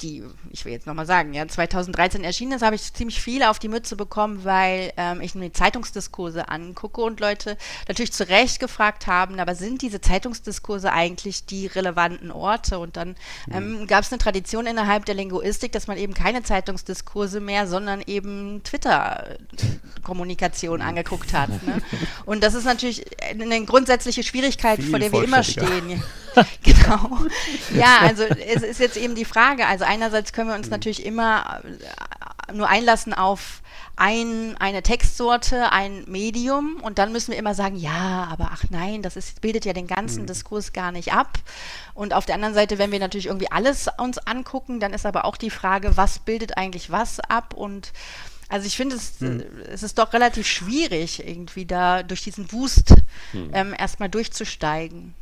die, 0.02 0.22
ich 0.50 0.64
will 0.64 0.72
jetzt 0.72 0.86
nochmal 0.86 1.06
sagen, 1.06 1.34
ja, 1.34 1.46
2013 1.46 2.24
erschienen 2.24 2.52
ist, 2.52 2.62
habe 2.62 2.76
ich 2.76 2.92
ziemlich 2.92 3.20
viel 3.20 3.42
auf 3.42 3.58
die 3.58 3.68
Mütze 3.68 3.96
bekommen, 3.96 4.44
weil 4.44 4.92
ähm, 4.96 5.20
ich 5.20 5.34
mir 5.34 5.52
Zeitungsdiskurse 5.52 6.48
angucke 6.48 7.02
und 7.02 7.20
Leute 7.20 7.56
natürlich 7.88 8.12
zu 8.12 8.28
Recht 8.28 8.60
gefragt 8.60 9.06
haben, 9.06 9.40
aber 9.40 9.54
sind 9.54 9.82
diese 9.82 10.00
Zeitungsdiskurse 10.00 10.92
eigentlich 10.92 11.46
die 11.46 11.66
relevanten 11.66 12.30
Orte? 12.30 12.78
Und 12.78 12.96
dann 12.96 13.16
ähm, 13.52 13.86
gab 13.86 14.04
es 14.04 14.12
eine 14.12 14.18
Tradition 14.18 14.66
innerhalb 14.66 15.04
der 15.04 15.14
Linguistik, 15.14 15.72
dass 15.72 15.86
man 15.86 15.98
eben 15.98 16.14
keine 16.14 16.42
Zeitungsdiskurse 16.42 17.40
mehr, 17.40 17.66
sondern 17.66 18.02
eben 18.06 18.62
Twitter-Kommunikation 18.64 20.82
angeguckt 20.82 21.32
hat. 21.32 21.50
Ne? 21.66 21.80
Und 22.24 22.42
das 22.42 22.54
ist 22.54 22.64
natürlich 22.64 23.04
eine 23.30 23.64
grundsätzliche 23.64 24.22
Schwierigkeit, 24.22 24.80
Viel 24.80 24.90
vor 24.90 24.98
der 24.98 25.12
wir 25.12 25.24
immer 25.24 25.42
stehen. 25.42 26.02
genau. 26.62 27.18
Ja, 27.74 27.98
also 28.00 28.24
es 28.24 28.62
ist 28.62 28.80
jetzt 28.80 28.96
eben 28.96 29.14
die 29.14 29.24
Frage, 29.24 29.66
also 29.66 29.84
einerseits 29.90 30.32
können 30.32 30.48
wir 30.48 30.56
uns 30.56 30.66
mhm. 30.66 30.72
natürlich 30.72 31.04
immer 31.04 31.60
äh, 31.64 32.52
nur 32.52 32.68
einlassen 32.68 33.12
auf 33.12 33.60
ein, 33.96 34.56
eine 34.58 34.82
Textsorte, 34.82 35.72
ein 35.72 36.04
Medium 36.06 36.76
und 36.80 36.98
dann 36.98 37.12
müssen 37.12 37.32
wir 37.32 37.38
immer 37.38 37.54
sagen, 37.54 37.76
ja, 37.76 38.28
aber 38.30 38.50
ach 38.52 38.64
nein, 38.70 39.02
das 39.02 39.16
ist, 39.16 39.40
bildet 39.40 39.64
ja 39.64 39.72
den 39.72 39.88
ganzen 39.88 40.22
mhm. 40.22 40.26
Diskurs 40.26 40.72
gar 40.72 40.92
nicht 40.92 41.12
ab. 41.12 41.38
Und 41.92 42.14
auf 42.14 42.24
der 42.24 42.36
anderen 42.36 42.54
Seite, 42.54 42.78
wenn 42.78 42.92
wir 42.92 43.00
natürlich 43.00 43.26
irgendwie 43.26 43.50
alles 43.50 43.88
uns 43.98 44.18
angucken, 44.18 44.80
dann 44.80 44.94
ist 44.94 45.04
aber 45.04 45.24
auch 45.24 45.36
die 45.36 45.50
Frage, 45.50 45.96
was 45.96 46.20
bildet 46.20 46.56
eigentlich 46.56 46.90
was 46.90 47.20
ab 47.20 47.52
und 47.52 47.92
also 48.48 48.66
ich 48.66 48.76
finde, 48.76 48.96
es, 48.96 49.20
hm. 49.20 49.44
es 49.72 49.84
ist 49.84 49.96
doch 49.98 50.12
relativ 50.12 50.44
schwierig, 50.44 51.24
irgendwie 51.24 51.66
da 51.66 52.02
durch 52.02 52.24
diesen 52.24 52.50
Wust 52.50 52.96
hm. 53.30 53.50
ähm, 53.52 53.74
erstmal 53.78 54.08
durchzusteigen. 54.08 55.14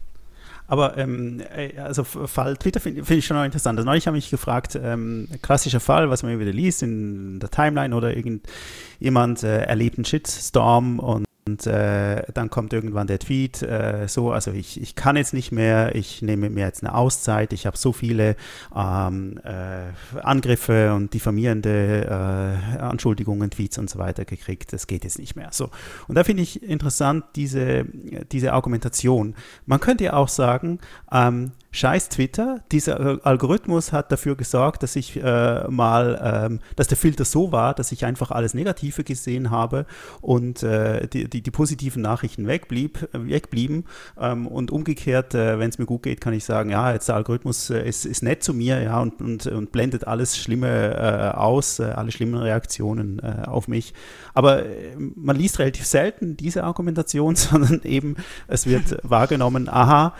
Aber 0.68 0.98
ähm, 0.98 1.40
äh, 1.56 1.78
also 1.78 2.04
Fall 2.04 2.56
Twitter 2.58 2.78
finde 2.78 3.04
find 3.04 3.18
ich 3.18 3.26
schon 3.26 3.36
noch 3.36 3.44
interessant. 3.44 3.78
Also 3.78 3.86
neulich 3.86 4.06
habe 4.06 4.16
ich 4.18 4.24
mich 4.24 4.30
gefragt, 4.30 4.78
ähm, 4.80 5.28
klassischer 5.42 5.80
Fall, 5.80 6.10
was 6.10 6.22
man 6.22 6.38
wieder 6.38 6.52
liest 6.52 6.82
in 6.82 7.40
der 7.40 7.50
Timeline 7.50 7.96
oder 7.96 8.14
irgendjemand 8.14 9.42
äh, 9.42 9.62
erlebt 9.62 9.96
einen 9.96 10.04
Shitstorm 10.04 11.00
und 11.00 11.27
und 11.48 11.66
äh, 11.66 12.24
dann 12.34 12.50
kommt 12.50 12.74
irgendwann 12.74 13.06
der 13.06 13.18
Tweet, 13.18 13.62
äh, 13.62 14.06
so, 14.06 14.32
also 14.32 14.52
ich, 14.52 14.80
ich 14.80 14.94
kann 14.94 15.16
jetzt 15.16 15.32
nicht 15.32 15.50
mehr, 15.50 15.94
ich 15.94 16.20
nehme 16.20 16.50
mir 16.50 16.66
jetzt 16.66 16.84
eine 16.84 16.94
Auszeit, 16.94 17.54
ich 17.54 17.64
habe 17.64 17.78
so 17.78 17.92
viele 17.92 18.36
ähm, 18.76 19.40
äh, 19.44 20.18
Angriffe 20.20 20.92
und 20.94 21.14
diffamierende 21.14 22.04
äh, 22.04 22.78
Anschuldigungen, 22.78 23.50
Tweets 23.50 23.78
und 23.78 23.88
so 23.88 23.98
weiter 23.98 24.26
gekriegt, 24.26 24.74
das 24.74 24.86
geht 24.86 25.04
jetzt 25.04 25.18
nicht 25.18 25.36
mehr. 25.36 25.48
So. 25.52 25.70
Und 26.06 26.16
da 26.16 26.24
finde 26.24 26.42
ich 26.42 26.62
interessant 26.62 27.24
diese, 27.34 27.86
diese 28.30 28.52
Argumentation. 28.52 29.34
Man 29.64 29.80
könnte 29.80 30.04
ja 30.04 30.12
auch 30.12 30.28
sagen, 30.28 30.80
ähm, 31.10 31.52
Scheiß 31.70 32.08
Twitter, 32.08 32.60
dieser 32.72 33.26
Algorithmus 33.26 33.92
hat 33.92 34.10
dafür 34.10 34.36
gesorgt, 34.36 34.82
dass 34.82 34.96
ich 34.96 35.22
äh, 35.22 35.68
mal, 35.68 36.46
ähm, 36.50 36.60
dass 36.76 36.88
der 36.88 36.96
Filter 36.96 37.26
so 37.26 37.52
war, 37.52 37.74
dass 37.74 37.92
ich 37.92 38.06
einfach 38.06 38.30
alles 38.30 38.54
Negative 38.54 39.04
gesehen 39.04 39.50
habe 39.50 39.84
und 40.22 40.62
äh, 40.62 41.06
die, 41.08 41.28
die, 41.28 41.42
die, 41.42 41.50
positiven 41.50 42.00
Nachrichten 42.00 42.46
wegblieb, 42.46 43.06
wegblieben. 43.12 43.84
Ähm, 44.18 44.46
und 44.46 44.70
umgekehrt, 44.70 45.34
äh, 45.34 45.58
wenn 45.58 45.68
es 45.68 45.78
mir 45.78 45.84
gut 45.84 46.04
geht, 46.04 46.22
kann 46.22 46.32
ich 46.32 46.44
sagen, 46.44 46.70
ja, 46.70 46.90
jetzt 46.92 47.08
der 47.08 47.16
Algorithmus 47.16 47.68
äh, 47.68 47.86
ist, 47.86 48.06
ist 48.06 48.22
nett 48.22 48.42
zu 48.42 48.54
mir, 48.54 48.82
ja, 48.82 48.98
und, 49.00 49.20
und, 49.20 49.46
und 49.46 49.70
blendet 49.70 50.06
alles 50.06 50.38
Schlimme 50.38 50.94
äh, 50.96 51.36
aus, 51.36 51.80
äh, 51.80 51.84
alle 51.84 52.12
schlimmen 52.12 52.40
Reaktionen 52.40 53.20
auf 53.20 53.68
mich. 53.68 53.94
Aber 54.34 54.62
man 54.96 55.36
liest 55.36 55.58
relativ 55.58 55.84
selten 55.84 56.36
diese 56.36 56.64
Argumentation, 56.64 57.36
sondern 57.36 57.82
eben 57.82 58.16
es 58.46 58.66
wird 58.66 58.98
wahrgenommen, 59.02 59.68
aha, 59.68 60.14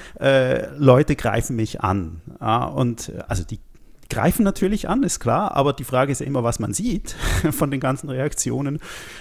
Leute 0.77 1.16
greifen 1.16 1.38
greifen 1.39 1.56
mich 1.56 1.81
an. 1.81 2.20
Ja, 2.40 2.65
und 2.65 3.10
äh, 3.10 3.23
also 3.28 3.44
die 3.44 3.60
greifen 4.10 4.43
natürlich 4.43 4.89
an, 4.89 5.02
ist 5.02 5.20
klar, 5.20 5.55
aber 5.55 5.73
die 5.73 5.85
Frage 5.85 6.10
ist 6.10 6.20
ja 6.20 6.27
immer, 6.27 6.43
was 6.43 6.59
man 6.59 6.73
sieht 6.73 7.10
von 7.51 7.70
den 7.70 7.78
ganzen 7.78 8.09
Reaktionen 8.09 8.81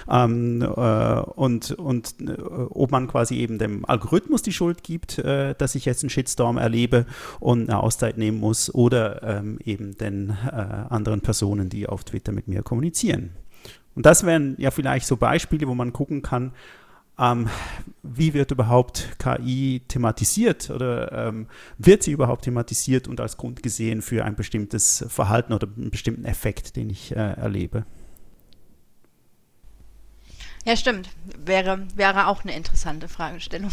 ähm, 0.09 0.61
äh, 0.61 0.65
und, 0.65 1.71
und 1.71 2.15
äh, 2.21 2.41
ob 2.41 2.91
man 2.91 3.07
quasi 3.07 3.35
eben 3.35 3.59
dem 3.59 3.85
Algorithmus 3.85 4.41
die 4.41 4.53
Schuld 4.53 4.83
gibt, 4.83 5.19
äh, 5.19 5.55
dass 5.55 5.75
ich 5.75 5.85
jetzt 5.85 6.03
einen 6.03 6.09
Shitstorm 6.09 6.57
erlebe 6.57 7.05
und 7.39 7.69
eine 7.69 7.83
Auszeit 7.83 8.17
nehmen 8.17 8.39
muss 8.39 8.73
oder 8.73 9.21
ähm, 9.23 9.59
eben 9.63 9.97
den 9.97 10.29
äh, 10.29 10.55
anderen 10.89 11.21
Personen, 11.21 11.69
die 11.69 11.87
auf 11.87 12.05
Twitter 12.05 12.31
mit 12.31 12.47
mir 12.47 12.63
kommunizieren. 12.63 13.31
Und 13.93 14.05
das 14.05 14.25
wären 14.25 14.55
ja 14.57 14.71
vielleicht 14.71 15.05
so 15.05 15.17
Beispiele, 15.17 15.67
wo 15.67 15.75
man 15.75 15.91
gucken 15.91 16.21
kann, 16.21 16.53
ähm, 17.19 17.49
wie 18.03 18.33
wird 18.33 18.51
überhaupt 18.51 19.17
KI 19.19 19.81
thematisiert 19.87 20.69
oder 20.69 21.27
ähm, 21.27 21.47
wird 21.77 22.03
sie 22.03 22.11
überhaupt 22.11 22.43
thematisiert 22.43 23.07
und 23.07 23.19
als 23.19 23.37
Grund 23.37 23.63
gesehen 23.63 24.01
für 24.01 24.23
ein 24.23 24.35
bestimmtes 24.35 25.05
Verhalten 25.09 25.53
oder 25.53 25.67
einen 25.75 25.89
bestimmten 25.89 26.25
Effekt, 26.25 26.75
den 26.75 26.89
ich 26.89 27.11
äh, 27.11 27.33
erlebe? 27.33 27.85
Ja, 30.65 30.75
stimmt. 30.75 31.09
Wäre, 31.45 31.87
wäre 31.95 32.27
auch 32.27 32.43
eine 32.43 32.53
interessante 32.53 33.07
Fragestellung. 33.07 33.71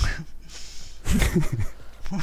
oh 2.13 2.19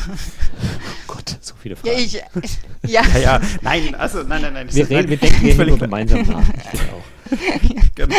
Gott, 1.07 1.37
so 1.41 1.55
viele 1.55 1.75
Fragen. 1.75 1.93
Ja, 1.93 1.99
ich, 1.99 2.13
ja. 2.13 3.03
ja, 3.03 3.17
ja. 3.19 3.41
Nein, 3.61 3.95
also 3.95 4.23
nein, 4.23 4.41
nein, 4.41 4.53
nein. 4.53 4.73
Wir, 4.73 4.89
reden, 4.89 5.09
wir 5.09 5.17
denken 5.17 5.39
hier 5.39 5.65
nur 5.65 5.77
gemeinsam 5.77 6.21
nach. 6.21 6.47
Ich 6.73 6.81
auch. 6.93 7.20
genau. 7.95 8.15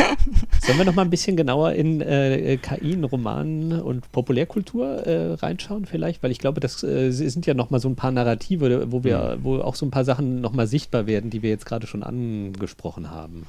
Sollen 0.60 0.78
wir 0.78 0.84
noch 0.84 0.94
mal 0.94 1.02
ein 1.02 1.10
bisschen 1.10 1.36
genauer 1.36 1.72
in 1.72 2.01
äh, 2.01 2.56
KI, 2.56 2.93
in 2.93 3.05
Romanen 3.05 3.80
und 3.80 4.10
Populärkultur 4.12 5.06
äh, 5.06 5.34
reinschauen 5.34 5.86
vielleicht? 5.86 6.22
Weil 6.22 6.30
ich 6.30 6.39
glaube, 6.39 6.60
das 6.60 6.82
äh, 6.82 7.10
sind 7.10 7.47
ja 7.47 7.55
noch 7.55 7.70
mal 7.70 7.80
so 7.80 7.89
ein 7.89 7.97
paar 7.97 8.10
Narrative, 8.10 8.90
wo 8.90 9.05
wir, 9.05 9.36
mhm. 9.39 9.44
wo 9.44 9.59
auch 9.60 9.74
so 9.74 9.86
ein 9.86 9.90
paar 9.90 10.05
Sachen 10.05 10.40
noch 10.40 10.52
mal 10.52 10.66
sichtbar 10.66 11.06
werden, 11.06 11.30
die 11.30 11.43
wir 11.43 11.51
jetzt 11.51 11.66
gerade 11.66 11.86
schon 11.86 12.02
angesprochen 12.02 13.10
haben. 13.10 13.47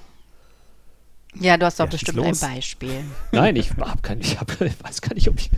Ja, 1.39 1.57
du 1.57 1.65
hast 1.65 1.79
doch 1.79 1.85
ja, 1.85 1.91
bestimmt 1.91 2.19
ein 2.19 2.37
Beispiel. 2.37 3.03
Nein, 3.31 3.55
ich 3.55 3.71
habe 3.71 4.01
kein, 4.01 4.21
ich, 4.21 4.39
hab, 4.39 4.49
ich 4.61 4.83
weiß 4.83 5.01
gar 5.01 5.15
nicht, 5.15 5.27
ob 5.29 5.39
ich, 5.39 5.49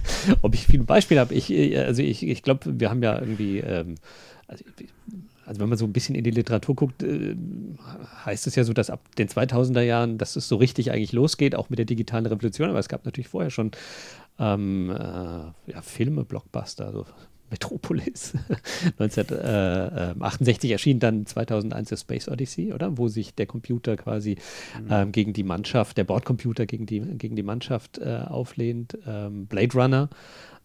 ob 0.41 0.53
ich 0.53 0.65
viele 0.67 0.83
Beispiele 0.83 1.19
habe. 1.19 1.33
Ich, 1.33 1.51
äh, 1.51 1.77
also 1.79 2.01
ich, 2.01 2.23
ich 2.25 2.43
glaube, 2.43 2.79
wir 2.79 2.89
haben 2.89 3.03
ja 3.03 3.19
irgendwie, 3.19 3.59
ähm, 3.59 3.95
also 4.47 4.63
also 5.45 5.61
wenn 5.61 5.69
man 5.69 5.77
so 5.77 5.85
ein 5.85 5.93
bisschen 5.93 6.15
in 6.15 6.23
die 6.23 6.31
Literatur 6.31 6.75
guckt, 6.75 7.03
äh, 7.03 7.35
heißt 8.25 8.47
es 8.47 8.55
ja 8.55 8.63
so, 8.63 8.73
dass 8.73 8.89
ab 8.89 9.01
den 9.17 9.27
2000er 9.27 9.81
Jahren, 9.81 10.17
dass 10.17 10.35
es 10.35 10.47
so 10.47 10.55
richtig 10.55 10.91
eigentlich 10.91 11.13
losgeht, 11.13 11.55
auch 11.55 11.69
mit 11.69 11.79
der 11.79 11.85
digitalen 11.85 12.25
Revolution. 12.25 12.69
Aber 12.69 12.79
es 12.79 12.89
gab 12.89 13.05
natürlich 13.05 13.27
vorher 13.27 13.51
schon 13.51 13.71
ähm, 14.39 14.89
äh, 14.89 14.93
ja, 15.71 15.81
Filme, 15.81 16.25
Blockbuster, 16.25 16.87
also 16.87 17.05
Metropolis. 17.51 18.33
1968 18.97 20.69
äh, 20.69 20.73
erschien 20.73 20.99
dann 20.99 21.25
2001 21.25 21.89
der 21.89 21.97
Space 21.97 22.27
Odyssey, 22.27 22.73
oder? 22.73 22.97
Wo 22.97 23.07
sich 23.07 23.35
der 23.35 23.45
Computer 23.45 23.95
quasi 23.97 24.37
mhm. 24.81 24.87
ähm, 24.89 25.11
gegen 25.11 25.33
die 25.33 25.43
Mannschaft, 25.43 25.97
der 25.97 26.05
Bordcomputer 26.05 26.65
gegen 26.65 26.85
die, 26.85 27.01
gegen 27.01 27.35
die 27.35 27.43
Mannschaft 27.43 27.99
äh, 27.99 28.23
auflehnt. 28.27 28.97
Ähm, 29.05 29.45
Blade 29.45 29.73
Runner, 29.73 30.09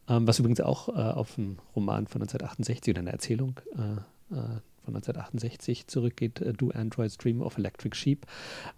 ähm, 0.09 0.27
was 0.27 0.39
übrigens 0.39 0.61
auch 0.63 0.89
äh, 0.89 0.93
auf 0.93 1.39
einen 1.39 1.59
Roman 1.77 2.07
von 2.07 2.23
1968 2.23 2.95
oder 2.95 3.01
eine 3.01 3.13
Erzählung 3.13 3.61
äh, 3.77 4.35
äh, 4.35 4.61
von 4.85 4.95
1968 4.95 5.87
zurückgeht, 5.87 6.41
äh, 6.41 6.53
Do 6.53 6.71
Androids 6.71 7.17
Dream 7.19 7.43
of 7.43 7.59
Electric 7.59 7.97
Sheep, 7.97 8.27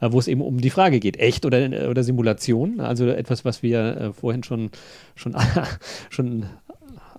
äh, 0.00 0.10
wo 0.10 0.18
es 0.18 0.28
eben 0.28 0.40
um 0.40 0.58
die 0.58 0.70
Frage 0.70 1.00
geht, 1.00 1.18
echt 1.18 1.44
oder, 1.44 1.60
äh, 1.72 1.88
oder 1.88 2.02
Simulation. 2.02 2.80
Also 2.80 3.06
etwas, 3.08 3.44
was 3.44 3.62
wir 3.62 4.12
vorhin 4.14 4.42
schon, 4.42 4.70
schon, 5.14 5.36
schon 6.10 6.46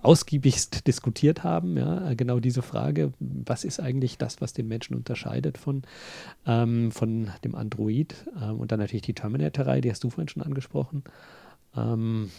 ausgiebigst 0.03 0.85
diskutiert 0.85 1.43
haben. 1.43 1.77
Ja, 1.77 2.14
genau 2.14 2.39
diese 2.39 2.61
Frage, 2.61 3.14
was 3.19 3.64
ist 3.64 3.80
eigentlich 3.80 4.18
das, 4.18 4.41
was 4.41 4.53
den 4.53 4.68
Menschen 4.68 4.95
unterscheidet 4.95 5.57
von, 5.57 5.84
ähm, 6.45 6.91
von 6.91 7.31
dem 7.43 7.55
Android? 7.55 8.14
Ähm, 8.39 8.60
und 8.60 8.72
dann 8.72 8.80
natürlich 8.80 9.03
die 9.03 9.14
Terminator-Reihe, 9.14 9.81
die 9.81 9.89
hast 9.89 10.03
du 10.03 10.10
vorhin 10.10 10.27
schon 10.27 10.43
angesprochen. 10.43 11.03
Ähm, 11.76 12.30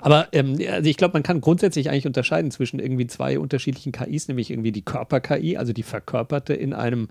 aber 0.00 0.28
ähm, 0.32 0.58
also 0.70 0.88
ich 0.88 0.96
glaube, 0.96 1.12
man 1.14 1.22
kann 1.22 1.40
grundsätzlich 1.40 1.90
eigentlich 1.90 2.06
unterscheiden 2.06 2.50
zwischen 2.50 2.80
irgendwie 2.80 3.06
zwei 3.06 3.38
unterschiedlichen 3.38 3.92
KIs, 3.92 4.28
nämlich 4.28 4.50
irgendwie 4.50 4.72
die 4.72 4.82
Körper-KI, 4.82 5.56
also 5.56 5.72
die 5.72 5.82
verkörperte 5.82 6.54
in 6.54 6.72
einem 6.72 7.08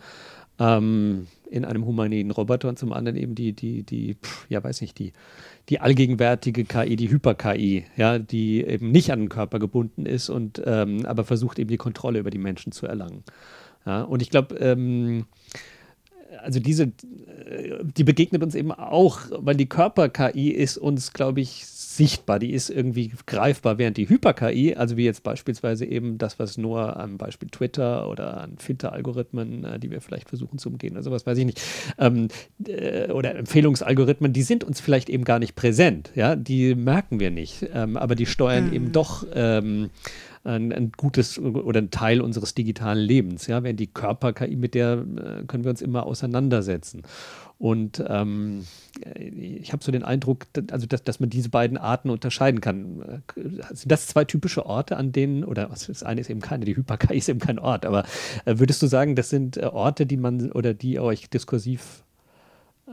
ähm, 0.59 1.27
in 1.49 1.65
einem 1.65 1.85
humanoiden 1.85 2.31
Roboter 2.31 2.69
und 2.69 2.79
zum 2.79 2.93
anderen 2.93 3.17
eben 3.17 3.35
die, 3.35 3.53
die, 3.53 3.83
die, 3.83 4.15
pff, 4.15 4.47
ja, 4.49 4.63
weiß 4.63 4.81
nicht, 4.81 4.97
die, 4.97 5.13
die 5.69 5.79
allgegenwärtige 5.79 6.65
KI, 6.65 6.95
die 6.95 7.09
Hyper-KI, 7.09 7.85
ja, 7.95 8.17
die 8.19 8.63
eben 8.63 8.91
nicht 8.91 9.11
an 9.11 9.19
den 9.19 9.29
Körper 9.29 9.59
gebunden 9.59 10.05
ist 10.05 10.29
und 10.29 10.61
ähm, 10.65 11.05
aber 11.05 11.23
versucht 11.23 11.59
eben 11.59 11.69
die 11.69 11.77
Kontrolle 11.77 12.19
über 12.19 12.31
die 12.31 12.39
Menschen 12.39 12.71
zu 12.71 12.87
erlangen. 12.87 13.23
Ja, 13.85 14.01
und 14.01 14.21
ich 14.21 14.29
glaube, 14.29 14.55
ähm, 14.55 15.25
also 16.41 16.59
diese, 16.59 16.83
äh, 16.83 17.83
die 17.83 18.03
begegnet 18.03 18.43
uns 18.43 18.55
eben 18.55 18.71
auch, 18.71 19.19
weil 19.31 19.55
die 19.55 19.69
Körper-KI 19.69 20.49
ist 20.49 20.77
uns, 20.77 21.13
glaube 21.13 21.41
ich, 21.41 21.65
sichtbar, 21.97 22.39
die 22.39 22.53
ist 22.53 22.69
irgendwie 22.69 23.11
greifbar, 23.25 23.77
während 23.77 23.97
die 23.97 24.09
Hyper-KI, 24.09 24.75
also 24.75 24.97
wie 24.97 25.05
jetzt 25.05 25.23
beispielsweise 25.23 25.85
eben 25.85 26.17
das, 26.17 26.39
was 26.39 26.57
nur 26.57 26.97
am 26.97 27.17
Beispiel 27.17 27.49
Twitter 27.49 28.09
oder 28.09 28.41
an 28.41 28.57
Filter-Algorithmen, 28.57 29.63
äh, 29.63 29.79
die 29.79 29.91
wir 29.91 30.01
vielleicht 30.01 30.29
versuchen 30.29 30.57
zu 30.57 30.69
umgehen 30.69 30.93
oder 30.93 31.03
sowas, 31.03 31.25
weiß 31.25 31.37
ich 31.37 31.45
nicht, 31.45 31.61
ähm, 31.97 32.27
äh, 32.67 33.11
oder 33.11 33.35
Empfehlungsalgorithmen, 33.35 34.33
die 34.33 34.43
sind 34.43 34.63
uns 34.63 34.79
vielleicht 34.79 35.09
eben 35.09 35.23
gar 35.23 35.39
nicht 35.39 35.55
präsent, 35.55 36.11
ja, 36.15 36.35
die 36.35 36.75
merken 36.75 37.19
wir 37.19 37.31
nicht, 37.31 37.67
ähm, 37.73 37.97
aber 37.97 38.15
die 38.15 38.25
steuern 38.25 38.67
mhm. 38.67 38.73
eben 38.73 38.91
doch 38.91 39.25
ähm, 39.33 39.89
ein, 40.43 40.73
ein, 40.73 40.91
gutes 40.95 41.39
oder 41.39 41.79
ein 41.79 41.89
Teil 41.89 42.21
unseres 42.21 42.53
digitalen 42.53 42.99
Lebens. 42.99 43.47
Ja, 43.47 43.63
während 43.63 43.79
die 43.79 43.87
Körper-KI, 43.87 44.55
mit 44.55 44.75
der 44.75 44.93
äh, 44.93 45.45
können 45.45 45.63
wir 45.63 45.69
uns 45.69 45.81
immer 45.81 46.05
auseinandersetzen. 46.05 47.03
Und 47.57 48.03
ähm, 48.07 48.65
ich 49.15 49.71
habe 49.71 49.83
so 49.83 49.91
den 49.91 50.03
Eindruck, 50.03 50.47
also 50.71 50.85
dass, 50.85 51.03
dass 51.03 51.19
man 51.19 51.29
diese 51.29 51.49
beiden 51.49 51.77
Arten 51.77 52.09
unterscheiden 52.09 52.61
kann. 52.61 53.23
Sind 53.71 53.91
das 53.91 54.07
zwei 54.07 54.25
typische 54.25 54.65
Orte, 54.65 54.97
an 54.97 55.11
denen, 55.11 55.43
oder 55.43 55.67
das 55.67 56.03
eine 56.03 56.21
ist 56.21 56.29
eben 56.29 56.41
keine, 56.41 56.65
die 56.65 56.75
Hyper-KI 56.75 57.17
ist 57.17 57.29
eben 57.29 57.39
kein 57.39 57.59
Ort, 57.59 57.85
aber 57.85 58.03
äh, 58.45 58.57
würdest 58.57 58.81
du 58.81 58.87
sagen, 58.87 59.15
das 59.15 59.29
sind 59.29 59.57
äh, 59.57 59.65
Orte, 59.65 60.05
die 60.05 60.17
man 60.17 60.51
oder 60.51 60.73
die 60.73 60.93
ihr 60.93 61.03
euch 61.03 61.29
diskursiv 61.29 62.03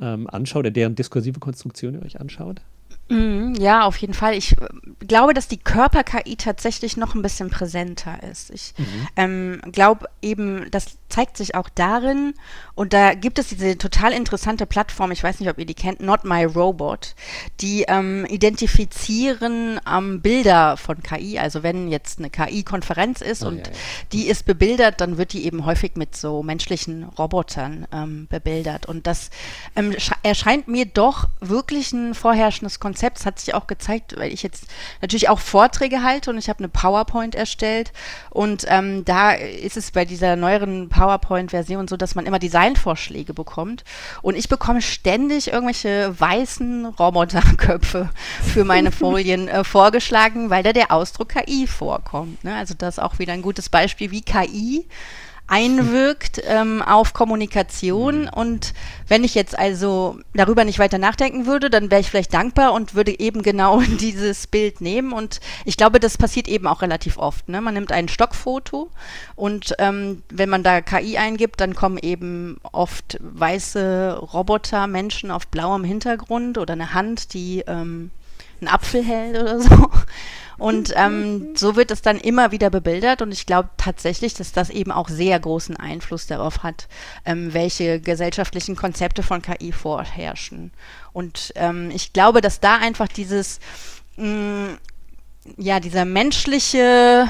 ähm, 0.01 0.29
anschaut, 0.29 0.61
oder 0.61 0.71
deren 0.71 0.95
diskursive 0.95 1.41
Konstruktion 1.41 1.95
ihr 1.95 2.03
euch 2.03 2.21
anschaut? 2.21 2.63
Mhm, 3.11 3.57
ja, 3.57 3.83
auf 3.83 3.97
jeden 3.97 4.15
Fall. 4.15 4.35
Ich 4.35 4.53
äh, 4.53 4.67
glaube, 5.01 5.35
dass 5.35 5.49
die 5.49 5.59
Körper-KI 5.59 6.37
tatsächlich 6.37 6.97
noch 6.97 7.17
ein 7.17 7.23
bisschen 7.23 7.51
präsenter 7.51 8.23
ist. 8.23 8.51
Ich 8.51 8.73
mhm. 8.79 9.09
ähm, 9.17 9.61
glaube 9.73 10.09
eben, 10.23 10.71
das 10.71 10.97
zeigt 11.09 11.37
sich 11.37 11.57
auch 11.57 11.69
darin, 11.69 12.35
und 12.77 12.93
da 12.93 13.15
gibt 13.15 13.41
es 13.41 13.49
diese 13.49 13.77
total 13.77 14.13
interessante 14.13 14.65
Plattform, 14.65 15.11
ich 15.11 15.25
weiß 15.25 15.41
nicht, 15.41 15.51
ob 15.51 15.59
ihr 15.59 15.67
die 15.67 15.75
kennt, 15.75 16.01
Not 16.01 16.25
My 16.25 16.45
Robot, 16.45 17.17
die 17.61 17.85
ähm, 17.89 18.25
identifizieren 18.27 19.81
ähm, 19.93 20.21
Bilder 20.21 20.77
von 20.77 21.03
KI. 21.03 21.41
Also 21.41 21.65
wenn 21.65 21.89
jetzt 21.89 22.21
eine 22.21 22.31
KI-Konferenz 22.31 23.23
ist 23.23 23.43
oh, 23.43 23.49
und 23.49 23.59
ja, 23.59 23.65
ja. 23.65 23.79
die 24.13 24.29
ist 24.29 24.47
bebildert, 24.47 25.01
dann 25.01 25.19
wird 25.19 25.33
die 25.33 25.45
eben 25.47 25.67
häufig 25.67 25.97
mit 25.97 26.15
so 26.15 26.45
menschlichen 26.45 27.05
Robotern 27.05 27.89
ähm, 27.93 28.29
bebildert. 28.31 28.87
Und 28.87 29.09
das 29.09 29.31
ähm, 29.75 29.95
erscheint 30.23 30.69
mir 30.69 30.87
doch 30.87 31.29
wirklich 31.41 31.93
ein 31.93 32.15
vorherrschendes 32.15 32.79
Konzept 32.79 33.00
Konzept. 33.01 33.19
Das 33.19 33.27
hat 33.27 33.39
sich 33.39 33.55
auch 33.55 33.67
gezeigt, 33.67 34.15
weil 34.19 34.33
ich 34.33 34.43
jetzt 34.43 34.65
natürlich 35.01 35.31
auch 35.31 35.39
Vorträge 35.39 36.03
halte 36.03 36.31
und 36.31 36.39
ich 36.39 36.49
habe 36.49 36.59
eine 36.59 36.69
PowerPoint 36.69 37.35
erstellt. 37.35 37.93
Und 38.29 38.67
ähm, 38.69 39.05
da 39.07 39.33
ist 39.33 39.79
es 39.79 39.91
bei 39.91 40.05
dieser 40.05 40.37
neueren 40.37 40.91
PowerPoint-Version 40.91 41.89
so, 41.89 41.97
dass 41.97 42.15
man 42.15 42.27
immer 42.27 42.39
Designvorschläge 42.39 43.33
bekommt. 43.33 43.85
Und 44.21 44.37
ich 44.37 44.51
bekomme 44.51 44.83
ständig 44.83 45.51
irgendwelche 45.51 46.15
weißen 46.19 46.87
Roboterköpfe 46.87 48.11
für 48.43 48.65
meine 48.65 48.93
Folien 48.93 49.49
äh, 49.49 49.65
vorgeschlagen, 49.65 50.51
weil 50.51 50.63
da 50.63 50.75
der 50.75 50.93
Ausdruck 50.93 51.31
KI 51.31 51.67
vorkommt. 51.67 52.45
Ne? 52.45 52.55
Also 52.55 52.75
das 52.77 52.99
ist 52.99 53.03
auch 53.03 53.19
wieder 53.19 53.33
ein 53.33 53.43
gutes 53.43 53.71
Beispiel, 53.71 54.11
wie 54.11 54.21
KI 54.21 54.87
einwirkt 55.51 56.41
ähm, 56.47 56.81
auf 56.81 57.13
Kommunikation. 57.13 58.23
Mhm. 58.23 58.29
Und 58.29 58.73
wenn 59.09 59.25
ich 59.25 59.35
jetzt 59.35 59.59
also 59.59 60.19
darüber 60.33 60.65
nicht 60.65 60.79
weiter 60.79 60.99
nachdenken 60.99 61.45
würde, 61.45 61.71
dann 61.71 61.91
wäre 61.91 62.01
ich 62.01 62.09
vielleicht 62.09 62.33
dankbar 62.33 62.73
und 62.73 62.95
würde 62.95 63.19
eben 63.19 63.43
genau 63.43 63.81
dieses 64.01 64.47
Bild 64.47 64.81
nehmen. 64.81 65.13
Und 65.13 65.41
ich 65.65 65.77
glaube, 65.77 65.99
das 65.99 66.17
passiert 66.17 66.47
eben 66.47 66.67
auch 66.69 66.83
relativ 66.83 67.19
oft. 67.19 67.49
Ne? 67.49 67.61
Man 67.61 67.75
nimmt 67.75 67.91
ein 67.91 68.09
Stockfoto 68.09 68.91
und 69.35 69.75
ähm, 69.79 70.23
wenn 70.31 70.49
man 70.49 70.63
da 70.63 70.81
KI 70.81 71.19
eingibt, 71.19 71.61
dann 71.61 71.75
kommen 71.75 71.99
eben 71.99 72.59
oft 72.71 73.19
weiße 73.21 74.19
Roboter, 74.33 74.87
Menschen 74.87 75.33
auf 75.33 75.49
blauem 75.49 75.83
Hintergrund 75.83 76.59
oder 76.59 76.75
eine 76.75 76.95
Hand, 76.95 77.35
die 77.35 77.65
ähm, 77.67 78.11
einen 78.61 78.69
Apfel 78.69 79.05
hält 79.05 79.39
oder 79.39 79.61
so. 79.61 79.91
Und 80.61 80.93
ähm, 80.95 81.57
so 81.57 81.75
wird 81.75 81.91
es 81.91 82.03
dann 82.03 82.19
immer 82.19 82.53
wieder 82.53 82.69
bebildert 82.69 83.23
und 83.23 83.33
ich 83.33 83.47
glaube 83.47 83.71
tatsächlich, 83.79 84.35
dass 84.35 84.53
das 84.53 84.69
eben 84.69 84.93
auch 84.93 85.09
sehr 85.09 85.41
großen 85.41 85.75
Einfluss 85.79 86.27
darauf 86.27 86.63
hat, 86.63 86.87
ähm, 87.25 87.55
welche 87.55 87.99
gesellschaftlichen 87.99 88.77
Konzepte 88.77 89.23
von 89.23 89.41
KI 89.41 89.73
vorherrschen. 89.73 90.71
Und 91.15 91.55
ähm, 91.57 91.91
ich 91.91 92.13
glaube, 92.13 92.43
dass 92.43 92.61
da 92.61 92.77
einfach 92.77 93.09
dieses, 93.09 93.59
mh, 94.17 94.27
mm, 94.27 94.79
ja, 95.57 95.81
dieser 95.81 96.05
menschliche 96.05 97.27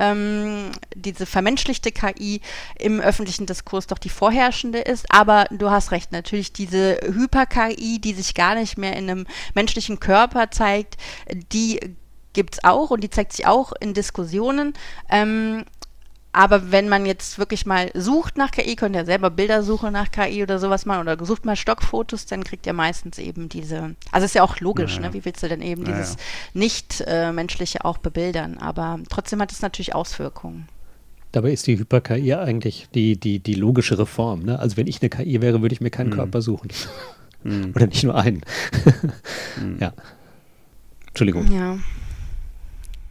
ähm, 0.00 0.70
diese 0.96 1.26
vermenschlichte 1.26 1.92
KI 1.92 2.40
im 2.78 3.00
öffentlichen 3.00 3.46
Diskurs 3.46 3.86
doch 3.86 3.98
die 3.98 4.08
vorherrschende 4.08 4.80
ist. 4.80 5.06
Aber 5.10 5.44
du 5.50 5.70
hast 5.70 5.92
recht, 5.92 6.10
natürlich 6.10 6.52
diese 6.52 6.98
Hyper-KI, 7.02 8.00
die 8.00 8.14
sich 8.14 8.34
gar 8.34 8.54
nicht 8.54 8.78
mehr 8.78 8.96
in 8.96 9.10
einem 9.10 9.26
menschlichen 9.54 10.00
Körper 10.00 10.50
zeigt, 10.50 10.96
die 11.52 11.78
gibt 12.32 12.54
es 12.54 12.64
auch 12.64 12.90
und 12.90 13.02
die 13.02 13.10
zeigt 13.10 13.32
sich 13.32 13.46
auch 13.46 13.72
in 13.80 13.94
Diskussionen. 13.94 14.74
Ähm, 15.10 15.64
aber 16.32 16.70
wenn 16.70 16.88
man 16.88 17.06
jetzt 17.06 17.38
wirklich 17.38 17.66
mal 17.66 17.90
sucht 17.94 18.36
nach 18.36 18.52
KI, 18.52 18.76
könnt 18.76 18.94
ihr 18.94 19.04
selber 19.04 19.30
Bildersuche 19.30 19.90
nach 19.90 20.10
KI 20.10 20.42
oder 20.42 20.58
sowas 20.58 20.86
machen 20.86 21.00
oder 21.00 21.24
sucht 21.24 21.44
mal 21.44 21.56
Stockfotos, 21.56 22.26
dann 22.26 22.44
kriegt 22.44 22.66
ihr 22.66 22.72
meistens 22.72 23.18
eben 23.18 23.48
diese, 23.48 23.96
also 24.12 24.24
ist 24.24 24.34
ja 24.34 24.42
auch 24.42 24.60
logisch, 24.60 24.96
naja. 24.96 25.08
ne? 25.08 25.14
wie 25.14 25.24
willst 25.24 25.42
du 25.42 25.48
denn 25.48 25.62
eben 25.62 25.82
naja. 25.82 25.96
dieses 25.96 26.16
nicht-menschliche 26.54 27.78
äh, 27.78 27.84
auch 27.84 27.98
bebildern, 27.98 28.58
aber 28.58 29.00
trotzdem 29.08 29.40
hat 29.40 29.50
es 29.50 29.60
natürlich 29.60 29.94
Auswirkungen. 29.94 30.68
Dabei 31.32 31.52
ist 31.52 31.66
die 31.66 31.78
Hyper-KI 31.78 32.34
eigentlich 32.34 32.88
die, 32.94 33.16
die, 33.18 33.38
die 33.38 33.54
logischere 33.54 34.06
Form. 34.06 34.42
Ne? 34.42 34.58
Also 34.58 34.76
wenn 34.76 34.88
ich 34.88 35.00
eine 35.00 35.10
KI 35.10 35.40
wäre, 35.40 35.62
würde 35.62 35.72
ich 35.72 35.80
mir 35.80 35.90
keinen 35.90 36.10
hm. 36.10 36.16
Körper 36.16 36.42
suchen. 36.42 36.70
Hm. 37.44 37.72
oder 37.74 37.86
nicht 37.86 38.02
nur 38.02 38.16
einen. 38.16 38.42
hm. 39.56 39.78
Ja. 39.80 39.92
Entschuldigung. 41.08 41.50
Ja. 41.52 41.78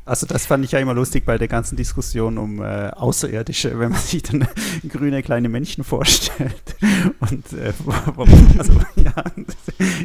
Also 0.09 0.25
das 0.25 0.47
fand 0.47 0.65
ich 0.65 0.71
ja 0.71 0.79
immer 0.79 0.95
lustig 0.95 1.23
bei 1.23 1.37
der 1.37 1.47
ganzen 1.47 1.75
Diskussion 1.75 2.39
um 2.39 2.63
äh, 2.63 2.89
Außerirdische, 2.89 3.77
wenn 3.77 3.91
man 3.91 3.99
sich 3.99 4.23
dann 4.23 4.47
grüne 4.89 5.21
kleine 5.21 5.49
Männchen 5.49 5.83
vorstellt. 5.83 6.75
Und 7.19 7.53
äh, 7.53 7.73
also 8.57 8.73
ja, 8.95 9.23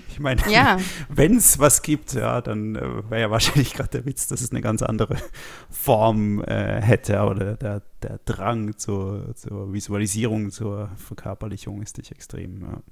ich 0.06 0.20
meine, 0.20 0.42
ja. 0.50 0.76
wenn 1.08 1.38
es 1.38 1.58
was 1.58 1.80
gibt, 1.80 2.12
ja, 2.12 2.42
dann 2.42 2.76
äh, 2.76 3.10
wäre 3.10 3.22
ja 3.22 3.30
wahrscheinlich 3.30 3.72
gerade 3.72 3.88
der 3.88 4.04
Witz, 4.04 4.26
dass 4.26 4.42
es 4.42 4.50
eine 4.50 4.60
ganz 4.60 4.82
andere 4.82 5.16
Form 5.70 6.44
äh, 6.44 6.82
hätte, 6.82 7.22
oder 7.22 7.54
der, 7.54 7.80
der 8.02 8.20
Drang 8.26 8.76
zur, 8.76 9.34
zur 9.36 9.72
Visualisierung, 9.72 10.50
zur 10.50 10.90
Verkörperlichung 10.96 11.80
ist 11.80 11.96
nicht 11.96 12.12
extrem. 12.12 12.60
Ja. 12.60 12.82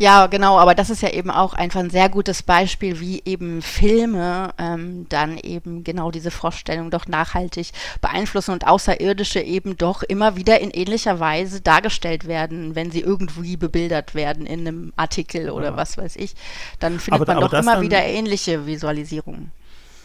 Ja, 0.00 0.28
genau, 0.28 0.58
aber 0.58 0.76
das 0.76 0.90
ist 0.90 1.02
ja 1.02 1.10
eben 1.10 1.28
auch 1.28 1.54
einfach 1.54 1.80
ein 1.80 1.90
sehr 1.90 2.08
gutes 2.08 2.44
Beispiel, 2.44 3.00
wie 3.00 3.20
eben 3.24 3.62
Filme 3.62 4.54
ähm, 4.56 5.06
dann 5.08 5.38
eben 5.38 5.82
genau 5.82 6.12
diese 6.12 6.30
Vorstellung 6.30 6.90
doch 6.90 7.08
nachhaltig 7.08 7.72
beeinflussen 8.00 8.52
und 8.52 8.64
Außerirdische 8.64 9.40
eben 9.40 9.76
doch 9.76 10.04
immer 10.04 10.36
wieder 10.36 10.60
in 10.60 10.70
ähnlicher 10.70 11.18
Weise 11.18 11.60
dargestellt 11.60 12.28
werden, 12.28 12.76
wenn 12.76 12.92
sie 12.92 13.00
irgendwie 13.00 13.56
bebildert 13.56 14.14
werden 14.14 14.46
in 14.46 14.60
einem 14.60 14.92
Artikel 14.94 15.50
oder 15.50 15.70
ja. 15.70 15.76
was 15.76 15.98
weiß 15.98 16.14
ich. 16.14 16.34
Dann 16.78 17.00
findet 17.00 17.22
aber, 17.22 17.34
man 17.34 17.42
aber 17.42 17.48
doch 17.48 17.60
immer 17.60 17.82
wieder 17.82 18.04
ähnliche 18.04 18.66
Visualisierungen. 18.66 19.50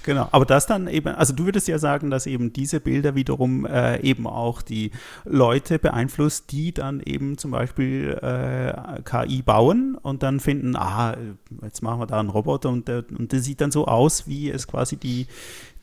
Genau, 0.04 0.28
aber 0.32 0.46
das 0.46 0.66
dann 0.66 0.88
eben, 0.88 1.16
also 1.16 1.34
du 1.34 1.46
würdest 1.46 1.68
ja 1.70 1.80
sagen, 1.80 2.10
dass 2.10 2.26
eben 2.26 2.52
diese 2.52 2.82
Bilder 2.82 3.16
wiederum 3.16 3.66
äh, 3.66 4.02
eben 4.02 4.28
auch 4.28 4.62
die 4.62 4.92
Leute 5.24 5.80
beeinflusst, 5.80 6.52
die 6.52 6.74
dann 6.74 7.00
eben 7.00 7.38
zum 7.38 7.52
Beispiel 7.52 8.20
äh, 8.22 9.02
KI 9.04 9.42
bauen 9.42 9.98
und 10.02 10.22
dann 10.22 10.42
finden, 10.42 10.76
ah, 10.76 11.16
jetzt 11.62 11.82
machen 11.82 12.02
wir 12.02 12.08
da 12.08 12.20
einen 12.20 12.30
Roboter 12.30 12.70
und 12.70 12.90
der, 12.90 13.06
und 13.18 13.32
der 13.32 13.40
sieht 13.40 13.62
dann 13.62 13.72
so 13.72 13.88
aus, 13.88 14.28
wie 14.28 14.50
es 14.50 14.68
quasi 14.68 14.98
die, 14.98 15.28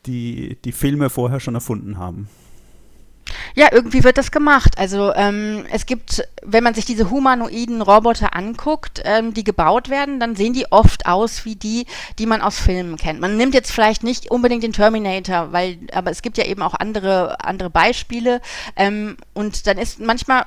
die, 0.05 0.55
die 0.63 0.71
Filme 0.71 1.09
vorher 1.09 1.39
schon 1.39 1.55
erfunden 1.55 1.97
haben. 1.97 2.29
Ja, 3.55 3.67
irgendwie 3.71 4.03
wird 4.03 4.17
das 4.17 4.31
gemacht. 4.31 4.77
Also 4.77 5.13
ähm, 5.13 5.65
es 5.71 5.85
gibt, 5.85 6.27
wenn 6.41 6.63
man 6.63 6.73
sich 6.73 6.85
diese 6.85 7.09
humanoiden 7.09 7.81
Roboter 7.81 8.35
anguckt, 8.35 9.01
ähm, 9.05 9.33
die 9.33 9.43
gebaut 9.43 9.89
werden, 9.89 10.19
dann 10.19 10.35
sehen 10.35 10.53
die 10.53 10.71
oft 10.71 11.05
aus 11.05 11.45
wie 11.45 11.55
die, 11.55 11.85
die 12.19 12.25
man 12.25 12.41
aus 12.41 12.59
Filmen 12.59 12.97
kennt. 12.97 13.19
Man 13.19 13.37
nimmt 13.37 13.53
jetzt 13.53 13.71
vielleicht 13.71 14.03
nicht 14.03 14.31
unbedingt 14.31 14.63
den 14.63 14.73
Terminator, 14.73 15.51
weil, 15.51 15.79
aber 15.93 16.11
es 16.11 16.21
gibt 16.21 16.37
ja 16.37 16.45
eben 16.45 16.61
auch 16.61 16.73
andere, 16.73 17.43
andere 17.43 17.69
Beispiele. 17.69 18.41
Ähm, 18.75 19.17
und 19.33 19.67
dann 19.67 19.77
ist 19.77 19.99
manchmal, 19.99 20.45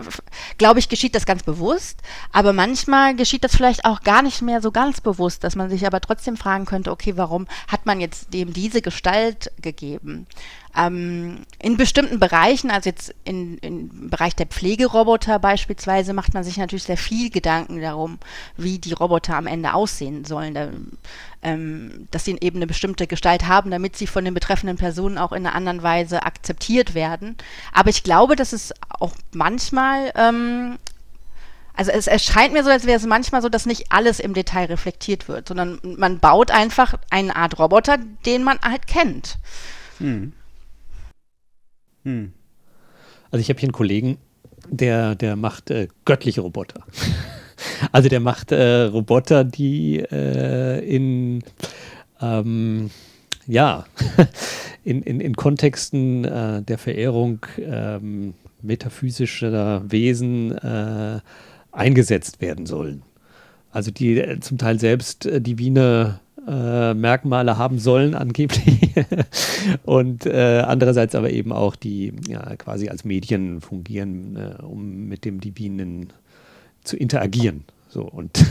glaube 0.59 0.78
ich, 0.78 0.89
geschieht 0.89 1.15
das 1.15 1.27
ganz 1.27 1.43
bewusst, 1.43 2.01
aber 2.32 2.52
manchmal 2.52 3.15
geschieht 3.15 3.44
das 3.44 3.56
vielleicht 3.56 3.85
auch 3.85 4.02
gar 4.02 4.23
nicht 4.23 4.43
mehr 4.43 4.61
so 4.61 4.70
ganz 4.70 5.01
bewusst, 5.01 5.44
dass 5.44 5.56
man 5.56 5.70
sich 5.70 5.86
aber 5.86 6.01
trotzdem 6.01 6.36
fragen 6.36 6.65
könnte, 6.65 6.90
okay, 6.90 7.15
warum 7.16 7.47
hat 7.69 7.86
man 7.86 8.01
jetzt 8.01 8.32
dem 8.32 8.52
diese 8.52 8.82
Gestalt 8.82 9.52
gegeben? 9.61 10.27
Ähm, 10.76 11.44
in 11.60 11.76
bestimmten 11.76 12.18
Bereichen, 12.18 12.70
also 12.70 12.90
jetzt 12.90 13.14
in, 13.24 13.59
im 13.59 14.10
Bereich 14.10 14.34
der 14.34 14.46
Pflegeroboter 14.46 15.38
beispielsweise 15.38 16.12
macht 16.12 16.34
man 16.34 16.42
sich 16.42 16.56
natürlich 16.56 16.84
sehr 16.84 16.96
viel 16.96 17.30
Gedanken 17.30 17.80
darum, 17.80 18.18
wie 18.56 18.78
die 18.78 18.92
Roboter 18.92 19.36
am 19.36 19.46
Ende 19.46 19.74
aussehen 19.74 20.24
sollen. 20.24 20.55
Da, 20.55 20.70
ähm, 21.42 22.09
dass 22.10 22.24
sie 22.24 22.36
eben 22.40 22.56
eine 22.56 22.66
bestimmte 22.66 23.06
Gestalt 23.06 23.46
haben, 23.46 23.70
damit 23.70 23.96
sie 23.96 24.06
von 24.06 24.24
den 24.24 24.34
betreffenden 24.34 24.76
Personen 24.76 25.18
auch 25.18 25.32
in 25.32 25.46
einer 25.46 25.55
anderen 25.55 25.82
Weise 25.82 26.24
akzeptiert 26.24 26.94
werden. 26.94 27.36
Aber 27.72 27.90
ich 27.90 28.02
glaube, 28.02 28.34
dass 28.34 28.52
es 28.52 28.72
auch 28.98 29.12
manchmal 29.32 30.12
ähm, 30.16 30.78
also 31.76 31.90
es 31.90 32.06
erscheint 32.06 32.52
mir 32.52 32.62
so, 32.62 32.70
als 32.70 32.86
wäre 32.86 32.98
es 32.98 33.06
manchmal 33.06 33.42
so, 33.42 33.48
dass 33.48 33.66
nicht 33.66 33.90
alles 33.90 34.20
im 34.20 34.32
Detail 34.32 34.66
reflektiert 34.66 35.28
wird, 35.28 35.48
sondern 35.48 35.80
man 35.82 36.20
baut 36.20 36.52
einfach 36.52 36.94
eine 37.10 37.34
Art 37.34 37.59
Roboter, 37.59 37.98
den 38.24 38.44
man 38.44 38.60
halt 38.60 38.86
kennt. 38.86 39.38
Hm. 39.98 40.32
Hm. 42.05 42.32
Also 43.31 43.40
ich 43.40 43.48
habe 43.48 43.59
hier 43.59 43.68
einen 43.68 43.72
Kollegen, 43.72 44.18
der, 44.68 45.14
der 45.14 45.36
macht 45.36 45.70
äh, 45.70 45.89
göttliche 46.05 46.40
Roboter. 46.40 46.85
also 47.93 48.09
der 48.09 48.20
macht 48.20 48.52
äh, 48.52 48.82
Roboter, 48.82 49.44
die 49.44 49.98
äh, 49.98 50.78
in 50.85 51.43
ähm, 52.20 52.90
ja, 53.47 53.85
in, 54.85 55.02
in, 55.02 55.20
in 55.20 55.35
Kontexten 55.35 56.24
äh, 56.24 56.62
der 56.62 56.78
Verehrung 56.78 57.44
ähm, 57.59 58.35
metaphysischer 58.62 59.82
Wesen 59.90 60.52
äh, 60.52 61.20
eingesetzt 61.72 62.40
werden 62.40 62.66
sollen. 62.66 63.02
Also 63.70 63.90
die 63.90 64.18
äh, 64.18 64.40
zum 64.40 64.59
Teil 64.59 64.78
selbst 64.78 65.26
äh, 65.26 65.40
divine 65.40 66.20
äh, 66.46 66.94
Merkmale 66.94 67.58
haben 67.58 67.78
sollen, 67.78 68.14
angeblich. 68.14 68.94
und 69.84 70.26
äh, 70.26 70.62
andererseits 70.66 71.14
aber 71.14 71.30
eben 71.30 71.52
auch 71.52 71.76
die 71.76 72.12
ja, 72.28 72.56
quasi 72.56 72.88
als 72.88 73.04
Medien 73.04 73.60
fungieren, 73.60 74.36
äh, 74.36 74.62
um 74.62 75.06
mit 75.08 75.24
dem 75.24 75.40
Divinen 75.40 76.12
zu 76.82 76.96
interagieren. 76.96 77.64
So 77.88 78.02
und 78.02 78.44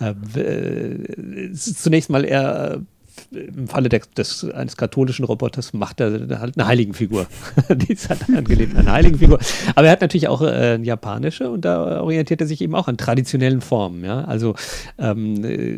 äh, 0.00 1.50
ist 1.50 1.82
zunächst 1.82 2.10
mal 2.10 2.24
eher 2.24 2.82
im 3.30 3.68
Falle 3.68 3.88
des, 3.88 4.10
des, 4.16 4.44
eines 4.50 4.76
katholischen 4.76 5.24
Roboters 5.24 5.72
macht 5.72 6.00
er 6.00 6.40
halt 6.40 6.58
eine 6.58 6.66
Heiligenfigur. 6.66 7.26
die 7.68 7.92
ist 7.92 8.08
halt 8.08 8.22
angelehnt 8.28 8.74
an 8.74 8.82
eine 8.82 8.92
Heiligenfigur. 8.92 9.38
Aber 9.74 9.86
er 9.86 9.92
hat 9.92 10.00
natürlich 10.00 10.28
auch 10.28 10.42
äh, 10.42 10.80
japanische 10.82 11.50
und 11.50 11.64
da 11.64 12.00
orientiert 12.02 12.40
er 12.40 12.46
sich 12.46 12.60
eben 12.60 12.74
auch 12.74 12.88
an 12.88 12.96
traditionellen 12.96 13.60
Formen. 13.60 14.04
Ja? 14.04 14.24
Also 14.24 14.54
ähm, 14.98 15.36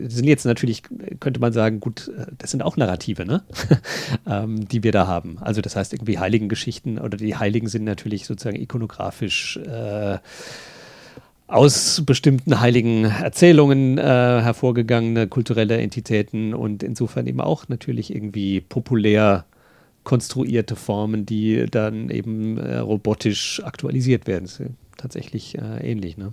sind 0.09 0.25
jetzt 0.25 0.45
natürlich, 0.45 0.83
könnte 1.21 1.41
man 1.41 1.53
sagen, 1.53 1.81
gut, 1.81 2.11
das 2.39 2.51
sind 2.51 2.63
auch 2.63 2.77
Narrative, 2.77 3.25
ne? 3.25 3.43
ähm, 4.27 4.69
die 4.69 4.83
wir 4.83 4.93
da 4.93 5.07
haben. 5.07 5.39
Also 5.41 5.61
das 5.61 5.77
heißt 5.77 5.93
irgendwie 5.93 6.19
Heiligengeschichten 6.19 6.99
oder 6.99 7.17
die 7.17 7.37
Heiligen 7.37 7.69
sind 7.69 7.85
natürlich 7.85 8.27
sozusagen 8.27 8.61
ikonografisch 8.61 9.59
äh, 9.59 10.19
aus 11.51 12.03
bestimmten 12.07 12.61
heiligen 12.61 13.05
Erzählungen 13.05 13.99
äh, 13.99 14.03
hervorgegangene 14.03 15.27
kulturelle 15.27 15.79
Entitäten 15.79 16.55
und 16.55 16.83
insofern 16.83 17.27
eben 17.27 17.41
auch 17.41 17.69
natürlich 17.69 18.15
irgendwie 18.15 18.61
populär 18.61 19.45
konstruierte 20.05 20.77
Formen, 20.77 21.27
die 21.27 21.67
dann 21.71 22.09
eben 22.09 22.57
äh, 22.59 22.79
robotisch 22.79 23.61
aktualisiert 23.65 24.27
werden. 24.27 24.45
Das 24.45 24.61
ist 24.61 24.71
tatsächlich 24.97 25.59
äh, 25.59 25.91
ähnlich, 25.91 26.17
ne? 26.17 26.33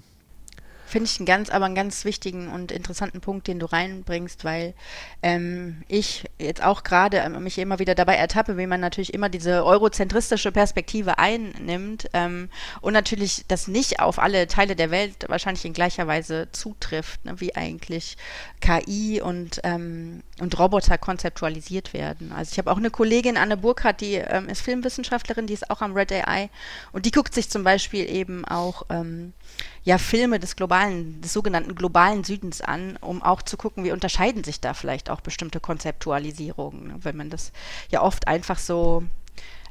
Finde 0.88 1.10
ich 1.10 1.20
einen 1.20 1.26
ganz, 1.26 1.50
aber 1.50 1.66
einen 1.66 1.76
ganz 1.76 2.06
wichtigen 2.06 2.48
und 2.48 2.72
interessanten 2.72 3.20
Punkt, 3.20 3.48
den 3.48 3.60
du 3.60 3.66
reinbringst, 3.66 4.46
weil 4.46 4.74
ähm, 5.22 5.84
ich 5.90 6.24
jetzt 6.40 6.64
auch 6.64 6.84
gerade 6.84 7.18
ähm, 7.18 7.44
mich 7.44 7.58
immer 7.58 7.78
wieder 7.80 7.94
dabei 7.94 8.16
ertappe, 8.16 8.58
wie 8.58 8.68
man 8.68 8.80
natürlich 8.80 9.14
immer 9.14 9.28
diese 9.28 9.66
eurozentristische 9.66 10.54
Perspektive 10.54 11.20
einnimmt 11.20 12.08
ähm, 12.14 12.50
und 12.80 12.94
natürlich 12.94 13.44
das 13.50 13.68
nicht 13.68 14.00
auf 14.00 14.18
alle 14.18 14.48
Teile 14.48 14.78
der 14.78 14.90
Welt 14.90 15.26
wahrscheinlich 15.28 15.66
in 15.66 15.74
gleicher 15.74 16.08
Weise 16.08 16.48
zutrifft, 16.54 17.26
ne, 17.26 17.42
wie 17.42 17.54
eigentlich 17.54 18.16
KI 18.62 19.22
und, 19.22 19.60
ähm, 19.66 20.24
und 20.40 20.58
Roboter 20.58 20.98
konzeptualisiert 20.98 21.92
werden. 21.92 22.32
Also 22.32 22.54
ich 22.54 22.60
habe 22.60 22.72
auch 22.72 22.78
eine 22.78 22.92
Kollegin, 22.92 23.36
Anne 23.36 23.58
Burkhardt, 23.58 24.00
die 24.00 24.14
ähm, 24.14 24.48
ist 24.48 24.62
Filmwissenschaftlerin, 24.62 25.48
die 25.48 25.54
ist 25.54 25.70
auch 25.70 25.82
am 25.82 25.94
Red 25.94 26.14
AI 26.14 26.50
und 26.94 27.06
die 27.06 27.12
guckt 27.12 27.34
sich 27.34 27.50
zum 27.50 27.66
Beispiel 27.66 28.10
eben 28.10 28.46
auch 28.46 28.84
ähm, 28.90 29.34
ja, 29.84 29.98
Filme 29.98 30.40
des 30.40 30.56
globalen, 30.56 31.22
des 31.22 31.34
sogenannten 31.34 31.76
globalen 31.76 32.24
Südens 32.24 32.62
an, 32.62 32.98
um 33.02 33.24
auch 33.24 33.42
zu 33.42 33.58
gucken, 33.58 33.84
wie 33.84 33.92
unterscheiden 33.92 34.44
sich 34.44 34.60
da 34.60 34.74
vielleicht 34.74 35.10
auch 35.10 35.22
bestimmte 35.22 35.60
Konzeptualisierungen, 35.60 36.88
ne? 36.88 36.96
wenn 37.02 37.18
man 37.18 37.30
das 37.30 37.52
ja 37.90 38.02
oft 38.02 38.28
einfach 38.28 38.60
so 38.60 39.04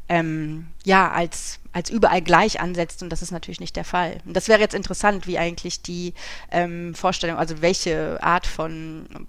ähm, 0.08 0.68
ja, 0.84 1.10
als, 1.10 1.58
als 1.72 1.90
überall 1.90 2.22
gleich 2.22 2.60
ansetzt 2.60 3.02
und 3.02 3.10
das 3.10 3.22
ist 3.22 3.32
natürlich 3.32 3.60
nicht 3.60 3.76
der 3.76 3.84
Fall. 3.84 4.20
Und 4.24 4.34
das 4.34 4.48
wäre 4.48 4.60
jetzt 4.60 4.74
interessant, 4.74 5.26
wie 5.26 5.38
eigentlich 5.38 5.82
die 5.82 6.14
ähm, 6.50 6.94
Vorstellung, 6.94 7.38
also 7.38 7.60
welche 7.60 8.22
Art 8.22 8.46
von 8.46 9.26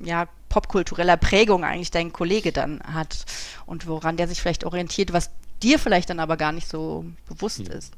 ja, 0.00 0.26
popkultureller 0.48 1.16
Prägung 1.16 1.64
eigentlich 1.64 1.90
dein 1.90 2.12
Kollege 2.12 2.52
dann 2.52 2.80
hat 2.82 3.24
und 3.66 3.86
woran 3.86 4.16
der 4.16 4.28
sich 4.28 4.40
vielleicht 4.40 4.64
orientiert, 4.64 5.12
was 5.12 5.30
dir 5.62 5.78
vielleicht 5.78 6.10
dann 6.10 6.20
aber 6.20 6.36
gar 6.36 6.52
nicht 6.52 6.68
so 6.68 7.04
bewusst 7.26 7.60
mhm. 7.60 7.72
ist. 7.72 7.92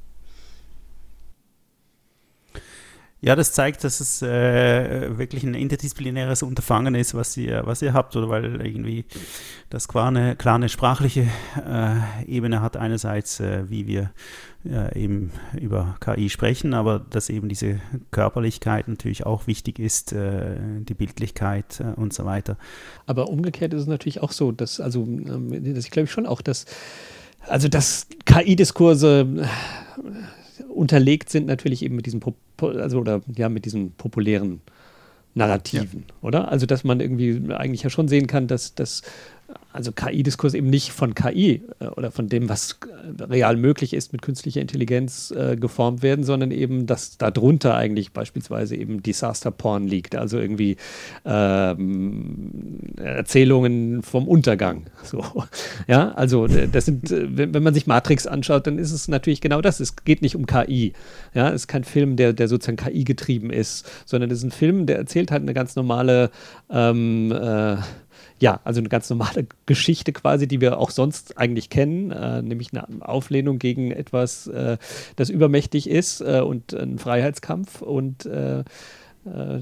Ja, 3.22 3.36
das 3.36 3.52
zeigt, 3.52 3.84
dass 3.84 4.00
es 4.00 4.22
äh, 4.22 5.18
wirklich 5.18 5.44
ein 5.44 5.52
interdisziplinäres 5.52 6.42
Unterfangen 6.42 6.94
ist, 6.94 7.14
was 7.14 7.36
ihr, 7.36 7.62
was 7.66 7.82
ihr 7.82 7.92
habt, 7.92 8.16
oder 8.16 8.30
weil 8.30 8.64
irgendwie 8.64 9.04
das 9.68 9.88
klar 9.88 10.08
eine, 10.08 10.36
klar 10.36 10.54
eine 10.54 10.70
sprachliche 10.70 11.28
äh, 11.56 12.24
Ebene 12.26 12.62
hat. 12.62 12.78
Einerseits, 12.78 13.38
äh, 13.40 13.68
wie 13.68 13.86
wir 13.86 14.10
äh, 14.64 14.98
eben 14.98 15.32
über 15.60 15.96
KI 16.00 16.30
sprechen, 16.30 16.72
aber 16.72 16.98
dass 16.98 17.28
eben 17.28 17.50
diese 17.50 17.80
Körperlichkeit 18.10 18.88
natürlich 18.88 19.26
auch 19.26 19.46
wichtig 19.46 19.78
ist, 19.78 20.12
äh, 20.12 20.56
die 20.78 20.94
Bildlichkeit 20.94 21.80
äh, 21.80 22.00
und 22.00 22.14
so 22.14 22.24
weiter. 22.24 22.56
Aber 23.04 23.28
umgekehrt 23.28 23.74
ist 23.74 23.82
es 23.82 23.86
natürlich 23.86 24.22
auch 24.22 24.32
so, 24.32 24.50
dass, 24.50 24.80
also, 24.80 25.02
ähm, 25.02 25.74
dass 25.74 25.84
ich 25.84 25.90
glaube 25.90 26.08
schon 26.08 26.24
auch, 26.26 26.40
dass, 26.40 26.64
also 27.46 27.68
dass 27.68 28.06
KI-Diskurse 28.24 29.46
unterlegt 30.74 31.30
sind 31.30 31.46
natürlich 31.46 31.84
eben 31.84 31.96
mit 31.96 32.06
diesen 32.06 32.20
also 32.60 33.00
oder 33.00 33.22
ja 33.36 33.48
mit 33.48 33.64
diesen 33.64 33.92
populären 33.92 34.60
Narrativen, 35.34 36.04
ja. 36.08 36.14
oder? 36.22 36.48
Also 36.50 36.66
dass 36.66 36.82
man 36.82 37.00
irgendwie 37.00 37.52
eigentlich 37.52 37.82
ja 37.82 37.90
schon 37.90 38.08
sehen 38.08 38.26
kann, 38.26 38.48
dass, 38.48 38.74
dass 38.74 39.02
also 39.72 39.92
KI-Diskurs 39.92 40.54
eben 40.54 40.68
nicht 40.68 40.90
von 40.90 41.14
KI 41.14 41.62
äh, 41.78 41.86
oder 41.86 42.10
von 42.10 42.28
dem, 42.28 42.48
was 42.48 42.78
real 43.20 43.56
möglich 43.56 43.94
ist, 43.94 44.12
mit 44.12 44.22
künstlicher 44.22 44.60
Intelligenz 44.60 45.30
äh, 45.30 45.56
geformt 45.56 46.02
werden, 46.02 46.24
sondern 46.24 46.50
eben, 46.50 46.86
dass 46.86 47.18
darunter 47.18 47.74
eigentlich 47.76 48.12
beispielsweise 48.12 48.76
eben 48.76 49.02
Disaster 49.02 49.50
Porn 49.50 49.86
liegt, 49.86 50.16
also 50.16 50.38
irgendwie 50.38 50.76
ähm, 51.24 52.50
Erzählungen 52.96 54.02
vom 54.02 54.28
Untergang. 54.28 54.86
So. 55.10 55.24
Ja, 55.88 56.12
also 56.12 56.46
das 56.46 56.84
sind, 56.84 57.10
äh, 57.10 57.36
wenn, 57.36 57.52
wenn 57.52 57.62
man 57.64 57.74
sich 57.74 57.86
Matrix 57.86 58.26
anschaut, 58.28 58.66
dann 58.66 58.78
ist 58.78 58.92
es 58.92 59.08
natürlich 59.08 59.40
genau 59.40 59.60
das. 59.60 59.80
Es 59.80 59.96
geht 59.96 60.22
nicht 60.22 60.36
um 60.36 60.46
KI. 60.46 60.92
Ja, 61.34 61.48
es 61.48 61.62
ist 61.62 61.68
kein 61.68 61.82
Film, 61.82 62.16
der, 62.16 62.32
der 62.32 62.46
sozusagen 62.46 62.76
KI 62.76 63.02
getrieben 63.02 63.50
ist, 63.50 63.90
sondern 64.04 64.30
es 64.30 64.38
ist 64.38 64.44
ein 64.44 64.50
Film, 64.52 64.86
der 64.86 64.98
erzählt 64.98 65.32
halt 65.32 65.42
eine 65.42 65.54
ganz 65.54 65.74
normale 65.74 66.30
ähm, 66.70 67.32
äh, 67.32 67.76
ja, 68.40 68.60
also 68.64 68.80
eine 68.80 68.88
ganz 68.88 69.08
normale 69.10 69.46
Geschichte 69.66 70.12
quasi, 70.12 70.48
die 70.48 70.60
wir 70.60 70.78
auch 70.78 70.90
sonst 70.90 71.38
eigentlich 71.38 71.68
kennen, 71.68 72.10
äh, 72.10 72.42
nämlich 72.42 72.70
eine 72.72 72.86
Auflehnung 73.06 73.58
gegen 73.58 73.90
etwas, 73.90 74.46
äh, 74.46 74.78
das 75.16 75.28
übermächtig 75.30 75.88
ist 75.88 76.20
äh, 76.20 76.40
und 76.40 76.72
ein 76.72 76.98
Freiheitskampf 76.98 77.82
und 77.82 78.26
äh, 78.26 78.60
äh, 78.60 79.60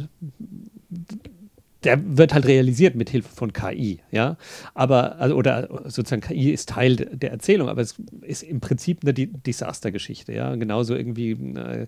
der 1.85 2.19
wird 2.19 2.35
halt 2.35 2.47
realisiert 2.47 2.97
mit 2.97 3.09
Hilfe 3.11 3.29
von 3.29 3.53
KI, 3.53 4.01
ja. 4.11 4.37
Aber, 4.75 5.19
also, 5.19 5.37
oder 5.37 5.69
sozusagen 5.85 6.23
KI 6.23 6.51
ist 6.51 6.71
Teil 6.71 6.97
der 6.97 7.31
Erzählung, 7.31 7.69
aber 7.69 7.83
es 7.83 7.95
ist 8.23 8.43
im 8.43 8.61
Prinzip 8.61 9.01
eine 9.03 9.15
Desastergeschichte, 9.15 10.33
ja. 10.33 10.55
Genauso 10.57 10.97
irgendwie, 10.97 11.31
äh, 11.31 11.87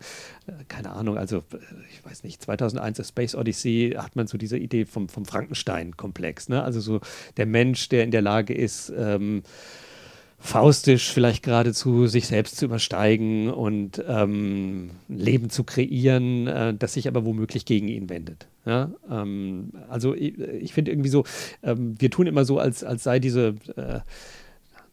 keine 0.69 0.91
Ahnung, 0.91 1.19
also, 1.19 1.43
ich 1.91 2.05
weiß 2.05 2.23
nicht, 2.23 2.41
2001 2.41 3.01
A 3.01 3.05
Space 3.05 3.35
Odyssey 3.35 3.95
hat 3.97 4.15
man 4.15 4.29
so 4.29 4.39
diese 4.39 4.59
Idee 4.59 4.85
vom, 4.85 5.09
vom 5.09 5.25
Frankenstein-Komplex, 5.25 6.49
ne? 6.49 6.63
Also 6.63 6.81
so 6.81 7.01
der 7.37 7.47
Mensch, 7.47 7.89
der 7.89 8.05
in 8.05 8.13
der 8.13 8.23
Lage 8.23 8.55
ist, 8.55 8.93
ähm, 8.97 9.43
faustisch 10.41 11.13
vielleicht 11.13 11.43
geradezu 11.43 12.07
sich 12.07 12.27
selbst 12.27 12.57
zu 12.57 12.65
übersteigen 12.65 13.51
und 13.51 14.03
ähm, 14.09 14.91
Leben 15.09 15.51
zu 15.51 15.65
kreieren, 15.65 16.47
äh, 16.47 16.75
das 16.75 16.95
sich 16.95 17.09
aber 17.09 17.25
womöglich 17.25 17.67
gegen 17.67 17.89
ihn 17.89 18.09
wendet. 18.09 18.47
Ja? 18.67 18.91
Ähm, 19.11 19.73
also 19.89 20.15
ich, 20.15 20.39
ich 20.39 20.73
finde 20.73 20.91
irgendwie 20.91 21.09
so, 21.09 21.25
ähm, 21.63 21.95
wir 21.99 22.11
tun 22.11 22.27
immer 22.27 22.45
so, 22.45 22.59
als, 22.59 22.85
als 22.85 23.03
sei 23.03 23.19
diese, 23.19 23.55
äh, 23.77 24.01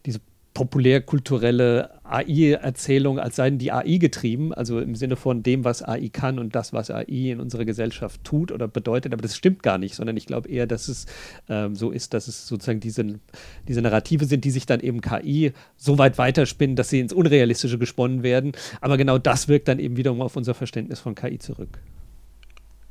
diese 0.06 0.20
populärkulturelle 0.58 2.02
AI-Erzählung, 2.02 3.20
als 3.20 3.36
seien 3.36 3.58
die 3.58 3.70
AI 3.70 3.98
getrieben, 3.98 4.52
also 4.52 4.80
im 4.80 4.96
Sinne 4.96 5.14
von 5.14 5.44
dem, 5.44 5.62
was 5.62 5.84
AI 5.84 6.08
kann 6.08 6.40
und 6.40 6.56
das, 6.56 6.72
was 6.72 6.90
AI 6.90 7.04
in 7.30 7.38
unserer 7.38 7.64
Gesellschaft 7.64 8.24
tut 8.24 8.50
oder 8.50 8.66
bedeutet. 8.66 9.12
Aber 9.12 9.22
das 9.22 9.36
stimmt 9.36 9.62
gar 9.62 9.78
nicht, 9.78 9.94
sondern 9.94 10.16
ich 10.16 10.26
glaube 10.26 10.48
eher, 10.48 10.66
dass 10.66 10.88
es 10.88 11.06
ähm, 11.48 11.76
so 11.76 11.92
ist, 11.92 12.12
dass 12.12 12.26
es 12.26 12.48
sozusagen 12.48 12.80
diese, 12.80 13.20
diese 13.68 13.82
Narrative 13.82 14.24
sind, 14.24 14.44
die 14.44 14.50
sich 14.50 14.66
dann 14.66 14.80
eben 14.80 15.00
KI 15.00 15.52
so 15.76 15.96
weit 15.96 16.18
weiterspinnen, 16.18 16.74
dass 16.74 16.88
sie 16.88 16.98
ins 16.98 17.12
Unrealistische 17.12 17.78
gesponnen 17.78 18.24
werden. 18.24 18.50
Aber 18.80 18.96
genau 18.96 19.18
das 19.18 19.46
wirkt 19.46 19.68
dann 19.68 19.78
eben 19.78 19.96
wiederum 19.96 20.20
auf 20.20 20.34
unser 20.34 20.54
Verständnis 20.54 20.98
von 20.98 21.14
KI 21.14 21.38
zurück. 21.38 21.78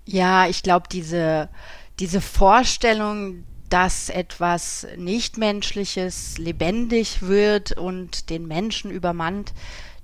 Ja, 0.07 0.47
ich 0.47 0.63
glaube, 0.63 0.87
diese, 0.91 1.49
diese 1.99 2.21
Vorstellung, 2.21 3.43
dass 3.69 4.09
etwas 4.09 4.87
Nichtmenschliches 4.95 6.37
lebendig 6.37 7.21
wird 7.21 7.73
und 7.73 8.29
den 8.29 8.47
Menschen 8.47 8.89
übermannt, 8.89 9.53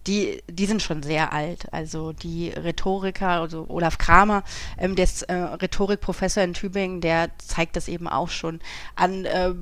die, 0.06 0.44
die 0.50 0.66
sind 0.66 0.82
schon 0.82 1.02
sehr 1.02 1.32
alt. 1.32 1.72
Also 1.72 2.12
die 2.12 2.50
Rhetoriker, 2.50 3.30
also 3.30 3.66
Olaf 3.70 3.98
Kramer, 3.98 4.44
ähm, 4.78 4.98
der 4.98 5.08
äh, 5.30 5.34
Rhetorikprofessor 5.34 6.44
in 6.44 6.54
Tübingen, 6.54 7.00
der 7.00 7.30
zeigt 7.38 7.78
das 7.78 7.88
eben 7.88 8.10
auch 8.10 8.30
schon 8.30 8.60
an 8.96 9.24
äh, 9.24 9.54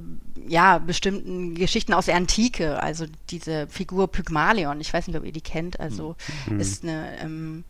ja, 0.47 0.79
bestimmten 0.79 1.53
Geschichten 1.53 1.93
aus 1.93 2.07
der 2.07 2.15
Antike. 2.15 2.81
Also 2.81 3.05
diese 3.29 3.67
Figur 3.67 4.07
Pygmalion, 4.07 4.81
ich 4.81 4.91
weiß 4.91 5.05
nicht, 5.07 5.17
ob 5.17 5.25
ihr 5.25 5.31
die 5.31 5.41
kennt, 5.41 5.79
also 5.79 6.15
mhm. 6.47 6.59
ist 6.59 6.83
eine 6.83 7.19
ähm, 7.21 7.63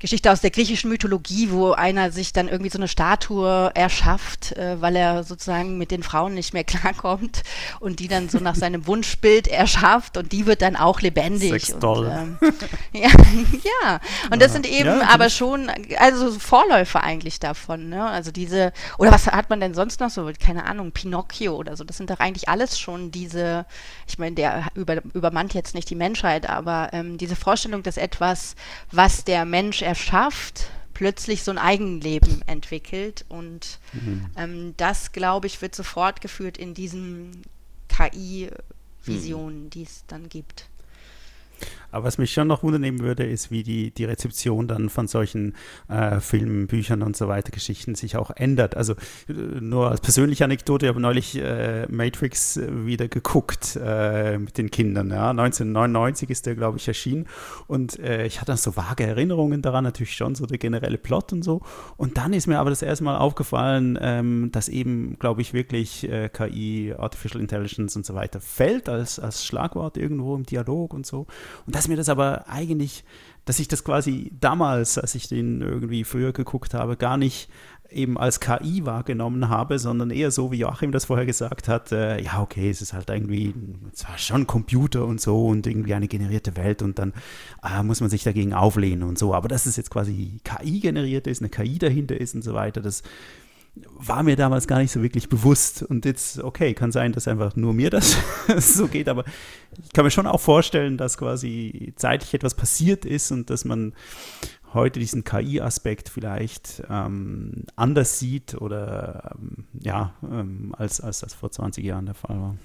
Geschichte 0.00 0.32
aus 0.32 0.40
der 0.40 0.50
griechischen 0.50 0.88
Mythologie, 0.88 1.50
wo 1.50 1.72
einer 1.72 2.10
sich 2.10 2.32
dann 2.32 2.48
irgendwie 2.48 2.70
so 2.70 2.78
eine 2.78 2.88
Statue 2.88 3.70
erschafft, 3.74 4.52
äh, 4.56 4.80
weil 4.80 4.96
er 4.96 5.24
sozusagen 5.24 5.76
mit 5.76 5.90
den 5.90 6.02
Frauen 6.02 6.34
nicht 6.34 6.54
mehr 6.54 6.64
klarkommt 6.70 7.42
und 7.80 8.00
die 8.00 8.08
dann 8.08 8.28
so 8.30 8.38
nach 8.38 8.54
seinem 8.54 8.86
Wunschbild 8.86 9.46
erschafft 9.46 10.16
und 10.16 10.32
die 10.32 10.46
wird 10.46 10.62
dann 10.62 10.74
auch 10.74 11.02
lebendig. 11.02 11.66
Sex 11.66 11.78
doll. 11.78 12.06
Und, 12.06 12.38
ähm, 12.42 12.54
ja, 12.92 13.10
ja, 13.62 14.00
und 14.30 14.40
das 14.40 14.52
sind 14.52 14.66
eben 14.66 14.86
ja, 14.86 15.08
aber 15.08 15.28
schon, 15.28 15.70
also 15.98 16.32
Vorläufer 16.32 17.02
eigentlich 17.02 17.38
davon, 17.38 17.90
ne? 17.90 18.06
Also 18.06 18.30
diese, 18.30 18.72
oder 18.96 19.12
was 19.12 19.26
hat 19.26 19.50
man 19.50 19.60
denn 19.60 19.74
sonst 19.74 20.00
noch 20.00 20.10
so, 20.10 20.30
keine 20.42 20.64
Ahnung, 20.64 20.92
Pinocchio 20.92 21.54
oder 21.54 21.76
so, 21.76 21.84
das 21.84 21.98
sind 21.98 22.08
doch 22.08 22.20
eigentlich 22.20 22.48
alles 22.48 22.78
schon 22.78 23.10
diese, 23.10 23.66
ich 24.08 24.18
meine, 24.18 24.34
der 24.34 24.68
über, 24.74 25.02
übermannt 25.12 25.52
jetzt 25.52 25.74
nicht 25.74 25.90
die 25.90 25.94
Menschheit, 25.94 26.48
aber 26.48 26.88
ähm, 26.92 27.18
diese 27.18 27.36
Vorstellung, 27.36 27.82
dass 27.82 27.98
etwas, 27.98 28.54
was 28.90 29.24
der 29.24 29.44
Mensch 29.44 29.82
erschafft, 29.90 30.70
plötzlich 30.94 31.42
so 31.42 31.50
ein 31.50 31.58
Eigenleben 31.58 32.42
entwickelt. 32.46 33.24
Und 33.28 33.80
mhm. 33.92 34.26
ähm, 34.36 34.74
das, 34.76 35.10
glaube 35.10 35.48
ich, 35.48 35.60
wird 35.62 35.74
sofort 35.74 36.20
geführt 36.20 36.56
in 36.58 36.74
diesen 36.74 37.42
KI-Visionen, 37.88 39.64
mhm. 39.64 39.70
die 39.70 39.82
es 39.82 40.04
dann 40.06 40.28
gibt. 40.28 40.68
Aber 41.92 42.04
was 42.04 42.18
mich 42.18 42.32
schon 42.32 42.48
noch 42.48 42.62
wundernehmen 42.62 43.00
würde, 43.00 43.24
ist, 43.24 43.50
wie 43.50 43.62
die, 43.62 43.90
die 43.90 44.04
Rezeption 44.04 44.68
dann 44.68 44.88
von 44.88 45.08
solchen 45.08 45.54
äh, 45.88 46.20
Filmen, 46.20 46.66
Büchern 46.66 47.02
und 47.02 47.16
so 47.16 47.28
weiter, 47.28 47.50
Geschichten 47.50 47.94
sich 47.94 48.16
auch 48.16 48.30
ändert. 48.30 48.76
Also 48.76 48.94
äh, 49.28 49.32
nur 49.32 49.90
als 49.90 50.00
persönliche 50.00 50.44
Anekdote, 50.44 50.86
ich 50.86 50.90
habe 50.90 51.00
neulich 51.00 51.36
äh, 51.36 51.86
Matrix 51.88 52.56
äh, 52.56 52.86
wieder 52.86 53.08
geguckt 53.08 53.78
äh, 53.82 54.38
mit 54.38 54.58
den 54.58 54.70
Kindern. 54.70 55.10
Ja. 55.10 55.30
1999 55.30 56.30
ist 56.30 56.46
der, 56.46 56.54
glaube 56.54 56.78
ich, 56.78 56.88
erschienen. 56.88 57.26
Und 57.66 57.98
äh, 57.98 58.26
ich 58.26 58.40
hatte 58.40 58.52
dann 58.52 58.56
so 58.56 58.76
vage 58.76 59.04
Erinnerungen 59.04 59.62
daran, 59.62 59.84
natürlich 59.84 60.14
schon 60.14 60.34
so 60.34 60.46
der 60.46 60.58
generelle 60.58 60.98
Plot 60.98 61.32
und 61.32 61.42
so. 61.42 61.60
Und 61.96 62.16
dann 62.16 62.32
ist 62.32 62.46
mir 62.46 62.58
aber 62.58 62.70
das 62.70 62.82
erste 62.82 63.04
Mal 63.04 63.18
aufgefallen, 63.18 63.98
ähm, 64.00 64.50
dass 64.52 64.68
eben, 64.68 65.16
glaube 65.18 65.40
ich, 65.40 65.52
wirklich 65.52 66.08
KI, 66.32 66.94
Artificial 66.96 67.40
Intelligence 67.40 67.96
und 67.96 68.06
so 68.06 68.14
weiter 68.14 68.40
fällt 68.40 68.88
als, 68.88 69.18
als 69.18 69.44
Schlagwort 69.44 69.96
irgendwo 69.96 70.34
im 70.34 70.44
Dialog 70.44 70.94
und 70.94 71.06
so. 71.06 71.26
Und 71.66 71.74
dass 71.80 71.88
mir 71.88 71.96
das 71.96 72.10
aber 72.10 72.46
eigentlich, 72.46 73.04
dass 73.46 73.58
ich 73.58 73.66
das 73.66 73.84
quasi 73.84 74.32
damals, 74.38 74.98
als 74.98 75.14
ich 75.14 75.28
den 75.28 75.62
irgendwie 75.62 76.04
früher 76.04 76.34
geguckt 76.34 76.74
habe, 76.74 76.98
gar 76.98 77.16
nicht 77.16 77.48
eben 77.88 78.18
als 78.18 78.38
KI 78.38 78.84
wahrgenommen 78.84 79.48
habe, 79.48 79.78
sondern 79.78 80.10
eher 80.10 80.30
so, 80.30 80.52
wie 80.52 80.58
Joachim 80.58 80.92
das 80.92 81.06
vorher 81.06 81.24
gesagt 81.24 81.68
hat, 81.68 81.90
äh, 81.90 82.20
ja, 82.20 82.42
okay, 82.42 82.68
es 82.68 82.82
ist 82.82 82.92
halt 82.92 83.08
irgendwie 83.08 83.54
zwar 83.94 84.18
schon 84.18 84.46
Computer 84.46 85.06
und 85.06 85.22
so 85.22 85.46
und 85.46 85.66
irgendwie 85.66 85.94
eine 85.94 86.06
generierte 86.06 86.54
Welt 86.54 86.82
und 86.82 86.98
dann 86.98 87.14
äh, 87.64 87.82
muss 87.82 88.02
man 88.02 88.10
sich 88.10 88.24
dagegen 88.24 88.52
auflehnen 88.52 89.02
und 89.02 89.18
so, 89.18 89.32
aber 89.34 89.48
dass 89.48 89.64
es 89.64 89.76
jetzt 89.76 89.90
quasi 89.90 90.38
KI 90.44 90.80
generiert 90.80 91.26
ist, 91.26 91.40
eine 91.40 91.48
KI 91.48 91.78
dahinter 91.78 92.20
ist 92.20 92.34
und 92.34 92.42
so 92.42 92.52
weiter, 92.52 92.82
das 92.82 93.02
war 93.74 94.22
mir 94.22 94.36
damals 94.36 94.66
gar 94.66 94.78
nicht 94.78 94.92
so 94.92 95.02
wirklich 95.02 95.28
bewusst. 95.28 95.82
Und 95.82 96.04
jetzt, 96.04 96.40
okay, 96.40 96.74
kann 96.74 96.92
sein, 96.92 97.12
dass 97.12 97.28
einfach 97.28 97.56
nur 97.56 97.72
mir 97.74 97.90
das 97.90 98.16
so 98.58 98.88
geht, 98.88 99.08
aber 99.08 99.24
ich 99.82 99.92
kann 99.92 100.04
mir 100.04 100.10
schon 100.10 100.26
auch 100.26 100.40
vorstellen, 100.40 100.96
dass 100.96 101.18
quasi 101.18 101.92
zeitlich 101.96 102.34
etwas 102.34 102.54
passiert 102.54 103.04
ist 103.04 103.30
und 103.30 103.50
dass 103.50 103.64
man 103.64 103.94
heute 104.72 105.00
diesen 105.00 105.24
KI-Aspekt 105.24 106.08
vielleicht 106.08 106.82
ähm, 106.88 107.64
anders 107.76 108.18
sieht 108.18 108.54
oder 108.54 109.34
ähm, 109.34 109.66
ja, 109.80 110.14
ähm, 110.22 110.74
als, 110.76 111.00
als 111.00 111.20
das 111.20 111.34
vor 111.34 111.50
20 111.50 111.84
Jahren 111.84 112.06
der 112.06 112.14
Fall 112.14 112.40
war. 112.40 112.56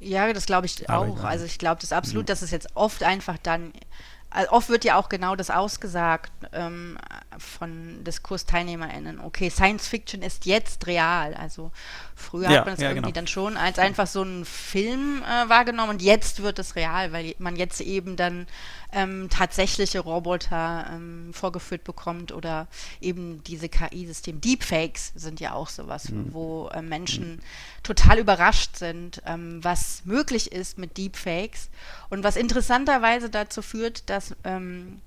Ja, 0.00 0.32
das 0.32 0.46
glaube 0.46 0.66
ich 0.66 0.90
auch. 0.90 1.22
Also 1.22 1.44
ich 1.44 1.58
glaube 1.58 1.80
das 1.80 1.92
absolut, 1.92 2.24
mhm. 2.24 2.26
dass 2.26 2.42
es 2.42 2.50
jetzt 2.50 2.74
oft 2.74 3.04
einfach 3.04 3.38
dann 3.38 3.72
also 4.30 4.50
oft 4.52 4.68
wird 4.68 4.84
ja 4.84 4.96
auch 4.96 5.08
genau 5.08 5.36
das 5.36 5.50
ausgesagt 5.50 6.32
ähm, 6.52 6.98
von 7.38 8.02
DiskursteilnehmerInnen. 8.04 9.20
Okay, 9.20 9.50
Science 9.50 9.88
Fiction 9.88 10.22
ist 10.22 10.46
jetzt 10.46 10.86
real. 10.86 11.34
Also 11.34 11.70
früher 12.14 12.50
ja, 12.50 12.58
hat 12.58 12.66
man 12.66 12.74
es 12.74 12.80
ja, 12.80 12.88
irgendwie 12.88 13.12
genau. 13.12 13.14
dann 13.14 13.26
schon 13.26 13.56
als 13.56 13.78
einfach 13.78 14.06
so 14.06 14.22
einen 14.22 14.44
Film 14.44 15.22
äh, 15.22 15.48
wahrgenommen 15.48 15.90
und 15.90 16.02
jetzt 16.02 16.42
wird 16.42 16.58
es 16.58 16.76
real, 16.76 17.12
weil 17.12 17.34
man 17.38 17.56
jetzt 17.56 17.80
eben 17.80 18.16
dann 18.16 18.46
ähm, 18.92 19.28
tatsächliche 19.28 20.00
Roboter 20.00 20.86
ähm, 20.92 21.30
vorgeführt 21.34 21.84
bekommt 21.84 22.32
oder 22.32 22.68
eben 23.00 23.42
diese 23.44 23.68
KI-Systeme. 23.68 24.38
Deepfakes 24.38 25.12
sind 25.14 25.40
ja 25.40 25.52
auch 25.52 25.68
sowas, 25.68 26.08
mhm. 26.08 26.32
wo 26.32 26.68
äh, 26.68 26.80
Menschen 26.80 27.36
mhm. 27.36 27.40
total 27.82 28.18
überrascht 28.18 28.76
sind, 28.76 29.22
ähm, 29.26 29.62
was 29.62 30.02
möglich 30.04 30.52
ist 30.52 30.78
mit 30.78 30.96
Deepfakes 30.96 31.68
und 32.08 32.24
was 32.24 32.36
interessanterweise 32.36 33.28
dazu 33.28 33.60
führt, 33.60 34.08
dass 34.08 34.34
ähm, 34.44 35.02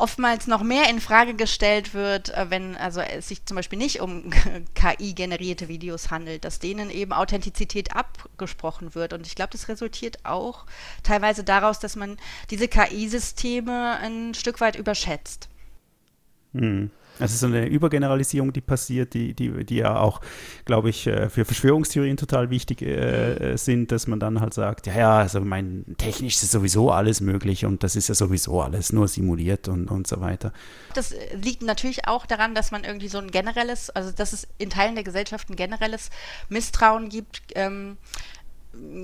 oftmals 0.00 0.46
noch 0.46 0.62
mehr 0.62 0.88
in 0.88 1.00
Frage 1.00 1.34
gestellt 1.34 1.94
wird, 1.94 2.30
äh, 2.30 2.46
wenn 2.48 2.76
also 2.76 3.00
es 3.00 3.28
sich 3.28 3.44
zum 3.44 3.56
Beispiel 3.56 3.78
nicht 3.78 4.00
um 4.00 4.30
KI-generierte 4.74 5.68
Videos 5.68 6.10
handelt, 6.10 6.44
dass 6.44 6.58
denen 6.58 6.90
eben 6.90 7.12
Authentizität 7.12 7.94
abgesprochen 7.94 8.94
wird. 8.94 9.12
Und 9.12 9.26
ich 9.26 9.34
glaube, 9.34 9.52
das 9.52 9.68
resultiert 9.68 10.24
auch 10.24 10.66
teilweise 11.02 11.44
daraus, 11.44 11.78
dass 11.78 11.96
man 11.96 12.16
diese 12.50 12.68
KI-Systeme 12.68 13.98
ein 13.98 14.34
Stück 14.34 14.60
weit 14.60 14.76
überschätzt. 14.76 15.48
Hm. 16.52 16.90
Ist 17.20 17.40
so 17.40 17.46
eine 17.46 17.66
Übergeneralisierung, 17.66 18.52
die 18.52 18.60
passiert, 18.60 19.14
die, 19.14 19.34
die, 19.34 19.64
die 19.64 19.76
ja 19.76 19.98
auch, 19.98 20.20
glaube 20.64 20.90
ich, 20.90 21.06
äh, 21.06 21.28
für 21.28 21.44
Verschwörungstheorien 21.44 22.16
total 22.16 22.50
wichtig 22.50 22.82
äh, 22.82 23.56
sind, 23.56 23.92
dass 23.92 24.06
man 24.06 24.20
dann 24.20 24.40
halt 24.40 24.54
sagt, 24.54 24.86
ja, 24.86 24.96
ja, 24.96 25.18
also 25.18 25.40
mein 25.40 25.84
technisch 25.98 26.42
ist 26.42 26.50
sowieso 26.50 26.90
alles 26.90 27.20
möglich 27.20 27.64
und 27.64 27.82
das 27.82 27.96
ist 27.96 28.08
ja 28.08 28.14
sowieso 28.14 28.60
alles 28.60 28.92
nur 28.92 29.08
simuliert 29.08 29.68
und, 29.68 29.88
und 29.90 30.06
so 30.06 30.20
weiter. 30.20 30.52
Das 30.94 31.14
liegt 31.34 31.62
natürlich 31.62 32.06
auch 32.06 32.26
daran, 32.26 32.54
dass 32.54 32.70
man 32.70 32.84
irgendwie 32.84 33.08
so 33.08 33.18
ein 33.18 33.30
generelles, 33.30 33.90
also 33.90 34.10
dass 34.12 34.32
es 34.32 34.48
in 34.58 34.70
Teilen 34.70 34.94
der 34.94 35.04
Gesellschaft 35.04 35.50
ein 35.50 35.56
generelles 35.56 36.10
Misstrauen 36.48 37.08
gibt 37.08 37.42
ähm, 37.54 37.96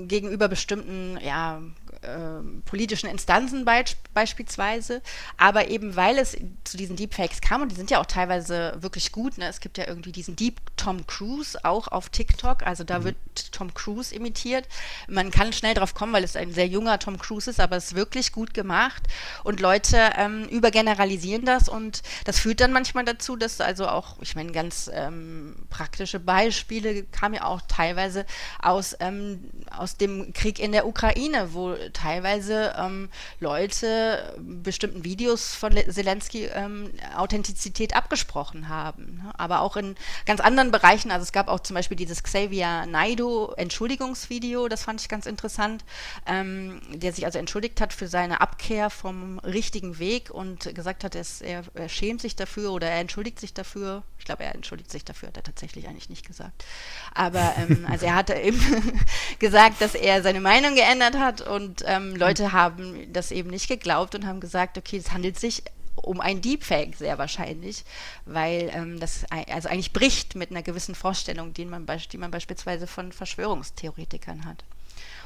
gegenüber 0.07 0.47
bestimmten, 0.47 1.17
ja, 1.25 1.61
äh, 2.01 2.61
politischen 2.65 3.09
Instanzen 3.09 3.65
beisp 3.65 3.97
beispielsweise, 4.13 5.01
aber 5.37 5.67
eben 5.67 5.95
weil 5.95 6.17
es 6.17 6.35
zu 6.63 6.75
diesen 6.75 6.95
Deepfakes 6.95 7.39
kam 7.39 7.61
und 7.61 7.71
die 7.71 7.75
sind 7.75 7.91
ja 7.91 7.99
auch 7.99 8.05
teilweise 8.05 8.75
wirklich 8.79 9.11
gut, 9.11 9.37
ne? 9.37 9.47
es 9.47 9.59
gibt 9.59 9.77
ja 9.77 9.87
irgendwie 9.87 10.11
diesen 10.11 10.35
Deep 10.35 10.59
Tom 10.75 11.05
Cruise 11.05 11.57
auch 11.63 11.87
auf 11.87 12.09
TikTok, 12.09 12.65
also 12.65 12.83
da 12.83 12.99
mhm. 12.99 13.03
wird 13.03 13.51
Tom 13.51 13.73
Cruise 13.73 14.13
imitiert. 14.13 14.67
Man 15.07 15.29
kann 15.29 15.53
schnell 15.53 15.75
drauf 15.75 15.93
kommen, 15.93 16.13
weil 16.13 16.23
es 16.23 16.35
ein 16.35 16.51
sehr 16.51 16.67
junger 16.67 16.97
Tom 16.97 17.19
Cruise 17.19 17.49
ist, 17.49 17.59
aber 17.59 17.77
es 17.77 17.87
ist 17.87 17.95
wirklich 17.95 18.31
gut 18.31 18.53
gemacht 18.53 19.03
und 19.43 19.59
Leute 19.59 19.97
ähm, 20.17 20.45
übergeneralisieren 20.45 21.45
das 21.45 21.69
und 21.69 22.01
das 22.25 22.39
führt 22.39 22.59
dann 22.59 22.71
manchmal 22.73 23.05
dazu, 23.05 23.35
dass 23.35 23.61
also 23.61 23.87
auch, 23.87 24.17
ich 24.21 24.35
meine, 24.35 24.51
ganz 24.51 24.89
ähm, 24.93 25.55
praktische 25.69 26.19
Beispiele 26.19 27.03
kamen 27.03 27.35
ja 27.35 27.45
auch 27.45 27.61
teilweise 27.67 28.25
aus, 28.61 28.95
ähm, 28.99 29.43
aus 29.69 29.97
dem 29.97 30.33
Krieg 30.33 30.59
in 30.59 30.71
der 30.71 30.87
Ukraine, 30.87 31.53
wo 31.53 31.75
teilweise 31.93 32.73
ähm, 32.77 33.09
Leute 33.39 34.35
bestimmten 34.39 35.03
Videos 35.03 35.55
von 35.55 35.73
Zelensky 35.89 36.45
ähm, 36.45 36.91
Authentizität 37.15 37.95
abgesprochen 37.95 38.69
haben. 38.69 39.21
Ne? 39.23 39.33
Aber 39.37 39.61
auch 39.61 39.77
in 39.77 39.95
ganz 40.25 40.39
anderen 40.39 40.71
Bereichen. 40.71 41.11
Also 41.11 41.23
es 41.23 41.31
gab 41.31 41.47
auch 41.47 41.59
zum 41.59 41.75
Beispiel 41.75 41.97
dieses 41.97 42.23
Xavier 42.23 42.85
Naido 42.85 43.53
Entschuldigungsvideo, 43.57 44.67
das 44.67 44.83
fand 44.83 45.01
ich 45.01 45.09
ganz 45.09 45.25
interessant, 45.25 45.83
ähm, 46.25 46.81
der 46.93 47.13
sich 47.13 47.25
also 47.25 47.39
entschuldigt 47.39 47.81
hat 47.81 47.93
für 47.93 48.07
seine 48.07 48.41
Abkehr 48.41 48.89
vom 48.89 49.39
richtigen 49.39 49.99
Weg 49.99 50.29
und 50.29 50.73
gesagt 50.75 51.03
hat, 51.03 51.15
dass 51.15 51.41
er, 51.41 51.63
er 51.73 51.89
schämt 51.89 52.21
sich 52.21 52.35
dafür 52.35 52.71
oder 52.71 52.87
er 52.87 52.99
entschuldigt 52.99 53.39
sich 53.39 53.53
dafür. 53.53 54.03
Ich 54.19 54.25
glaube, 54.25 54.43
er 54.43 54.55
entschuldigt 54.55 54.91
sich 54.91 55.05
dafür, 55.05 55.29
hat 55.29 55.37
er 55.37 55.43
tatsächlich 55.43 55.87
eigentlich 55.87 56.09
nicht 56.09 56.25
gesagt. 56.25 56.65
Aber 57.13 57.53
ähm, 57.57 57.85
also 57.89 58.05
er 58.05 58.15
hatte 58.15 58.33
eben 58.41 58.59
gesagt, 59.39 59.81
dass 59.81 59.95
er 59.95 60.21
seine 60.23 60.41
Meinung 60.41 60.75
geändert 60.75 61.17
hat 61.17 61.41
und 61.41 61.76
ähm, 61.85 62.15
Leute 62.15 62.51
haben 62.51 63.11
das 63.11 63.31
eben 63.31 63.49
nicht 63.49 63.67
geglaubt 63.67 64.15
und 64.15 64.25
haben 64.25 64.39
gesagt, 64.39 64.77
okay, 64.77 64.97
es 64.97 65.11
handelt 65.11 65.39
sich 65.39 65.63
um 65.95 66.21
ein 66.21 66.41
Deepfake 66.41 66.95
sehr 66.95 67.17
wahrscheinlich, 67.17 67.83
weil 68.25 68.69
ähm, 68.73 68.99
das 68.99 69.25
also 69.29 69.69
eigentlich 69.69 69.93
bricht 69.93 70.35
mit 70.35 70.51
einer 70.51 70.61
gewissen 70.61 70.95
Vorstellung, 70.95 71.53
die 71.53 71.65
man, 71.65 71.85
die 72.11 72.17
man 72.17 72.31
beispielsweise 72.31 72.87
von 72.87 73.11
Verschwörungstheoretikern 73.11 74.45
hat. 74.45 74.63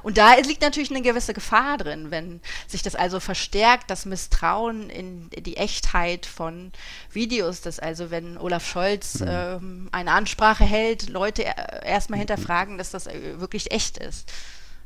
Und 0.03 0.17
da 0.17 0.35
liegt 0.35 0.61
natürlich 0.61 0.89
eine 0.89 1.01
gewisse 1.01 1.33
Gefahr 1.33 1.77
drin, 1.77 2.09
wenn 2.09 2.41
sich 2.67 2.81
das 2.81 2.95
also 2.95 3.19
verstärkt, 3.19 3.89
das 3.89 4.05
Misstrauen 4.05 4.89
in 4.89 5.29
die 5.29 5.57
Echtheit 5.57 6.25
von 6.25 6.71
Videos, 7.11 7.61
dass 7.61 7.79
also 7.79 8.09
wenn 8.09 8.37
Olaf 8.37 8.67
Scholz 8.67 9.19
mhm. 9.19 9.27
ähm, 9.29 9.89
eine 9.91 10.11
Ansprache 10.11 10.63
hält, 10.63 11.09
Leute 11.09 11.45
erstmal 11.83 12.19
hinterfragen, 12.19 12.77
dass 12.77 12.89
das 12.89 13.07
äh, 13.07 13.39
wirklich 13.39 13.71
echt 13.71 13.97
ist. 13.97 14.31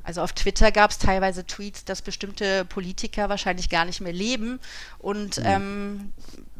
Also 0.05 0.21
auf 0.21 0.33
Twitter 0.33 0.71
gab 0.71 0.91
es 0.91 0.99
teilweise 0.99 1.45
Tweets, 1.45 1.83
dass 1.83 2.01
bestimmte 2.01 2.63
Politiker 2.65 3.27
wahrscheinlich 3.27 3.69
gar 3.69 3.85
nicht 3.85 4.01
mehr 4.01 4.13
leben 4.13 4.59
und 4.99 5.39
mhm. 5.39 5.45
ähm, 5.45 6.13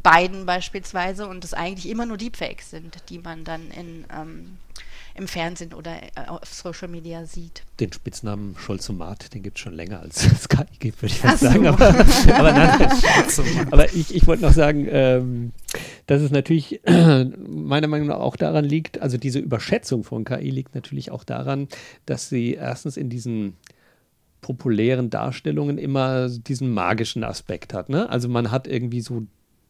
Biden 0.04 0.46
beispielsweise 0.46 1.28
und 1.28 1.44
es 1.44 1.54
eigentlich 1.54 1.88
immer 1.90 2.06
nur 2.06 2.18
Deepfakes 2.18 2.72
sind, 2.72 2.98
die 3.10 3.20
man 3.20 3.44
dann 3.44 3.72
in 3.72 4.06
ähm, 4.12 4.58
im 5.16 5.28
Fernsehen 5.28 5.74
oder 5.74 5.96
äh, 6.04 6.28
auf 6.28 6.46
Social 6.46 6.88
Media 6.88 7.26
sieht. 7.26 7.64
Den 7.80 7.92
Spitznamen 7.92 8.56
Scholzomat, 8.58 9.34
den 9.34 9.44
gibt 9.44 9.58
es 9.58 9.62
schon 9.62 9.74
länger 9.74 10.02
als 10.02 10.26
es 10.26 10.50
KI 10.50 10.66
gibt, 10.78 11.02
würde 11.02 11.14
ich 11.14 11.20
fast 11.20 11.40
so. 11.40 11.48
sagen. 11.48 11.68
Aber, 11.68 11.88
aber, 12.34 12.52
nein, 12.52 12.90
aber 13.72 13.94
ich, 13.94 14.14
ich 14.14 14.28
wollte 14.28 14.44
noch 14.44 14.54
sagen, 14.54 14.88
ähm, 14.90 15.52
dass 16.08 16.22
es 16.22 16.32
natürlich 16.32 16.82
meiner 16.86 17.88
Meinung 17.88 18.08
nach 18.08 18.20
auch 18.20 18.36
daran 18.36 18.66
liegt, 18.66 19.02
also 19.02 19.18
diese 19.18 19.40
Überschätzung 19.40 20.04
von 20.04 20.26
KI 20.26 20.50
liegt 20.50 20.76
natürlich 20.76 21.12
auch 21.12 21.24
daran, 21.24 21.68
dass 22.06 22.30
sie 22.30 22.54
erstens 22.54 22.98
in 22.98 23.10
diesen 23.10 23.56
populären 24.42 25.10
Darstellungen 25.10 25.78
immer 25.78 26.30
diesen 26.30 26.72
magischen 26.72 27.24
Aspekt 27.24 27.74
hat. 27.74 27.90
Ne? 27.90 28.08
Also 28.10 28.30
man 28.30 28.52
hat 28.52 28.68
irgendwie 28.68 29.02
so 29.02 29.26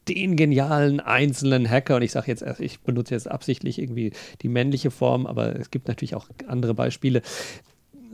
den 0.07 0.35
genialen 0.35 0.99
einzelnen 0.99 1.69
Hacker. 1.69 1.97
Und 1.97 2.01
ich 2.01 2.11
sage 2.11 2.27
jetzt, 2.27 2.43
ich 2.59 2.79
benutze 2.81 3.13
jetzt 3.13 3.29
absichtlich 3.29 3.79
irgendwie 3.79 4.11
die 4.41 4.49
männliche 4.49 4.91
Form, 4.91 5.25
aber 5.25 5.55
es 5.55 5.71
gibt 5.71 5.87
natürlich 5.87 6.15
auch 6.15 6.27
andere 6.47 6.73
Beispiele. 6.73 7.21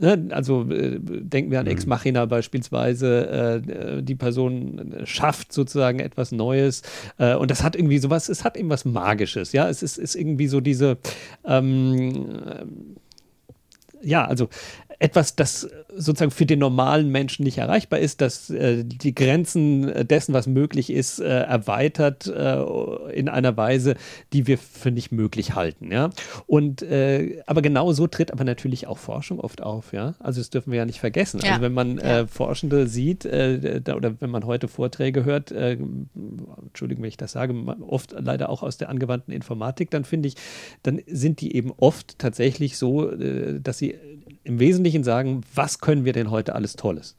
Ne, 0.02 0.28
also 0.30 0.68
äh, 0.70 0.98
denken 1.00 1.50
wir 1.50 1.60
an 1.60 1.66
mhm. 1.66 1.72
Ex 1.72 1.86
Machina 1.86 2.24
beispielsweise, 2.26 3.62
äh, 3.62 4.02
die 4.02 4.14
Person 4.14 4.96
schafft 5.04 5.52
sozusagen 5.52 6.00
etwas 6.00 6.32
Neues 6.32 6.82
äh, 7.18 7.36
und 7.36 7.50
das 7.52 7.62
hat 7.62 7.76
irgendwie 7.76 7.98
sowas, 7.98 8.28
es 8.28 8.42
hat 8.42 8.56
eben 8.56 8.68
was 8.68 8.84
Magisches, 8.84 9.52
ja, 9.52 9.68
es 9.68 9.82
ist, 9.82 9.98
ist 9.98 10.16
irgendwie 10.16 10.48
so 10.48 10.60
diese, 10.60 10.98
ähm, 11.44 12.26
ja, 14.02 14.24
also 14.24 14.48
etwas, 15.02 15.34
das 15.34 15.68
sozusagen 15.94 16.30
für 16.30 16.46
den 16.46 16.60
normalen 16.60 17.10
Menschen 17.10 17.42
nicht 17.42 17.58
erreichbar 17.58 17.98
ist, 17.98 18.20
das 18.20 18.50
äh, 18.50 18.84
die 18.84 19.14
Grenzen 19.14 20.06
dessen, 20.06 20.32
was 20.32 20.46
möglich 20.46 20.90
ist, 20.90 21.18
äh, 21.18 21.24
erweitert 21.24 22.28
äh, 22.28 22.62
in 23.12 23.28
einer 23.28 23.56
Weise, 23.56 23.96
die 24.32 24.46
wir 24.46 24.58
für 24.58 24.92
nicht 24.92 25.10
möglich 25.10 25.54
halten. 25.54 25.90
Ja? 25.90 26.10
Und 26.46 26.82
äh, 26.82 27.42
aber 27.46 27.62
genau 27.62 27.92
so 27.92 28.06
tritt 28.06 28.32
aber 28.32 28.44
natürlich 28.44 28.86
auch 28.86 28.98
Forschung 28.98 29.40
oft 29.40 29.60
auf. 29.60 29.92
Ja? 29.92 30.14
Also 30.20 30.40
das 30.40 30.50
dürfen 30.50 30.70
wir 30.70 30.78
ja 30.78 30.86
nicht 30.86 31.00
vergessen. 31.00 31.40
Ja. 31.42 31.50
Also 31.50 31.62
wenn 31.62 31.74
man 31.74 31.98
ja. 31.98 32.20
Äh, 32.20 32.26
Forschende 32.28 32.86
sieht 32.86 33.24
äh, 33.24 33.80
da, 33.80 33.96
oder 33.96 34.20
wenn 34.20 34.30
man 34.30 34.46
heute 34.46 34.68
Vorträge 34.68 35.24
hört, 35.24 35.50
Entschuldigung, 35.50 37.02
wenn 37.02 37.08
ich 37.08 37.16
das 37.16 37.32
sage, 37.32 37.54
oft 37.88 38.14
leider 38.16 38.48
auch 38.48 38.62
aus 38.62 38.76
der 38.76 38.88
angewandten 38.88 39.34
Informatik, 39.34 39.90
dann 39.90 40.04
finde 40.04 40.28
ich, 40.28 40.36
dann 40.82 41.00
sind 41.06 41.40
die 41.40 41.56
eben 41.56 41.72
oft 41.76 42.18
tatsächlich 42.18 42.78
so, 42.78 43.10
dass 43.10 43.78
sie 43.78 43.96
im 44.44 44.58
Wesentlichen 44.58 45.04
sagen, 45.04 45.42
was 45.54 45.78
können 45.78 46.04
wir 46.04 46.12
denn 46.12 46.30
heute 46.30 46.54
alles 46.54 46.74
Tolles? 46.74 47.16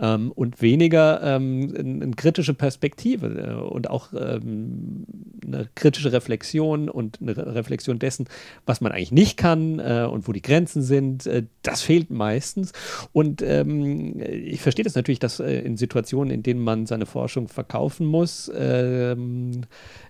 Ähm, 0.00 0.30
und 0.32 0.62
weniger 0.62 1.20
ähm, 1.22 1.74
eine 1.76 2.10
kritische 2.12 2.54
Perspektive 2.54 3.26
äh, 3.26 3.54
und 3.54 3.90
auch 3.90 4.12
ähm, 4.12 5.06
eine 5.44 5.68
kritische 5.74 6.12
Reflexion 6.12 6.88
und 6.88 7.18
eine 7.20 7.36
Re 7.36 7.54
Reflexion 7.54 7.98
dessen, 7.98 8.28
was 8.66 8.80
man 8.80 8.92
eigentlich 8.92 9.12
nicht 9.12 9.36
kann 9.36 9.80
äh, 9.80 10.06
und 10.10 10.28
wo 10.28 10.32
die 10.32 10.42
Grenzen 10.42 10.82
sind. 10.82 11.26
Äh, 11.26 11.44
das 11.62 11.82
fehlt 11.82 12.10
meistens. 12.10 12.72
Und 13.12 13.42
ähm, 13.42 14.20
ich 14.20 14.60
verstehe 14.60 14.84
das 14.84 14.94
natürlich, 14.94 15.18
dass 15.18 15.40
äh, 15.40 15.60
in 15.60 15.76
Situationen, 15.76 16.32
in 16.32 16.42
denen 16.42 16.60
man 16.60 16.86
seine 16.86 17.06
Forschung 17.06 17.48
verkaufen 17.48 18.06
muss, 18.06 18.50
ähm, 18.54 19.62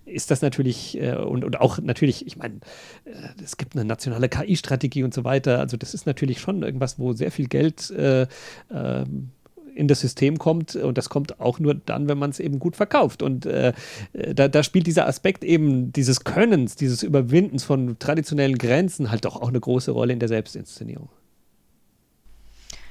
ist 0.05 0.31
das 0.31 0.43
natürlich 0.43 1.01
äh, 1.01 1.15
und, 1.16 1.44
und 1.44 1.60
auch 1.60 1.78
natürlich, 1.78 2.27
ich 2.27 2.36
meine, 2.36 2.56
äh, 3.05 3.10
es 3.43 3.56
gibt 3.56 3.74
eine 3.74 3.85
nationale 3.85 4.28
KI-Strategie 4.28 5.02
und 5.02 5.15
so 5.15 5.24
weiter. 5.24 5.60
Also 5.60 5.77
das 5.77 5.94
ist 5.94 6.06
natürlich 6.06 6.40
schon 6.40 6.62
irgendwas, 6.62 6.98
wo 6.98 7.12
sehr 7.12 7.31
viel 7.31 7.47
Geld 7.47 7.90
äh, 7.90 8.27
ähm, 8.70 9.31
in 9.78 9.88
das 9.88 10.00
System 10.00 10.38
kommt 10.38 10.74
und 10.76 10.98
das 10.98 11.09
kommt 11.09 11.40
auch 11.40 11.60
nur 11.60 11.74
dann, 11.74 12.09
wenn 12.09 12.18
man 12.18 12.30
es 12.30 12.40
eben 12.40 12.59
gut 12.59 12.76
verkauft. 12.76 13.22
Und 13.22 13.46
äh, 13.46 13.72
da, 14.12 14.48
da, 14.48 14.62
spielt 14.62 14.86
dieser 14.86 15.06
Aspekt 15.06 15.44
eben 15.44 15.92
dieses 15.92 16.24
Könnens, 16.24 16.74
dieses 16.74 17.02
Überwindens 17.02 17.64
von 17.64 17.98
traditionellen 17.98 18.59
Grenzen 18.59 19.10
halt 19.10 19.24
doch 19.24 19.36
auch 19.36 19.48
eine 19.48 19.60
große 19.60 19.92
Rolle 19.92 20.12
in 20.12 20.18
der 20.18 20.28
Selbstinszenierung. 20.28 21.09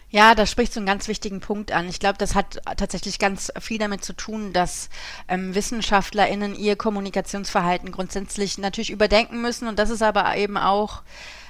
Ja, 0.09 0.35
da 0.35 0.45
sprichst 0.45 0.73
du 0.75 0.79
einen 0.79 0.87
ganz 0.87 1.09
wichtigen 1.09 1.41
Punkt 1.41 1.73
an. 1.73 1.89
Ich 1.89 1.99
glaube, 1.99 2.17
das 2.17 2.33
hat 2.33 2.61
tatsächlich 2.77 3.19
ganz 3.19 3.51
viel 3.59 3.77
damit 3.77 4.05
zu 4.05 4.13
tun, 4.13 4.53
dass 4.53 4.89
ähm, 5.27 5.53
WissenschaftlerInnen 5.53 6.55
ihr 6.55 6.77
Kommunikationsverhalten 6.77 7.91
grundsätzlich 7.91 8.57
natürlich 8.57 8.89
überdenken 8.89 9.41
müssen. 9.41 9.67
Und 9.67 9.77
das 9.77 9.89
ist 9.89 10.01
aber 10.01 10.37
eben 10.37 10.55
auch 10.55 11.03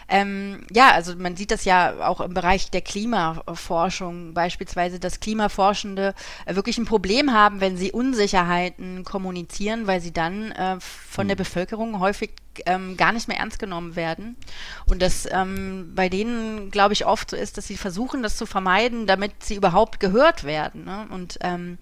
ähm, 0.10 0.66
ja, 0.72 0.92
also 0.92 1.16
man 1.16 1.36
sieht 1.36 1.52
das 1.52 1.66
ja 1.66 2.08
auch 2.08 2.22
im 2.22 2.34
Bereich 2.34 2.72
der 2.72 2.82
Klimaforschung 2.82 4.34
beispielsweise, 4.34 5.00
dass 5.00 5.20
Klimaforschende 5.20 6.14
äh, 6.46 6.56
wirklich 6.56 6.78
ein 6.78 6.86
Problem 6.86 7.34
haben, 7.34 7.60
wenn 7.60 7.76
sie 7.76 7.92
Unsicherheiten 7.92 9.04
kommunizieren, 9.04 9.86
weil 9.86 10.00
sie 10.00 10.14
dann 10.14 10.52
äh, 10.54 10.78
von 10.80 11.28
der 11.28 11.38
hm. 11.38 11.44
Bevölkerung 11.44 12.00
häufig 12.00 12.32
ähm, 12.66 12.96
gar 12.98 13.12
nicht 13.12 13.28
mehr 13.28 13.38
ernst 13.38 13.60
genommen 13.60 13.96
werden. 13.96 14.38
Und 14.86 15.02
das 15.02 15.28
ähm, 15.30 15.92
bei 15.94 16.10
denen, 16.10 16.72
glaube 16.72 16.94
ich, 16.94 17.06
oft 17.06 17.30
so 17.30 17.36
ist, 17.36 17.58
dass 17.58 17.68
sie 17.68 17.78
versuchen, 17.78 18.24
das 18.24 18.38
zu 18.38 18.46
vermeiden, 18.46 19.08
damit 19.08 19.44
sie 19.44 19.56
überhaupt 19.56 20.00
gehört 20.00 20.44
werden. 20.44 20.86
Ne? 20.86 21.08
Und 21.12 21.38
ähm, 21.42 21.78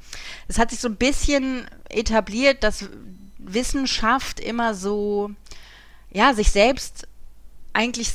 es 0.47 0.57
hat 0.57 0.71
sich 0.71 0.79
so 0.79 0.89
ein 0.89 0.97
bisschen 0.97 1.65
etabliert, 1.89 2.63
dass 2.63 2.89
Wissenschaft 3.37 4.39
immer 4.39 4.73
so, 4.73 5.31
ja, 6.11 6.33
sich 6.33 6.51
selbst 6.51 7.07
eigentlich 7.75 8.13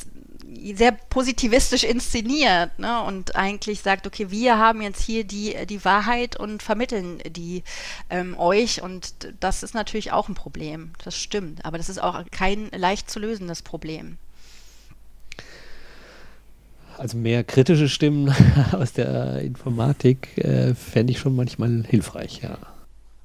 sehr 0.75 0.91
positivistisch 0.91 1.83
inszeniert 1.83 2.77
ne? 2.77 3.01
und 3.03 3.35
eigentlich 3.35 3.81
sagt, 3.81 4.05
okay, 4.05 4.29
wir 4.29 4.57
haben 4.57 4.81
jetzt 4.81 5.01
hier 5.01 5.23
die, 5.23 5.55
die 5.67 5.83
Wahrheit 5.85 6.35
und 6.35 6.61
vermitteln 6.61 7.19
die 7.29 7.63
ähm, 8.09 8.37
euch 8.37 8.81
und 8.81 9.13
das 9.39 9.63
ist 9.63 9.73
natürlich 9.73 10.11
auch 10.11 10.29
ein 10.29 10.35
Problem, 10.35 10.91
das 11.03 11.17
stimmt, 11.17 11.65
aber 11.65 11.77
das 11.77 11.89
ist 11.89 12.01
auch 12.01 12.23
kein 12.31 12.69
leicht 12.71 13.09
zu 13.09 13.19
lösendes 13.19 13.61
Problem. 13.61 14.17
Also 16.97 17.17
mehr 17.17 17.43
kritische 17.43 17.89
Stimmen 17.89 18.33
aus 18.73 18.93
der 18.93 19.39
Informatik 19.41 20.37
äh, 20.37 20.75
fände 20.75 21.13
ich 21.13 21.19
schon 21.19 21.35
manchmal 21.35 21.83
hilfreich, 21.87 22.41
ja. 22.43 22.57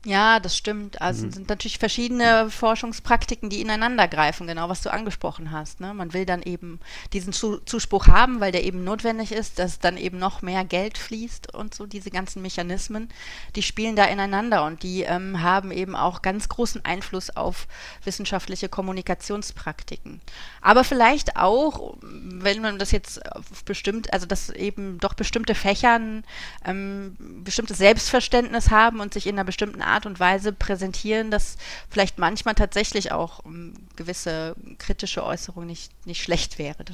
Ja, 0.07 0.39
das 0.39 0.57
stimmt. 0.57 1.03
Also 1.03 1.27
mhm. 1.27 1.33
sind 1.33 1.49
natürlich 1.49 1.79
verschiedene 1.79 2.49
Forschungspraktiken, 2.49 3.51
die 3.51 3.61
ineinander 3.61 4.07
greifen, 4.07 4.47
genau 4.47 4.69
was 4.69 4.81
du 4.81 4.93
angesprochen 4.93 5.51
hast. 5.51 5.81
Ne? 5.81 5.95
Man 5.95 6.13
will 6.13 6.25
dann 6.25 6.43
eben 6.45 6.79
diesen 7.13 7.33
Zuspruch 7.33 8.07
haben, 8.07 8.39
weil 8.39 8.53
der 8.53 8.63
eben 8.63 8.85
notwendig 8.85 9.33
ist, 9.33 9.59
dass 9.59 9.81
dann 9.81 9.97
eben 9.97 10.21
noch 10.21 10.43
mehr 10.43 10.65
Geld 10.65 10.97
fließt 10.97 11.53
und 11.55 11.75
so 11.75 11.87
diese 11.87 12.11
ganzen 12.11 12.41
Mechanismen, 12.41 13.09
die 13.57 13.63
spielen 13.63 13.97
da 13.97 14.05
ineinander 14.05 14.65
und 14.65 14.85
die 14.85 15.03
ähm, 15.03 15.43
haben 15.43 15.73
eben 15.73 15.97
auch 15.97 16.23
ganz 16.23 16.49
großen 16.49 16.85
Einfluss 16.85 17.37
auf 17.37 17.67
wissenschaftliche 18.05 18.69
Kommunikationspraktiken. 18.69 20.21
Aber 20.61 20.85
vielleicht 20.85 21.37
auch, 21.37 21.97
wenn 22.01 22.63
man 22.63 22.79
das 22.79 22.93
jetzt 22.93 23.21
bestimmt, 23.65 24.13
also 24.13 24.27
dass 24.27 24.51
eben 24.51 24.99
doch 24.99 25.15
bestimmte 25.15 25.57
Fächern 25.57 26.23
ähm, 26.65 27.17
bestimmtes 27.43 27.79
Selbstverständnis 27.79 28.71
haben 28.71 29.01
und 29.01 29.13
sich 29.13 29.27
in 29.27 29.35
einer 29.35 29.45
bestimmten 29.45 29.83
Art 29.83 29.96
Art 29.97 30.07
und 30.07 30.21
Weise 30.21 30.53
präsentieren, 30.53 31.31
dass 31.31 31.57
vielleicht 31.89 32.19
manchmal 32.19 32.55
tatsächlich 32.55 33.13
auch 33.13 33.45
ähm, 33.47 33.73
gewisse 33.97 34.55
kritische 34.77 35.25
Äußerungen 35.25 35.67
nicht, 35.67 35.91
nicht 36.07 36.23
schlecht 36.23 36.59
wäre. 36.59 36.85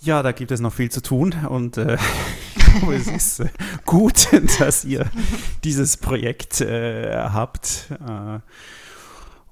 Ja, 0.00 0.22
da 0.22 0.32
gibt 0.32 0.50
es 0.50 0.60
noch 0.60 0.72
viel 0.72 0.90
zu 0.90 1.02
tun 1.02 1.34
und 1.48 1.76
äh, 1.76 1.98
es 2.92 3.06
ist 3.06 3.40
äh, 3.40 3.48
gut, 3.84 4.28
dass 4.58 4.84
ihr 4.84 5.10
dieses 5.62 5.98
Projekt 5.98 6.62
äh, 6.62 7.16
habt. 7.16 7.88
Äh, 7.90 8.40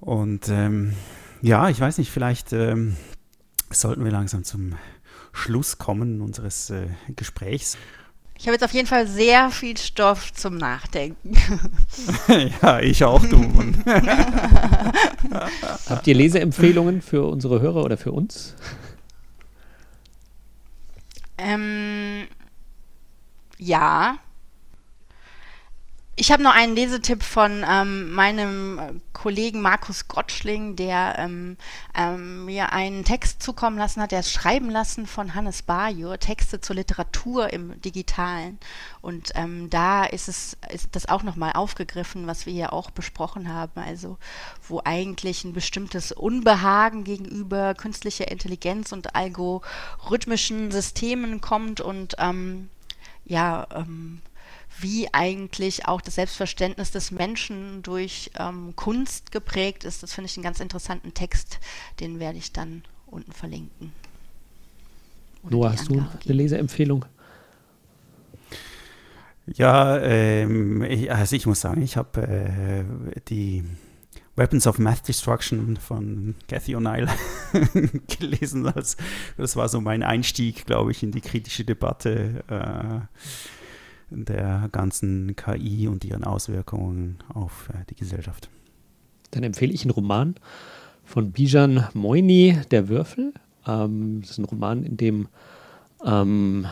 und 0.01 0.49
ähm, 0.49 0.95
ja, 1.43 1.69
ich 1.69 1.81
weiß 1.81 1.99
nicht, 1.99 2.11
vielleicht 2.11 2.53
ähm, 2.53 2.97
sollten 3.71 4.05
wir 4.05 4.11
langsam 4.11 4.43
zum 4.45 4.77
Schluss 5.33 5.79
kommen 5.79 6.21
unseres 6.21 6.71
äh, 6.71 6.89
Gesprächs. 7.15 7.77
Ich 8.43 8.49
habe 8.49 8.57
jetzt 8.57 8.65
auf 8.65 8.75
jeden 8.75 8.89
Fall 8.89 9.07
sehr 9.07 9.51
viel 9.53 9.77
Stoff 9.77 10.33
zum 10.33 10.57
Nachdenken. 10.57 11.37
ja, 12.61 12.81
ich 12.81 13.05
auch, 13.05 13.25
du. 13.25 13.41
Habt 15.89 16.09
ihr 16.09 16.15
Leseempfehlungen 16.17 17.03
für 17.03 17.23
unsere 17.23 17.61
Hörer 17.61 17.85
oder 17.85 17.97
für 17.97 18.11
uns? 18.11 18.57
Ähm, 21.39 22.27
ja. 23.59 24.17
Ich 26.23 26.31
habe 26.31 26.45
noch 26.45 26.55
einen 26.55 26.77
Lesetipp 26.77 27.25
von 27.25 27.65
ähm, 27.69 28.13
meinem 28.13 29.03
Kollegen 29.13 29.61
Markus 29.61 30.07
Gottschling, 30.07 30.77
der 30.77 31.17
ähm, 31.19 31.57
ähm, 31.97 32.45
mir 32.45 32.73
einen 32.73 33.05
Text 33.05 33.43
zukommen 33.43 33.77
lassen 33.77 34.01
hat, 34.01 34.13
der 34.13 34.21
ist 34.21 34.31
schreiben 34.31 34.71
lassen 34.71 35.09
von 35.09 35.35
Hannes 35.35 35.63
Bajor, 35.63 36.21
Texte 36.21 36.61
zur 36.61 36.77
Literatur 36.77 37.53
im 37.53 37.81
Digitalen. 37.81 38.59
Und 39.01 39.33
ähm, 39.35 39.69
da 39.69 40.05
ist 40.05 40.29
es 40.29 40.57
ist 40.73 40.95
das 40.95 41.09
auch 41.09 41.25
nochmal 41.25 41.55
aufgegriffen, 41.55 42.29
was 42.29 42.47
wir 42.47 42.53
hier 42.53 42.73
auch 42.73 42.93
besprochen 42.93 43.53
haben. 43.53 43.83
Also 43.83 44.17
wo 44.69 44.81
eigentlich 44.85 45.43
ein 45.43 45.53
bestimmtes 45.55 46.13
Unbehagen 46.13 47.03
gegenüber 47.03 47.75
künstlicher 47.75 48.31
Intelligenz 48.31 48.93
und 48.93 49.17
algorithmischen 49.17 50.71
Systemen 50.71 51.41
kommt 51.41 51.81
und 51.81 52.15
ähm, 52.21 52.69
ja, 53.25 53.67
ähm, 53.75 54.21
wie 54.81 55.13
eigentlich 55.13 55.87
auch 55.87 56.01
das 56.01 56.17
Selbstverständnis 56.17 56.91
des 56.91 57.11
Menschen 57.11 57.83
durch 57.83 58.31
ähm, 58.39 58.75
Kunst 58.77 59.33
geprägt 59.33 59.85
ist. 59.85 60.03
Das 60.03 60.13
finde 60.13 60.31
ich 60.31 60.37
einen 60.37 60.45
ganz 60.45 60.61
interessanten 60.61 61.15
Text, 61.15 61.59
den 62.01 62.19
werde 62.19 62.39
ich 62.39 62.53
dann 62.53 62.83
unten 63.07 63.33
verlinken. 63.33 63.93
Noah, 65.49 65.73
hast 65.73 65.89
du 65.89 65.95
eine 65.95 66.35
Leseempfehlung? 66.35 67.05
Ja, 69.47 69.99
ähm, 69.99 70.83
ich, 70.83 71.13
also 71.13 71.35
ich 71.35 71.47
muss 71.47 71.61
sagen, 71.61 71.83
ich 71.83 71.97
habe 71.97 72.23
äh, 72.23 73.21
die 73.29 73.65
Weapons 74.37 74.67
of 74.67 74.79
Math 74.79 75.09
Destruction 75.09 75.77
von 75.77 76.37
Cathy 76.49 76.77
O'Neill 76.77 77.09
gelesen. 78.19 78.65
Das, 78.65 78.97
das 79.37 79.57
war 79.57 79.69
so 79.69 79.81
mein 79.81 80.03
Einstieg, 80.03 80.65
glaube 80.65 80.93
ich, 80.93 81.03
in 81.03 81.11
die 81.11 81.21
kritische 81.21 81.65
Debatte. 81.65 82.45
Äh, 82.49 83.19
der 84.15 84.69
ganzen 84.73 85.35
KI 85.37 85.89
und 85.89 86.05
ihren 86.05 86.25
Auswirkungen 86.25 87.19
auf 87.33 87.69
äh, 87.71 87.85
die 87.91 87.95
Gesellschaft. 87.95 88.49
Dann 89.31 89.43
empfehle 89.43 89.73
ich 89.73 89.83
einen 89.83 89.91
Roman 89.91 90.35
von 91.05 91.33
Bijan 91.33 91.87
Moini, 91.95 92.59
Der 92.71 92.89
Würfel. 92.89 93.33
Ähm, 93.67 94.21
das 94.21 94.33
ist 94.33 94.39
ein 94.39 94.45
Roman, 94.45 94.85
in 94.85 94.97
dem 94.97 95.29
ähm, 96.05 96.67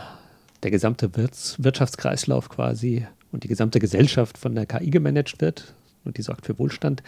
der 0.63 0.71
gesamte 0.71 1.11
Wirtschaftskreislauf 1.15 2.49
quasi 2.49 3.07
und 3.33 3.45
die 3.45 3.49
gesamte 3.49 3.79
Gesellschaft 3.79 4.39
von 4.39 4.55
der 4.55 4.67
KI 4.67 4.91
gemanagt 4.91 5.41
wird. 5.41 5.75
Und 6.05 6.17
die 6.17 6.23
sorgt 6.23 6.47
für 6.47 6.59
Wohlstand. 6.59 7.03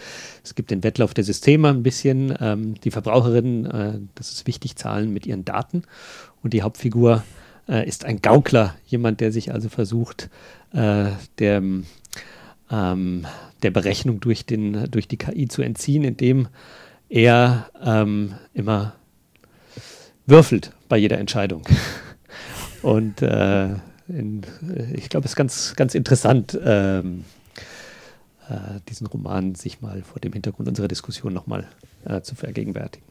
Es 0.44 0.54
gibt 0.54 0.70
den 0.70 0.84
Wettlauf 0.84 1.14
der 1.14 1.24
Systeme 1.24 1.68
ein 1.68 1.82
bisschen. 1.82 2.34
Ähm, 2.40 2.74
die 2.82 2.90
Verbraucherinnen, 2.90 3.66
äh, 3.66 3.98
das 4.14 4.32
ist 4.32 4.46
wichtig, 4.46 4.76
zahlen 4.76 5.12
mit 5.12 5.26
ihren 5.26 5.44
Daten. 5.44 5.82
Und 6.42 6.52
die 6.52 6.62
Hauptfigur 6.62 7.22
äh, 7.68 7.86
ist 7.86 8.05
ein 8.05 8.22
Gaukler, 8.22 8.74
jemand, 8.86 9.20
der 9.20 9.32
sich 9.32 9.52
also 9.52 9.68
versucht, 9.68 10.30
äh, 10.72 11.10
der, 11.39 11.62
ähm, 12.70 13.26
der 13.62 13.70
Berechnung 13.70 14.20
durch, 14.20 14.47
den, 14.47 14.90
durch 14.90 15.09
die 15.09 15.16
KI 15.16 15.48
zu 15.48 15.62
entziehen, 15.62 16.05
indem 16.05 16.48
er 17.09 17.70
ähm, 17.84 18.34
immer 18.55 18.94
würfelt 20.26 20.72
bei 20.89 20.97
jeder 20.97 21.18
Entscheidung. 21.18 21.62
Und 22.82 23.22
äh, 23.22 23.74
in, 24.09 24.43
ich 24.94 25.09
glaube, 25.09 25.26
es 25.26 25.32
ist 25.32 25.36
ganz, 25.36 25.74
ganz 25.76 25.94
interessant, 25.94 26.59
ähm, 26.64 27.24
äh, 28.48 28.80
diesen 28.89 29.06
Roman 29.06 29.55
sich 29.55 29.80
mal 29.80 30.02
vor 30.02 30.20
dem 30.20 30.32
Hintergrund 30.32 30.68
unserer 30.68 30.89
Diskussion 30.89 31.32
nochmal 31.32 31.68
äh, 32.05 32.20
zu 32.22 32.34
vergegenwärtigen. 32.34 33.06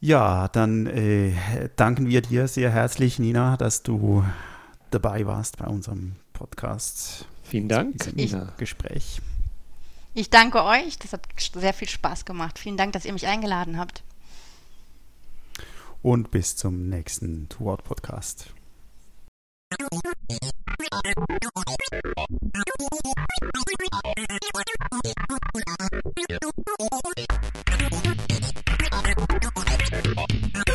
Ja, 0.00 0.48
dann 0.48 0.86
äh, 0.86 1.34
danken 1.76 2.06
wir 2.08 2.22
dir 2.22 2.48
sehr 2.48 2.70
herzlich, 2.70 3.18
Nina, 3.18 3.58
dass 3.58 3.82
du 3.82 4.24
dabei 4.90 5.26
warst 5.26 5.58
bei 5.58 5.66
unserem 5.66 6.16
Podcast. 6.32 7.26
Vielen 7.42 7.68
Dank, 7.68 8.10
ich, 8.16 8.34
Gespräch. 8.56 9.20
Ich 10.14 10.30
danke 10.30 10.64
euch, 10.64 10.98
das 10.98 11.12
hat 11.12 11.26
sehr 11.36 11.74
viel 11.74 11.88
Spaß 11.88 12.24
gemacht. 12.24 12.58
Vielen 12.58 12.78
Dank, 12.78 12.94
dass 12.94 13.04
ihr 13.04 13.12
mich 13.12 13.26
eingeladen 13.26 13.78
habt. 13.78 14.02
Und 16.02 16.30
bis 16.30 16.56
zum 16.56 16.88
nächsten 16.88 17.50
Two-Word 17.50 17.84
Podcast. 17.84 18.54
Thank 30.12 30.68
you. 30.68 30.69